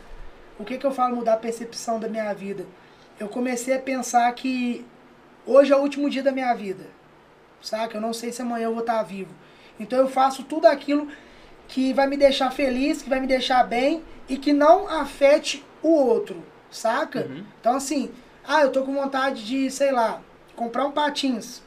O 0.59 0.65
que 0.65 0.77
que 0.77 0.85
eu 0.85 0.91
falo 0.91 1.15
mudar 1.15 1.35
a 1.35 1.37
percepção 1.37 2.01
da 2.01 2.09
minha 2.09 2.35
vida? 2.35 2.67
Eu 3.21 3.29
comecei 3.29 3.77
a 3.77 3.79
pensar 3.79 4.33
que 4.35 4.85
hoje 5.47 5.73
é 5.73 5.77
o 5.77 5.81
último 5.81 6.11
dia 6.11 6.21
da 6.21 6.33
minha 6.33 6.53
vida. 6.53 6.85
Saca? 7.63 7.97
Eu 7.97 8.01
não 8.01 8.13
sei 8.13 8.33
se 8.33 8.43
amanhã 8.43 8.65
eu 8.65 8.73
vou 8.73 8.81
estar 8.81 9.01
vivo. 9.05 9.33
Então 9.79 10.01
eu 10.01 10.09
faço 10.09 10.43
tudo 10.43 10.67
aquilo 10.67 11.07
que 11.69 11.93
vai 11.93 12.09
me 12.09 12.17
deixar 12.17 12.51
feliz, 12.51 13.03
que 13.03 13.09
vai 13.09 13.21
me 13.21 13.29
deixar 13.29 13.63
bem 13.63 14.03
e 14.29 14.37
que 14.37 14.53
não 14.53 14.89
afete 14.89 15.65
o 15.81 15.91
outro, 15.91 16.43
saca? 16.73 17.21
Uhum. 17.21 17.45
Então 17.61 17.77
assim, 17.77 18.11
ah, 18.45 18.63
eu 18.63 18.73
tô 18.73 18.83
com 18.83 18.95
vontade 18.95 19.47
de, 19.47 19.71
sei 19.71 19.93
lá, 19.93 20.21
comprar 20.57 20.87
um 20.87 20.91
patins. 20.91 21.63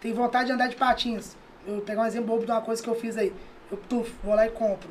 Tenho 0.00 0.16
vontade 0.16 0.46
de 0.46 0.52
andar 0.54 0.66
de 0.66 0.74
patins. 0.74 1.38
Eu 1.70 1.76
vou 1.76 1.84
pegar 1.84 2.02
um 2.02 2.06
exemplo 2.06 2.26
bobo 2.26 2.44
de 2.44 2.50
uma 2.50 2.60
coisa 2.60 2.82
que 2.82 2.88
eu 2.88 2.94
fiz 2.96 3.16
aí. 3.16 3.32
Eu 3.70 3.78
tuf, 3.88 4.12
vou 4.24 4.34
lá 4.34 4.44
e 4.46 4.50
compro. 4.50 4.88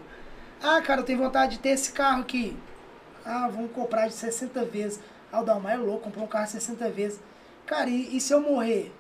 Ah, 0.64 0.82
cara, 0.82 1.02
eu 1.02 1.06
tenho 1.06 1.20
vontade 1.20 1.54
de 1.54 1.60
ter 1.60 1.70
esse 1.70 1.92
carro 1.92 2.22
aqui. 2.22 2.56
Ah, 3.26 3.50
vamos 3.54 3.72
comprar 3.72 4.08
de 4.08 4.14
60 4.14 4.64
vezes. 4.66 5.00
Ah, 5.32 5.42
o 5.42 5.44
Dalmar 5.44 5.74
é 5.74 5.78
louco, 5.78 6.04
comprou 6.06 6.24
um 6.24 6.28
carro 6.28 6.46
de 6.46 6.52
60 6.52 6.90
vezes. 6.90 7.20
Cara, 7.66 7.90
e, 7.90 8.16
e 8.16 8.22
se 8.22 8.34
eu 8.34 8.42
morrer? 8.42 8.92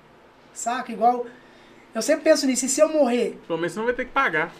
Saca? 0.54 0.92
Igual. 0.92 1.26
Eu 1.96 2.02
sempre 2.02 2.24
penso 2.26 2.46
nisso, 2.46 2.66
e 2.66 2.70
se 2.70 2.82
eu 2.82 2.90
morrer? 2.90 3.40
Pelo 3.48 3.58
menos 3.58 3.72
você 3.74 3.80
não 3.80 3.86
vai 3.86 3.96
ter 3.96 4.06
que 4.06 4.12
pagar. 4.12 4.52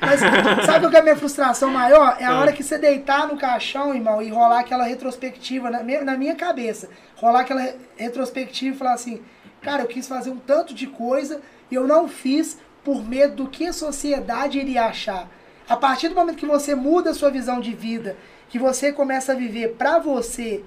Mas 0.00 0.20
sabe 0.66 0.80
qual 0.80 0.90
que 0.90 0.96
é 0.96 1.00
a 1.00 1.02
minha 1.02 1.16
frustração 1.16 1.70
maior? 1.70 2.16
É 2.20 2.24
a 2.24 2.30
Ah. 2.32 2.40
hora 2.40 2.52
que 2.52 2.62
você 2.62 2.76
deitar 2.76 3.26
no 3.26 3.38
caixão, 3.38 3.94
irmão, 3.94 4.20
e 4.20 4.28
rolar 4.28 4.60
aquela 4.60 4.84
retrospectiva 4.84 5.70
na 5.70 5.82
minha, 5.82 6.04
na 6.04 6.16
minha 6.16 6.34
cabeça. 6.34 6.90
Rolar 7.16 7.40
aquela 7.40 7.60
re- 7.62 7.76
retrospectiva 7.96 8.74
e 8.74 8.78
falar 8.78 8.92
assim, 8.94 9.22
cara, 9.62 9.82
eu 9.82 9.86
quis 9.86 10.06
fazer 10.06 10.30
um 10.30 10.36
tanto 10.36 10.74
de 10.74 10.86
coisa 10.86 11.40
e 11.70 11.74
eu 11.74 11.86
não 11.86 12.08
fiz 12.08 12.58
por 12.82 13.02
medo 13.06 13.36
do 13.44 13.48
que 13.48 13.66
a 13.66 13.72
sociedade 13.72 14.58
iria 14.58 14.84
achar. 14.86 15.28
A 15.68 15.76
partir 15.76 16.08
do 16.08 16.14
momento 16.14 16.36
que 16.36 16.46
você 16.46 16.74
muda 16.74 17.10
a 17.10 17.14
sua 17.14 17.30
visão 17.30 17.60
de 17.60 17.72
vida, 17.72 18.16
que 18.48 18.58
você 18.58 18.92
começa 18.92 19.32
a 19.32 19.34
viver 19.34 19.74
pra 19.78 19.98
você 19.98 20.62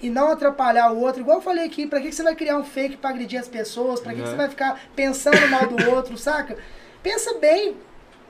e 0.00 0.08
não 0.08 0.30
atrapalhar 0.30 0.92
o 0.92 1.00
outro, 1.00 1.20
igual 1.20 1.38
eu 1.38 1.42
falei 1.42 1.64
aqui, 1.66 1.86
pra 1.86 2.00
que 2.00 2.08
que 2.08 2.14
você 2.14 2.22
vai 2.22 2.36
criar 2.36 2.56
um 2.56 2.62
fake 2.64 2.96
pra 2.98 3.10
agredir 3.10 3.40
as 3.40 3.48
pessoas? 3.48 3.98
Pra 3.98 4.12
que, 4.12 4.18
que 4.18 4.24
Uhum. 4.24 4.30
você 4.30 4.36
vai 4.36 4.48
ficar 4.48 4.80
pensando 4.94 5.48
mal 5.48 5.66
do 5.66 5.90
outro, 5.90 6.16
saca? 6.18 6.56
Pensa 7.02 7.34
bem, 7.40 7.76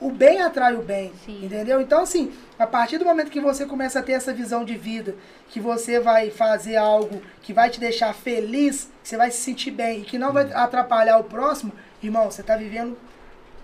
o 0.01 0.09
bem 0.09 0.41
atrai 0.41 0.73
o 0.75 0.81
bem, 0.81 1.11
Sim. 1.25 1.45
entendeu? 1.45 1.79
Então, 1.79 2.01
assim, 2.01 2.31
a 2.57 2.65
partir 2.65 2.97
do 2.97 3.05
momento 3.05 3.29
que 3.29 3.39
você 3.39 3.65
começa 3.67 3.99
a 3.99 4.01
ter 4.01 4.13
essa 4.13 4.33
visão 4.33 4.65
de 4.65 4.75
vida, 4.75 5.15
que 5.49 5.59
você 5.59 5.99
vai 5.99 6.31
fazer 6.31 6.75
algo 6.77 7.21
que 7.43 7.53
vai 7.53 7.69
te 7.69 7.79
deixar 7.79 8.13
feliz, 8.15 8.89
que 9.03 9.09
você 9.09 9.17
vai 9.17 9.29
se 9.29 9.37
sentir 9.41 9.69
bem 9.71 9.99
e 9.99 10.05
que 10.05 10.17
não 10.17 10.33
vai 10.33 10.51
atrapalhar 10.53 11.19
o 11.19 11.23
próximo, 11.25 11.71
irmão, 12.01 12.29
você 12.29 12.43
tá 12.43 12.55
vivendo 12.55 12.97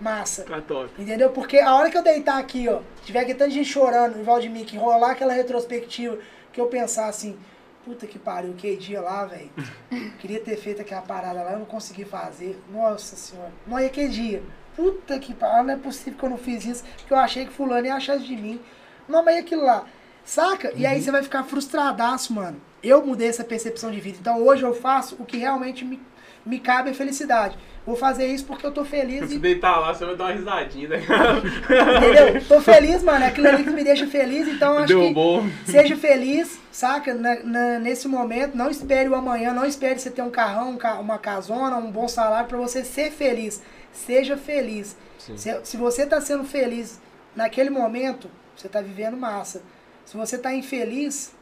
massa. 0.00 0.44
Tá 0.44 0.60
top. 0.60 0.90
Entendeu? 1.00 1.30
Porque 1.30 1.58
a 1.58 1.74
hora 1.74 1.90
que 1.90 1.96
eu 1.96 2.02
deitar 2.02 2.38
aqui, 2.38 2.68
ó, 2.68 2.80
tiver 3.04 3.20
aqui 3.20 3.34
tanta 3.34 3.50
gente 3.50 3.68
chorando 3.68 4.18
em 4.18 4.22
Valdemir, 4.22 4.66
que 4.66 4.76
rolar 4.76 5.12
aquela 5.12 5.32
retrospectiva, 5.32 6.18
que 6.52 6.60
eu 6.60 6.66
pensar 6.66 7.06
assim, 7.08 7.36
puta 7.84 8.06
que 8.06 8.18
pariu, 8.18 8.54
que 8.54 8.76
dia 8.76 9.00
lá, 9.00 9.24
velho. 9.24 9.50
Queria 10.18 10.40
ter 10.40 10.56
feito 10.56 10.80
aquela 10.80 11.02
parada 11.02 11.42
lá, 11.42 11.52
eu 11.52 11.58
não 11.58 11.66
consegui 11.66 12.04
fazer. 12.04 12.60
Nossa 12.70 13.16
senhora. 13.16 13.52
Não 13.66 13.80
ia 13.80 13.88
que 13.88 14.08
dia. 14.08 14.42
Puta 14.74 15.18
que 15.18 15.32
pariu, 15.34 15.64
não 15.64 15.74
é 15.74 15.76
possível 15.76 16.18
que 16.18 16.24
eu 16.24 16.30
não 16.30 16.38
fiz 16.38 16.64
isso, 16.64 16.84
porque 16.98 17.12
eu 17.12 17.18
achei 17.18 17.46
que 17.46 17.52
fulano 17.52 17.86
ia 17.86 17.94
achar 17.94 18.18
de 18.18 18.36
mim. 18.36 18.60
Não, 19.08 19.24
mas 19.24 19.36
e 19.36 19.38
aquilo 19.38 19.64
lá? 19.64 19.86
Saca? 20.24 20.72
E 20.74 20.84
aí 20.84 21.00
você 21.00 21.10
vai 21.12 21.22
ficar 21.22 21.44
frustradaço, 21.44 22.32
mano. 22.34 22.60
Eu 22.82 23.06
mudei 23.06 23.28
essa 23.28 23.44
percepção 23.44 23.92
de 23.92 24.00
vida. 24.00 24.18
Então 24.20 24.42
hoje 24.44 24.64
eu 24.64 24.74
faço 24.74 25.16
o 25.20 25.24
que 25.24 25.36
realmente 25.36 25.84
me, 25.84 26.00
me 26.46 26.58
cabe 26.60 26.90
a 26.90 26.94
felicidade. 26.94 27.58
Vou 27.84 27.94
fazer 27.96 28.26
isso 28.26 28.44
porque 28.46 28.66
eu 28.66 28.72
tô 28.72 28.84
feliz 28.84 29.20
Quando 29.20 29.32
e 29.32 29.38
deitar 29.38 29.78
lá, 29.78 29.94
você 29.94 30.04
vai 30.04 30.16
dar 30.16 30.24
uma 30.24 30.32
risadinha, 30.32 30.88
né? 30.88 30.96
Entendeu? 31.00 32.44
Tô 32.48 32.60
feliz, 32.60 33.02
mano. 33.02 33.24
É 33.24 33.28
aquilo 33.28 33.48
ali 33.48 33.64
que 33.64 33.70
me 33.70 33.84
deixa 33.84 34.06
feliz, 34.06 34.48
então 34.48 34.78
acho 34.78 34.88
Deu 34.88 35.02
que 35.02 35.14
bom. 35.14 35.46
seja 35.64 35.96
feliz, 35.96 36.58
saca? 36.72 37.14
Na- 37.14 37.40
na- 37.44 37.78
nesse 37.78 38.08
momento, 38.08 38.56
não 38.56 38.68
espere 38.70 39.08
o 39.08 39.14
amanhã, 39.14 39.52
não 39.52 39.64
espere 39.64 39.98
você 39.98 40.10
ter 40.10 40.22
um 40.22 40.30
carrão, 40.30 40.70
um 40.70 40.76
ca- 40.76 40.98
uma 40.98 41.18
casona, 41.18 41.76
um 41.76 41.90
bom 41.90 42.08
salário 42.08 42.48
para 42.48 42.58
você 42.58 42.84
ser 42.84 43.10
feliz. 43.12 43.62
Seja 43.92 44.36
feliz. 44.36 44.96
Se, 45.18 45.60
se 45.64 45.76
você 45.76 46.02
está 46.02 46.20
sendo 46.20 46.44
feliz 46.44 47.00
naquele 47.34 47.70
momento, 47.70 48.28
você 48.56 48.66
está 48.66 48.80
vivendo 48.80 49.16
massa. 49.16 49.62
Se 50.04 50.16
você 50.16 50.36
está 50.36 50.52
infeliz, 50.54 51.32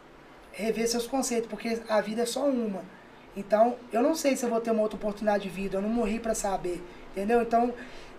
rever 0.53 0.89
seus 0.89 1.07
conceitos, 1.07 1.49
porque 1.49 1.79
a 1.89 2.01
vida 2.01 2.23
é 2.23 2.27
só 2.27 2.45
uma. 2.47 2.83
Então, 3.37 3.77
eu 3.93 4.03
não 4.03 4.15
sei 4.15 4.37
se 4.37 4.45
eu 4.45 4.51
vou 4.51 4.61
ter 4.61 4.71
uma 4.71 4.83
outra 4.83 4.97
oportunidade 4.97 5.45
de 5.45 5.49
vida, 5.49 5.79
eu 5.79 5.83
não 5.83 5.89
morri 5.89 6.21
para 6.21 6.35
saber, 6.35 6.83
entendeu? 7.13 7.43
Então, 7.43 7.73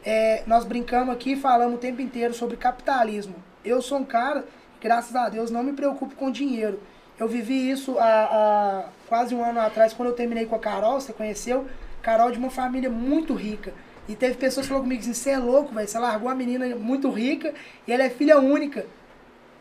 é, 0.04 0.44
nós 0.46 0.66
brincamos 0.66 1.14
aqui 1.14 1.34
e 1.34 1.36
falamos 1.36 1.76
o 1.76 1.78
tempo 1.78 2.02
inteiro 2.02 2.34
sobre 2.34 2.58
capitalismo. 2.58 3.36
Eu 3.64 3.82
sou 3.82 4.00
um 4.00 4.06
cara, 4.06 4.46
graças 4.82 5.16
a 5.16 5.30
Deus, 5.30 5.50
não 5.50 5.64
me 5.64 5.74
preocupo 5.74 6.16
com 6.16 6.30
dinheiro. 6.30 6.80
Eu 7.18 7.28
vivi 7.28 7.70
isso 7.70 7.98
há, 7.98 8.04
há 8.04 8.86
quase 9.08 9.34
um 9.34 9.44
ano 9.44 9.60
atrás, 9.60 9.94
quando 9.94 10.10
eu 10.10 10.16
terminei 10.16 10.46
com 10.46 10.56
a 10.56 10.60
Carol, 10.60 11.00
você 11.00 11.14
conheceu? 11.14 11.66
Carol 12.02 12.30
de 12.30 12.38
uma 12.38 12.50
família 12.50 12.90
muito 12.90 13.34
rica. 13.34 13.74
E 14.08 14.16
teve 14.16 14.36
pessoas 14.36 14.66
que 14.66 14.70
falaram 14.70 14.84
comigo 14.84 15.02
assim, 15.02 15.14
você 15.14 15.32
é 15.32 15.38
louco, 15.40 15.74
velho, 15.74 15.88
você 15.88 15.98
largou 15.98 16.28
uma 16.28 16.36
menina 16.36 16.76
muito 16.76 17.10
rica 17.10 17.54
e 17.88 17.92
ela 17.92 18.04
é 18.04 18.10
filha 18.10 18.38
única. 18.38 18.86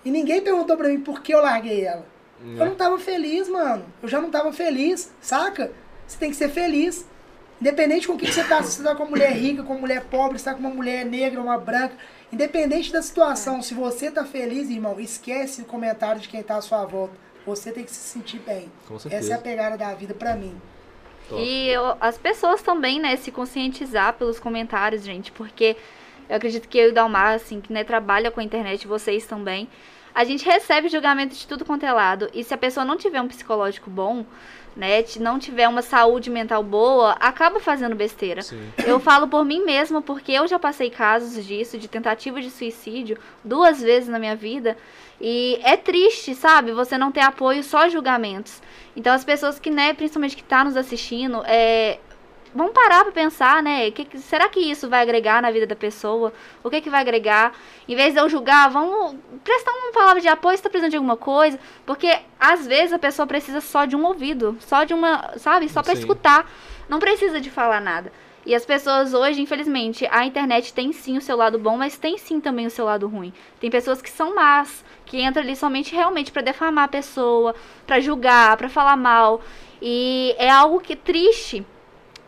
E 0.05 0.11
ninguém 0.11 0.43
perguntou 0.43 0.77
pra 0.77 0.89
mim 0.89 1.01
por 1.01 1.23
que 1.23 1.33
eu 1.33 1.41
larguei 1.41 1.85
ela. 1.85 2.05
Eu 2.45 2.67
não 2.67 2.75
tava 2.75 2.99
feliz, 2.99 3.49
mano. 3.49 3.85
Eu 4.03 4.09
já 4.09 4.21
não 4.21 4.31
tava 4.31 4.53
feliz, 4.53 5.11
saca? 5.21 5.73
Você 6.07 6.19
tem 6.19 6.31
que 6.31 6.37
ser 6.37 6.51
feliz. 6.51 7.07
Independente 7.61 8.07
com 8.07 8.15
o 8.15 8.19
que 8.19 8.31
você 8.31 8.45
tá, 8.45 8.63
se 8.63 8.73
você 8.73 8.83
tá 8.83 8.95
com 8.95 9.05
uma 9.05 9.11
mulher 9.11 9.33
rica, 9.33 9.63
com 9.63 9.73
uma 9.73 9.81
mulher 9.81 10.05
pobre, 10.11 10.39
se 10.39 10.45
tá 10.45 10.53
com 10.53 10.61
uma 10.61 10.71
mulher 10.71 11.05
negra, 11.07 11.41
uma 11.41 11.57
branca. 11.57 11.95
Independente 12.33 12.93
da 12.93 13.01
situação, 13.01 13.63
se 13.63 13.73
você 13.75 14.11
tá 14.11 14.25
feliz, 14.25 14.69
irmão, 14.69 14.99
esquece 15.01 15.63
o 15.63 15.65
comentário 15.65 16.21
de 16.21 16.29
quem 16.29 16.43
tá 16.43 16.57
à 16.57 16.61
sua 16.61 16.85
volta. 16.85 17.15
Você 17.47 17.71
tem 17.73 17.85
que 17.85 17.91
se 17.91 18.09
sentir 18.09 18.39
bem. 18.41 18.71
Com 18.89 18.97
Essa 18.97 19.09
certeza. 19.09 19.33
é 19.33 19.37
a 19.37 19.39
pegada 19.39 19.77
da 19.79 19.95
vida 19.95 20.13
pra 20.15 20.35
mim. 20.35 20.61
Top. 21.29 21.41
E 21.43 21.69
eu- 21.71 21.97
as 22.01 22.19
pessoas 22.19 22.61
também, 22.61 23.01
né, 23.01 23.17
se 23.17 23.31
conscientizar 23.31 24.15
pelos 24.15 24.39
comentários, 24.39 25.03
gente, 25.03 25.31
porque 25.33 25.77
eu 26.29 26.37
acredito 26.37 26.69
que 26.69 26.77
eu 26.77 26.89
e 26.89 26.91
o 26.91 26.95
Dalmar, 26.95 27.35
assim, 27.35 27.61
que 27.61 27.73
né, 27.73 27.85
trabalha 27.85 28.31
com 28.31 28.41
a 28.41 28.45
internet, 28.45 28.87
vocês 28.87 29.25
também, 29.27 29.69
a 30.15 30.25
gente 30.25 30.45
recebe 30.45 30.89
julgamento 30.89 31.35
de 31.35 31.47
tudo 31.47 31.65
quanto 31.65 31.85
é 31.85 31.93
lado. 31.93 32.31
E 32.33 32.45
se 32.45 32.55
a 32.55 32.59
pessoa 32.59 32.85
não 32.85 32.97
tiver 32.97 33.21
um 33.21 33.29
psicológico 33.29 33.91
bom, 33.91 34.25
né, 34.77 35.05
não 35.21 35.39
tiver 35.39 35.69
uma 35.69 35.83
saúde 35.83 36.31
mental 36.31 36.63
boa, 36.63 37.13
acaba 37.13 37.61
fazendo 37.61 37.95
besteira. 37.95 38.43
Sim. 38.43 38.73
Eu 38.85 38.99
falo 39.01 39.29
por 39.29 39.45
mim 39.45 39.65
mesma, 39.65 40.03
porque 40.03 40.33
eu 40.33 40.47
já 40.47 40.59
passei 40.59 40.91
casos 40.91 41.45
disso, 41.45 41.79
de 41.79 41.89
tentativa 41.89 42.41
de 42.41 42.51
suicídio, 42.51 43.19
duas 43.45 43.81
vezes 43.81 44.09
na 44.09 44.19
minha 44.19 44.37
vida. 44.37 44.77
E 45.21 45.61
é 45.63 45.77
triste, 45.77 46.35
sabe? 46.35 46.73
Você 46.73 46.99
não 46.99 47.13
ter 47.13 47.21
apoio, 47.21 47.63
só 47.63 47.89
julgamentos. 47.89 48.61
Então 48.97 49.13
as 49.13 49.25
pessoas 49.25 49.59
que, 49.59 49.71
né, 49.71 49.95
principalmente 49.95 50.37
que 50.37 50.45
tá 50.45 50.65
nos 50.65 50.77
assistindo, 50.77 51.43
é. 51.47 51.99
Vamos 52.55 52.73
parar 52.73 53.03
pra 53.03 53.13
pensar, 53.13 53.61
né? 53.63 53.91
Que, 53.91 54.17
será 54.19 54.49
que 54.49 54.61
isso 54.61 54.89
vai 54.89 55.03
agregar 55.03 55.43
na 55.43 55.51
vida 55.51 55.67
da 55.67 55.75
pessoa? 55.75 56.33
O 56.63 56.71
que 56.71 56.81
que 56.81 56.89
vai 56.89 57.01
agregar? 57.01 57.53
Em 57.89 57.97
vez 57.97 58.15
de 58.15 58.21
eu 58.21 58.29
julgar, 58.29 58.71
vamos 58.71 59.17
prestar 59.43 59.73
uma 59.73 59.93
palavra 59.93 60.21
de 60.21 60.29
apoio 60.29 60.57
se 60.57 60.63
tá 60.63 60.71
precisando 60.71 60.93
de 60.93 60.97
alguma 60.97 61.17
coisa. 61.17 61.59
Porque 61.85 62.17
às 62.39 62.65
vezes 62.65 62.93
a 62.93 62.99
pessoa 62.99 63.27
precisa 63.27 63.61
só 63.61 63.85
de 63.85 63.97
um 63.97 64.05
ouvido, 64.05 64.57
só 64.61 64.85
de 64.85 64.95
uma, 64.95 65.37
sabe? 65.37 65.69
Só 65.69 65.83
pra 65.83 65.95
Sim. 65.95 66.01
escutar. 66.03 66.49
Não 66.89 67.01
precisa 67.01 67.41
de 67.41 67.51
falar 67.51 67.81
nada. 67.81 68.13
E 68.47 68.55
as 68.55 68.65
pessoas 68.65 69.15
hoje, 69.15 69.41
infelizmente, 69.41 70.07
a 70.11 70.25
internet 70.25 70.73
tem 70.73 70.93
sim 70.93 71.17
o 71.17 71.21
seu 71.21 71.37
lado 71.37 71.59
bom, 71.59 71.77
mas 71.79 71.97
tem 71.97 72.19
sim 72.19 72.41
também 72.41 72.67
o 72.67 72.71
seu 72.71 72.85
lado 72.85 73.09
ruim. 73.09 73.33
Tem 73.59 73.71
pessoas 73.71 74.03
que 74.03 74.11
são 74.11 74.35
más, 74.35 74.85
que 75.07 75.21
entram 75.21 75.43
ali 75.43 75.57
somente 75.57 75.95
realmente 75.95 76.31
pra 76.31 76.43
defamar 76.43 76.85
a 76.85 76.89
pessoa, 76.89 77.55
pra 77.87 78.01
julgar, 78.01 78.57
pra 78.59 78.69
falar 78.69 78.97
mal. 78.97 79.41
E 79.81 80.37
é 80.39 80.51
algo 80.51 80.79
que 80.79 80.93
é 80.93 80.97
triste 80.97 81.67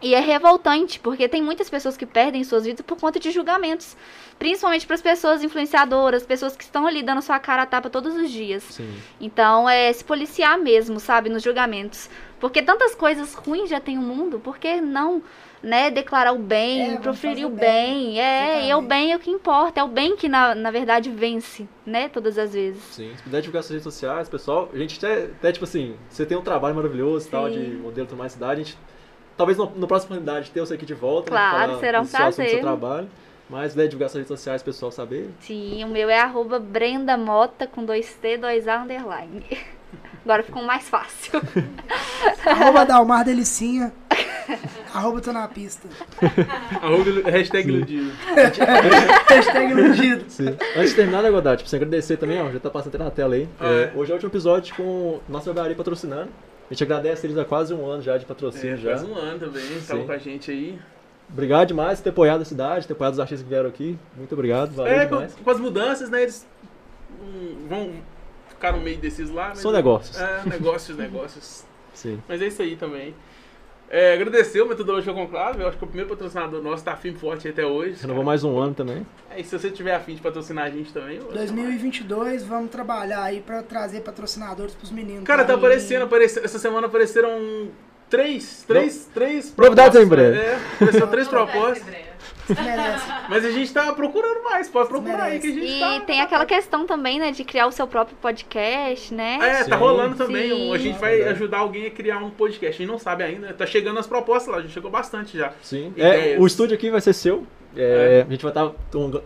e 0.02 0.14
é 0.14 0.20
revoltante, 0.20 1.00
porque 1.00 1.28
tem 1.28 1.42
muitas 1.42 1.70
pessoas 1.70 1.96
que 1.96 2.04
perdem 2.04 2.44
suas 2.44 2.64
vidas 2.64 2.84
por 2.84 2.98
conta 2.98 3.18
de 3.18 3.30
julgamentos. 3.30 3.96
Principalmente 4.38 4.86
para 4.86 4.94
as 4.94 5.00
pessoas 5.02 5.42
influenciadoras, 5.42 6.26
pessoas 6.26 6.54
que 6.54 6.64
estão 6.64 6.86
ali 6.86 7.02
dando 7.02 7.22
sua 7.22 7.38
cara 7.38 7.62
a 7.62 7.66
tapa 7.66 7.88
todos 7.88 8.14
os 8.14 8.30
dias. 8.30 8.62
Sim. 8.62 8.94
Então, 9.18 9.66
é 9.68 9.90
se 9.92 10.04
policiar 10.04 10.58
mesmo, 10.58 11.00
sabe, 11.00 11.30
nos 11.30 11.42
julgamentos. 11.42 12.10
Porque 12.38 12.60
tantas 12.62 12.94
coisas 12.94 13.32
ruins 13.34 13.70
já 13.70 13.80
tem 13.80 13.96
o 13.96 14.02
mundo, 14.02 14.38
por 14.38 14.58
que 14.58 14.78
não, 14.78 15.22
né, 15.62 15.90
declarar 15.90 16.32
o 16.34 16.38
bem, 16.38 16.92
É, 16.92 16.96
proferir 16.98 17.46
o 17.46 17.48
bem? 17.48 17.58
bem, 17.58 18.20
É, 18.20 18.66
e 18.66 18.70
é 18.70 18.76
o 18.76 18.82
bem 18.82 19.12
é 19.12 19.16
o 19.16 19.18
que 19.18 19.30
importa, 19.30 19.80
é 19.80 19.82
o 19.82 19.88
bem 19.88 20.14
que 20.14 20.28
na, 20.28 20.54
na 20.54 20.70
verdade 20.70 21.08
vence, 21.08 21.66
né, 21.86 22.10
todas 22.10 22.36
as 22.36 22.52
vezes. 22.52 22.82
Sim, 22.92 23.10
se 23.16 23.22
puder 23.22 23.40
divulgar 23.40 23.62
suas 23.62 23.70
redes 23.70 23.84
sociais, 23.84 24.28
pessoal, 24.28 24.68
a 24.70 24.76
gente 24.76 24.98
até, 25.02 25.24
até 25.24 25.52
tipo 25.52 25.64
assim, 25.64 25.96
você 26.10 26.26
tem 26.26 26.36
um 26.36 26.42
trabalho 26.42 26.74
maravilhoso 26.76 27.26
e 27.26 27.30
tal, 27.30 27.48
de 27.48 27.58
modelo 27.58 28.06
de 28.06 28.14
mais 28.14 28.32
cidade, 28.32 28.60
a 28.60 28.64
gente, 28.64 28.78
talvez 29.36 29.58
no, 29.58 29.66
no 29.70 29.86
próxima 29.86 30.16
oportunidade 30.16 30.50
ter 30.50 30.60
você 30.60 30.74
aqui 30.74 30.86
de 30.86 30.94
volta, 30.94 31.30
né, 31.30 31.36
Claro, 31.36 31.66
falar 31.68 31.80
será 31.80 32.00
um 32.00 32.04
do 32.04 32.08
seu 32.08 32.18
prazer. 32.18 32.60
trabalho, 32.60 33.08
mas 33.50 33.72
puder 33.72 33.88
divulgar 33.88 34.08
suas 34.10 34.20
redes 34.20 34.28
sociais, 34.28 34.62
pessoal 34.62 34.90
saber, 34.92 35.30
Sim, 35.40 35.84
o 35.84 35.88
meu 35.88 36.08
é 36.10 36.18
arroba 36.20 36.58
Brenda 36.58 37.16
Mota 37.16 37.66
com 37.66 37.84
2T, 37.86 38.38
2A 38.40 38.82
underline. 38.84 39.44
Agora 40.24 40.42
ficou 40.42 40.60
mais 40.64 40.88
fácil. 40.88 41.40
Arroba 42.44 42.84
Dalmar 42.84 43.24
Delicinha. 43.24 43.92
Arroba 44.92 45.20
tô 45.20 45.32
na 45.32 45.46
pista. 45.46 45.88
Arroba, 46.82 47.30
hashtag 47.30 47.68
iludido. 47.68 48.10
Hashtag 49.28 49.70
iludido. 49.72 50.24
Sim. 50.28 50.48
Antes 50.76 50.90
de 50.90 50.96
terminar, 50.96 51.22
né, 51.22 51.30
Godard, 51.30 51.58
tipo, 51.58 51.70
você 51.70 51.76
agradecer 51.76 52.16
também, 52.16 52.40
ó, 52.42 52.50
já 52.50 52.58
tá 52.58 52.68
passando 52.70 52.94
até 52.96 53.04
na 53.04 53.10
tela 53.10 53.34
aí. 53.36 53.48
Ah, 53.60 53.66
É, 53.66 53.82
é. 53.84 53.92
hoje 53.94 54.10
é 54.10 54.14
o 54.14 54.16
último 54.16 54.30
episódio 54.30 54.74
com 54.74 55.20
nossa 55.28 55.46
barbearia 55.46 55.76
patrocinando. 55.76 56.28
A 56.68 56.74
gente 56.74 56.82
agradece 56.82 57.26
eles 57.26 57.38
há 57.38 57.44
quase 57.44 57.72
um 57.72 57.86
ano 57.88 58.02
já 58.02 58.16
de 58.18 58.24
patrocínio 58.26 58.74
É, 58.74 58.76
já. 58.76 58.90
faz 58.96 59.02
um 59.08 59.14
ano 59.14 59.38
também, 59.38 59.62
tava 59.86 60.00
Sim. 60.00 60.06
com 60.06 60.12
a 60.12 60.18
gente 60.18 60.50
aí. 60.50 60.78
Obrigado 61.30 61.68
demais 61.68 61.98
por 61.98 62.04
ter 62.04 62.10
apoiado 62.10 62.42
a 62.42 62.44
cidade, 62.44 62.86
ter 62.86 62.92
apoiado 62.92 63.14
os 63.14 63.20
artistas 63.20 63.42
que 63.42 63.48
vieram 63.48 63.68
aqui. 63.68 63.98
Muito 64.16 64.32
obrigado, 64.32 64.72
valeu 64.72 64.92
É, 64.92 65.06
com, 65.06 65.14
demais. 65.16 65.34
com 65.34 65.50
as 65.50 65.60
mudanças, 65.60 66.10
né, 66.10 66.22
eles 66.22 66.46
vão 67.68 67.92
ficar 68.48 68.72
no 68.72 68.80
meio 68.80 68.98
desses 68.98 69.30
lá. 69.30 69.48
mas- 69.50 69.58
São 69.58 69.72
negócios. 69.72 70.18
É, 70.20 70.42
negócios, 70.48 70.96
negócios. 70.98 71.64
Sim. 71.94 72.20
Mas 72.28 72.42
é 72.42 72.46
isso 72.46 72.62
aí 72.62 72.76
também. 72.76 73.14
É, 73.88 74.14
agradecer 74.14 74.60
o 74.60 74.68
Metodologia 74.68 75.12
Conclave, 75.12 75.62
eu 75.62 75.68
acho 75.68 75.78
que 75.78 75.84
o 75.84 75.86
primeiro 75.86 76.10
patrocinador 76.10 76.60
nosso 76.60 76.84
tá 76.84 76.96
firme 76.96 77.16
e 77.16 77.20
forte 77.20 77.46
até 77.48 77.64
hoje. 77.64 78.00
Renovou 78.02 78.24
mais 78.24 78.42
um 78.42 78.58
ano 78.58 78.74
também. 78.74 79.06
É, 79.30 79.40
e 79.40 79.44
se 79.44 79.56
você 79.56 79.70
tiver 79.70 79.94
afim 79.94 80.14
de 80.16 80.20
patrocinar 80.20 80.64
a 80.66 80.70
gente 80.70 80.92
também... 80.92 81.18
eu- 81.18 81.30
2022, 81.32 82.42
vamos 82.42 82.70
trabalhar 82.70 83.22
aí 83.22 83.40
pra 83.40 83.62
trazer 83.62 84.00
patrocinadores 84.00 84.74
pros 84.74 84.90
meninos. 84.90 85.22
Cara, 85.24 85.44
tá 85.44 85.52
Aí- 85.52 85.58
aparecendo, 85.58 86.02
aparece- 86.02 86.40
essa 86.44 86.58
semana 86.58 86.88
apareceram 86.88 87.68
três, 88.10 88.64
três, 88.66 89.08
três 89.14 89.54
Novidades 89.56 90.00
em 90.00 90.06
breve. 90.06 90.36
É, 90.36 90.58
apareceram 90.74 91.06
três 91.08 91.28
propostas. 91.28 91.84
Mas 93.28 93.44
a 93.44 93.50
gente 93.50 93.72
tá 93.72 93.92
procurando 93.92 94.42
mais, 94.44 94.68
pode 94.68 94.88
procurar 94.88 95.24
aí 95.24 95.38
que 95.40 95.48
a 95.48 95.50
gente 95.50 95.66
E 95.66 95.80
tá... 95.80 96.00
tem 96.00 96.20
aquela 96.20 96.46
questão 96.46 96.86
também, 96.86 97.18
né, 97.18 97.32
de 97.32 97.42
criar 97.44 97.66
o 97.66 97.72
seu 97.72 97.86
próprio 97.86 98.16
podcast, 98.18 99.12
né? 99.12 99.38
É, 99.42 99.64
tá 99.64 99.76
Sim. 99.76 99.82
rolando 99.82 100.14
também. 100.16 100.48
Sim. 100.50 100.74
A 100.74 100.78
gente 100.78 100.98
vai 100.98 101.22
ajudar 101.22 101.58
alguém 101.58 101.86
a 101.86 101.90
criar 101.90 102.18
um 102.18 102.30
podcast. 102.30 102.76
A 102.76 102.78
gente 102.84 102.92
não 102.92 102.98
sabe 102.98 103.24
ainda. 103.24 103.52
Tá 103.52 103.66
chegando 103.66 103.98
as 103.98 104.06
propostas 104.06 104.52
lá, 104.52 104.58
a 104.58 104.62
gente 104.62 104.72
chegou 104.74 104.90
bastante 104.90 105.36
já. 105.36 105.52
Sim. 105.62 105.92
É, 105.96 106.36
o 106.38 106.46
estúdio 106.46 106.74
aqui 106.76 106.90
vai 106.90 107.00
ser 107.00 107.12
seu. 107.12 107.46
É, 107.76 108.24
A 108.26 108.30
gente 108.30 108.42
vai 108.42 108.50
estar 108.52 108.70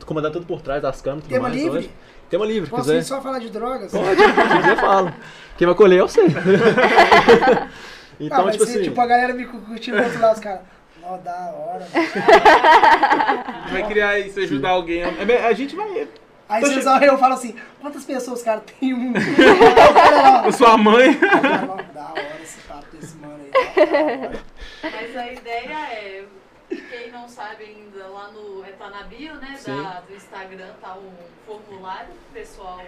comandando 0.04 0.34
tudo 0.34 0.46
por 0.46 0.60
trás 0.60 0.82
das 0.82 1.00
câmeras 1.00 1.26
e 1.26 1.28
Tema 1.28 1.48
mais 1.48 1.54
livre? 1.54 1.78
hoje. 1.78 1.90
Tema 2.28 2.44
livre, 2.46 2.70
Posso 2.70 2.82
quiser. 2.84 2.98
ir 2.98 3.02
só 3.04 3.20
falar 3.20 3.38
de 3.38 3.50
drogas? 3.50 3.92
Pode, 3.92 4.20
se 4.20 4.56
quiser 4.56 4.76
fala. 4.76 5.14
Quem 5.58 5.66
vai 5.66 5.74
colher 5.76 5.98
é 6.00 6.02
você. 6.02 6.22
Ah, 8.20 8.22
então, 8.22 8.44
vai 8.44 8.52
tipo 8.52 8.66
ser, 8.66 8.72
assim. 8.72 8.82
tipo, 8.82 9.00
a 9.00 9.06
galera 9.06 9.32
me 9.32 9.46
curtindo 9.46 9.96
do 9.96 10.02
outro 10.04 10.20
lado, 10.20 10.34
os 10.34 10.40
caras. 10.40 10.60
Ó, 11.10 11.16
da 11.16 11.50
hora. 11.50 11.88
A 11.92 13.68
gente 13.68 13.72
vai 13.72 13.88
criar 13.88 14.18
isso, 14.20 14.38
ajudar 14.38 14.70
alguém. 14.70 15.02
A, 15.02 15.08
a 15.48 15.52
gente 15.52 15.74
vai. 15.74 16.08
Aí 16.48 16.60
vocês 16.60 16.86
olham 16.86 17.02
e 17.02 17.06
eu 17.06 17.18
falo 17.18 17.34
assim, 17.34 17.56
quantas 17.80 18.04
pessoas, 18.04 18.42
cara, 18.42 18.60
tem 18.60 18.94
um? 18.94 19.12
Cara 19.12 20.22
lá, 20.22 20.46
A 20.46 20.52
sua 20.52 20.76
mãe. 20.76 21.18
da 21.18 22.10
hora 22.10 22.38
esse 22.42 22.60
papo 22.60 22.86
desse 22.96 23.16
mano 23.16 23.38
aí. 23.42 23.50
hora. 24.04 24.40
Mas 24.82 25.16
a 25.16 25.32
ideia 25.32 25.78
é, 25.92 26.24
quem 26.68 27.10
não 27.10 27.28
sabe 27.28 27.64
ainda, 27.64 28.06
lá 28.06 28.30
no. 28.30 28.64
É, 28.64 28.70
tá 28.72 28.88
na 28.90 29.02
bio, 29.04 29.34
né? 29.34 29.58
Da, 29.66 30.00
do 30.00 30.14
Instagram 30.14 30.70
tá 30.80 30.94
um 30.94 31.10
formulário 31.44 32.08
pro 32.08 32.40
pessoal 32.40 32.80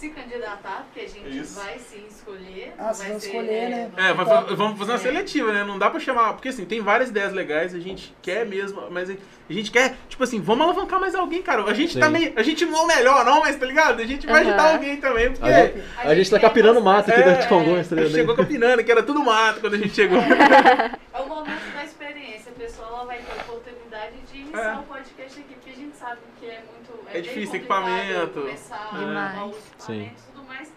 se 0.00 0.08
candidatar, 0.08 0.86
porque 0.86 1.00
a 1.00 1.08
gente 1.08 1.38
Isso. 1.38 1.60
vai 1.60 1.78
sim 1.78 2.04
escolher. 2.08 2.72
Ah, 2.78 2.84
não 2.86 2.94
vão 2.94 3.20
ser, 3.20 3.26
escolher, 3.26 3.68
né? 3.68 3.90
não 3.94 4.04
É, 4.04 4.14
vai- 4.14 4.54
vamos 4.56 4.78
fazer 4.78 4.92
uma 4.92 4.96
É. 4.96 5.00
seletiva, 5.02 5.52
né? 5.52 5.62
Não 5.62 5.78
dá 5.78 5.90
pra 5.90 6.00
chamar. 6.00 6.32
Porque 6.32 6.48
assim, 6.48 6.64
tem 6.64 6.80
várias 6.80 7.10
ideias 7.10 7.32
legais, 7.34 7.74
a 7.74 7.78
gente 7.78 8.14
quer 8.22 8.46
mesmo, 8.46 8.90
mas 8.90 9.10
a 9.10 9.52
gente 9.52 9.70
quer, 9.70 9.96
tipo 10.08 10.24
assim, 10.24 10.40
vamos 10.40 10.62
alavancar 10.64 10.98
mais 10.98 11.14
alguém, 11.14 11.42
cara. 11.42 11.62
A 11.64 11.74
gente 11.74 11.92
Sim. 11.92 12.00
tá 12.00 12.08
meio. 12.08 12.32
A 12.34 12.42
gente 12.42 12.64
não 12.64 12.78
é 12.78 12.82
o 12.82 12.86
melhor, 12.86 13.24
não, 13.26 13.40
mas 13.40 13.56
tá 13.56 13.66
ligado? 13.66 14.00
A 14.00 14.06
gente 14.06 14.26
vai 14.26 14.40
Aham. 14.40 14.48
ajudar 14.48 14.72
alguém 14.72 14.96
também, 14.96 15.30
porque. 15.32 15.44
A 15.44 15.66
gente, 15.66 15.82
a 15.98 16.14
gente 16.14 16.30
tá 16.30 16.38
quer 16.38 16.46
capinando 16.48 16.80
mostrar- 16.80 16.92
mato 16.96 17.10
aqui 17.10 17.20
É, 17.20 17.36
da 17.36 17.46
Congonhas, 17.46 17.88
tá 17.88 17.94
A 17.94 17.98
gente 17.98 18.06
ligado? 18.08 18.12
chegou 18.20 18.34
capinando, 18.36 18.82
que 18.84 18.90
era 18.90 19.02
tudo 19.02 19.20
mato 19.22 19.60
quando 19.60 19.74
a 19.74 19.78
gente 19.78 19.94
chegou. 19.94 20.18
É 21.12 21.20
o 21.22 21.28
momento 21.28 21.74
da 21.74 21.84
experiência. 21.84 22.50
A 22.50 22.58
pessoa 22.58 22.88
ela 22.88 23.04
vai 23.04 23.18
ter 23.18 23.32
a 23.38 23.42
oportunidade 23.42 24.14
de 24.32 24.38
iniciar 24.38 24.76
É. 24.76 24.78
o 24.78 24.82
podcast 24.84 25.40
aqui, 25.40 25.54
porque 25.54 25.70
a 25.70 25.74
gente 25.74 25.96
sabe 25.96 26.20
que 26.38 26.46
é. 27.12 27.18
É 27.18 27.20
difícil 27.20 27.56
equipamento. 27.56 28.40
Começar 28.40 28.76
É. 28.76 28.96
a 28.96 28.98
Demais. 28.98 29.16
arrumar 29.36 29.46
os 29.46 29.56
equipamentos 29.68 30.22
e 30.22 30.32
tudo 30.32 30.44
mais. 30.46 30.72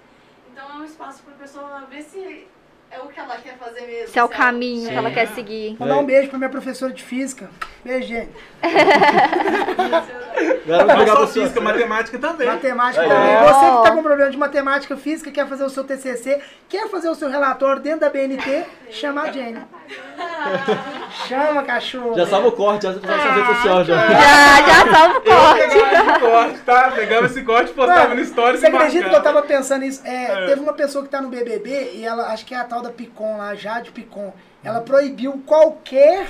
Então 0.52 0.70
é 0.70 0.74
um 0.76 0.86
espaço 0.86 1.24
pra 1.24 1.34
pessoa 1.36 1.82
ver 1.82 2.02
se 2.04 2.48
é 2.94 3.00
o 3.00 3.08
que 3.08 3.20
ela 3.20 3.36
quer 3.38 3.58
fazer 3.58 3.82
mesmo. 3.82 4.08
Se 4.10 4.20
é 4.20 4.24
o 4.24 4.30
caminho 4.30 4.88
que 4.88 4.96
ela 4.96 5.10
quer 5.10 5.28
seguir. 5.30 5.76
Mandar 5.80 5.98
um 5.98 6.06
beijo 6.06 6.30
pra 6.30 6.38
minha 6.38 6.50
professora 6.50 6.94
de 6.94 7.02
física. 7.02 7.50
Beijo, 7.84 8.08
gente. 8.08 8.30
Não 10.66 11.08
só 11.08 11.28
física, 11.28 11.60
matemática 11.60 12.18
também. 12.20 12.48
Matemática 12.48 13.02
Aí, 13.02 13.10
também. 13.10 13.38
Você 13.38 13.78
que 13.78 13.84
tá 13.84 13.92
com 13.92 14.04
problema 14.04 14.32
de 14.32 14.38
matemática 14.38 14.96
física, 14.96 15.32
quer 15.32 15.48
fazer 15.48 15.64
o 15.64 15.70
seu 15.70 15.84
TCC, 15.84 16.40
quer 16.70 16.88
fazer 16.90 17.10
o 17.10 17.16
seu 17.16 17.30
relatório 17.30 17.82
dentro 17.82 18.02
da 18.02 18.10
BNT, 18.10 18.66
chama 18.90 19.24
a 19.24 19.32
Jenny. 19.32 19.62
Chama, 21.28 21.64
cachorro. 21.64 22.16
Já 22.16 22.26
salva 22.26 22.48
o 22.48 22.52
corte, 22.52 22.84
já 22.84 22.94
salva 22.94 23.16
as 23.16 23.36
redes 23.36 23.56
sociais 23.56 23.88
já. 23.88 24.08
Já, 24.08 24.68
já 24.68 24.92
salva 24.92 25.18
o 25.18 25.22
corte. 25.22 25.70
pegava 25.70 26.12
esse 26.12 26.20
corte, 26.20 26.60
tá? 26.60 26.92
Pegava 26.92 27.26
esse 27.28 27.44
corte 27.44 27.72
e 27.72 27.74
postava 27.74 28.10
Mano, 28.10 28.16
no 28.16 28.26
stories 28.26 28.60
Você 28.60 28.68
acredita 28.68 29.10
que 29.10 29.16
eu 29.16 29.22
tava 29.24 29.42
pensando 29.44 29.82
nisso? 29.82 30.02
É, 30.06 30.48
Teve 30.48 30.62
uma 30.62 30.74
pessoa 30.74 31.04
que 31.04 31.10
tá 31.10 31.22
no 31.22 31.30
BBB 31.30 31.92
e 31.94 32.04
ela, 32.04 32.32
acho 32.32 32.46
que 32.46 32.54
é 32.54 32.58
a 32.58 32.64
tal 32.64 32.82
da 32.84 32.92
Picon 32.92 33.38
lá, 33.38 33.56
Jade 33.56 33.92
Picon. 33.92 34.34
Ela 34.64 34.82
proibiu 34.82 35.42
qualquer 35.46 36.28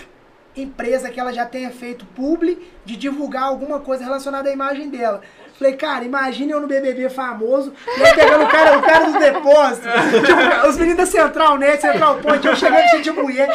empresa 0.55 1.09
que 1.09 1.19
ela 1.19 1.33
já 1.33 1.45
tenha 1.45 1.71
feito 1.71 2.05
publi 2.05 2.71
de 2.85 2.95
divulgar 2.95 3.43
alguma 3.43 3.79
coisa 3.79 4.03
relacionada 4.03 4.49
à 4.49 4.53
imagem 4.53 4.89
dela. 4.89 5.21
Falei, 5.63 5.77
cara, 5.77 6.03
imagine 6.03 6.51
eu 6.51 6.59
no 6.59 6.67
BBB 6.67 7.09
famoso, 7.09 7.71
e 7.87 8.01
eu 8.01 8.15
pegando 8.15 8.43
o 8.43 8.47
cara, 8.49 8.77
o 8.77 8.81
cara 8.81 9.05
do 9.05 9.17
depósito, 9.17 9.87
tipo, 9.87 10.67
os 10.67 10.77
meninos 10.77 10.97
da 10.97 11.05
Central 11.05 11.57
Net, 11.57 11.79
Central 11.79 12.17
Point, 12.17 12.45
eu 12.45 12.53
chegando 12.53 12.85
de, 12.91 13.01
de 13.01 13.11
mulher. 13.11 13.49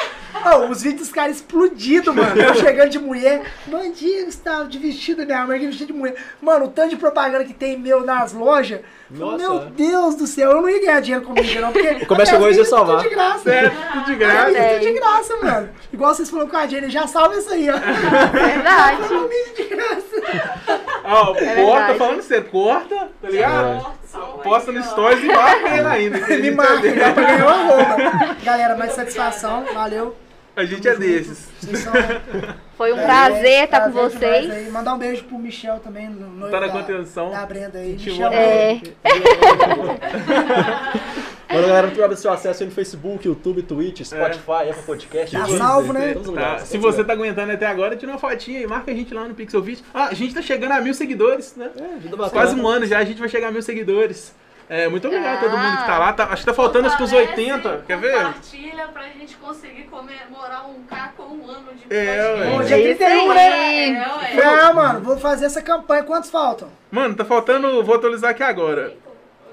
Ô, 0.47 0.71
os 0.71 0.83
vídeos 0.83 1.03
dos 1.03 1.13
caras 1.13 1.37
explodidos, 1.37 2.15
mano. 2.15 2.41
Eu 2.41 2.55
chegando 2.55 2.91
de 2.91 2.99
mulher. 2.99 3.43
Bom 3.67 3.91
dia, 3.91 4.25
Gustavo, 4.25 4.69
de 4.69 4.79
vestido, 4.79 5.27
minha 5.27 5.45
mãe, 5.45 5.59
vestido 5.59 5.93
de 5.93 5.99
mulher. 5.99 6.15
Mano, 6.41 6.67
o 6.67 6.69
tanto 6.69 6.91
de 6.91 6.97
propaganda 6.97 7.45
que 7.45 7.53
tem 7.53 7.79
meu 7.79 8.05
nas 8.05 8.33
lojas. 8.33 8.81
Nossa. 9.11 9.39
Meu 9.39 9.59
Deus 9.71 10.17
do 10.17 10.27
céu, 10.27 10.51
eu 10.51 10.63
não 10.63 10.69
ia 10.69 10.81
ganhar 10.81 11.01
dinheiro 11.01 11.25
com 11.25 11.33
mídia, 11.33 11.61
não, 11.61 11.73
porque. 11.73 11.89
até 12.05 12.31
agora 12.31 12.51
mídias 12.51 12.69
salvar. 12.69 12.99
Tudo 12.99 13.09
de 13.09 13.15
graça. 13.15 13.51
É, 13.51 13.71
tudo 13.71 14.05
de 14.05 14.15
graça. 14.17 14.47
Mídias 14.47 14.69
tudo 14.69 14.79
de 14.79 14.85
Tem. 14.85 14.95
graça, 14.95 15.37
mano. 15.43 15.69
Igual 15.93 16.15
vocês 16.15 16.31
falaram 16.31 16.51
com 16.51 16.57
a 16.57 16.67
Jenny, 16.67 16.91
já 16.91 17.07
salva 17.07 17.37
isso 17.37 17.51
aí, 17.51 17.69
ó. 17.71 17.77
Verdade. 17.77 19.03
Mídia 19.09 19.55
de 19.57 19.65
graça. 19.65 20.79
Ó, 21.05 21.27
corta, 21.27 21.41
verdade. 21.41 21.98
Falando 21.99 22.23
sério, 22.23 22.49
corta, 22.51 23.09
tá 23.21 23.29
ligado? 23.29 23.83
Corta, 23.83 23.99
salva 24.07 24.39
Posta 24.43 24.73
no 24.73 24.83
stories 24.83 25.23
e 25.23 25.27
marca 25.27 25.69
ele 25.77 25.87
ainda. 25.89 26.19
Me 26.39 26.51
marca, 26.51 26.89
é 26.89 26.95
já 26.95 27.13
pra 27.13 27.25
ganhar 27.25 27.47
uma 27.47 27.75
roupa. 27.75 28.37
Galera, 28.43 28.77
mais 28.77 28.93
satisfação, 28.93 29.65
valeu. 29.75 30.17
A 30.57 30.65
gente 30.65 30.89
é 30.89 30.97
desses. 30.97 31.49
Vocês 31.61 31.79
são. 31.81 31.93
Foi 32.77 32.93
um 32.93 32.99
É, 32.99 33.05
prazer 33.05 33.65
estar 33.65 33.81
com 33.83 33.93
prazer 33.93 34.19
demais 34.19 34.47
vocês. 34.47 34.67
aí. 34.67 34.71
Mandar 34.73 34.95
um 34.95 34.99
beijo 34.99 35.23
pro 35.25 35.39
Michel 35.39 35.79
também, 35.79 36.09
no 36.09 36.29
noivo 36.31 36.51
Tá 36.51 36.61
na 36.61 36.67
da- 36.67 36.73
contenção. 36.73 37.31
Da 37.31 37.47
Brenda 37.47 37.79
aí. 37.79 37.93
Michel, 37.93 38.17
boa. 38.29 38.35
É, 38.35 38.81
Mano, 41.49 41.63
galera, 41.67 41.83
muito 41.83 41.93
obrigado 41.93 42.09
pelo 42.11 42.21
seu 42.21 42.33
acesso 42.33 42.63
aí 42.63 42.69
no 42.69 42.75
Facebook, 42.75 43.27
YouTube, 43.27 43.63
Twitch, 43.63 44.03
Spotify, 44.05 44.71
Apple 44.71 44.83
Podcast. 44.85 45.37
Tá 45.37 45.47
salvo, 45.49 45.93
né? 45.93 46.13
Todos 46.13 46.29
os 46.29 46.35
Tá, 46.35 46.41
lugares, 46.41 46.69
Se 46.69 46.77
os 46.77 46.83
você 46.83 47.03
tá 47.05 47.13
aguentando 47.15 47.53
até 47.53 47.67
agora, 47.67 47.97
tira 47.97 48.13
uma 48.13 48.19
fotinha 48.19 48.61
e 48.61 48.67
marca 48.67 48.91
a 48.91 48.95
gente 48.95 49.15
lá 49.15 49.25
no 49.27 49.35
Pixel 49.35 49.63
Vídeo. 49.63 49.85
Ah, 49.95 50.07
a 50.09 50.15
gente 50.15 50.35
tá 50.35 50.43
chegando 50.43 50.73
a 50.73 50.81
mil 50.81 50.93
seguidores, 50.95 51.55
né? 51.57 51.71
É, 51.79 51.95
ajuda 51.97 52.17
bastante. 52.17 52.33
Quase 52.33 52.61
um 52.61 52.67
ano 52.69 52.85
já, 52.87 52.99
a 52.99 53.05
gente 53.05 53.19
vai 53.19 53.29
chegar 53.29 53.49
a 53.49 53.51
mil 53.51 53.63
seguidores. 53.63 54.35
É, 54.71 54.87
muito 54.87 55.07
obrigado 55.09 55.39
a 55.39 55.41
todo 55.41 55.57
mundo 55.57 55.77
que 55.79 55.87
tá 55.87 55.99
lá. 55.99 56.13
Tá- 56.13 56.25
acho 56.25 56.43
que 56.43 56.47
tá 56.47 56.53
faltando 56.53 56.89
acho 56.89 56.97
que 56.99 57.03
uns 57.03 57.11
Fortalece, 57.11 57.41
80. 57.41 57.85
Quer 57.87 57.99
ver? 57.99 58.13
Compartilha 58.13 58.89
pra 58.89 59.03
gente 59.05 59.35
conseguir 59.39 59.85
comemorar 59.85 60.69
um 60.69 60.83
K 60.83 61.13
com 61.17 61.23
um 61.23 61.51
ano 61.51 61.69
de 61.75 61.87
É, 61.97 62.23
podcast. 62.23 62.59
ué. 62.59 62.65
Dia 62.67 62.77
é 62.77 62.91
isso 62.91 62.99
31, 62.99 63.31
aí. 63.31 63.95
É, 63.97 64.37
ué. 64.37 64.45
Ah, 64.45 64.73
mano, 64.75 65.01
vou 65.01 65.17
fazer 65.17 65.47
essa 65.47 65.63
campanha. 65.63 66.03
Quantos 66.03 66.29
faltam? 66.29 66.69
Mano, 66.91 67.15
tá 67.15 67.25
faltando. 67.25 67.83
Vou 67.83 67.95
atualizar 67.95 68.33
aqui 68.33 68.43
agora. 68.43 68.93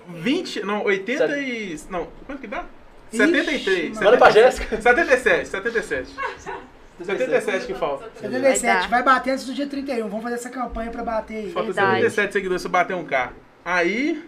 20. 0.07 0.65
Não, 0.65 0.83
80 0.83 1.37
e. 1.39 1.79
Não, 1.89 2.07
quanto 2.25 2.39
que 2.39 2.47
dá? 2.47 2.65
Ixi, 3.11 3.17
73. 3.17 3.89
mano. 3.95 4.05
Manda 4.05 4.17
pra 4.17 4.31
Jéssica. 4.31 4.81
77, 4.81 5.47
77. 5.47 6.15
77 7.03 7.67
que 7.67 7.73
falta. 7.73 8.09
77. 8.19 8.63
dar. 8.63 8.89
Vai 8.89 9.03
bater 9.03 9.31
antes 9.31 9.45
do 9.45 9.53
dia 9.53 9.67
31. 9.67 10.07
Vamos 10.07 10.23
fazer 10.23 10.35
essa 10.35 10.49
campanha 10.49 10.91
pra 10.91 11.03
bater 11.03 11.37
aí. 11.37 11.51
Falta 11.51 11.73
Verdade. 11.73 12.01
77 12.01 12.33
seguidores 12.33 12.61
se 12.61 12.69
bater 12.69 12.95
um 12.95 13.05
K. 13.05 13.33
Aí. 13.63 14.23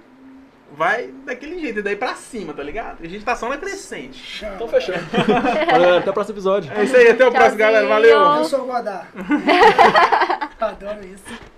Vai 0.69 1.13
daquele 1.25 1.59
jeito, 1.59 1.79
e 1.79 1.81
daí 1.81 1.95
pra 1.95 2.13
cima, 2.15 2.53
tá 2.53 2.61
ligado? 2.61 2.97
A 3.01 3.07
gente 3.07 3.23
tá 3.23 3.37
só 3.37 3.47
na 3.47 3.55
crescente. 3.55 4.21
Chama. 4.21 4.55
Então 4.55 4.67
fechou. 4.67 4.95
Valeu, 5.71 5.97
até 5.99 6.09
o 6.09 6.13
próximo 6.13 6.35
episódio. 6.35 6.69
É 6.75 6.83
isso 6.83 6.93
aí, 6.93 7.07
até 7.07 7.25
o 7.25 7.31
próximo, 7.31 7.57
galera. 7.57 7.87
Valeu! 7.87 8.19
Tchauzinho. 8.19 8.43
Eu 8.43 8.49
sou 8.49 8.63
o 8.63 8.65
Godard. 8.65 9.07
Adoro 10.59 11.07
isso. 11.07 11.56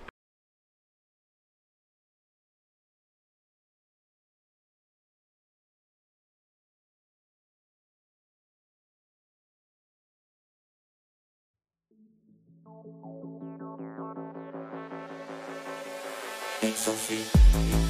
It's 16.62 16.80
Sophie. 16.80 17.89